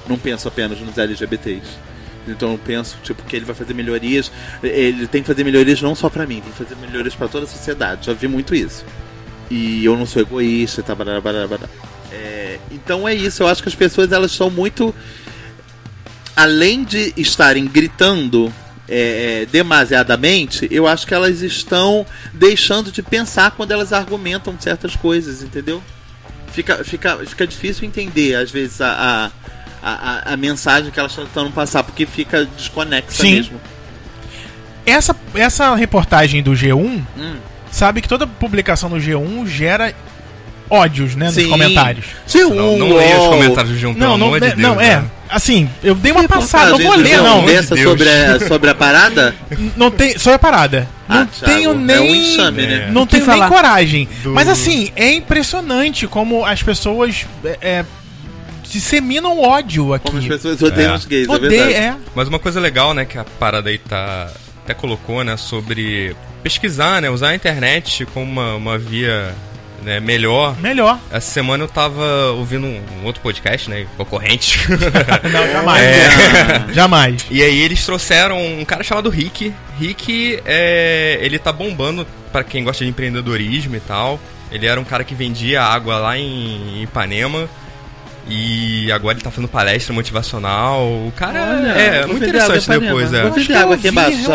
Não 0.09 0.19
penso 0.19 0.49
apenas 0.49 0.81
nos 0.81 0.97
LGBTs. 0.97 1.89
Então 2.27 2.53
eu 2.53 2.59
penso, 2.59 2.99
tipo, 3.03 3.23
que 3.23 3.37
ele 3.37 3.45
vai 3.45 3.55
fazer 3.55 3.75
melhorias. 3.75 4.31
Ele 4.63 5.07
tem 5.07 5.23
que 5.23 5.27
fazer 5.27 5.45
melhorias 5.45 5.81
não 5.81 5.95
só 5.95 6.09
pra 6.09 6.27
mim, 6.27 6.41
tem 6.41 6.53
que 6.53 6.59
fazer 6.59 6.77
melhorias 6.77 7.15
pra 7.15 7.29
toda 7.29 7.45
a 7.45 7.49
sociedade. 7.49 8.07
Já 8.07 8.13
vi 8.13 8.29
muito 8.29 8.55
isso. 8.55 8.85
E 9.51 9.85
eu 9.85 9.97
não 9.97 10.05
sou 10.05 10.21
egoísta, 10.21 10.83
tá, 10.83 10.95
barará, 10.95 11.21
barará, 11.21 11.47
barará. 11.47 11.69
É, 12.13 12.48
então 12.71 13.09
é 13.09 13.15
isso, 13.15 13.43
eu 13.43 13.49
acho 13.49 13.63
que 13.63 13.69
as 13.69 13.75
pessoas 13.75 14.13
elas 14.13 14.33
são 14.33 14.51
muito. 14.51 14.95
Além 16.37 16.85
de 16.85 17.13
estarem 17.17 17.67
gritando 17.67 18.53
é, 18.89 19.43
é, 19.43 19.47
demasiadamente, 19.47 20.69
eu 20.71 20.87
acho 20.87 21.07
que 21.07 21.13
elas 21.13 21.43
estão 21.43 22.07
deixando 22.33 22.93
de 22.93 23.03
pensar 23.03 23.51
quando 23.51 23.73
elas 23.73 23.93
argumentam 23.93 24.57
certas 24.59 24.95
coisas, 24.97 25.43
entendeu? 25.43 25.83
Fica, 26.53 26.83
fica, 26.85 27.19
fica 27.27 27.47
difícil 27.47 27.87
entender, 27.87 28.35
às 28.35 28.51
vezes, 28.51 28.81
a, 28.81 29.31
a, 29.83 29.91
a, 29.91 30.33
a 30.33 30.37
mensagem 30.37 30.91
que 30.91 30.99
elas 30.99 31.13
estão 31.13 31.27
tentando 31.27 31.51
passar, 31.51 31.83
porque 31.83 32.07
fica 32.07 32.47
desconexa 32.57 33.23
Sim. 33.23 33.35
mesmo. 33.35 33.61
Essa, 34.87 35.15
essa 35.35 35.75
reportagem 35.75 36.43
do 36.43 36.53
G1 36.53 37.05
Hum. 37.17 37.37
sabe 37.71 38.01
que 38.01 38.09
toda 38.09 38.27
publicação 38.27 38.89
do 38.89 38.97
G1 38.97 39.47
gera 39.47 39.95
ódios, 40.71 41.15
né, 41.17 41.27
nos 41.27 41.35
Sim. 41.35 41.49
comentários. 41.49 42.05
Sim, 42.27 42.51
Não, 42.51 42.75
um 42.75 42.79
não 42.79 42.97
leia 42.97 43.19
os 43.21 43.29
comentários 43.29 43.79
de 43.79 43.87
um, 43.87 43.95
pelo 43.95 44.07
Não, 44.07 44.19
não, 44.19 44.27
amor 44.29 44.41
de 44.41 44.47
é- 44.47 44.51
Deus. 44.51 44.61
não, 44.63 44.81
é. 44.81 44.97
né? 44.97 45.05
Assim, 45.31 45.69
eu 45.85 45.95
dei 45.95 46.11
uma 46.11 46.27
passada, 46.27 46.71
não 46.71 46.79
vou 46.79 46.97
ler, 46.97 47.19
não. 47.19 47.43
G1 47.43 47.47
dessa 47.47 47.75
Deus. 47.75 47.87
sobre 47.91 48.09
a, 48.09 48.41
sobre 48.49 48.71
a 48.71 48.75
parada? 48.75 49.35
Não 49.77 49.91
tem, 49.91 50.19
só 50.19 50.33
é 50.33 50.39
parada. 50.39 50.89
Não 51.07 51.19
Ah, 51.23 51.27
Thiago, 51.27 51.55
tenho 51.55 51.71
é 51.73 51.75
nem. 51.75 51.99
um 52.11 52.15
enxame, 52.15 52.67
né? 52.67 52.89
Não 52.91 53.07
tenho 53.07 53.27
nem 53.27 53.47
coragem. 53.49 54.09
Do- 54.23 54.33
Mas 54.33 54.49
assim, 54.49 54.91
é 54.97 55.13
impressionante 55.13 56.07
como 56.07 56.47
as 56.47 56.63
pessoas 56.63 57.27
é, 57.45 57.59
é, 57.61 57.85
disseminam 58.71 59.39
ódio 59.41 59.93
aqui. 59.95 60.07
Como 60.07 60.19
as 60.19 60.27
pessoas 60.27 60.63
odeiam 60.63 60.93
É. 60.93 60.97
os 60.97 61.05
gays, 61.05 61.29
é 61.29 61.31
Odeia, 61.33 61.51
verdade. 61.67 61.75
é. 61.75 61.95
Mas 62.15 62.29
uma 62.29 62.39
coisa 62.39 62.59
legal, 62.61 62.95
né, 62.95 63.05
que 63.05 63.19
a 63.19 63.25
parada 63.25 63.69
aí 63.71 63.79
tá 63.79 64.31
até 64.65 64.75
colocou, 64.75 65.23
né, 65.25 65.37
sobre 65.37 66.15
pesquisar, 66.43 67.01
né, 67.03 67.11
usar 67.11 67.29
a 67.31 67.35
internet 67.35 68.07
como 68.13 68.25
uma, 68.31 68.55
uma 68.55 68.79
via 68.79 69.35
né, 69.83 70.01
melhor. 70.01 70.57
Melhor. 70.61 70.99
Essa 71.11 71.31
semana 71.31 71.65
eu 71.65 71.69
tava 71.69 72.31
ouvindo 72.33 72.67
um, 72.67 72.83
um 73.01 73.05
outro 73.05 73.21
podcast, 73.23 73.69
né, 73.71 73.87
concorrente. 73.97 74.59
Não, 75.33 75.53
jamais. 75.53 75.83
É. 75.83 76.09
Jamais. 76.73 77.27
e 77.31 77.43
aí 77.43 77.61
eles 77.61 77.85
trouxeram 77.85 78.41
um 78.41 78.65
cara 78.65 78.83
chamado 78.83 79.09
Rick. 79.11 79.53
Rick, 79.79 80.41
é, 80.45 81.19
ele 81.21 81.39
tá 81.39 81.53
bombando 81.53 82.07
pra 82.33 82.45
quem 82.45 82.65
gosta 82.65 82.85
de 82.85 82.91
empreendedorismo 82.91 83.77
e 83.77 83.81
tal. 83.81 84.21
Ele 84.51 84.67
era 84.67 84.81
um 84.81 84.85
cara 84.85 85.05
que 85.05 85.15
vendia 85.15 85.63
água 85.63 85.99
lá 85.99 86.17
em 86.19 86.83
Ipanema. 86.83 87.49
E 88.31 88.93
agora 88.93 89.17
ele 89.17 89.25
tá 89.25 89.31
fazendo 89.31 89.49
palestra 89.49 89.95
motivacional. 89.95 90.87
O 90.87 91.13
cara 91.17 91.57
Olha, 91.57 91.69
é 91.71 92.07
muito 92.07 92.25
interessante 92.25 92.69
depois, 92.69 93.13
é. 93.13 93.23
Eu 93.23 93.29
ouvi, 93.29 93.41
eu 93.41 93.47
Thiago. 93.47 93.71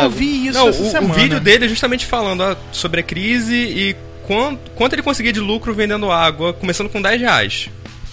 ouvi 0.03 0.47
isso 0.47 0.57
Não, 0.57 0.69
essa 0.69 0.99
o, 0.99 1.09
o 1.11 1.13
vídeo 1.13 1.39
dele 1.39 1.65
é 1.65 1.67
justamente 1.67 2.05
falando 2.05 2.41
ah, 2.41 2.57
sobre 2.71 3.01
a 3.01 3.03
crise 3.03 3.53
e 3.55 3.95
quanto, 4.25 4.71
quanto 4.71 4.93
ele 4.93 5.01
conseguia 5.01 5.33
de 5.33 5.39
lucro 5.39 5.73
vendendo 5.73 6.11
água, 6.11 6.53
começando 6.53 6.89
com 6.89 7.01
10 7.01 7.21
reais. 7.21 7.69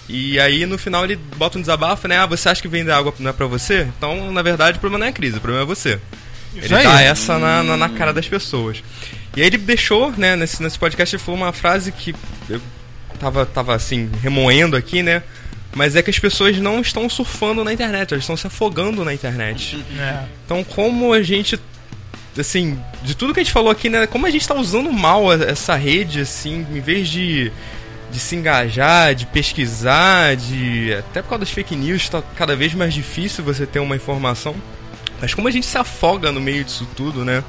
E 0.07 0.39
aí 0.39 0.65
no 0.65 0.77
final 0.77 1.03
ele 1.05 1.15
bota 1.15 1.57
um 1.57 1.61
desabafo, 1.61 2.07
né? 2.07 2.17
Ah, 2.17 2.25
você 2.25 2.49
acha 2.49 2.61
que 2.61 2.67
vender 2.67 2.91
água 2.91 3.13
não 3.19 3.29
é 3.29 3.33
pra 3.33 3.45
você? 3.45 3.87
Então, 3.97 4.31
na 4.31 4.41
verdade, 4.41 4.77
o 4.77 4.81
problema 4.81 4.99
não 4.99 5.05
é 5.07 5.09
a 5.09 5.13
crise, 5.13 5.37
o 5.37 5.41
problema 5.41 5.63
é 5.63 5.65
você. 5.65 5.99
Isso 6.55 6.65
ele 6.65 6.75
aí. 6.75 6.83
dá 6.83 7.01
essa 7.01 7.39
na, 7.39 7.63
na, 7.63 7.77
na 7.77 7.89
cara 7.89 8.11
das 8.11 8.27
pessoas. 8.27 8.83
E 9.35 9.41
aí 9.41 9.47
ele 9.47 9.57
deixou, 9.57 10.11
né, 10.17 10.35
nesse, 10.35 10.61
nesse 10.61 10.77
podcast, 10.77 11.15
ele 11.15 11.23
falou 11.23 11.39
uma 11.39 11.53
frase 11.53 11.91
que 11.91 12.13
eu 12.49 12.61
tava, 13.19 13.45
tava 13.45 13.73
assim, 13.73 14.09
remoendo 14.21 14.75
aqui, 14.75 15.01
né? 15.01 15.23
Mas 15.73 15.95
é 15.95 16.01
que 16.01 16.09
as 16.09 16.19
pessoas 16.19 16.57
não 16.57 16.81
estão 16.81 17.07
surfando 17.09 17.63
na 17.63 17.71
internet, 17.71 18.11
elas 18.11 18.23
estão 18.23 18.35
se 18.35 18.45
afogando 18.45 19.05
na 19.05 19.13
internet. 19.13 19.83
É. 19.97 20.25
Então, 20.45 20.63
como 20.63 21.13
a 21.13 21.21
gente. 21.21 21.57
Assim, 22.37 22.79
de 23.03 23.15
tudo 23.15 23.33
que 23.33 23.41
a 23.41 23.43
gente 23.43 23.51
falou 23.51 23.71
aqui, 23.71 23.89
né? 23.89 24.07
Como 24.07 24.25
a 24.25 24.29
gente 24.29 24.47
tá 24.47 24.55
usando 24.55 24.91
mal 24.91 25.33
essa 25.33 25.75
rede, 25.75 26.21
assim, 26.21 26.65
em 26.73 26.79
vez 26.79 27.09
de, 27.09 27.51
de 28.09 28.19
se 28.19 28.35
engajar, 28.35 29.13
de 29.13 29.25
pesquisar, 29.25 30.35
de. 30.35 30.93
Até 30.93 31.21
por 31.21 31.29
causa 31.29 31.45
das 31.45 31.51
fake 31.51 31.75
news, 31.75 32.07
tá 32.07 32.23
cada 32.35 32.55
vez 32.55 32.73
mais 32.73 32.93
difícil 32.93 33.43
você 33.43 33.65
ter 33.65 33.79
uma 33.79 33.95
informação. 33.95 34.55
Mas 35.19 35.33
como 35.33 35.47
a 35.47 35.51
gente 35.51 35.65
se 35.65 35.77
afoga 35.77 36.31
no 36.31 36.39
meio 36.39 36.63
disso 36.63 36.87
tudo, 36.95 37.25
né? 37.25 37.43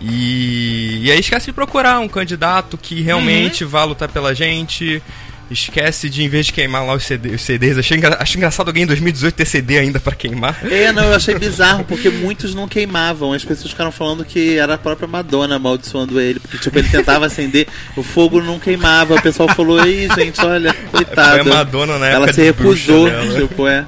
E, 0.00 1.00
e 1.04 1.10
aí 1.10 1.20
esquece 1.20 1.46
de 1.46 1.52
procurar 1.52 2.00
um 2.00 2.08
candidato 2.08 2.76
que 2.76 3.00
realmente 3.00 3.64
vá 3.64 3.84
lutar 3.84 4.08
pela 4.08 4.34
gente. 4.34 5.02
Esquece 5.48 6.10
de, 6.10 6.24
em 6.24 6.28
vez 6.28 6.46
de 6.46 6.52
queimar 6.52 6.84
lá 6.84 6.92
os, 6.94 7.04
CD, 7.04 7.28
os 7.36 7.40
CDs, 7.42 7.78
achei 7.78 7.96
engra- 7.96 8.16
acho 8.18 8.36
engraçado 8.36 8.66
alguém 8.66 8.82
em 8.82 8.86
2018 8.86 9.32
ter 9.32 9.44
CD 9.44 9.78
ainda 9.78 10.00
pra 10.00 10.12
queimar. 10.12 10.58
É, 10.68 10.90
não, 10.90 11.04
eu 11.04 11.14
achei 11.14 11.36
bizarro, 11.38 11.84
porque 11.84 12.10
muitos 12.10 12.52
não 12.52 12.66
queimavam. 12.66 13.32
As 13.32 13.44
pessoas 13.44 13.70
ficaram 13.70 13.92
falando 13.92 14.24
que 14.24 14.58
era 14.58 14.74
a 14.74 14.78
própria 14.78 15.06
Madonna 15.06 15.54
amaldiçoando 15.54 16.20
ele. 16.20 16.40
Porque, 16.40 16.58
tipo, 16.58 16.76
ele 16.76 16.88
tentava 16.88 17.26
acender, 17.26 17.68
o 17.96 18.02
fogo 18.02 18.42
não 18.42 18.58
queimava. 18.58 19.14
O 19.14 19.22
pessoal 19.22 19.48
falou, 19.50 19.86
ei, 19.86 20.08
gente, 20.16 20.40
olha, 20.44 20.74
coitado. 20.90 21.42
Foi 21.44 21.52
a 21.52 21.54
Madonna 21.54 21.96
na 21.98 22.06
Ela 22.08 22.16
época 22.26 22.32
se 22.32 22.40
de 22.40 22.46
recusou, 22.48 23.08
dela. 23.08 23.40
tipo, 23.40 23.68
é. 23.68 23.86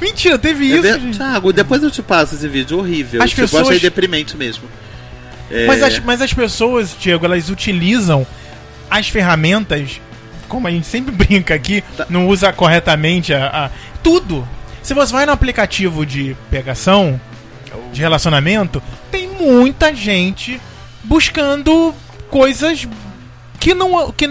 Mentira, 0.00 0.38
teve 0.38 0.72
é 0.72 0.76
isso, 0.76 1.00
gente. 1.00 1.16
Thiago, 1.16 1.52
depois 1.52 1.82
eu 1.82 1.90
te 1.90 2.02
passo 2.02 2.36
esse 2.36 2.46
vídeo, 2.46 2.78
horrível. 2.78 3.20
As 3.20 3.30
tipo, 3.30 3.42
pessoas- 3.42 3.66
achei 3.66 3.80
deprimente 3.80 4.36
mesmo. 4.36 4.62
É, 5.50 5.66
Mas, 5.66 5.82
as, 5.82 5.98
mas 5.98 6.22
as 6.22 6.32
pessoas, 6.32 6.94
Diego, 7.00 7.24
elas 7.24 7.50
utilizam 7.50 8.24
as 8.88 9.08
ferramentas, 9.08 10.00
como 10.50 10.66
a 10.68 10.70
gente 10.70 10.86
sempre 10.86 11.10
brinca 11.16 11.54
aqui, 11.54 11.82
Tá. 11.96 12.04
não 12.10 12.28
usa 12.28 12.52
corretamente 12.52 13.32
a, 13.32 13.46
a- 13.46 13.70
tudo. 14.02 14.46
Se 14.82 14.92
você 14.92 15.12
vai 15.12 15.24
no 15.24 15.32
aplicativo 15.32 16.04
de 16.04 16.36
pegação, 16.50 17.18
de 17.92 18.00
relacionamento, 18.00 18.82
tem 19.10 19.28
muita 19.28 19.94
gente 19.94 20.60
buscando 21.04 21.94
coisas 22.28 22.86
que 23.58 23.72
não. 23.74 24.10
Que, 24.12 24.30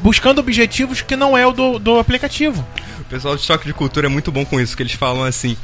buscando 0.00 0.38
objetivos 0.40 1.00
que 1.02 1.14
não 1.16 1.36
é 1.36 1.46
o 1.46 1.52
do, 1.52 1.78
do 1.78 1.98
aplicativo. 1.98 2.66
O 3.00 3.04
pessoal 3.04 3.36
de 3.36 3.42
choque 3.42 3.66
de 3.66 3.74
cultura 3.74 4.06
é 4.06 4.08
muito 4.08 4.32
bom 4.32 4.44
com 4.44 4.58
isso, 4.60 4.76
que 4.76 4.82
eles 4.82 4.92
falam 4.92 5.24
assim: 5.24 5.56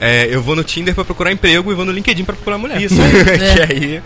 é, 0.00 0.26
eu 0.30 0.42
vou 0.42 0.54
no 0.54 0.62
Tinder 0.62 0.94
pra 0.94 1.04
procurar 1.04 1.32
emprego 1.32 1.72
e 1.72 1.74
vou 1.74 1.84
no 1.84 1.92
LinkedIn 1.92 2.24
pra 2.24 2.34
procurar 2.34 2.58
mulher. 2.58 2.80
Isso 2.80 2.94
que 3.54 3.72
aí. 3.72 4.02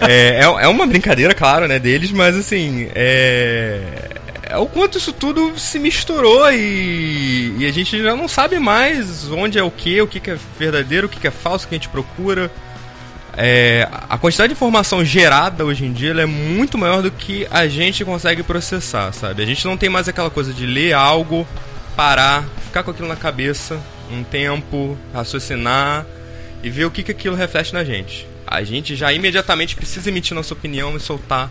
É, 0.00 0.40
é, 0.40 0.64
é 0.64 0.68
uma 0.68 0.86
brincadeira, 0.86 1.34
claro, 1.34 1.68
né, 1.68 1.78
deles, 1.78 2.10
mas 2.10 2.34
assim. 2.36 2.88
É, 2.94 4.13
é 4.54 4.58
o 4.58 4.66
quanto 4.66 4.98
isso 4.98 5.12
tudo 5.12 5.58
se 5.58 5.80
misturou 5.80 6.50
e, 6.52 7.56
e 7.58 7.66
a 7.66 7.72
gente 7.72 8.00
já 8.00 8.14
não 8.14 8.28
sabe 8.28 8.58
mais 8.60 9.28
onde 9.30 9.58
é 9.58 9.62
o 9.62 9.70
que, 9.70 10.00
o 10.00 10.06
que, 10.06 10.20
que 10.20 10.30
é 10.30 10.38
verdadeiro, 10.56 11.06
o 11.08 11.10
que, 11.10 11.18
que 11.18 11.26
é 11.26 11.30
falso, 11.30 11.66
o 11.66 11.68
que 11.68 11.74
a 11.74 11.78
gente 11.78 11.88
procura. 11.88 12.50
É, 13.36 13.88
a 14.08 14.16
quantidade 14.16 14.50
de 14.50 14.54
informação 14.54 15.04
gerada 15.04 15.64
hoje 15.64 15.84
em 15.84 15.92
dia 15.92 16.12
é 16.12 16.26
muito 16.26 16.78
maior 16.78 17.02
do 17.02 17.10
que 17.10 17.48
a 17.50 17.66
gente 17.66 18.04
consegue 18.04 18.44
processar, 18.44 19.12
sabe? 19.12 19.42
A 19.42 19.46
gente 19.46 19.64
não 19.64 19.76
tem 19.76 19.88
mais 19.88 20.08
aquela 20.08 20.30
coisa 20.30 20.52
de 20.52 20.64
ler 20.64 20.92
algo, 20.92 21.44
parar, 21.96 22.44
ficar 22.64 22.84
com 22.84 22.92
aquilo 22.92 23.08
na 23.08 23.16
cabeça 23.16 23.80
um 24.08 24.22
tempo, 24.22 24.96
raciocinar 25.12 26.06
e 26.62 26.70
ver 26.70 26.84
o 26.84 26.92
que, 26.92 27.02
que 27.02 27.10
aquilo 27.10 27.34
reflete 27.34 27.74
na 27.74 27.82
gente. 27.82 28.24
A 28.46 28.62
gente 28.62 28.94
já 28.94 29.12
imediatamente 29.12 29.74
precisa 29.74 30.10
emitir 30.10 30.32
nossa 30.32 30.54
opinião 30.54 30.96
e 30.96 31.00
soltar. 31.00 31.50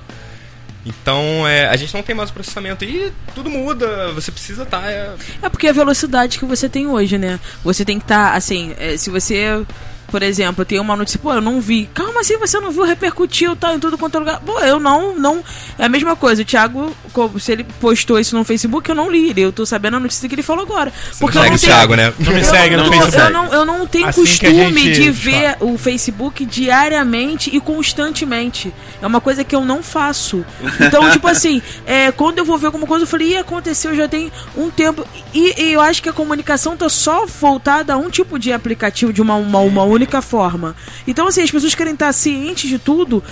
Então, 0.85 1.47
é, 1.47 1.67
a 1.67 1.75
gente 1.77 1.93
não 1.93 2.03
tem 2.03 2.13
mais 2.13 2.29
processamento 2.29 2.83
e 2.83 3.11
tudo 3.33 3.49
muda, 3.49 4.11
você 4.11 4.31
precisa 4.31 4.63
estar. 4.63 4.85
é, 4.91 5.13
É 5.41 5.47
porque 5.49 5.67
a 5.67 5.71
velocidade 5.73 6.37
que 6.37 6.45
você 6.45 6.67
tem 6.67 6.87
hoje, 6.87 7.17
né? 7.17 7.39
Você 7.63 7.85
tem 7.85 7.97
que 7.99 8.03
estar, 8.03 8.33
assim, 8.35 8.75
é, 8.77 8.97
se 8.97 9.09
você, 9.09 9.65
por 10.13 10.21
exemplo, 10.21 10.63
tem 10.63 10.79
uma 10.79 10.95
notícia, 10.95 11.19
pô, 11.19 11.33
eu 11.33 11.41
não 11.41 11.59
vi. 11.59 11.89
Calma 11.91 12.21
assim, 12.21 12.37
você 12.37 12.59
não 12.59 12.69
viu, 12.69 12.83
repercutiu 12.83 13.55
tal, 13.55 13.73
em 13.73 13.79
tudo 13.79 13.97
quanto 13.97 14.17
é 14.17 14.19
lugar. 14.19 14.39
Pô, 14.41 14.59
eu 14.59 14.79
não, 14.79 15.15
não. 15.15 15.43
É 15.75 15.85
a 15.85 15.89
mesma 15.89 16.15
coisa. 16.15 16.43
O 16.43 16.45
Thiago, 16.45 16.95
se 17.39 17.51
ele 17.51 17.63
postou 17.81 18.19
isso 18.19 18.37
no 18.37 18.43
Facebook, 18.43 18.87
eu 18.87 18.93
não 18.93 19.09
li. 19.09 19.33
Eu 19.35 19.51
tô 19.51 19.65
sabendo 19.65 19.97
a 19.97 19.99
notícia 19.99 20.29
que 20.29 20.35
ele 20.35 20.43
falou 20.43 20.65
agora. 20.65 20.93
Porque 21.17 21.35
eu 21.35 21.41
segue 21.41 21.49
não 21.49 21.55
o 21.55 21.59
tenho. 21.59 21.73
Thiago, 21.73 21.95
né? 21.95 22.13
Não 22.19 22.31
me 22.31 22.39
Eu 22.41 22.45
segue 22.45 22.77
no 22.77 22.83
não- 22.83 22.91
Facebook. 22.91 23.23
Eu 23.23 23.29
não, 23.31 23.53
eu 23.53 23.65
não 23.65 23.87
tenho 23.87 24.05
Assim 24.05 24.21
costume 24.21 24.83
gente 24.83 25.01
de 25.01 25.09
ver 25.09 25.57
o 25.59 25.79
Facebook 25.79 26.45
diariamente 26.45 27.49
e 27.51 27.59
constantemente. 27.59 28.71
É 29.01 29.07
uma 29.07 29.19
coisa 29.19 29.43
que 29.43 29.55
eu 29.55 29.65
não 29.65 29.81
faço. 29.81 30.45
Então, 30.79 31.09
tipo 31.09 31.27
assim, 31.27 31.59
é, 31.87 32.11
quando 32.11 32.37
eu 32.37 32.45
vou 32.45 32.59
ver 32.59 32.67
alguma 32.67 32.85
coisa, 32.85 33.03
eu 33.03 33.07
falei, 33.07 33.29
ih, 33.33 33.37
aconteceu 33.37 33.95
já 33.95 34.07
tem 34.07 34.31
um 34.55 34.69
tempo. 34.69 35.07
E, 35.33 35.59
e 35.59 35.73
eu 35.73 35.81
acho 35.81 36.03
que 36.03 36.09
a 36.09 36.13
comunicação 36.13 36.77
tá 36.77 36.87
só 36.87 37.25
voltada 37.25 37.93
a 37.95 37.97
um 37.97 38.11
tipo 38.11 38.37
de 38.37 38.53
aplicativo, 38.53 39.11
de 39.11 39.23
uma, 39.23 39.35
uma, 39.37 39.57
uma 39.57 39.83
única 40.03 40.21
forma. 40.21 40.75
Então, 41.07 41.27
assim, 41.27 41.41
as 41.41 41.51
pessoas 41.51 41.73
querem 41.73 41.93
estar 41.93 42.11
cientes 42.13 42.69
de 42.69 42.77
tudo 42.77 43.23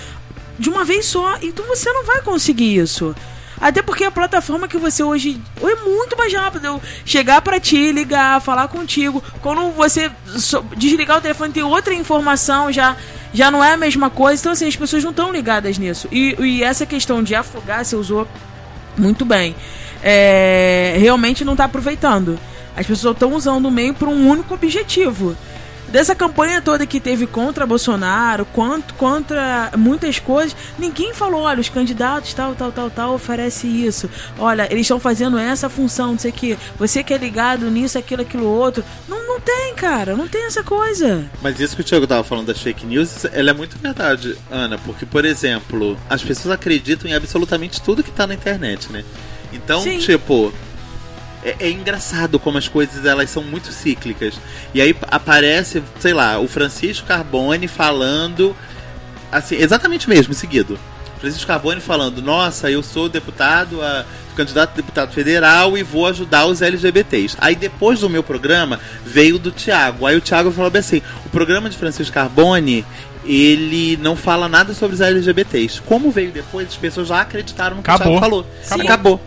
de 0.58 0.70
uma 0.70 0.84
vez 0.84 1.06
só. 1.06 1.38
Então 1.42 1.66
você 1.68 1.92
não 1.92 2.06
vai 2.06 2.22
conseguir 2.22 2.78
isso. 2.78 3.16
Até 3.60 3.82
porque 3.84 4.04
a 4.04 4.12
plataforma 4.12 4.68
que 4.68 4.78
você 4.78 5.04
hoje 5.04 5.40
é 5.62 5.76
muito 5.76 6.18
mais 6.18 6.34
rápido. 6.34 6.66
Eu 6.66 6.82
chegar 7.06 7.42
pra 7.42 7.60
ti, 7.60 7.92
ligar, 7.92 8.42
falar 8.42 8.68
contigo. 8.68 9.24
Quando 9.42 9.72
você 9.72 10.12
desligar 10.76 11.18
o 11.18 11.22
telefone 11.22 11.54
tem 11.54 11.64
outra 11.64 11.94
informação, 11.94 12.72
já, 12.72 12.96
já 13.34 13.52
não 13.52 13.64
é 13.64 13.74
a 13.74 13.78
mesma 13.78 14.10
coisa. 14.10 14.42
Então, 14.42 14.52
assim, 14.52 14.68
as 14.68 14.76
pessoas 14.76 15.04
não 15.04 15.12
estão 15.12 15.32
ligadas 15.32 15.78
nisso. 15.78 16.08
E, 16.12 16.36
e 16.40 16.64
essa 16.64 16.86
questão 16.86 17.22
de 17.22 17.36
afogar, 17.36 17.86
você 17.86 17.96
usou 17.96 18.28
muito 18.98 19.26
bem. 19.26 19.56
É, 20.04 20.96
realmente 21.00 21.46
não 21.46 21.56
tá 21.56 21.66
aproveitando. 21.66 22.40
As 22.76 22.88
pessoas 22.88 23.14
estão 23.14 23.34
usando 23.34 23.66
o 23.68 23.72
meio 23.72 23.94
para 23.94 24.10
um 24.10 24.28
único 24.28 24.54
objetivo. 24.56 25.36
Dessa 25.92 26.16
campanha 26.16 26.62
toda 26.62 26.86
que 26.86 27.02
teve 27.02 27.28
contra 27.28 27.66
Bolsonaro, 27.66 28.46
quanto 28.46 28.94
contra 28.94 29.72
muitas 29.78 30.20
coisas, 30.20 30.56
ninguém 30.80 31.14
falou, 31.14 31.42
olha, 31.42 31.60
os 31.60 31.68
candidatos 31.68 32.34
tal, 32.34 32.56
tal, 32.56 32.72
tal, 32.72 32.90
tal 32.90 33.14
oferece 33.14 33.68
isso. 33.68 34.10
Olha, 34.40 34.68
eles 34.72 34.82
estão 34.84 35.00
fazendo 35.00 35.38
essa 35.38 35.70
função, 35.70 36.12
não 36.14 36.20
sei 36.20 36.32
o 36.32 36.34
que. 36.34 36.58
Você 36.80 37.04
que 37.04 37.14
é 37.14 37.18
ligado 37.18 37.70
nisso, 37.70 37.98
aquilo, 37.98 38.22
aquilo 38.22 38.46
outro. 38.46 38.86
Não, 39.08 39.28
não 39.28 39.40
tem, 39.42 39.76
cara, 39.76 40.16
não 40.16 40.30
tem 40.30 40.46
essa 40.46 40.64
coisa. 40.64 41.30
Mas 41.42 41.60
isso 41.60 41.76
que 41.76 41.82
o 41.82 41.86
Thiago 41.86 42.08
tava 42.08 42.24
falando 42.24 42.48
das 42.48 42.62
fake 42.62 42.86
news, 42.86 43.26
ela 43.26 43.50
é 43.50 43.54
muito 43.54 43.78
verdade, 43.78 44.38
Ana, 44.50 44.78
porque, 44.78 45.06
por 45.06 45.26
exemplo, 45.26 45.98
as 46.10 46.24
pessoas 46.24 46.54
acreditam 46.54 47.12
em 47.12 47.14
absolutamente 47.14 47.82
tudo 47.82 48.02
que 48.02 48.12
tá 48.12 48.26
na 48.26 48.34
internet, 48.34 48.90
né? 48.92 49.04
Então, 49.52 49.82
Sim. 49.82 49.98
tipo, 49.98 50.54
é, 51.44 51.56
é 51.60 51.72
engraçado 51.72 52.40
como 52.40 52.58
as 52.58 52.68
coisas 52.68 53.06
elas 53.06 53.30
são 53.30 53.44
muito 53.44 53.72
cíclicas. 53.72 54.40
E 54.74 54.82
aí 54.82 54.96
aparece, 55.10 55.84
sei 56.00 56.14
lá, 56.14 56.40
o 56.40 56.48
Francisco 56.48 57.08
Carbone 57.08 57.68
falando 57.68 58.56
assim, 59.32 59.56
exatamente 59.56 60.10
mesmo, 60.10 60.34
em 60.34 60.36
seguido. 60.36 60.78
Francisco 61.20 61.48
Carbone 61.48 61.80
falando, 61.80 62.22
nossa, 62.22 62.70
eu 62.72 62.82
sou 62.82 63.08
deputado, 63.08 63.82
a, 63.82 64.06
candidato 64.36 64.72
a 64.72 64.76
deputado 64.76 65.14
federal 65.14 65.78
e 65.78 65.84
vou 65.84 66.08
ajudar 66.08 66.48
os 66.48 66.62
LGBTs. 66.62 67.38
Aí 67.40 67.56
depois 67.56 68.00
do 68.00 68.10
meu 68.10 68.24
programa 68.24 68.80
veio 69.06 69.38
do 69.38 69.52
Thiago. 69.52 70.06
Aí 70.06 70.18
o 70.18 70.22
Thiago 70.22 70.52
falou 70.52 70.72
bem 70.72 70.80
assim: 70.80 71.02
o 71.26 71.30
programa 71.30 71.70
de 71.70 71.78
Francisco 71.78 72.14
Carbone. 72.14 72.86
Ele 73.24 73.98
não 73.98 74.16
fala 74.16 74.50
nada 74.50 74.74
sobre 74.74 74.96
os 74.96 75.00
LGBTs. 75.00 75.80
Como 75.84 76.10
veio 76.10 76.32
depois, 76.32 76.70
as 76.70 76.76
pessoas 76.76 77.08
já 77.08 77.22
acreditaram 77.22 77.76
no 77.76 77.84
que 77.84 77.92
Acabou. 77.92 78.16
o 78.16 78.20
Thiago 78.20 78.32
falou. 78.32 78.48
Sim. 78.64 78.82
Acabou. 78.82 79.22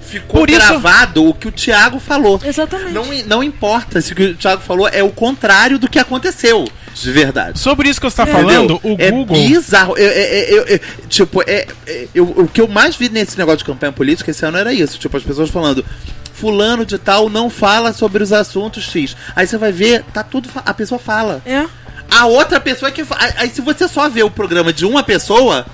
Ficou 0.00 0.40
Por 0.40 0.50
isso- 0.50 0.58
gravado 0.60 1.28
o 1.28 1.34
que 1.34 1.48
o 1.48 1.52
Thiago 1.52 1.98
falou. 2.00 2.40
Exatamente. 2.44 2.92
Não, 2.92 3.04
não 3.26 3.42
importa 3.42 4.00
se 4.00 4.12
o 4.12 4.16
que 4.16 4.22
o 4.24 4.34
Thiago 4.36 4.62
falou 4.62 4.88
é 4.88 5.02
o 5.02 5.10
contrário 5.10 5.78
do 5.78 5.88
que 5.88 5.98
aconteceu 5.98 6.66
de 6.92 7.12
verdade. 7.12 7.58
Sobre 7.58 7.88
isso 7.88 8.00
que 8.00 8.10
você 8.10 8.20
está 8.20 8.24
Entendeu? 8.24 8.48
falando, 8.68 8.80
o 8.82 8.96
é 8.98 9.10
Google. 9.10 9.36
bizarro. 9.36 9.96
Eu, 9.96 10.08
eu- 10.08 10.44
eu- 10.56 10.66
eu- 10.66 10.80
tipo, 11.08 11.42
é, 11.46 11.66
é- 11.86 12.08
eu- 12.14 12.24
o 12.36 12.48
que 12.48 12.60
eu 12.60 12.66
mais 12.68 12.96
vi 12.96 13.08
nesse 13.08 13.38
negócio 13.38 13.58
de 13.58 13.64
campanha 13.64 13.92
política 13.92 14.30
esse 14.30 14.44
ano 14.44 14.58
era 14.58 14.72
isso. 14.72 14.98
Tipo, 14.98 15.16
as 15.16 15.22
pessoas 15.22 15.48
falando. 15.50 15.84
Fulano 16.32 16.86
de 16.86 16.96
tal 16.98 17.28
não 17.28 17.50
fala 17.50 17.92
sobre 17.92 18.22
os 18.22 18.32
assuntos 18.32 18.84
X. 18.84 19.14
Aí 19.36 19.46
você 19.46 19.58
vai 19.58 19.70
ver, 19.72 20.02
tá 20.12 20.22
tudo. 20.22 20.48
A 20.64 20.72
pessoa 20.72 20.98
fala. 20.98 21.42
É. 21.44 21.66
A 22.10 22.26
outra 22.26 22.58
pessoa 22.58 22.88
é 22.88 22.92
que. 22.92 23.04
aí 23.36 23.50
se 23.50 23.60
você 23.60 23.86
só 23.86 24.08
vê 24.08 24.22
o 24.22 24.30
programa 24.30 24.72
de 24.72 24.84
uma 24.86 25.02
pessoa, 25.02 25.66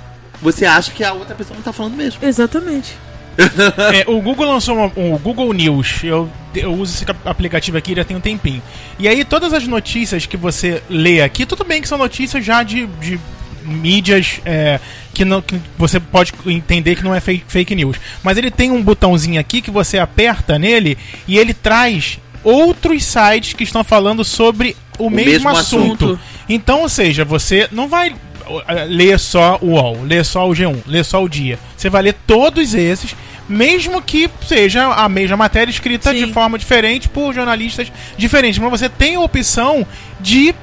você 0.42 0.66
acha 0.66 0.90
que 0.90 1.04
a 1.04 1.12
outra 1.12 1.34
pessoa 1.36 1.54
não 1.56 1.62
tá 1.62 1.72
falando 1.72 1.94
mesmo. 1.94 2.18
Exatamente. 2.22 2.96
É, 3.94 4.04
o 4.10 4.20
Google 4.20 4.46
lançou 4.46 4.76
uma- 4.76 4.92
o 4.96 5.18
Google 5.18 5.52
News. 5.52 6.02
Eu, 6.02 6.28
eu 6.54 6.72
uso 6.72 6.94
esse 6.94 7.04
aplicativo 7.24 7.76
aqui 7.76 7.94
já 7.94 8.04
tem 8.04 8.16
um 8.16 8.20
tempinho. 8.20 8.62
E 8.98 9.06
aí 9.06 9.24
todas 9.24 9.52
as 9.52 9.66
notícias 9.66 10.26
que 10.26 10.36
você 10.36 10.82
lê 10.88 11.20
aqui, 11.20 11.44
tudo 11.44 11.64
bem 11.64 11.80
que 11.82 11.88
são 11.88 11.98
notícias 11.98 12.44
já 12.44 12.62
de, 12.62 12.86
de 13.00 13.18
mídias 13.62 14.40
é, 14.44 14.80
que, 15.12 15.24
não, 15.24 15.42
que 15.42 15.60
você 15.76 15.98
pode 15.98 16.32
entender 16.46 16.96
que 16.96 17.04
não 17.04 17.14
é 17.14 17.20
fake, 17.20 17.44
fake 17.46 17.74
news. 17.74 17.96
Mas 18.22 18.38
ele 18.38 18.50
tem 18.50 18.70
um 18.70 18.82
botãozinho 18.82 19.40
aqui 19.40 19.60
que 19.60 19.70
você 19.70 19.98
aperta 19.98 20.58
nele 20.58 20.96
e 21.26 21.36
ele 21.38 21.52
traz 21.52 22.18
outros 22.44 23.04
sites 23.04 23.52
que 23.52 23.64
estão 23.64 23.82
falando 23.82 24.24
sobre 24.24 24.76
o, 24.98 25.10
mesmo, 25.10 25.32
mesmo 25.32 25.48
assunto. 25.48 26.04
assunto. 26.04 26.20
Então, 26.48 26.82
ou 26.82 26.88
seja, 26.88 27.24
você 27.24 27.68
não 27.72 27.88
vai 27.88 28.14
uh, 28.48 28.62
ler 28.88 29.18
só 29.18 29.58
o 29.60 29.72
UOL, 29.72 30.02
ler 30.02 30.24
só 30.24 30.48
o 30.48 30.52
G1, 30.52 30.82
ler 30.86 31.04
só 31.04 31.22
o 31.22 31.28
Dia. 31.28 31.58
Você 31.76 31.90
vai 31.90 32.02
ler 32.02 32.16
todos 32.26 32.74
esses, 32.74 33.14
mesmo 33.48 34.02
que 34.02 34.28
seja 34.46 34.92
a 34.92 35.08
mesma 35.08 35.36
matéria 35.36 35.70
escrita 35.70 36.12
Sim. 36.12 36.26
de 36.26 36.32
forma 36.32 36.58
diferente 36.58 37.08
por 37.08 37.34
jornalistas 37.34 37.92
diferentes. 38.16 38.58
Mas 38.58 38.70
você 38.70 38.88
tem 38.88 39.16
a 39.16 39.20
opção 39.20 39.86
de 40.20 40.54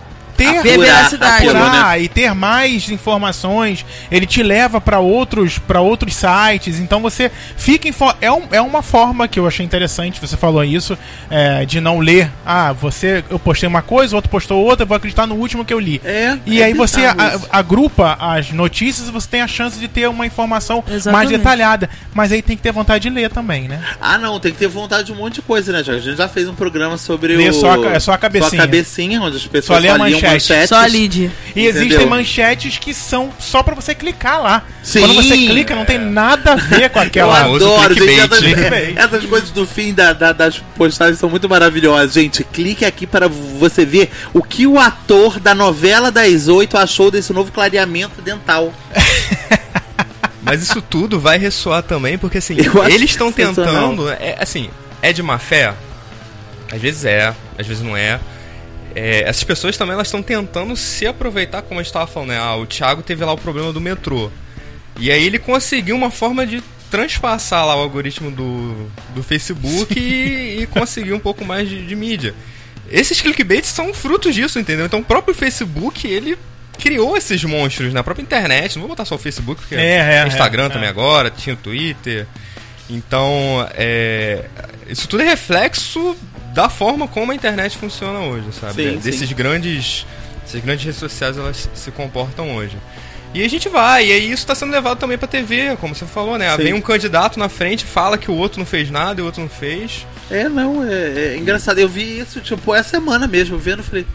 ter 0.51 0.57
Apurar 0.73 0.77
veracidade. 0.95 1.33
aquilo, 1.35 1.53
né? 1.53 1.59
apurar 1.61 2.01
e 2.01 2.07
ter 2.07 2.33
mais 2.33 2.89
informações. 2.89 3.85
Ele 4.11 4.25
te 4.25 4.41
leva 4.43 4.79
para 4.81 4.99
outros 4.99 5.57
para 5.59 5.81
outros 5.81 6.15
sites. 6.15 6.79
Então 6.79 7.01
você 7.01 7.31
fica 7.57 7.87
é, 8.21 8.31
um, 8.31 8.43
é 8.51 8.61
uma 8.61 8.81
forma 8.81 9.27
que 9.27 9.39
eu 9.39 9.47
achei 9.47 9.65
interessante. 9.65 10.19
Você 10.19 10.37
falou 10.37 10.63
isso 10.63 10.97
é, 11.29 11.65
de 11.65 11.79
não 11.81 11.99
ler. 11.99 12.29
Ah, 12.45 12.71
você 12.73 13.23
eu 13.29 13.39
postei 13.39 13.67
uma 13.67 13.81
coisa, 13.81 14.13
o 14.13 14.17
outro 14.17 14.29
postou 14.29 14.63
outra. 14.63 14.83
Eu 14.83 14.87
vou 14.87 14.97
acreditar 14.97 15.27
no 15.27 15.35
último 15.35 15.63
que 15.65 15.73
eu 15.73 15.79
li. 15.79 16.01
É, 16.03 16.37
E 16.45 16.61
é 16.61 16.65
aí 16.65 16.73
você 16.73 17.05
a- 17.05 17.39
agrupa 17.51 18.17
as 18.19 18.51
notícias 18.51 19.07
e 19.07 19.11
você 19.11 19.27
tem 19.29 19.41
a 19.41 19.47
chance 19.47 19.79
de 19.79 19.87
ter 19.87 20.07
uma 20.09 20.25
informação 20.25 20.83
mais 20.87 20.95
Exatamente. 20.95 21.37
detalhada. 21.37 21.89
Mas 22.13 22.31
aí 22.31 22.41
tem 22.41 22.55
que 22.55 22.63
ter 22.63 22.71
vontade 22.71 23.03
de 23.03 23.09
ler 23.09 23.29
também, 23.29 23.67
né? 23.67 23.81
Ah, 23.99 24.17
não, 24.17 24.39
tem 24.39 24.51
que 24.51 24.57
ter 24.57 24.67
vontade 24.67 25.05
de 25.05 25.11
um 25.11 25.15
monte 25.15 25.35
de 25.35 25.41
coisa, 25.41 25.71
né, 25.71 25.83
Thiago? 25.83 25.99
A 25.99 26.03
gente 26.03 26.17
já 26.17 26.27
fez 26.27 26.47
um 26.47 26.55
programa 26.55 26.97
sobre 26.97 27.35
Lê 27.35 27.49
o. 27.49 27.53
só 27.53 27.71
a 27.83 27.89
é 27.93 27.99
só 27.99 28.11
a 28.13 28.17
cabecinha. 28.17 28.49
Só 28.49 28.55
a 28.57 28.59
cabecinha, 28.59 29.21
onde 29.21 29.37
as 29.37 29.45
pessoas 29.47 29.65
Só 29.65 29.73
a 29.75 29.79
liam 29.79 29.97
manchete. 29.97 30.25
Manchetes. 30.34 30.69
Só 30.69 30.75
a 30.75 30.86
lead. 30.86 31.31
E 31.55 31.65
existem 31.65 31.88
Entendeu? 31.89 32.09
manchetes 32.09 32.77
que 32.77 32.93
são 32.93 33.31
só 33.39 33.61
pra 33.63 33.73
você 33.75 33.93
clicar 33.95 34.41
lá. 34.41 34.63
Sim. 34.84 34.99
Quando 35.01 35.13
você 35.15 35.36
clica, 35.38 35.75
não 35.75 35.86
tem 35.86 35.97
nada 35.97 36.53
a 36.53 36.55
ver 36.55 36.89
com 36.89 36.99
Eu 37.01 37.03
aquela. 37.07 37.36
famoso 37.36 37.65
adoro, 37.65 37.93
gente. 37.95 38.19
Essas, 38.19 38.97
essas 38.97 39.25
coisas 39.25 39.49
do 39.51 39.65
fim 39.65 39.93
da- 39.93 40.13
da- 40.13 40.31
das 40.34 40.57
postagens 40.75 41.19
são 41.19 41.29
muito 41.29 41.47
maravilhosas. 41.47 42.13
Gente, 42.13 42.43
clique 42.43 42.84
aqui 42.86 43.05
para 43.07 43.27
você 43.27 43.86
ver 43.86 44.11
o 44.34 44.41
que 44.43 44.65
o 44.67 44.79
ator 44.79 45.39
da 45.39 45.53
novela 45.55 46.11
das 46.11 46.47
oito 46.47 46.77
achou 46.77 47.09
desse 47.11 47.31
novo 47.34 47.51
clareamento 47.51 48.21
dental. 48.21 48.73
Mas 50.41 50.61
isso 50.61 50.81
tudo 50.81 51.19
vai 51.19 51.38
ressoar 51.38 51.81
também, 51.84 52.17
porque 52.17 52.38
assim, 52.38 52.57
Eu 52.59 52.84
eles 52.86 53.11
estão 53.11 53.31
tentando. 53.31 54.09
É, 54.09 54.36
assim, 54.39 54.69
é 55.01 55.13
de 55.13 55.23
má 55.23 55.39
fé? 55.39 55.73
Às 56.71 56.81
vezes 56.81 57.05
é, 57.05 57.34
às 57.57 57.65
vezes 57.65 57.81
não 57.84 57.95
é. 57.95 58.19
É, 58.95 59.23
essas 59.27 59.43
pessoas 59.43 59.77
também 59.77 59.93
elas 59.93 60.07
estão 60.07 60.21
tentando 60.21 60.75
se 60.75 61.07
aproveitar, 61.07 61.61
como 61.61 61.79
a 61.79 61.83
gente 61.83 61.89
estava 61.89 62.07
falando, 62.07 62.29
né? 62.29 62.37
Ah, 62.37 62.55
o 62.55 62.65
Thiago 62.65 63.01
teve 63.01 63.23
lá 63.25 63.33
o 63.33 63.37
problema 63.37 63.73
do 63.73 63.81
metrô. 63.81 64.29
E 64.99 65.11
aí 65.11 65.25
ele 65.25 65.39
conseguiu 65.39 65.95
uma 65.95 66.11
forma 66.11 66.45
de 66.45 66.61
transpassar 66.91 67.65
lá 67.65 67.75
o 67.75 67.79
algoritmo 67.79 68.29
do, 68.29 68.87
do 69.15 69.23
Facebook 69.23 69.99
e, 69.99 70.61
e 70.61 70.67
conseguir 70.67 71.13
um 71.13 71.19
pouco 71.19 71.43
mais 71.43 71.67
de, 71.67 71.85
de 71.85 71.95
mídia. 71.95 72.35
Esses 72.91 73.19
clickbaits 73.19 73.69
são 73.69 73.93
frutos 73.93 74.35
disso, 74.35 74.59
entendeu? 74.59 74.85
Então 74.85 74.99
o 74.99 75.03
próprio 75.03 75.33
Facebook, 75.33 76.07
ele 76.07 76.37
criou 76.77 77.17
esses 77.17 77.43
monstros 77.43 77.93
na 77.93 78.03
própria 78.03 78.23
internet. 78.23 78.75
Não 78.75 78.81
vou 78.81 78.89
botar 78.89 79.05
só 79.05 79.15
o 79.15 79.17
Facebook, 79.17 79.61
porque 79.61 79.75
É, 79.75 79.97
é, 79.97 80.19
tem 80.19 80.27
Instagram 80.27 80.65
é, 80.65 80.69
também 80.69 80.87
é. 80.87 80.89
agora, 80.89 81.31
tinha 81.31 81.55
o 81.55 81.57
Twitter. 81.57 82.27
Então, 82.89 83.67
é, 83.73 84.45
isso 84.87 85.07
tudo 85.07 85.23
é 85.23 85.25
reflexo 85.25 86.15
da 86.54 86.70
forma 86.70 87.08
como 87.08 87.32
a 87.32 87.36
internet 87.36 87.78
funciona 87.78 88.20
hoje, 88.20 88.45
sabe? 88.60 88.74
Sim, 88.74 88.88
É, 88.95 88.97
Desses 88.97 89.30
sim. 89.30 89.36
grandes, 89.36 90.06
essas 90.45 90.62
grandes 90.62 90.86
redes 90.86 90.99
sociais 90.99 91.38
elas 91.38 91.70
se 91.74 91.91
comportam 91.91 92.56
hoje. 92.56 92.78
E 93.34 93.43
a 93.43 93.49
gente 93.49 93.68
vai, 93.68 94.06
e 94.06 94.12
aí 94.12 94.26
isso 94.26 94.43
está 94.43 94.54
sendo 94.54 94.72
levado 94.72 94.99
também 94.99 95.18
pra 95.18 95.28
TV, 95.28 95.76
como 95.82 95.95
você 95.95 96.06
falou, 96.06 96.38
né? 96.38 96.56
Sim. 96.56 96.64
Vem 96.64 96.74
um 96.76 96.82
candidato 96.82 97.39
na 97.39 97.49
frente, 97.49 97.84
fala 97.84 98.16
que 98.16 98.30
o 98.30 98.36
outro 98.36 98.60
não 98.60 98.66
fez 98.66 98.91
nada 98.91 99.20
e 99.20 99.24
o 99.24 99.26
outro 99.26 99.41
não 99.41 99.49
fez. 99.49 100.06
É, 100.30 100.47
não, 100.47 100.84
é, 100.84 101.34
é 101.34 101.38
engraçado. 101.38 101.80
Eu 101.80 101.89
vi 101.89 102.20
isso, 102.20 102.39
tipo, 102.41 102.76
essa 102.76 102.89
semana 102.89 103.28
mesmo, 103.28 103.58
vendo, 103.58 103.82
falei. 103.82 104.06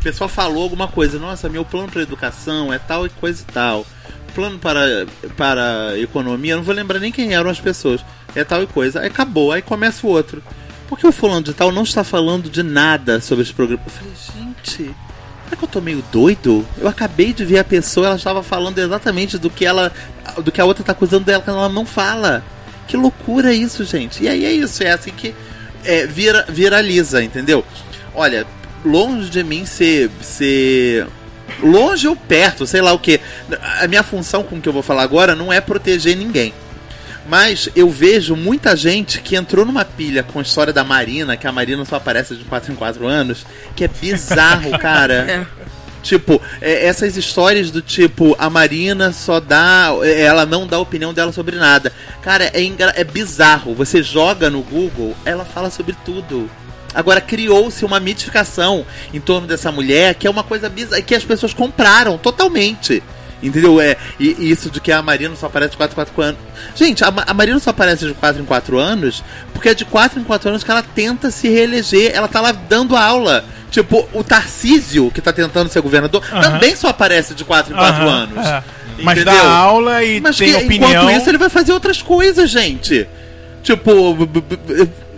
O 0.00 0.02
pessoal 0.02 0.28
falou 0.28 0.62
alguma 0.62 0.88
coisa, 0.88 1.18
nossa, 1.18 1.48
meu 1.50 1.64
plano 1.64 1.90
para 1.90 2.00
educação 2.02 2.72
é 2.72 2.78
tal 2.78 3.04
e 3.04 3.10
coisa 3.10 3.42
e 3.46 3.52
tal. 3.52 3.86
Plano 4.34 4.58
para, 4.58 5.06
para 5.36 5.92
economia, 5.98 6.56
não 6.56 6.62
vou 6.62 6.74
lembrar 6.74 6.98
nem 6.98 7.12
quem 7.12 7.34
eram 7.34 7.50
as 7.50 7.60
pessoas. 7.60 8.02
É 8.34 8.44
tal 8.44 8.62
e 8.62 8.66
coisa. 8.66 9.00
Aí 9.00 9.08
acabou, 9.08 9.52
aí 9.52 9.60
começa 9.60 10.06
o 10.06 10.10
outro. 10.10 10.42
Por 10.94 11.00
que 11.00 11.06
o 11.08 11.12
fulano 11.12 11.42
de 11.42 11.52
tal 11.52 11.72
não 11.72 11.82
está 11.82 12.04
falando 12.04 12.48
de 12.48 12.62
nada 12.62 13.20
sobre 13.20 13.42
esse 13.42 13.52
programa? 13.52 13.82
Eu 13.84 13.90
falei, 13.90 14.14
gente, 14.14 14.94
será 15.44 15.56
que 15.56 15.64
eu 15.64 15.68
tô 15.68 15.80
meio 15.80 16.04
doido? 16.12 16.64
Eu 16.78 16.86
acabei 16.86 17.32
de 17.32 17.44
ver 17.44 17.58
a 17.58 17.64
pessoa, 17.64 18.06
ela 18.06 18.14
estava 18.14 18.44
falando 18.44 18.78
exatamente 18.78 19.36
do 19.36 19.50
que 19.50 19.66
ela. 19.66 19.90
do 20.44 20.52
que 20.52 20.60
a 20.60 20.64
outra 20.64 20.84
tá 20.84 20.92
acusando 20.92 21.24
dela, 21.24 21.42
que 21.42 21.50
ela 21.50 21.68
não 21.68 21.84
fala. 21.84 22.44
Que 22.86 22.96
loucura 22.96 23.52
isso, 23.52 23.84
gente. 23.84 24.22
E 24.22 24.28
aí 24.28 24.44
é 24.44 24.52
isso, 24.52 24.84
é 24.84 24.92
assim 24.92 25.10
que 25.10 25.34
é, 25.84 26.06
vira, 26.06 26.46
viraliza, 26.48 27.24
entendeu? 27.24 27.64
Olha, 28.14 28.46
longe 28.84 29.28
de 29.30 29.42
mim 29.42 29.66
ser, 29.66 30.08
ser. 30.20 31.08
Longe 31.60 32.06
ou 32.06 32.14
perto, 32.14 32.68
sei 32.68 32.80
lá 32.80 32.92
o 32.92 33.00
que. 33.00 33.20
A 33.80 33.88
minha 33.88 34.04
função 34.04 34.44
com 34.44 34.58
o 34.58 34.60
que 34.60 34.68
eu 34.68 34.72
vou 34.72 34.82
falar 34.82 35.02
agora 35.02 35.34
não 35.34 35.52
é 35.52 35.60
proteger 35.60 36.16
ninguém. 36.16 36.54
Mas 37.26 37.68
eu 37.74 37.88
vejo 37.88 38.36
muita 38.36 38.76
gente 38.76 39.20
que 39.20 39.34
entrou 39.34 39.64
numa 39.64 39.84
pilha 39.84 40.22
com 40.22 40.38
a 40.38 40.42
história 40.42 40.72
da 40.72 40.84
Marina, 40.84 41.36
que 41.36 41.46
a 41.46 41.52
Marina 41.52 41.84
só 41.84 41.96
aparece 41.96 42.36
de 42.36 42.44
4 42.44 42.72
em 42.72 42.76
4 42.76 43.06
anos, 43.06 43.46
que 43.74 43.84
é 43.84 43.88
bizarro, 43.88 44.76
cara. 44.78 45.14
É. 45.14 45.46
Tipo, 46.02 46.40
é, 46.60 46.84
essas 46.86 47.16
histórias 47.16 47.70
do 47.70 47.80
tipo, 47.80 48.36
a 48.38 48.50
Marina 48.50 49.10
só 49.10 49.40
dá. 49.40 49.88
é, 50.02 50.20
Ela 50.20 50.44
não 50.44 50.66
dá 50.66 50.78
opinião 50.78 51.14
dela 51.14 51.32
sobre 51.32 51.56
nada. 51.56 51.90
Cara, 52.20 52.44
é, 52.52 52.60
é 52.94 53.04
bizarro. 53.04 53.74
Você 53.74 54.02
joga 54.02 54.50
no 54.50 54.60
Google, 54.60 55.16
ela 55.24 55.46
fala 55.46 55.70
sobre 55.70 55.96
tudo. 56.04 56.50
Agora 56.94 57.20
criou-se 57.22 57.84
uma 57.84 57.98
mitificação 57.98 58.86
em 59.12 59.18
torno 59.18 59.48
dessa 59.48 59.72
mulher 59.72 60.14
que 60.14 60.26
é 60.26 60.30
uma 60.30 60.44
coisa 60.44 60.68
bizarra, 60.68 61.02
que 61.02 61.14
as 61.14 61.24
pessoas 61.24 61.54
compraram 61.54 62.16
totalmente. 62.18 63.02
Entendeu? 63.46 63.80
É, 63.80 63.96
e, 64.18 64.36
e 64.38 64.50
isso 64.50 64.70
de 64.70 64.80
que 64.80 64.90
a 64.90 65.00
Marina 65.02 65.34
só 65.36 65.46
aparece 65.46 65.72
de 65.72 65.76
4 65.76 65.92
em 65.92 65.96
4 65.96 66.22
anos. 66.22 66.40
Gente, 66.74 67.04
a, 67.04 67.12
a 67.26 67.34
Marina 67.34 67.58
só 67.60 67.70
aparece 67.70 68.06
de 68.06 68.14
4 68.14 68.42
em 68.42 68.44
4 68.44 68.78
anos 68.78 69.22
porque 69.52 69.68
é 69.68 69.74
de 69.74 69.84
4 69.84 70.18
em 70.20 70.24
4 70.24 70.48
anos 70.48 70.64
que 70.64 70.70
ela 70.70 70.82
tenta 70.82 71.30
se 71.30 71.48
reeleger. 71.48 72.12
Ela 72.14 72.28
tá 72.28 72.40
lá 72.40 72.52
dando 72.52 72.96
aula. 72.96 73.44
Tipo, 73.70 74.08
o 74.12 74.22
Tarcísio, 74.22 75.10
que 75.10 75.20
tá 75.20 75.32
tentando 75.32 75.68
ser 75.68 75.80
governador, 75.80 76.22
Aham. 76.32 76.42
também 76.42 76.76
só 76.76 76.88
aparece 76.88 77.34
de 77.34 77.44
4 77.44 77.72
em 77.72 77.76
4 77.76 78.02
Aham, 78.02 78.10
anos. 78.12 78.46
é. 78.46 78.62
Mas 79.02 79.24
dá 79.24 79.48
aula 79.50 80.04
e 80.04 80.20
Mas 80.20 80.36
tem 80.36 80.50
que, 80.52 80.64
opinião. 80.64 80.90
enquanto 81.02 81.16
isso, 81.20 81.28
ele 81.28 81.38
vai 81.38 81.48
fazer 81.48 81.72
outras 81.72 82.00
coisas, 82.00 82.48
gente. 82.48 83.08
Tipo, 83.64 83.90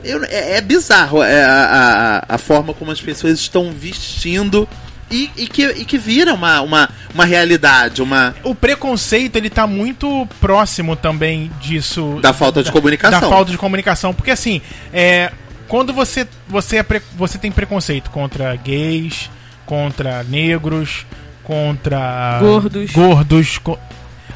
eu- 0.05 0.25
é, 0.25 0.57
é 0.57 0.61
bizarro 0.61 1.23
é, 1.23 1.45
a, 1.45 2.23
a, 2.29 2.35
a 2.37 2.39
forma 2.39 2.73
como 2.73 2.91
as 2.91 3.01
pessoas 3.01 3.39
estão 3.39 3.73
vestindo 3.73 4.67
e, 5.11 5.31
e 5.37 5.47
que, 5.47 5.65
e 5.65 5.85
que 5.85 5.97
vira 5.99 6.35
uma, 6.35 6.61
uma, 6.61 6.89
uma 7.15 7.25
realidade, 7.25 8.03
uma. 8.03 8.35
O 8.43 8.55
preconceito, 8.55 9.37
ele 9.37 9.49
tá 9.51 9.67
muito 9.67 10.27
próximo 10.41 10.97
também 10.97 11.51
disso. 11.61 12.19
Da 12.21 12.33
falta 12.33 12.63
de 12.63 12.73
comunicação. 12.73 13.21
Da 13.21 13.29
falta 13.29 13.51
de 13.51 13.59
comunicação. 13.59 14.13
Porque 14.13 14.31
assim, 14.33 14.61
é, 14.93 15.31
quando 15.69 15.93
você, 15.93 16.27
você, 16.49 16.79
é 16.79 16.83
pre- 16.83 17.03
você 17.17 17.39
tem 17.39 17.53
preconceito 17.53 18.11
contra 18.11 18.55
gays, 18.57 19.31
contra 19.65 20.23
negros, 20.25 21.07
contra 21.45 22.39
Gordos. 22.41 22.91
gordos 22.93 23.59
co- 23.59 23.79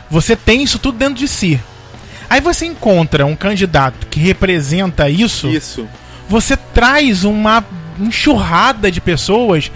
você 0.08 0.34
tem 0.36 0.62
isso 0.62 0.78
tudo 0.78 0.98
dentro 0.98 1.14
de 1.14 1.26
si. 1.28 1.60
Aí 2.28 2.40
você 2.40 2.64
encontra 2.66 3.26
um 3.26 3.34
candidato 3.34 4.06
que 4.06 4.20
representa 4.20 5.10
isso, 5.10 5.48
Isso. 5.48 5.88
você 6.28 6.56
traz 6.56 7.24
uma 7.24 7.64
enxurrada 7.98 8.90
de 8.90 9.00
pessoas 9.00 9.70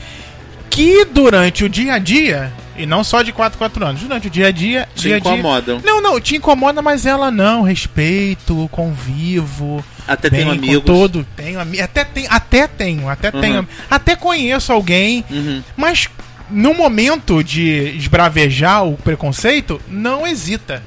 que 0.70 1.04
durante 1.04 1.64
o 1.64 1.68
dia 1.68 1.94
a 1.94 1.98
dia 1.98 2.52
E 2.76 2.84
não 2.86 3.04
só 3.04 3.22
de 3.22 3.32
4 3.32 3.56
4 3.56 3.86
anos. 3.86 4.00
Durante 4.00 4.26
o 4.26 4.30
dia 4.30 4.48
a 4.48 4.50
dia. 4.50 4.88
Te 4.94 5.02
dia 5.02 5.16
a 5.16 5.18
dia. 5.20 5.32
incomodam. 5.32 5.80
Não, 5.84 6.00
não, 6.00 6.20
te 6.20 6.36
incomoda, 6.36 6.82
mas 6.82 7.06
ela 7.06 7.30
não. 7.30 7.62
Respeito, 7.62 8.68
convivo. 8.72 9.84
Até 10.08 10.28
tenho 10.28 10.50
amigos. 10.50 10.84
todo. 10.84 11.24
Tenho 11.36 11.60
até, 11.60 12.04
tem, 12.04 12.26
até 12.28 12.66
tenho, 12.66 13.08
até 13.08 13.30
Uhum. 13.32 13.40
tenho. 13.40 13.68
Até 13.90 14.16
conheço 14.16 14.72
alguém. 14.72 15.24
Uhum. 15.30 15.62
Mas 15.76 16.08
no 16.50 16.74
momento 16.74 17.42
de 17.44 17.96
esbravejar 17.96 18.84
o 18.84 18.96
preconceito, 18.96 19.80
não 19.88 20.26
hesita. 20.26 20.82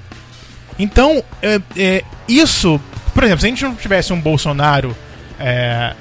Então, 0.77 1.23
é, 1.41 1.59
é, 1.75 2.03
isso, 2.27 2.79
por 3.13 3.23
exemplo, 3.23 3.41
se 3.41 3.47
a 3.47 3.49
gente 3.49 3.63
não 3.63 3.75
tivesse 3.75 4.13
um 4.13 4.19
Bolsonaro, 4.21 4.95
é, 5.39 5.93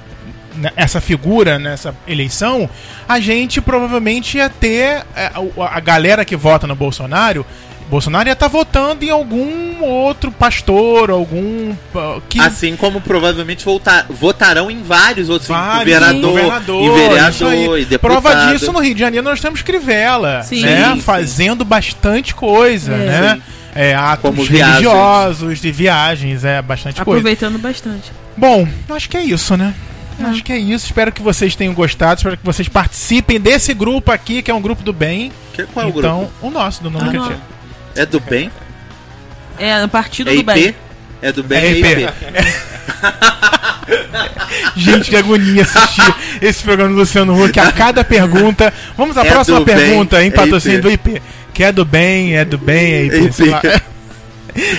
essa 0.76 1.00
figura 1.00 1.58
nessa 1.58 1.94
eleição, 2.06 2.68
a 3.08 3.20
gente 3.20 3.60
provavelmente 3.60 4.38
ia 4.38 4.48
ter 4.48 5.04
é, 5.14 5.30
a, 5.34 5.76
a 5.76 5.80
galera 5.80 6.24
que 6.24 6.36
vota 6.36 6.66
no 6.66 6.74
Bolsonaro. 6.74 7.44
Bolsonaro 7.88 8.28
ia 8.28 8.32
estar 8.32 8.48
votando 8.48 9.04
em 9.04 9.10
algum 9.10 9.80
outro 9.80 10.32
pastor, 10.32 11.08
algum. 11.08 11.72
ah, 11.94 12.18
que 12.28 12.40
Assim 12.40 12.74
como 12.74 13.00
provavelmente 13.00 13.64
voltar, 13.64 14.06
votarão 14.10 14.68
em 14.68 14.82
vários 14.82 15.28
outros, 15.28 15.48
Vários, 15.48 15.84
governador, 15.94 16.32
governador, 16.32 16.82
aí. 16.82 16.98
vereador, 17.08 17.78
e 17.78 17.84
deputado. 17.84 18.20
Prova 18.22 18.52
disso 18.52 18.72
no 18.72 18.80
Rio 18.80 18.92
de 18.94 18.98
Janeiro 19.00 19.24
nós 19.24 19.40
temos 19.40 19.62
Crivella, 19.62 20.42
Sim, 20.42 20.62
né? 20.62 20.94
sim. 20.94 21.00
Fazendo 21.00 21.64
bastante 21.64 22.34
coisa, 22.34 22.92
É. 22.92 22.96
né? 22.96 23.42
É, 23.78 23.94
atos 23.94 24.22
Como 24.30 24.42
viagens. 24.42 24.72
religiosos, 24.78 25.60
de 25.60 25.70
viagens, 25.70 26.44
é 26.44 26.60
bastante 26.62 26.94
coisa. 27.04 27.20
Aproveitando 27.20 27.58
bastante. 27.58 28.10
Bom, 28.36 28.66
acho 28.88 29.08
que 29.08 29.16
é 29.18 29.22
isso, 29.22 29.54
né? 29.56 29.74
Acho 30.18 30.42
que 30.42 30.52
é 30.52 30.58
isso. 30.58 30.86
Espero 30.86 31.12
que 31.12 31.22
vocês 31.22 31.54
tenham 31.54 31.74
gostado. 31.74 32.18
Espero 32.18 32.36
que 32.36 32.44
vocês 32.44 32.68
participem 32.68 33.38
desse 33.40 33.74
grupo 33.74 34.10
aqui, 34.10 34.42
que 34.42 34.50
é 34.50 34.54
um 34.54 34.60
grupo 34.62 34.82
do 34.82 34.92
bem. 34.92 35.30
Que- 35.52 35.64
qual 35.64 35.84
é 35.84 35.88
o 35.88 35.98
então, 35.98 36.18
grupo? 36.20 36.46
o 36.46 36.50
nosso, 36.50 36.82
do 36.82 36.90
nome 36.90 37.18
Ah. 37.18 37.36
É 37.94 38.06
do 38.06 38.20
bem? 38.20 38.50
É, 39.58 39.80
no 39.80 39.88
partido 39.88 40.30
É 40.30 40.34
do 40.34 40.40
IP? 40.40 40.52
bem. 40.52 40.74
É 41.22 41.32
do 41.32 41.42
bem, 41.42 41.58
É 41.58 41.66
é 41.66 41.78
IP. 41.78 42.08
Gente, 44.76 45.10
que 45.10 45.16
agonia 45.16 45.62
assistir 45.62 46.14
esse 46.42 46.62
programa 46.62 46.90
do 46.92 46.98
Luciano 46.98 47.42
Huck. 47.44 47.58
A 47.58 47.72
cada 47.72 48.04
pergunta. 48.04 48.72
Vamos 48.96 49.16
à 49.16 49.24
É 49.24 49.30
próxima 49.30 49.60
do 49.60 49.64
bem, 49.64 49.76
pergunta, 49.76 50.22
hein? 50.22 50.28
é 50.28 50.36
Patrocínio 50.36 50.78
IP. 50.78 50.82
do 50.82 50.90
IP. 50.90 51.22
Que 51.54 51.64
é 51.64 51.72
do 51.72 51.84
bem, 51.84 52.36
é 52.36 52.44
do 52.44 52.58
bem, 52.58 52.92
é 52.92 53.04
IP. 53.06 53.44
IP. 53.44 53.82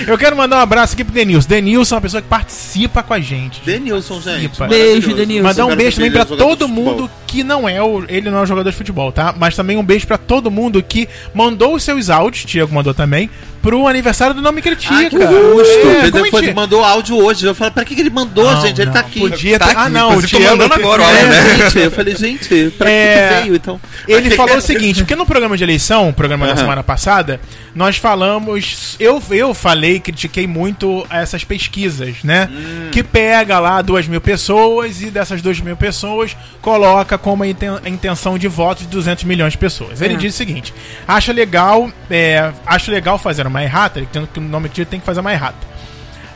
Eu 0.06 0.18
quero 0.18 0.36
mandar 0.36 0.58
um 0.58 0.60
abraço 0.60 0.94
aqui 0.94 1.04
pro 1.04 1.12
Denilson. 1.12 1.48
Denilson 1.48 1.94
é 1.94 1.96
uma 1.96 2.02
pessoa 2.02 2.22
que 2.22 2.28
participa 2.28 3.02
com 3.02 3.14
a 3.14 3.20
gente. 3.20 3.60
Denilson, 3.64 4.20
gente. 4.20 4.58
Beijo. 4.68 5.14
Denilson. 5.14 5.42
Mandar 5.42 5.66
um 5.66 5.76
beijo 5.76 5.96
também 5.96 6.12
pra 6.12 6.24
todo 6.24 6.68
mundo 6.68 7.10
que 7.26 7.42
não 7.44 7.68
é 7.68 7.82
o. 7.82 8.04
Ele 8.08 8.30
não 8.30 8.38
é 8.38 8.42
um 8.42 8.46
jogador 8.46 8.70
de 8.70 8.76
futebol, 8.76 9.12
tá? 9.12 9.34
Mas 9.36 9.54
também 9.54 9.76
um 9.76 9.84
beijo 9.84 10.06
pra 10.06 10.18
todo 10.18 10.50
mundo 10.50 10.82
que 10.82 11.08
mandou 11.34 11.74
os 11.74 11.82
seus 11.82 12.10
áudios, 12.10 12.44
Tiago 12.44 12.74
mandou 12.74 12.94
também, 12.94 13.30
pro 13.62 13.86
aniversário 13.88 14.34
do 14.34 14.40
Não 14.42 14.52
Me 14.52 14.62
Critica. 14.62 14.94
Ah, 14.94 15.04
que 15.10 15.16
custo. 15.16 15.88
É, 15.88 16.06
Ele 16.06 16.30
foi- 16.30 16.52
mandou 16.54 16.84
áudio 16.84 17.16
hoje. 17.16 17.44
Eu 17.46 17.54
falei, 17.54 17.72
pra 17.72 17.84
que 17.84 17.94
que 17.94 18.00
ele 18.00 18.10
mandou, 18.10 18.44
Não, 18.50 18.60
gente? 18.60 18.80
Ele 18.80 18.90
tá 18.90 19.00
não, 19.00 19.08
aqui. 19.08 19.20
Podia 19.20 19.58
Tá 19.58 19.66
ter... 19.66 19.72
aqui, 19.72 19.80
Ah, 19.80 19.88
não, 19.88 20.12
eu 20.12 20.28
tô 20.28 20.38
mandando 20.40 20.74
agora, 20.74 21.02
olha, 21.02 21.18
É, 21.18 21.24
né? 21.28 21.56
gente, 21.64 21.78
eu 21.78 21.90
falei, 21.90 22.16
gente, 22.16 22.70
pra 22.78 22.90
É. 22.90 23.28
que 23.28 23.42
veio, 23.42 23.56
então? 23.56 23.80
Ele 24.06 24.30
falou 24.30 24.56
o 24.56 24.60
seguinte, 24.60 25.00
porque 25.00 25.16
no 25.16 25.26
programa 25.26 25.56
de 25.56 25.64
eleição, 25.64 26.12
programa 26.12 26.46
da 26.46 26.52
Aham. 26.52 26.60
semana 26.60 26.82
passada, 26.82 27.40
nós 27.74 27.96
falamos. 27.96 28.96
Eu, 29.00 29.22
eu 29.30 29.52
falei, 29.54 30.00
critiquei 30.00 30.46
muito 30.46 31.06
essas 31.10 31.44
pesquisas, 31.44 32.16
né? 32.24 32.48
Hum. 32.50 32.88
Que 32.92 33.02
pega 33.02 33.58
lá 33.58 33.82
duas 33.82 34.06
mil 34.06 34.20
pessoas 34.20 35.02
e 35.02 35.06
dessas 35.10 35.42
duas 35.42 35.60
mil 35.60 35.76
pessoas 35.76 36.36
coloca 36.60 37.16
como 37.18 37.44
intenção 37.44 38.38
de 38.38 38.48
voto 38.48 38.80
de 38.82 38.88
200 38.88 39.24
milhões 39.24 39.52
de 39.52 39.58
pessoas. 39.58 40.00
Ele 40.00 40.14
É. 40.14 40.16
diz 40.16 40.34
o 40.34 40.36
seguinte: 40.36 40.72
acha 41.06 41.32
legal, 41.32 41.90
é, 42.10 42.50
acho 42.66 42.90
legal 42.90 43.18
fazer 43.18 43.47
uma 43.48 43.62
errata, 43.62 43.98
ele 43.98 44.08
tem 44.10 44.24
que 44.26 44.38
o 44.38 44.42
nome 44.42 44.68
que 44.68 44.84
tem 44.84 45.00
que 45.00 45.06
fazer 45.06 45.20
uma 45.20 45.32
errata. 45.32 45.66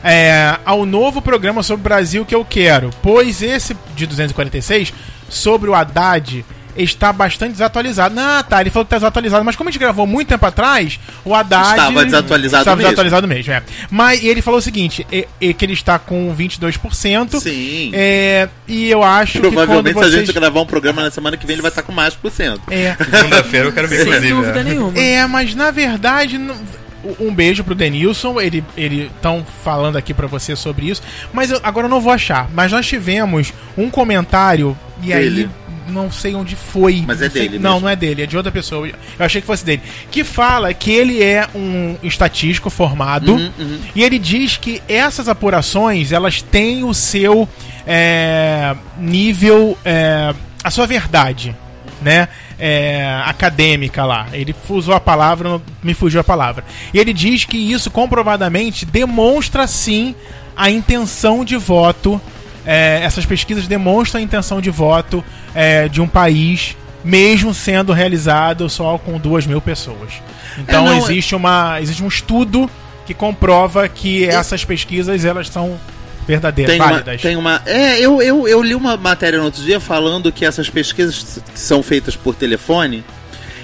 É, 0.03 0.57
ao 0.65 0.85
novo 0.85 1.21
programa 1.21 1.63
sobre 1.63 1.79
o 1.81 1.83
Brasil 1.83 2.25
que 2.25 2.35
eu 2.35 2.43
quero, 2.43 2.89
pois 3.01 3.41
esse 3.41 3.75
de 3.95 4.05
246 4.05 4.93
sobre 5.29 5.69
o 5.69 5.73
Haddad 5.73 6.43
está 6.75 7.13
bastante 7.13 7.51
desatualizado. 7.51 8.15
Ah, 8.19 8.43
tá, 8.43 8.59
ele 8.59 8.69
falou 8.69 8.83
que 8.83 8.87
está 8.87 8.97
desatualizado, 8.97 9.45
mas 9.45 9.55
como 9.55 9.69
a 9.69 9.71
gente 9.71 9.79
gravou 9.79 10.05
muito 10.07 10.27
tempo 10.27 10.45
atrás, 10.45 10.99
o 11.23 11.33
Haddad 11.33 11.69
Estava 11.69 12.03
desatualizado 12.03 12.61
estava 12.61 12.75
mesmo. 12.75 12.89
desatualizado 12.89 13.27
mesmo, 13.27 13.53
é. 13.53 13.63
Mas 13.89 14.23
ele 14.23 14.41
falou 14.41 14.59
o 14.59 14.61
seguinte, 14.61 15.05
é, 15.11 15.27
é 15.39 15.53
que 15.53 15.63
ele 15.63 15.73
está 15.73 15.97
com 15.99 16.35
22%. 16.35 17.39
Sim. 17.39 17.91
É, 17.93 18.49
e 18.67 18.89
eu 18.89 19.03
acho 19.03 19.39
Provavelmente, 19.39 19.87
que 19.87 19.93
quando 19.93 20.03
se 20.05 20.09
a 20.09 20.11
vocês... 20.17 20.27
gente 20.27 20.33
gravar 20.33 20.61
um 20.61 20.65
programa 20.65 21.03
na 21.03 21.11
semana 21.11 21.37
que 21.37 21.45
vem, 21.45 21.53
ele 21.53 21.61
vai 21.61 21.69
estar 21.69 21.83
com 21.83 21.91
mais 21.91 22.15
por 22.15 22.31
cento. 22.31 22.61
É, 22.71 22.95
Segunda-feira 22.95 23.67
eu 23.67 23.71
quero 23.71 23.87
ver, 23.87 23.97
Sem 23.99 24.07
inclusive. 24.07 24.33
dúvida 24.33 24.59
é. 24.59 24.63
nenhuma. 24.63 24.99
É, 24.99 25.27
mas 25.27 25.53
na 25.55 25.71
verdade. 25.71 26.37
não- 26.37 26.82
Um 27.19 27.33
beijo 27.33 27.63
pro 27.63 27.75
Denilson, 27.75 28.39
ele 28.39 28.63
ele 28.77 29.11
estão 29.15 29.45
falando 29.63 29.97
aqui 29.97 30.13
pra 30.13 30.27
você 30.27 30.55
sobre 30.55 30.89
isso, 30.89 31.01
mas 31.33 31.51
eu, 31.51 31.59
agora 31.63 31.85
eu 31.87 31.89
não 31.89 31.99
vou 32.01 32.13
achar. 32.13 32.49
Mas 32.53 32.71
nós 32.71 32.87
tivemos 32.87 33.53
um 33.77 33.89
comentário 33.89 34.77
e 35.01 35.07
Dele. 35.07 35.41
aí 35.43 35.49
não 35.91 36.09
sei 36.09 36.33
onde 36.33 36.55
foi. 36.55 37.03
Mas 37.05 37.21
é 37.21 37.25
Não 37.25 37.31
sei- 37.31 37.41
dele 37.49 37.59
Não, 37.59 37.79
não 37.81 37.89
é 37.89 37.95
dele, 37.95 38.23
é 38.23 38.25
de 38.25 38.37
outra 38.37 38.51
pessoa. 38.51 38.87
Eu 38.87 39.25
achei 39.25 39.41
que 39.41 39.47
fosse 39.47 39.65
dele. 39.65 39.81
Que 40.09 40.23
fala 40.23 40.73
que 40.73 40.89
ele 40.89 41.21
é 41.21 41.45
um 41.53 41.97
estatístico 42.01 42.69
formado 42.69 43.33
Uhum, 43.33 43.51
uhum. 43.59 43.79
e 43.93 44.01
ele 44.01 44.17
diz 44.17 44.55
que 44.55 44.81
essas 44.87 45.27
apurações 45.27 46.13
elas 46.13 46.41
têm 46.41 46.85
o 46.85 46.93
seu 46.93 47.49
é, 47.85 48.73
nível, 48.97 49.77
é, 49.83 50.33
a 50.63 50.71
sua 50.71 50.87
verdade, 50.87 51.53
né? 52.01 52.29
É, 52.59 53.21
acadêmica 53.25 54.05
lá. 54.05 54.27
Ele 54.31 54.55
usou 54.69 54.93
a 54.93 54.99
palavra, 54.99 55.59
me 55.81 55.93
fugiu 55.93 56.21
a 56.21 56.23
palavra. 56.23 56.63
E 56.93 56.99
ele 56.99 57.11
diz 57.13 57.45
que 57.45 57.57
isso 57.57 57.89
comprovadamente 57.91 58.85
demonstra 58.85 59.67
sim 59.67 60.15
a 60.55 60.69
intenção 60.69 61.43
de 61.43 61.57
voto. 61.57 62.21
é, 62.65 63.01
essas 63.03 63.25
pesquisas 63.25 63.67
demonstram 63.67 64.21
a 64.21 64.23
intenção 64.23 64.61
de 64.61 64.69
voto 64.69 65.23
é, 65.53 65.87
de 65.89 66.01
um 66.01 66.07
país, 66.07 66.77
mesmo 67.03 67.53
sendo 67.53 67.91
realizado 67.91 68.69
só 68.69 68.97
com 68.97 69.17
duas 69.19 69.45
mil 69.45 69.59
pessoas. 69.59 70.13
Então 70.57 70.87
É, 70.87 70.89
não, 70.91 70.97
existe, 70.97 71.35
uma, 71.35 71.81
existe 71.81 72.03
um 72.03 72.07
estudo 72.07 72.69
que 73.05 73.13
comprova 73.13 73.89
que 73.89 74.25
essas 74.25 74.63
pesquisas 74.63 75.25
elas 75.25 75.49
são 75.49 75.77
verdadeiras, 76.25 76.73
Tem 76.75 76.81
uma, 76.81 77.01
tem 77.01 77.35
uma. 77.35 77.61
É, 77.65 77.99
eu, 77.99 78.21
eu, 78.21 78.47
eu 78.47 78.61
li 78.61 78.75
uma 78.75 78.95
matéria 78.97 79.39
no 79.39 79.45
outro 79.45 79.61
dia 79.63 79.79
falando 79.79 80.31
que 80.31 80.45
essas 80.45 80.69
pesquisas 80.69 81.41
que 81.53 81.59
são 81.59 81.81
feitas 81.83 82.15
por 82.15 82.35
telefone, 82.35 83.03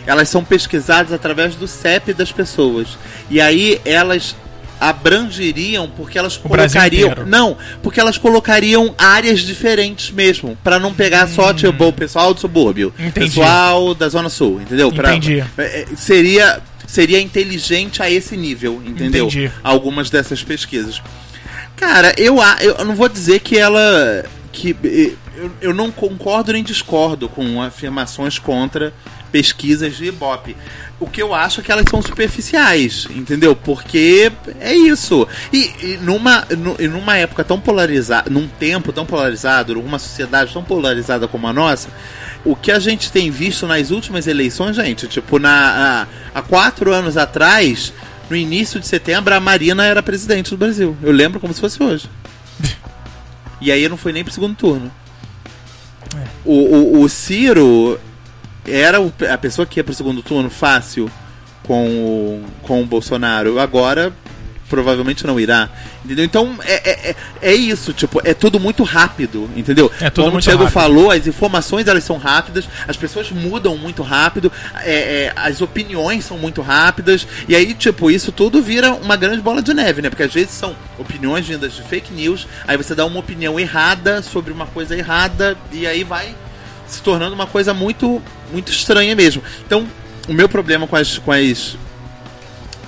elas 0.06 0.30
são 0.30 0.44
pesquisadas 0.44 1.12
através 1.14 1.56
do 1.56 1.68
CEP 1.68 2.14
das 2.14 2.32
pessoas. 2.32 2.98
E 3.30 3.40
aí 3.42 3.80
elas 3.86 4.36
abrangeriam 4.94 5.90
porque 5.96 6.18
elas 6.18 6.36
O 6.38 6.40
colocariam 6.42 7.14
não 7.28 7.58
porque 7.84 8.00
elas 8.00 8.18
colocariam 8.18 8.96
áreas 8.98 9.42
diferentes 9.42 10.10
mesmo 10.10 10.58
Pra 10.64 10.80
não 10.80 10.94
pegar 10.94 11.28
só 11.28 11.54
tipo 11.54 11.86
o 11.86 11.94
pessoal 11.94 12.34
do 12.34 12.40
subúrbio 12.40 12.94
Hum. 12.98 13.08
Entendi. 13.08 13.28
pessoal 13.36 13.94
da 13.94 14.08
zona 14.10 14.30
sul 14.30 14.62
entendeu 14.62 14.92
Pra- 14.92 15.16
Entendi. 15.16 15.44
é, 15.58 15.64
é, 15.82 15.86
seria 15.98 16.62
seria 16.88 17.20
inteligente 17.20 18.02
a 18.02 18.10
esse 18.10 18.36
nível 18.36 18.82
entendeu 18.86 19.26
Entendi. 19.28 19.52
algumas 19.64 20.10
dessas 20.10 20.42
pesquisas 20.44 21.02
Cara, 21.80 22.14
eu, 22.18 22.38
eu 22.62 22.84
não 22.86 22.96
vou 22.96 23.08
dizer 23.10 23.40
que 23.40 23.58
ela. 23.58 24.26
que 24.52 24.76
eu, 25.38 25.52
eu 25.62 25.74
não 25.74 25.90
concordo 25.92 26.52
nem 26.52 26.64
discordo 26.64 27.30
com 27.30 27.62
afirmações 27.62 28.38
contra 28.38 28.94
pesquisas 29.32 29.96
de 29.96 30.06
Ibope. 30.06 30.58
O 31.00 31.08
que 31.08 31.22
eu 31.22 31.34
acho 31.34 31.62
é 31.62 31.64
que 31.64 31.72
elas 31.72 31.86
são 31.90 32.02
superficiais, 32.02 33.08
entendeu? 33.12 33.56
Porque 33.56 34.30
é 34.60 34.74
isso. 34.74 35.26
E, 35.54 35.72
e 35.82 36.00
numa, 36.02 36.46
nu- 36.58 36.76
e 36.78 36.88
numa 36.90 37.16
época 37.16 37.44
tão 37.46 37.58
polarizada, 37.58 38.30
num 38.30 38.48
tempo 38.48 38.92
tão 38.92 39.06
polarizado, 39.06 39.76
numa 39.76 39.98
sociedade 40.00 40.52
tão 40.52 40.62
polarizada 40.64 41.26
como 41.26 41.48
a 41.48 41.54
nossa, 41.54 41.88
o 42.44 42.54
que 42.56 42.70
a 42.72 42.80
gente 42.80 43.10
tem 43.14 43.32
visto 43.32 43.66
nas 43.66 43.92
últimas 43.92 44.28
eleições, 44.28 44.76
gente, 44.76 45.08
tipo, 45.08 45.40
na, 45.40 46.06
há 46.36 46.42
quatro 46.42 46.92
anos 46.92 47.16
atrás, 47.16 47.94
no 48.30 48.36
início 48.36 48.80
de 48.80 48.88
setembro, 48.88 49.34
a 49.34 49.40
Marina 49.40 49.86
era 49.86 50.04
presidente 50.04 50.52
do 50.52 50.58
Brasil. 50.58 50.96
Eu 51.02 51.12
lembro 51.12 51.40
como 51.40 51.54
se 51.54 51.60
fosse 51.60 51.82
hoje. 51.82 52.10
E 53.62 53.74
aí 53.74 53.90
não 53.90 53.98
fui 53.98 54.14
nem 54.14 54.24
pro 54.24 54.34
segundo 54.34 54.56
turno. 54.56 54.90
O, 56.46 56.54
o, 56.54 57.02
o 57.02 57.10
Ciro 57.10 58.00
era 58.66 59.00
a 59.34 59.38
pessoa 59.38 59.66
que 59.66 59.82
ia 59.82 59.84
pro 59.84 59.94
segundo 59.94 60.24
turno 60.24 60.50
fácil 60.50 61.12
com 61.64 61.86
o, 61.88 62.46
com 62.64 62.82
o 62.82 62.86
Bolsonaro. 62.86 63.60
Agora, 63.60 64.14
provavelmente 64.70 65.26
não 65.26 65.40
irá. 65.40 65.68
Entendeu? 66.06 66.24
Então, 66.24 66.56
é, 66.64 66.90
é, 66.90 67.10
é- 67.10 67.16
é 67.52 67.54
isso. 67.56 67.92
Tipo, 67.92 68.22
é 68.24 68.34
tudo 68.34 68.60
muito 68.60 68.84
rápido. 68.84 69.50
Entendeu? 69.56 69.92
É 70.00 70.10
tudo 70.10 70.24
Como 70.26 70.34
muito 70.34 70.48
o 70.48 70.52
rápido. 70.52 70.72
falou, 70.72 71.12
as 71.12 71.28
informações 71.28 71.88
elas 71.88 72.04
são 72.04 72.18
rápidas, 72.18 72.68
as 72.88 72.96
pessoas 72.96 73.32
mudam 73.32 73.76
muito 73.78 74.02
rápido, 74.04 74.52
é, 74.84 74.94
é, 74.94 75.34
as 75.36 75.62
opiniões 75.62 76.24
são 76.26 76.38
muito 76.38 76.62
rápidas, 76.62 77.28
e 77.48 77.56
aí, 77.56 77.74
tipo, 77.74 78.12
isso 78.12 78.32
tudo 78.32 78.62
vira 78.62 78.94
uma 78.94 79.16
grande 79.16 79.42
bola 79.42 79.62
de 79.62 79.74
neve, 79.74 80.02
né? 80.02 80.10
Porque 80.10 80.24
às 80.24 80.34
vezes 80.34 80.52
são 80.52 80.76
opiniões 80.98 81.48
vindas 81.48 81.74
de 81.74 81.82
fake 81.84 82.14
news, 82.14 82.48
aí 82.68 82.78
você 82.78 82.94
dá 82.94 83.06
uma 83.06 83.20
opinião 83.20 83.60
errada 83.60 84.22
sobre 84.22 84.54
uma 84.54 84.66
coisa 84.68 84.96
errada, 84.96 85.58
e 85.72 85.88
aí 85.88 86.04
vai 86.04 86.36
se 86.88 87.02
tornando 87.02 87.34
uma 87.36 87.48
coisa 87.48 87.74
muito, 87.74 88.22
muito 88.52 88.72
estranha 88.72 89.16
mesmo. 89.16 89.42
Então, 89.66 89.88
o 90.28 90.34
meu 90.34 90.48
problema 90.50 90.86
com 90.88 90.96
as, 90.96 91.18
com 91.18 91.32
as 91.32 91.78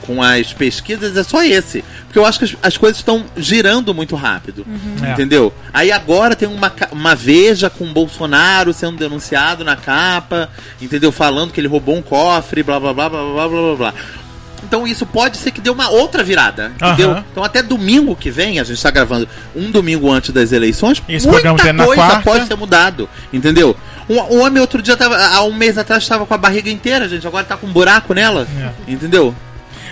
com 0.05 0.21
as 0.21 0.53
pesquisas 0.53 1.15
é 1.15 1.23
só 1.23 1.43
esse. 1.43 1.83
Porque 2.05 2.19
eu 2.19 2.25
acho 2.25 2.39
que 2.39 2.45
as, 2.45 2.55
as 2.61 2.77
coisas 2.77 2.97
estão 2.97 3.25
girando 3.37 3.93
muito 3.93 4.15
rápido. 4.15 4.65
Uhum. 4.67 5.05
É. 5.05 5.11
Entendeu? 5.11 5.53
Aí 5.73 5.91
agora 5.91 6.35
tem 6.35 6.47
uma, 6.47 6.71
uma 6.91 7.15
veja 7.15 7.69
com 7.69 7.91
Bolsonaro 7.91 8.73
sendo 8.73 8.97
denunciado 8.97 9.63
na 9.63 9.75
capa, 9.75 10.49
entendeu? 10.81 11.11
Falando 11.11 11.51
que 11.51 11.59
ele 11.59 11.67
roubou 11.67 11.95
um 11.95 12.01
cofre, 12.01 12.63
blá 12.63 12.79
blá 12.79 12.93
blá 12.93 13.09
blá 13.09 13.21
blá 13.23 13.47
blá 13.47 13.75
blá. 13.75 13.93
Então 14.63 14.87
isso 14.87 15.05
pode 15.05 15.37
ser 15.37 15.51
que 15.51 15.59
dê 15.59 15.69
uma 15.69 15.89
outra 15.89 16.23
virada. 16.23 16.71
Uhum. 16.81 17.23
Então 17.31 17.43
até 17.43 17.63
domingo 17.63 18.15
que 18.15 18.29
vem, 18.29 18.59
a 18.59 18.63
gente 18.63 18.77
está 18.77 18.91
gravando 18.91 19.27
um 19.55 19.71
domingo 19.71 20.11
antes 20.11 20.31
das 20.31 20.51
eleições, 20.51 21.01
muita 21.07 21.73
coisa 21.85 22.21
pode 22.23 22.47
ser 22.47 22.55
mudado, 22.55 23.09
entendeu? 23.33 23.75
O 24.07 24.39
homem 24.39 24.59
outro 24.59 24.81
dia 24.81 24.97
tava, 24.97 25.17
há 25.17 25.43
um 25.43 25.53
mês 25.53 25.77
atrás 25.77 26.03
estava 26.03 26.25
com 26.25 26.33
a 26.33 26.37
barriga 26.37 26.69
inteira, 26.69 27.07
gente, 27.07 27.25
agora 27.25 27.43
está 27.43 27.55
com 27.55 27.67
um 27.67 27.71
buraco 27.71 28.13
nela, 28.13 28.47
é. 28.59 28.91
entendeu? 28.91 29.33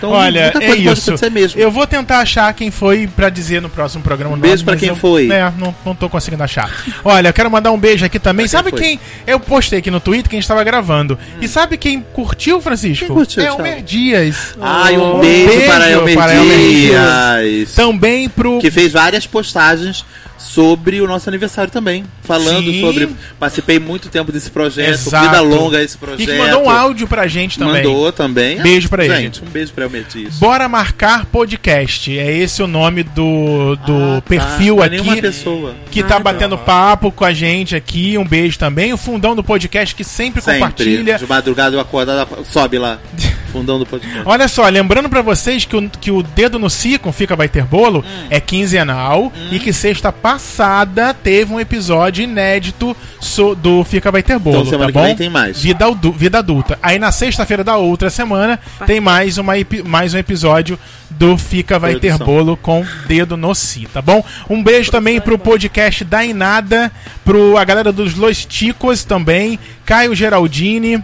Então 0.00 0.12
Olha, 0.12 0.50
é 0.58 0.74
isso. 0.76 1.12
Eu 1.58 1.70
vou 1.70 1.86
tentar 1.86 2.20
achar 2.20 2.50
quem 2.54 2.70
foi 2.70 3.06
pra 3.06 3.28
dizer 3.28 3.60
no 3.60 3.68
próximo 3.68 4.02
programa. 4.02 4.34
o 4.34 4.38
Um 4.38 4.40
beijo 4.40 4.64
nome, 4.64 4.72
mas 4.72 4.80
quem 4.80 4.88
eu- 4.88 4.96
foi. 4.96 5.30
É, 5.30 5.52
não, 5.58 5.74
não 5.84 5.94
tô 5.94 6.08
conseguindo 6.08 6.42
achar. 6.42 6.70
Olha, 7.04 7.28
eu 7.28 7.32
quero 7.34 7.50
mandar 7.50 7.70
um 7.70 7.78
beijo 7.78 8.06
aqui 8.06 8.18
também. 8.18 8.46
Pra 8.46 8.50
sabe 8.58 8.72
quem 8.72 8.96
quem? 8.96 9.00
Eu 9.26 9.38
postei 9.38 9.78
aqui 9.80 9.90
no 9.90 10.00
Twitter 10.00 10.30
que 10.30 10.36
a 10.36 10.40
gente 10.40 10.48
tava 10.48 10.64
gravando. 10.64 11.18
E 11.38 11.46
sabe 11.46 11.76
quem 11.76 12.00
curtiu, 12.00 12.62
Francisco? 12.62 13.04
Quem 13.04 13.14
curtiu, 13.14 13.42
é 13.42 13.52
o? 13.52 13.60
Mer 13.60 13.82
Dias. 13.82 14.56
Ai, 14.58 14.96
um 14.96 15.16
Um 15.16 15.20
beijo, 15.20 15.48
beijo 15.52 15.66
para 15.66 15.90
Elmer 15.90 16.14
para 16.16 16.34
Elmer 16.34 16.58
Dias. 16.58 17.74
Também 17.74 18.26
pro. 18.26 18.58
Que 18.58 18.70
fez 18.70 18.92
várias 18.92 19.26
postagens 19.26 20.02
sobre 20.40 21.00
o 21.02 21.06
nosso 21.06 21.28
aniversário 21.28 21.70
também. 21.70 22.04
Falando 22.22 22.70
Sim. 22.70 22.80
sobre. 22.80 23.08
Participei 23.38 23.78
muito 23.78 24.08
tempo 24.08 24.32
desse 24.32 24.50
projeto. 24.50 24.88
Exato. 24.90 25.26
Vida 25.26 25.40
longa 25.42 25.82
esse 25.82 25.98
projeto. 25.98 26.22
E 26.22 26.26
que 26.26 26.38
mandou 26.38 26.64
um 26.64 26.70
áudio 26.70 27.06
pra 27.06 27.26
gente 27.26 27.58
também. 27.58 27.74
Mandou 27.84 28.10
também. 28.12 28.60
Beijo 28.60 28.88
pra 28.88 29.04
ele. 29.04 29.16
Gente, 29.16 29.42
um 29.42 29.48
beijo 29.48 29.72
pra 29.72 29.84
Elmer 29.84 30.04
Dias. 30.04 30.36
Bora 30.36 30.68
marcar 30.68 31.26
podcast. 31.26 32.18
É 32.18 32.32
esse 32.38 32.62
o 32.62 32.66
nome 32.66 33.02
do, 33.02 33.76
do 33.86 33.92
Ah, 33.94 34.14
tá. 34.16 34.22
perfil 34.22 34.76
Não 34.76 34.82
é 34.82 34.86
aqui. 34.86 34.96
nenhuma 34.96 35.16
pessoa. 35.16 35.74
Que 35.90 36.02
tá 36.02 36.16
Ah, 36.16 36.20
batendo 36.20 36.56
papo 36.56 37.12
com 37.12 37.24
a 37.24 37.32
gente 37.32 37.76
aqui. 37.76 38.16
Um 38.16 38.24
beijo 38.26 38.58
também. 38.58 38.92
O 38.92 38.96
fundão 38.96 39.34
do 39.36 39.44
podcast 39.44 39.94
que 39.94 40.04
sempre, 40.04 40.40
Sempre. 40.40 40.60
compartilha. 40.60 41.18
De 41.18 41.26
madrugada 41.26 41.76
eu 41.76 41.80
acordado, 41.80 42.28
sobe 42.44 42.78
lá. 42.78 42.98
Fundão 43.52 43.78
do 43.78 43.86
podcast. 43.86 44.22
Olha 44.24 44.46
só, 44.48 44.68
lembrando 44.68 45.08
pra 45.08 45.22
vocês 45.22 45.64
que 45.64 45.76
o, 45.76 45.88
que 46.00 46.10
o 46.10 46.22
Dedo 46.22 46.58
no 46.58 46.68
com 47.00 47.12
Fica 47.12 47.34
Vai 47.36 47.48
Ter 47.48 47.64
Bolo 47.64 48.04
Hum. 48.06 48.26
é 48.30 48.40
quinzenal 48.40 49.32
e 49.50 49.58
que 49.58 49.72
sexta 49.72 50.10
passada 50.12 51.12
teve 51.12 51.52
um 51.52 51.60
episódio 51.60 52.22
inédito 52.24 52.96
so- 53.20 53.54
do 53.54 53.82
Fica 53.84 54.10
Vai 54.10 54.22
Ter 54.22 54.38
Bolo, 54.38 54.58
Então 54.58 54.70
semana 54.70 54.86
tá 54.86 54.92
que 54.92 54.98
bom? 54.98 55.04
vem 55.04 55.16
tem 55.16 55.28
mais. 55.30 55.60
Vida, 55.60 55.86
vida 56.16 56.38
adulta. 56.38 56.78
Aí 56.82 56.98
na 56.98 57.10
sexta-feira 57.12 57.62
da 57.64 57.76
outra 57.76 58.08
semana 58.10 58.58
tem 58.86 59.00
mais, 59.00 59.36
uma, 59.38 59.52
mais 59.84 60.14
um 60.14 60.18
episódio 60.18 60.78
do 61.10 61.36
Fica 61.36 61.78
Vai 61.78 61.96
Ter 61.96 62.16
Produção. 62.16 62.26
Bolo 62.26 62.56
com 62.56 62.84
Dedo 63.06 63.36
no 63.36 63.54
Si, 63.54 63.86
tá 63.92 64.00
bom? 64.00 64.24
Um 64.48 64.62
beijo 64.62 64.90
também 64.90 65.20
pro 65.20 65.38
podcast 65.38 66.04
da 66.04 66.24
Inada, 66.24 66.90
pro 67.24 67.56
a 67.58 67.64
galera 67.64 67.92
dos 67.92 68.14
Los 68.14 68.44
Ticos 68.44 69.04
também, 69.04 69.58
Caio 69.84 70.14
Geraldini. 70.14 71.02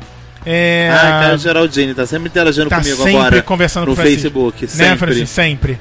É, 0.48 0.88
Ah, 0.92 1.20
Caio 1.24 1.38
Geraldini 1.38 1.92
tá 1.92 2.06
sempre 2.06 2.28
interagindo 2.28 2.68
tá 2.70 2.76
comigo 2.76 2.96
sempre 2.96 3.16
agora. 3.16 3.42
conversando 3.42 3.86
no 3.88 3.96
com 3.96 4.00
o. 4.00 4.04
Facebook. 4.04 4.62
Né, 4.62 4.68
Sempre. 4.70 4.96
Francisco? 4.98 5.26
Sempre. 5.26 5.78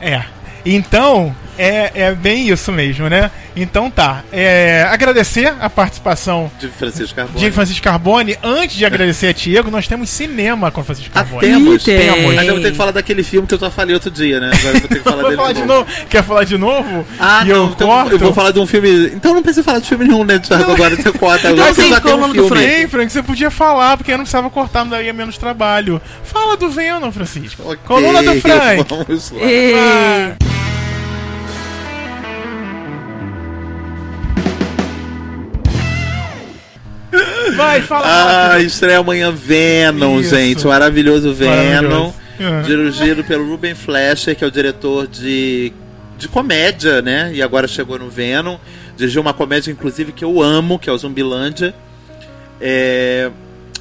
É. 0.00 0.24
Então, 0.66 1.34
é, 1.60 1.92
é 1.94 2.14
bem 2.14 2.48
isso 2.48 2.72
mesmo, 2.72 3.08
né? 3.08 3.30
Então 3.54 3.90
tá. 3.90 4.22
É, 4.32 4.86
agradecer 4.90 5.52
a 5.60 5.68
participação 5.68 6.50
De 6.58 6.68
Francisco 6.68 7.14
Carbone. 7.16 7.38
de 7.44 7.50
Francisco 7.50 7.82
Carbone. 7.84 8.38
Antes 8.42 8.76
de 8.76 8.84
agradecer 8.86 9.26
a 9.28 9.32
Diego, 9.32 9.70
nós 9.70 9.86
temos 9.88 10.08
cinema 10.08 10.70
com 10.70 10.82
Francisco 10.84 11.10
Ah, 11.14 11.20
Carbone. 11.24 11.40
temos. 11.46 11.82
Ih, 11.82 11.84
tem. 11.84 12.34
Mas 12.34 12.46
eu 12.46 12.54
vou 12.54 12.62
ter 12.62 12.70
que 12.70 12.76
falar 12.76 12.92
daquele 12.92 13.22
filme 13.22 13.46
que 13.46 13.54
eu 13.54 13.58
só 13.58 13.70
falei 13.70 13.94
outro 13.94 14.10
dia, 14.10 14.40
né? 14.40 14.50
Agora 14.54 14.76
eu 14.76 14.80
vou 14.80 14.88
ter 14.88 14.98
que 14.98 15.04
falar 15.04 15.22
dele 15.24 15.36
falar 15.36 15.52
de 15.52 15.64
novo. 15.64 15.86
Quer 16.08 16.22
falar 16.24 16.44
de 16.44 16.58
novo? 16.58 17.06
Ah, 17.18 17.42
e 17.44 17.48
não, 17.48 17.56
eu 17.56 17.64
então 17.66 17.88
corto? 17.88 18.12
eu 18.12 18.18
vou 18.18 18.32
falar 18.32 18.50
de 18.52 18.58
um 18.60 18.66
filme. 18.66 19.06
Então 19.14 19.34
não 19.34 19.42
precisa 19.42 19.62
falar 19.64 19.80
de 19.80 19.88
filme 19.88 20.04
nenhum, 20.06 20.24
né, 20.24 20.38
Thiago? 20.38 20.72
Agora 20.72 20.96
você 20.96 21.12
corta. 21.12 21.48
Agora 21.48 21.66
Não 21.66 21.74
você 21.74 21.88
já 21.88 22.00
tem 22.00 22.14
um 22.14 22.26
no 22.26 22.34
do 22.34 22.46
filme. 22.48 22.64
Ei, 22.64 22.86
Frank, 22.88 23.12
você 23.12 23.22
podia 23.22 23.50
falar, 23.50 23.96
porque 23.96 24.12
eu 24.12 24.16
não 24.16 24.24
precisava 24.24 24.48
cortar, 24.48 24.84
não 24.84 24.90
daria 24.92 25.12
menos 25.12 25.36
trabalho. 25.36 26.00
Fala 26.24 26.56
do 26.56 26.70
Venom, 26.70 27.10
Francisco. 27.10 27.62
Ok, 27.64 27.78
Coluna 27.84 28.22
do 28.22 28.40
Frank. 28.40 28.84
Vamos 28.88 29.30
lá. 29.32 29.42
Ei. 29.42 29.74
Ah. 29.76 30.59
Vai, 37.62 37.82
fala 37.82 38.06
Ah, 38.06 38.48
rápido. 38.48 38.66
estreia 38.66 38.98
amanhã 38.98 39.30
Venom, 39.32 40.20
Isso. 40.20 40.30
gente. 40.34 40.66
O 40.66 40.68
maravilhoso 40.70 41.32
Venom. 41.34 42.12
Maravilhoso. 42.38 42.66
Dirigido 42.66 43.22
pelo 43.24 43.46
Ruben 43.48 43.74
Fleischer, 43.74 44.34
que 44.34 44.42
é 44.42 44.46
o 44.46 44.50
diretor 44.50 45.06
de, 45.06 45.72
de 46.16 46.26
comédia, 46.28 47.02
né? 47.02 47.30
E 47.34 47.42
agora 47.42 47.68
chegou 47.68 47.98
no 47.98 48.08
Venom. 48.08 48.56
Dirigiu 48.96 49.20
uma 49.20 49.34
comédia, 49.34 49.70
inclusive, 49.70 50.10
que 50.12 50.24
eu 50.24 50.40
amo, 50.40 50.78
que 50.78 50.88
é 50.88 50.92
o 50.92 50.96
Zumbilândia. 50.98 51.74
É... 52.60 53.30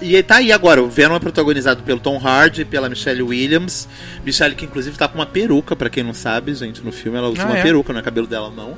E 0.02 0.22
tá 0.24 0.38
aí 0.38 0.52
agora. 0.52 0.82
O 0.82 0.90
Venom 0.90 1.16
é 1.16 1.20
protagonizado 1.20 1.84
pelo 1.84 2.00
Tom 2.00 2.18
Hardy 2.26 2.62
e 2.62 2.66
pela 2.66 2.88
Michelle 2.90 3.22
Williams. 3.22 3.88
Michelle, 4.26 4.56
que 4.56 4.64
inclusive 4.66 4.98
tá 4.98 5.08
com 5.10 5.16
uma 5.20 5.26
peruca, 5.26 5.76
pra 5.76 5.90
quem 5.90 6.04
não 6.04 6.14
sabe, 6.14 6.54
gente, 6.54 6.82
no 6.82 6.92
filme. 6.92 7.18
Ela 7.18 7.28
usa 7.30 7.44
Ah, 7.44 7.46
uma 7.48 7.58
é? 7.58 7.62
peruca, 7.62 7.92
não 7.92 8.00
é 8.00 8.04
cabelo 8.04 8.26
dela, 8.28 8.50
não. 8.56 8.78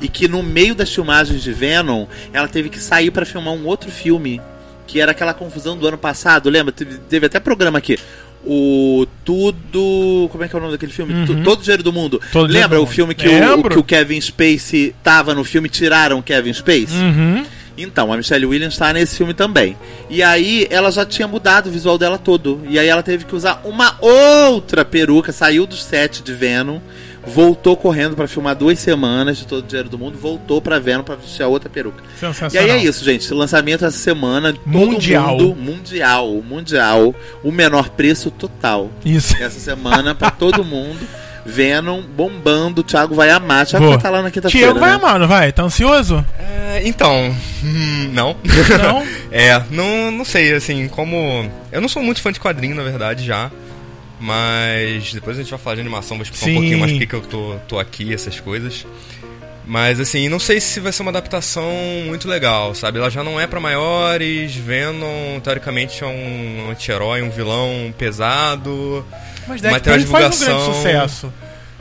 E 0.00 0.08
que 0.08 0.28
no 0.28 0.42
meio 0.42 0.74
das 0.74 0.92
filmagens 0.94 1.42
de 1.42 1.52
Venom, 1.52 2.06
ela 2.32 2.48
teve 2.48 2.68
que 2.68 2.78
sair 2.78 3.10
pra 3.10 3.24
filmar 3.24 3.54
um 3.54 3.64
outro 3.66 3.90
filme. 3.90 4.40
Que 4.86 5.00
era 5.00 5.10
aquela 5.12 5.34
confusão 5.34 5.76
do 5.76 5.86
ano 5.88 5.98
passado, 5.98 6.48
lembra? 6.48 6.70
Teve, 6.72 6.98
teve 7.08 7.26
até 7.26 7.40
programa 7.40 7.78
aqui. 7.78 7.98
O 8.44 9.04
Tudo. 9.24 10.28
Como 10.30 10.44
é 10.44 10.48
que 10.48 10.54
é 10.54 10.58
o 10.58 10.60
nome 10.60 10.72
daquele 10.72 10.92
filme? 10.92 11.26
Tu- 11.26 11.42
Todo 11.42 11.58
o 11.58 11.62
Dinheiro 11.62 11.82
do 11.82 11.92
Mundo. 11.92 12.14
Uhum. 12.22 12.30
Todo 12.32 12.52
Lembra 12.52 12.76
do 12.78 12.82
o 12.82 12.84
Mundo. 12.84 12.94
filme 12.94 13.14
que 13.14 13.26
o, 13.26 13.68
que 13.70 13.78
o 13.78 13.82
Kevin 13.82 14.20
Spacey 14.20 14.94
tava 15.02 15.34
no 15.34 15.42
filme? 15.44 15.68
Tiraram 15.68 16.18
o 16.18 16.22
Kevin 16.22 16.52
Spacey? 16.52 16.98
Uhum. 17.00 17.44
Então, 17.78 18.10
a 18.12 18.16
Michelle 18.16 18.46
Williams 18.46 18.76
tá 18.78 18.90
nesse 18.92 19.16
filme 19.16 19.34
também. 19.34 19.76
E 20.08 20.22
aí, 20.22 20.66
ela 20.70 20.90
já 20.90 21.04
tinha 21.04 21.28
mudado 21.28 21.66
o 21.68 21.70
visual 21.72 21.98
dela 21.98 22.16
todo. 22.16 22.62
E 22.68 22.78
aí, 22.78 22.86
ela 22.88 23.02
teve 23.02 23.24
que 23.26 23.34
usar 23.34 23.60
uma 23.64 23.96
outra 24.00 24.82
peruca. 24.84 25.30
Saiu 25.32 25.66
do 25.66 25.74
set 25.76 26.22
de 26.22 26.32
Venom, 26.32 26.78
voltou 27.26 27.76
correndo 27.76 28.14
pra 28.16 28.28
filmar 28.28 28.54
duas 28.54 28.78
semanas 28.78 29.36
de 29.38 29.46
todo 29.46 29.64
o 29.64 29.66
dinheiro 29.66 29.88
do 29.88 29.98
mundo, 29.98 30.16
voltou 30.18 30.60
pra 30.62 30.78
Venom 30.78 31.02
pra 31.02 31.16
vestir 31.16 31.42
a 31.42 31.48
outra 31.48 31.68
peruca. 31.68 32.02
E 32.52 32.58
aí 32.58 32.70
é 32.70 32.76
isso, 32.78 33.04
gente. 33.04 33.32
Lançamento 33.34 33.84
essa 33.84 33.96
semana. 33.98 34.52
todo 34.52 34.62
Mundial. 34.66 35.32
mundo- 35.38 35.56
mundial. 35.56 36.28
Mundial. 36.42 37.14
O 37.42 37.50
menor 37.52 37.88
preço 37.90 38.30
total. 38.30 38.90
Isso. 39.04 39.36
Essa 39.42 39.58
semana 39.58 40.14
pra 40.14 40.30
todo 40.30 40.64
mundo. 40.64 41.00
Venom 41.44 42.02
bombando. 42.02 42.80
O 42.80 42.84
Thiago 42.84 43.14
vai 43.14 43.30
amar. 43.30 43.66
Thiago 43.66 43.84
Vou. 43.84 43.90
vai 43.92 43.98
estar 43.98 44.10
lá 44.10 44.20
na 44.22 44.30
quinta-feira. 44.32 44.66
Tiago 44.66 44.80
vai 44.80 44.90
né? 44.90 44.96
amar, 44.96 45.18
não 45.20 45.28
vai? 45.28 45.52
Tá 45.52 45.62
ansioso? 45.62 46.24
É, 46.40 46.82
então, 46.84 47.34
hum, 47.62 48.10
não. 48.12 48.36
Não? 48.82 49.06
é, 49.30 49.62
não, 49.70 50.10
não 50.10 50.24
sei, 50.24 50.52
assim, 50.54 50.88
como. 50.88 51.48
Eu 51.70 51.80
não 51.80 51.88
sou 51.88 52.02
muito 52.02 52.20
fã 52.20 52.32
de 52.32 52.40
quadrinho, 52.40 52.74
na 52.74 52.82
verdade, 52.82 53.24
já. 53.24 53.50
Mas 54.18 55.12
depois 55.12 55.36
a 55.36 55.42
gente 55.42 55.50
vai 55.50 55.58
falar 55.58 55.76
de 55.76 55.82
animação, 55.82 56.16
vou 56.16 56.22
explicar 56.22 56.46
Sim. 56.46 56.52
um 56.52 56.54
pouquinho 56.56 56.78
mais 56.78 56.92
por 56.92 56.98
que 56.98 57.06
que 57.06 57.14
eu 57.14 57.20
tô, 57.22 57.56
tô 57.68 57.78
aqui, 57.78 58.14
essas 58.14 58.40
coisas. 58.40 58.86
Mas 59.66 59.98
assim, 59.98 60.28
não 60.28 60.38
sei 60.38 60.60
se 60.60 60.78
vai 60.78 60.92
ser 60.92 61.02
uma 61.02 61.10
adaptação 61.10 61.72
muito 62.06 62.28
legal, 62.28 62.74
sabe? 62.74 62.98
Ela 62.98 63.10
já 63.10 63.24
não 63.24 63.38
é 63.40 63.48
pra 63.48 63.58
maiores, 63.58 64.54
Venom, 64.54 65.40
teoricamente, 65.42 66.04
é 66.04 66.06
um 66.06 66.70
anti-herói, 66.70 67.20
um 67.22 67.30
vilão 67.30 67.92
pesado. 67.98 69.04
Mas 69.46 69.60
Material 69.60 69.98
Deadpool 69.98 69.98
de 69.98 70.06
faz 70.06 70.40
um 70.40 70.44
grande 70.44 70.64
sucesso. 70.64 71.32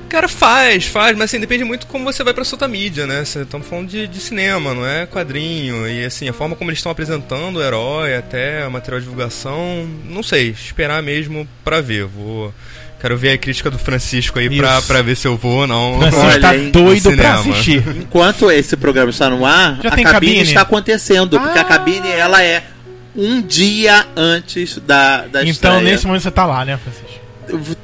Cara, 0.10 0.28
faz, 0.30 0.86
faz, 0.86 1.18
mas 1.18 1.30
assim, 1.30 1.40
depende 1.40 1.64
muito 1.64 1.88
como 1.88 2.06
você 2.06 2.24
vai 2.24 2.34
pra 2.34 2.44
sua 2.46 2.68
mídia, 2.68 3.06
né? 3.06 3.24
Estamos 3.24 3.68
falando 3.68 3.90
de, 3.90 4.08
de 4.08 4.20
cinema, 4.20 4.74
não 4.74 4.86
é 4.86 5.06
quadrinho. 5.06 5.88
E 5.88 6.06
assim, 6.06 6.30
a 6.30 6.34
forma 6.34 6.56
como 6.56 6.70
eles 6.70 6.80
estão 6.80 6.92
apresentando 6.92 7.58
o 7.58 7.62
herói, 7.64 8.16
até 8.16 8.68
material 8.70 9.00
de 9.02 9.06
divulgação, 9.08 9.88
não 10.06 10.24
sei, 10.24 10.50
esperar 10.52 11.02
mesmo 11.04 11.48
pra 11.64 11.82
ver. 11.82 12.06
Vou. 12.06 12.54
Quero 13.02 13.18
ver 13.18 13.32
a 13.34 13.38
crítica 13.38 13.70
do 13.70 13.78
Francisco 13.78 14.40
aí 14.40 14.50
pra, 14.58 14.78
Isso. 14.78 14.88
pra 14.88 15.02
ver 15.02 15.16
se 15.18 15.28
eu 15.28 15.36
vou 15.36 15.62
ou 15.62 15.68
não. 15.68 15.98
Francisco 16.00 16.26
Olha, 16.26 16.40
tá 16.42 16.54
doido 16.72 17.12
pra 17.16 17.34
assistir. 17.36 17.84
Enquanto 17.98 18.50
esse 18.50 18.78
programa 18.78 19.10
está 19.10 19.30
no 19.30 19.46
ar, 19.46 19.80
Já 19.82 19.90
a 19.90 19.92
cabine, 19.92 20.04
cabine? 20.12 20.42
está 20.42 20.62
acontecendo. 20.62 21.40
Porque 21.40 21.60
Ah. 21.60 21.62
a 21.62 21.66
cabine, 21.66 22.10
ela 22.10 22.42
é 22.42 22.64
um 23.16 23.42
dia 23.42 24.08
antes 24.16 24.78
da, 24.80 25.22
da 25.28 25.42
Então, 25.44 25.50
estreia. 25.78 25.82
nesse 25.82 26.08
momento 26.08 26.22
você 26.24 26.32
tá 26.32 26.46
lá, 26.46 26.64
né, 26.66 26.78
Francisco? 26.78 27.15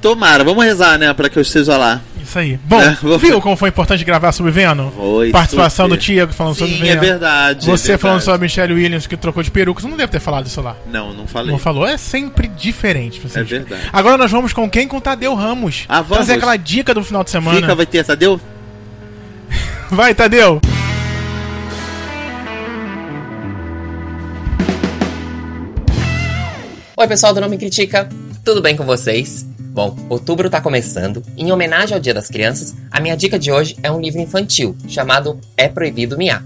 Tomara, 0.02 0.44
vamos 0.44 0.64
rezar, 0.64 0.98
né, 0.98 1.14
para 1.14 1.30
que 1.30 1.38
eu 1.38 1.42
esteja 1.42 1.78
lá. 1.78 2.02
Isso 2.22 2.38
aí. 2.40 2.58
Bom, 2.64 2.80
É, 2.82 2.98
vou- 3.02 3.18
viu 3.20 3.42
como 3.42 3.56
foi 3.58 3.70
importante 3.70 4.04
gravar 4.06 4.32
sobre 4.32 4.52
Venom? 4.52 4.90
Foi, 4.92 5.32
Participação 5.32 5.86
super. 5.88 5.98
do 5.98 6.02
Tiago 6.02 6.32
falando 6.34 6.56
sobre 6.56 6.74
Sim, 6.76 6.82
Venom. 6.82 6.94
é 6.94 7.06
verdade. 7.06 7.66
Você 7.66 7.72
é 7.72 7.76
verdade. 7.88 8.02
falando 8.02 8.22
sobre 8.22 8.36
a 8.36 8.38
Michelle 8.40 8.74
Williams 8.74 9.06
que 9.08 9.18
trocou 9.18 9.44
de 9.44 9.52
peruca. 9.52 9.82
Você 9.82 9.88
não 9.88 9.98
deve 9.98 10.12
ter 10.12 10.20
falado 10.20 10.46
isso 10.48 10.62
lá. 10.62 10.76
Não, 10.90 11.14
não 11.14 11.28
falei. 11.28 11.52
Não 11.52 11.60
falou? 11.60 11.86
É 11.86 11.98
sempre 11.98 12.48
diferente. 12.48 13.22
É 13.36 13.44
verdade. 13.44 13.82
Agora 13.92 14.18
nós 14.18 14.32
vamos 14.32 14.54
com 14.54 14.70
quem? 14.70 14.88
Com 14.88 14.98
o 14.98 15.02
Tadeu 15.02 15.34
Ramos. 15.36 15.84
Ah, 15.90 16.02
vamos. 16.02 16.18
Trazer 16.18 16.34
aquela 16.34 16.56
dica 16.56 16.94
do 16.94 17.04
final 17.04 17.24
de 17.24 17.32
semana. 17.32 17.60
Fica, 17.60 17.76
vai 17.76 17.86
ter, 17.86 18.04
Tadeu? 18.06 18.40
Vai, 19.92 20.16
Tadeu! 20.16 20.62
Oi, 26.98 27.08
pessoal 27.08 27.34
do 27.34 27.42
Não 27.42 27.50
Me 27.50 27.58
Critica, 27.58 28.08
tudo 28.46 28.62
bem 28.62 28.76
com 28.76 28.86
vocês? 28.86 29.46
Bom, 29.74 29.96
outubro 30.10 30.50
tá 30.50 30.60
começando. 30.60 31.24
Em 31.38 31.50
homenagem 31.50 31.96
ao 31.96 32.02
Dia 32.02 32.14
das 32.14 32.28
Crianças, 32.28 32.76
a 32.92 33.00
minha 33.00 33.16
dica 33.16 33.40
de 33.40 33.54
hoje 33.54 33.78
é 33.82 33.90
um 33.90 34.02
livro 34.02 34.20
infantil 34.20 34.76
chamado 34.86 35.40
É 35.56 35.70
Proibido 35.70 36.18
Miar. 36.18 36.44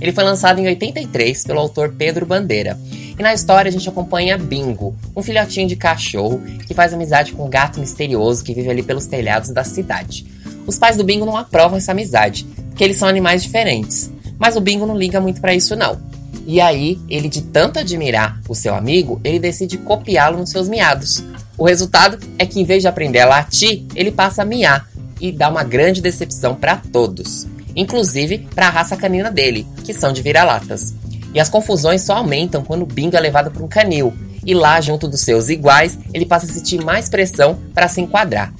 Ele 0.00 0.10
foi 0.10 0.24
lançado 0.24 0.58
em 0.58 0.66
83 0.66 1.44
pelo 1.44 1.60
autor 1.60 1.94
Pedro 1.96 2.26
Bandeira. 2.26 2.76
E 3.16 3.22
na 3.22 3.32
história 3.32 3.68
a 3.68 3.72
gente 3.72 3.88
acompanha 3.88 4.36
Bingo, 4.36 4.96
um 5.14 5.22
filhotinho 5.22 5.68
de 5.68 5.76
cachorro 5.76 6.42
que 6.66 6.74
faz 6.74 6.92
amizade 6.92 7.30
com 7.30 7.46
um 7.46 7.50
gato 7.50 7.78
misterioso 7.78 8.42
que 8.42 8.52
vive 8.52 8.68
ali 8.68 8.82
pelos 8.82 9.06
telhados 9.06 9.50
da 9.50 9.62
cidade. 9.62 10.26
Os 10.66 10.78
pais 10.78 10.96
do 10.96 11.04
Bingo 11.04 11.24
não 11.24 11.36
aprovam 11.36 11.78
essa 11.78 11.92
amizade, 11.92 12.44
porque 12.70 12.82
eles 12.82 12.96
são 12.96 13.06
animais 13.06 13.40
diferentes. 13.40 14.10
Mas 14.36 14.56
o 14.56 14.60
Bingo 14.60 14.84
não 14.84 14.98
liga 14.98 15.20
muito 15.20 15.40
para 15.40 15.54
isso 15.54 15.76
não. 15.76 15.96
E 16.44 16.60
aí, 16.60 16.98
ele 17.08 17.28
de 17.28 17.42
tanto 17.42 17.78
admirar 17.78 18.40
o 18.48 18.54
seu 18.54 18.74
amigo, 18.74 19.20
ele 19.22 19.38
decide 19.38 19.78
copiá-lo 19.78 20.38
nos 20.38 20.50
seus 20.50 20.68
miados. 20.68 21.22
O 21.58 21.66
resultado 21.66 22.20
é 22.38 22.46
que 22.46 22.60
em 22.60 22.64
vez 22.64 22.82
de 22.82 22.88
aprender 22.88 23.18
a 23.18 23.26
latir, 23.26 23.84
ele 23.96 24.12
passa 24.12 24.42
a 24.42 24.44
miar 24.44 24.88
e 25.20 25.32
dá 25.32 25.48
uma 25.48 25.64
grande 25.64 26.00
decepção 26.00 26.54
para 26.54 26.76
todos, 26.76 27.48
inclusive 27.74 28.38
para 28.54 28.68
a 28.68 28.70
raça 28.70 28.96
canina 28.96 29.28
dele, 29.28 29.66
que 29.82 29.92
são 29.92 30.12
de 30.12 30.22
vira-latas. 30.22 30.94
E 31.34 31.40
as 31.40 31.48
confusões 31.48 32.02
só 32.02 32.14
aumentam 32.14 32.62
quando 32.62 32.82
o 32.82 32.86
Bingo 32.86 33.16
é 33.16 33.20
levado 33.20 33.50
para 33.50 33.64
um 33.64 33.68
canil, 33.68 34.14
e 34.46 34.54
lá, 34.54 34.80
junto 34.80 35.08
dos 35.08 35.22
seus 35.22 35.48
iguais, 35.48 35.98
ele 36.14 36.24
passa 36.24 36.46
a 36.46 36.48
sentir 36.48 36.82
mais 36.82 37.08
pressão 37.08 37.58
para 37.74 37.88
se 37.88 38.00
enquadrar. 38.00 38.54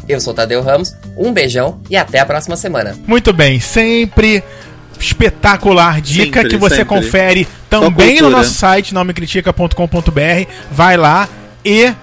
Eu 0.07 0.19
sou 0.19 0.33
Tadeu 0.33 0.61
Ramos, 0.61 0.93
um 1.17 1.31
beijão 1.31 1.79
e 1.89 1.95
até 1.95 2.19
a 2.19 2.25
próxima 2.25 2.57
semana. 2.57 2.95
Muito 3.07 3.31
bem, 3.31 3.59
sempre 3.59 4.43
espetacular 4.99 6.01
dica 6.01 6.41
Sempre, 6.41 6.49
que 6.49 6.57
você 6.57 6.77
sempre. 6.77 6.95
confere 6.95 7.47
também 7.69 8.21
no 8.21 8.29
nosso 8.29 8.53
site 8.53 8.93
nomecritica.com.br. 8.93 10.49
Vai 10.71 10.97
lá 10.97 11.27
e 11.63 11.93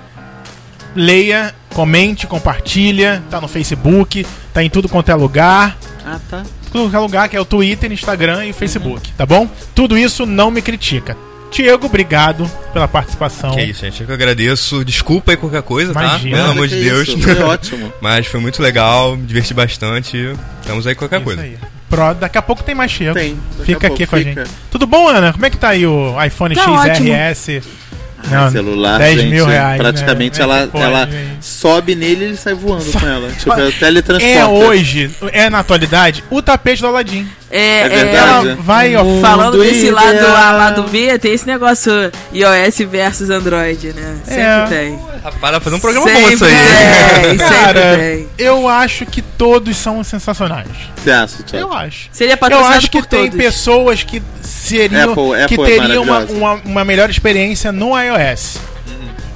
leia, 0.95 1.55
comente, 1.75 2.27
compartilha, 2.27 3.23
tá 3.31 3.41
no 3.41 3.49
Facebook, 3.49 4.27
tá 4.53 4.63
em 4.63 4.71
tudo 4.71 4.89
quanto 4.89 5.11
é 5.11 5.15
lugar. 5.15 5.77
Ah, 6.05 6.19
tá. 6.29 6.43
É 6.73 6.99
lugar, 6.99 7.29
que 7.29 7.37
é 7.37 7.41
o 7.41 7.45
Twitter, 7.45 7.91
Instagram 7.91 8.47
e 8.47 8.53
Facebook, 8.53 9.11
tá 9.13 9.27
bom? 9.27 9.49
Tudo 9.75 9.99
isso 9.99 10.25
não 10.27 10.51
me 10.51 10.63
critica. 10.63 11.17
Diego, 11.51 11.87
obrigado 11.87 12.49
pela 12.73 12.87
participação. 12.87 13.51
Que 13.51 13.63
isso, 13.63 13.81
gente. 13.81 14.01
Eu 14.01 14.07
que 14.07 14.13
agradeço. 14.13 14.85
Desculpa 14.85 15.33
aí 15.33 15.37
qualquer 15.37 15.63
coisa, 15.63 15.91
Imagina. 15.91 16.37
tá? 16.37 16.43
Pelo 16.43 16.53
amor 16.53 16.69
de 16.69 16.77
Deus. 16.81 17.09
isso, 17.09 17.21
Foi 17.21 17.39
ótimo. 17.43 17.93
Mas 18.01 18.27
foi 18.29 18.39
muito 18.39 18.63
legal, 18.63 19.17
me 19.17 19.27
diverti 19.27 19.53
bastante. 19.53 20.17
Estamos 20.61 20.87
aí 20.87 20.95
com 20.95 21.01
qualquer 21.01 21.17
Isso 21.17 21.25
coisa. 21.25 21.43
aí. 21.43 21.59
Pro, 21.89 22.15
daqui 22.15 22.39
a 22.39 22.43
pouco 22.43 22.63
tem 22.63 22.73
mais 22.73 22.93
Chego. 22.93 23.15
Tem, 23.15 23.37
Fica 23.65 23.89
a 23.89 23.91
aqui 23.91 24.07
pouco 24.07 24.11
com 24.11 24.17
a 24.17 24.19
fica. 24.21 24.45
gente. 24.45 24.51
Tudo 24.71 24.87
bom, 24.87 25.09
Ana? 25.09 25.33
Como 25.33 25.45
é 25.45 25.51
que 25.51 25.57
tá 25.57 25.71
aí 25.71 25.85
o 25.85 26.15
iPhone 26.25 26.55
Tá 26.55 26.95
XRS? 26.95 27.63
Não, 28.29 28.51
celular, 28.51 28.99
10 28.99 29.21
gente, 29.21 29.31
mil 29.31 29.47
reais. 29.47 29.81
praticamente 29.81 30.39
né? 30.39 30.41
É 30.41 30.43
ela, 30.43 30.67
pode, 30.67 30.85
ela 30.85 31.07
gente? 31.07 31.45
sobe 31.45 31.95
nele 31.95 32.25
e 32.25 32.29
ele 32.29 32.37
sai 32.37 32.55
voando 32.55 32.91
com 32.91 33.07
ela. 33.07 33.31
Tipo, 33.39 33.53
é 33.53 33.69
o 33.69 33.73
teletransporte. 33.73 34.39
É 34.39 34.47
hoje, 34.47 35.11
é 35.33 35.49
na 35.49 35.61
atualidade, 35.61 36.25
o 36.31 36.43
tapete 36.43 36.81
do 36.83 36.89
Aladdin. 36.89 37.27
É, 37.51 37.81
É 37.81 37.89
verdade. 37.89 38.49
Ela 38.51 38.57
vai, 38.61 38.95
ó, 38.97 39.05
Falando 39.21 39.59
Mundo 39.59 39.65
desse 39.65 39.91
lado. 39.91 40.25
A, 40.27 40.53
lado 40.53 40.83
B, 40.85 41.19
tem 41.19 41.33
esse 41.33 41.47
negócio 41.47 41.93
iOS 42.33 42.79
versus 42.89 43.29
Android, 43.29 43.93
né? 43.93 44.17
Sempre 44.25 44.43
É. 44.43 44.67
tem. 44.69 44.99
Rapaz, 45.23 45.53
dá 45.55 45.61
fazer 45.61 45.77
um 45.77 45.81
programa 45.81 46.07
Sempre 46.07 46.23
bom 46.23 46.31
isso 46.31 46.45
aí. 46.45 46.53
tem, 47.23 47.37
Cara, 47.49 47.67
sempre 47.83 47.97
tem. 47.99 48.29
eu 48.39 48.69
acho 48.69 49.05
que 49.05 49.21
todos 49.21 49.77
são 49.77 50.03
sensacionais. 50.05 50.69
Você 50.97 51.11
acha, 51.11 51.43
Thiago? 51.43 51.67
Eu 51.69 51.73
acho. 51.77 52.09
Seria 52.13 52.39
Eu 52.51 52.65
acho 52.67 52.91
que 52.91 53.03
tem 53.07 53.29
todos. 53.29 53.37
pessoas 53.45 54.03
que 54.05 54.23
seriam 54.41 55.13
Apple- 55.13 55.47
que 55.49 55.55
Apple 55.61 55.73
é 55.75 55.81
teriam 55.81 56.03
uma, 56.05 56.19
uma, 56.21 56.53
uma 56.65 56.85
melhor 56.85 57.11
experiência 57.11 57.73
no 57.73 57.91
iOS. 58.01 58.59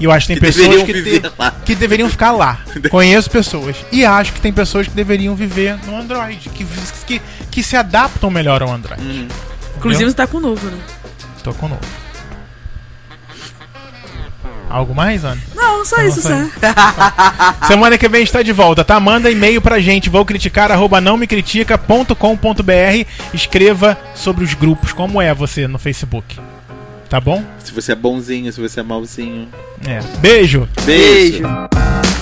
E 0.01 0.05
eu 0.05 0.11
acho 0.11 0.27
que 0.27 0.35
tem 0.35 0.41
Que 0.41 0.47
pessoas 0.47 0.67
deveriam 0.67 0.87
que, 0.87 0.93
viver 0.93 1.21
te- 1.21 1.33
lá. 1.39 1.55
que 1.65 1.75
deveriam 1.77 2.09
ficar 2.09 2.33
lá. 2.33 2.59
Conheço 2.91 3.31
pessoas. 3.31 3.77
E 3.93 4.05
acho 4.05 4.33
que 4.33 4.41
tem 4.41 4.53
pessoas 4.53 4.89
que 4.89 4.93
deveriam 4.95 5.37
viver 5.37 5.77
no 5.87 5.97
Android. 5.97 6.49
Que, 6.53 6.67
que, 7.07 7.23
que 7.55 7.63
se 7.63 7.77
adaptam 7.77 8.31
melhor 8.33 8.63
ao 8.65 8.73
Android. 8.73 9.01
Hum. 9.01 9.29
Inclusive 9.77 10.11
você 10.11 10.17
tá 10.17 10.27
com 10.27 10.39
o 10.39 10.41
novo, 10.41 10.67
né? 10.67 10.79
Tô 11.45 11.55
com 11.55 11.67
o 11.67 11.69
novo. 11.69 11.81
Algo 14.69 14.93
mais, 14.93 15.25
Ana? 15.25 15.41
Não, 15.55 15.85
só 15.85 15.99
Não, 15.99 16.09
isso, 16.09 16.21
só. 16.21 16.31
Semana 17.69 17.97
que 17.97 18.09
vem 18.09 18.25
está 18.25 18.43
de 18.43 18.51
volta, 18.51 18.83
tá? 18.83 18.99
Manda 18.99 19.31
e-mail 19.31 19.63
pra 19.63 19.79
gente, 19.79 20.11
vou 20.11 20.25
criticar, 20.25 20.73
arroba 20.73 21.01
não 21.01 21.17
me 21.17 21.29
critica.com.br. 21.29 23.07
Escreva 23.33 23.97
sobre 24.17 24.43
os 24.43 24.55
grupos, 24.55 24.93
como 24.93 25.23
é 25.23 25.33
você 25.33 25.69
no 25.69 25.79
Facebook. 25.79 26.41
Tá 27.09 27.21
bom? 27.21 27.45
Se 27.63 27.71
você 27.71 27.93
é 27.93 27.95
bonzinho, 27.95 28.53
se 28.53 28.61
você 28.61 28.81
é 28.81 28.83
malzinho. 28.83 29.49
É. 29.87 30.01
Beijo! 30.19 30.69
Beijo. 30.85 31.43
Beijo. 31.43 32.14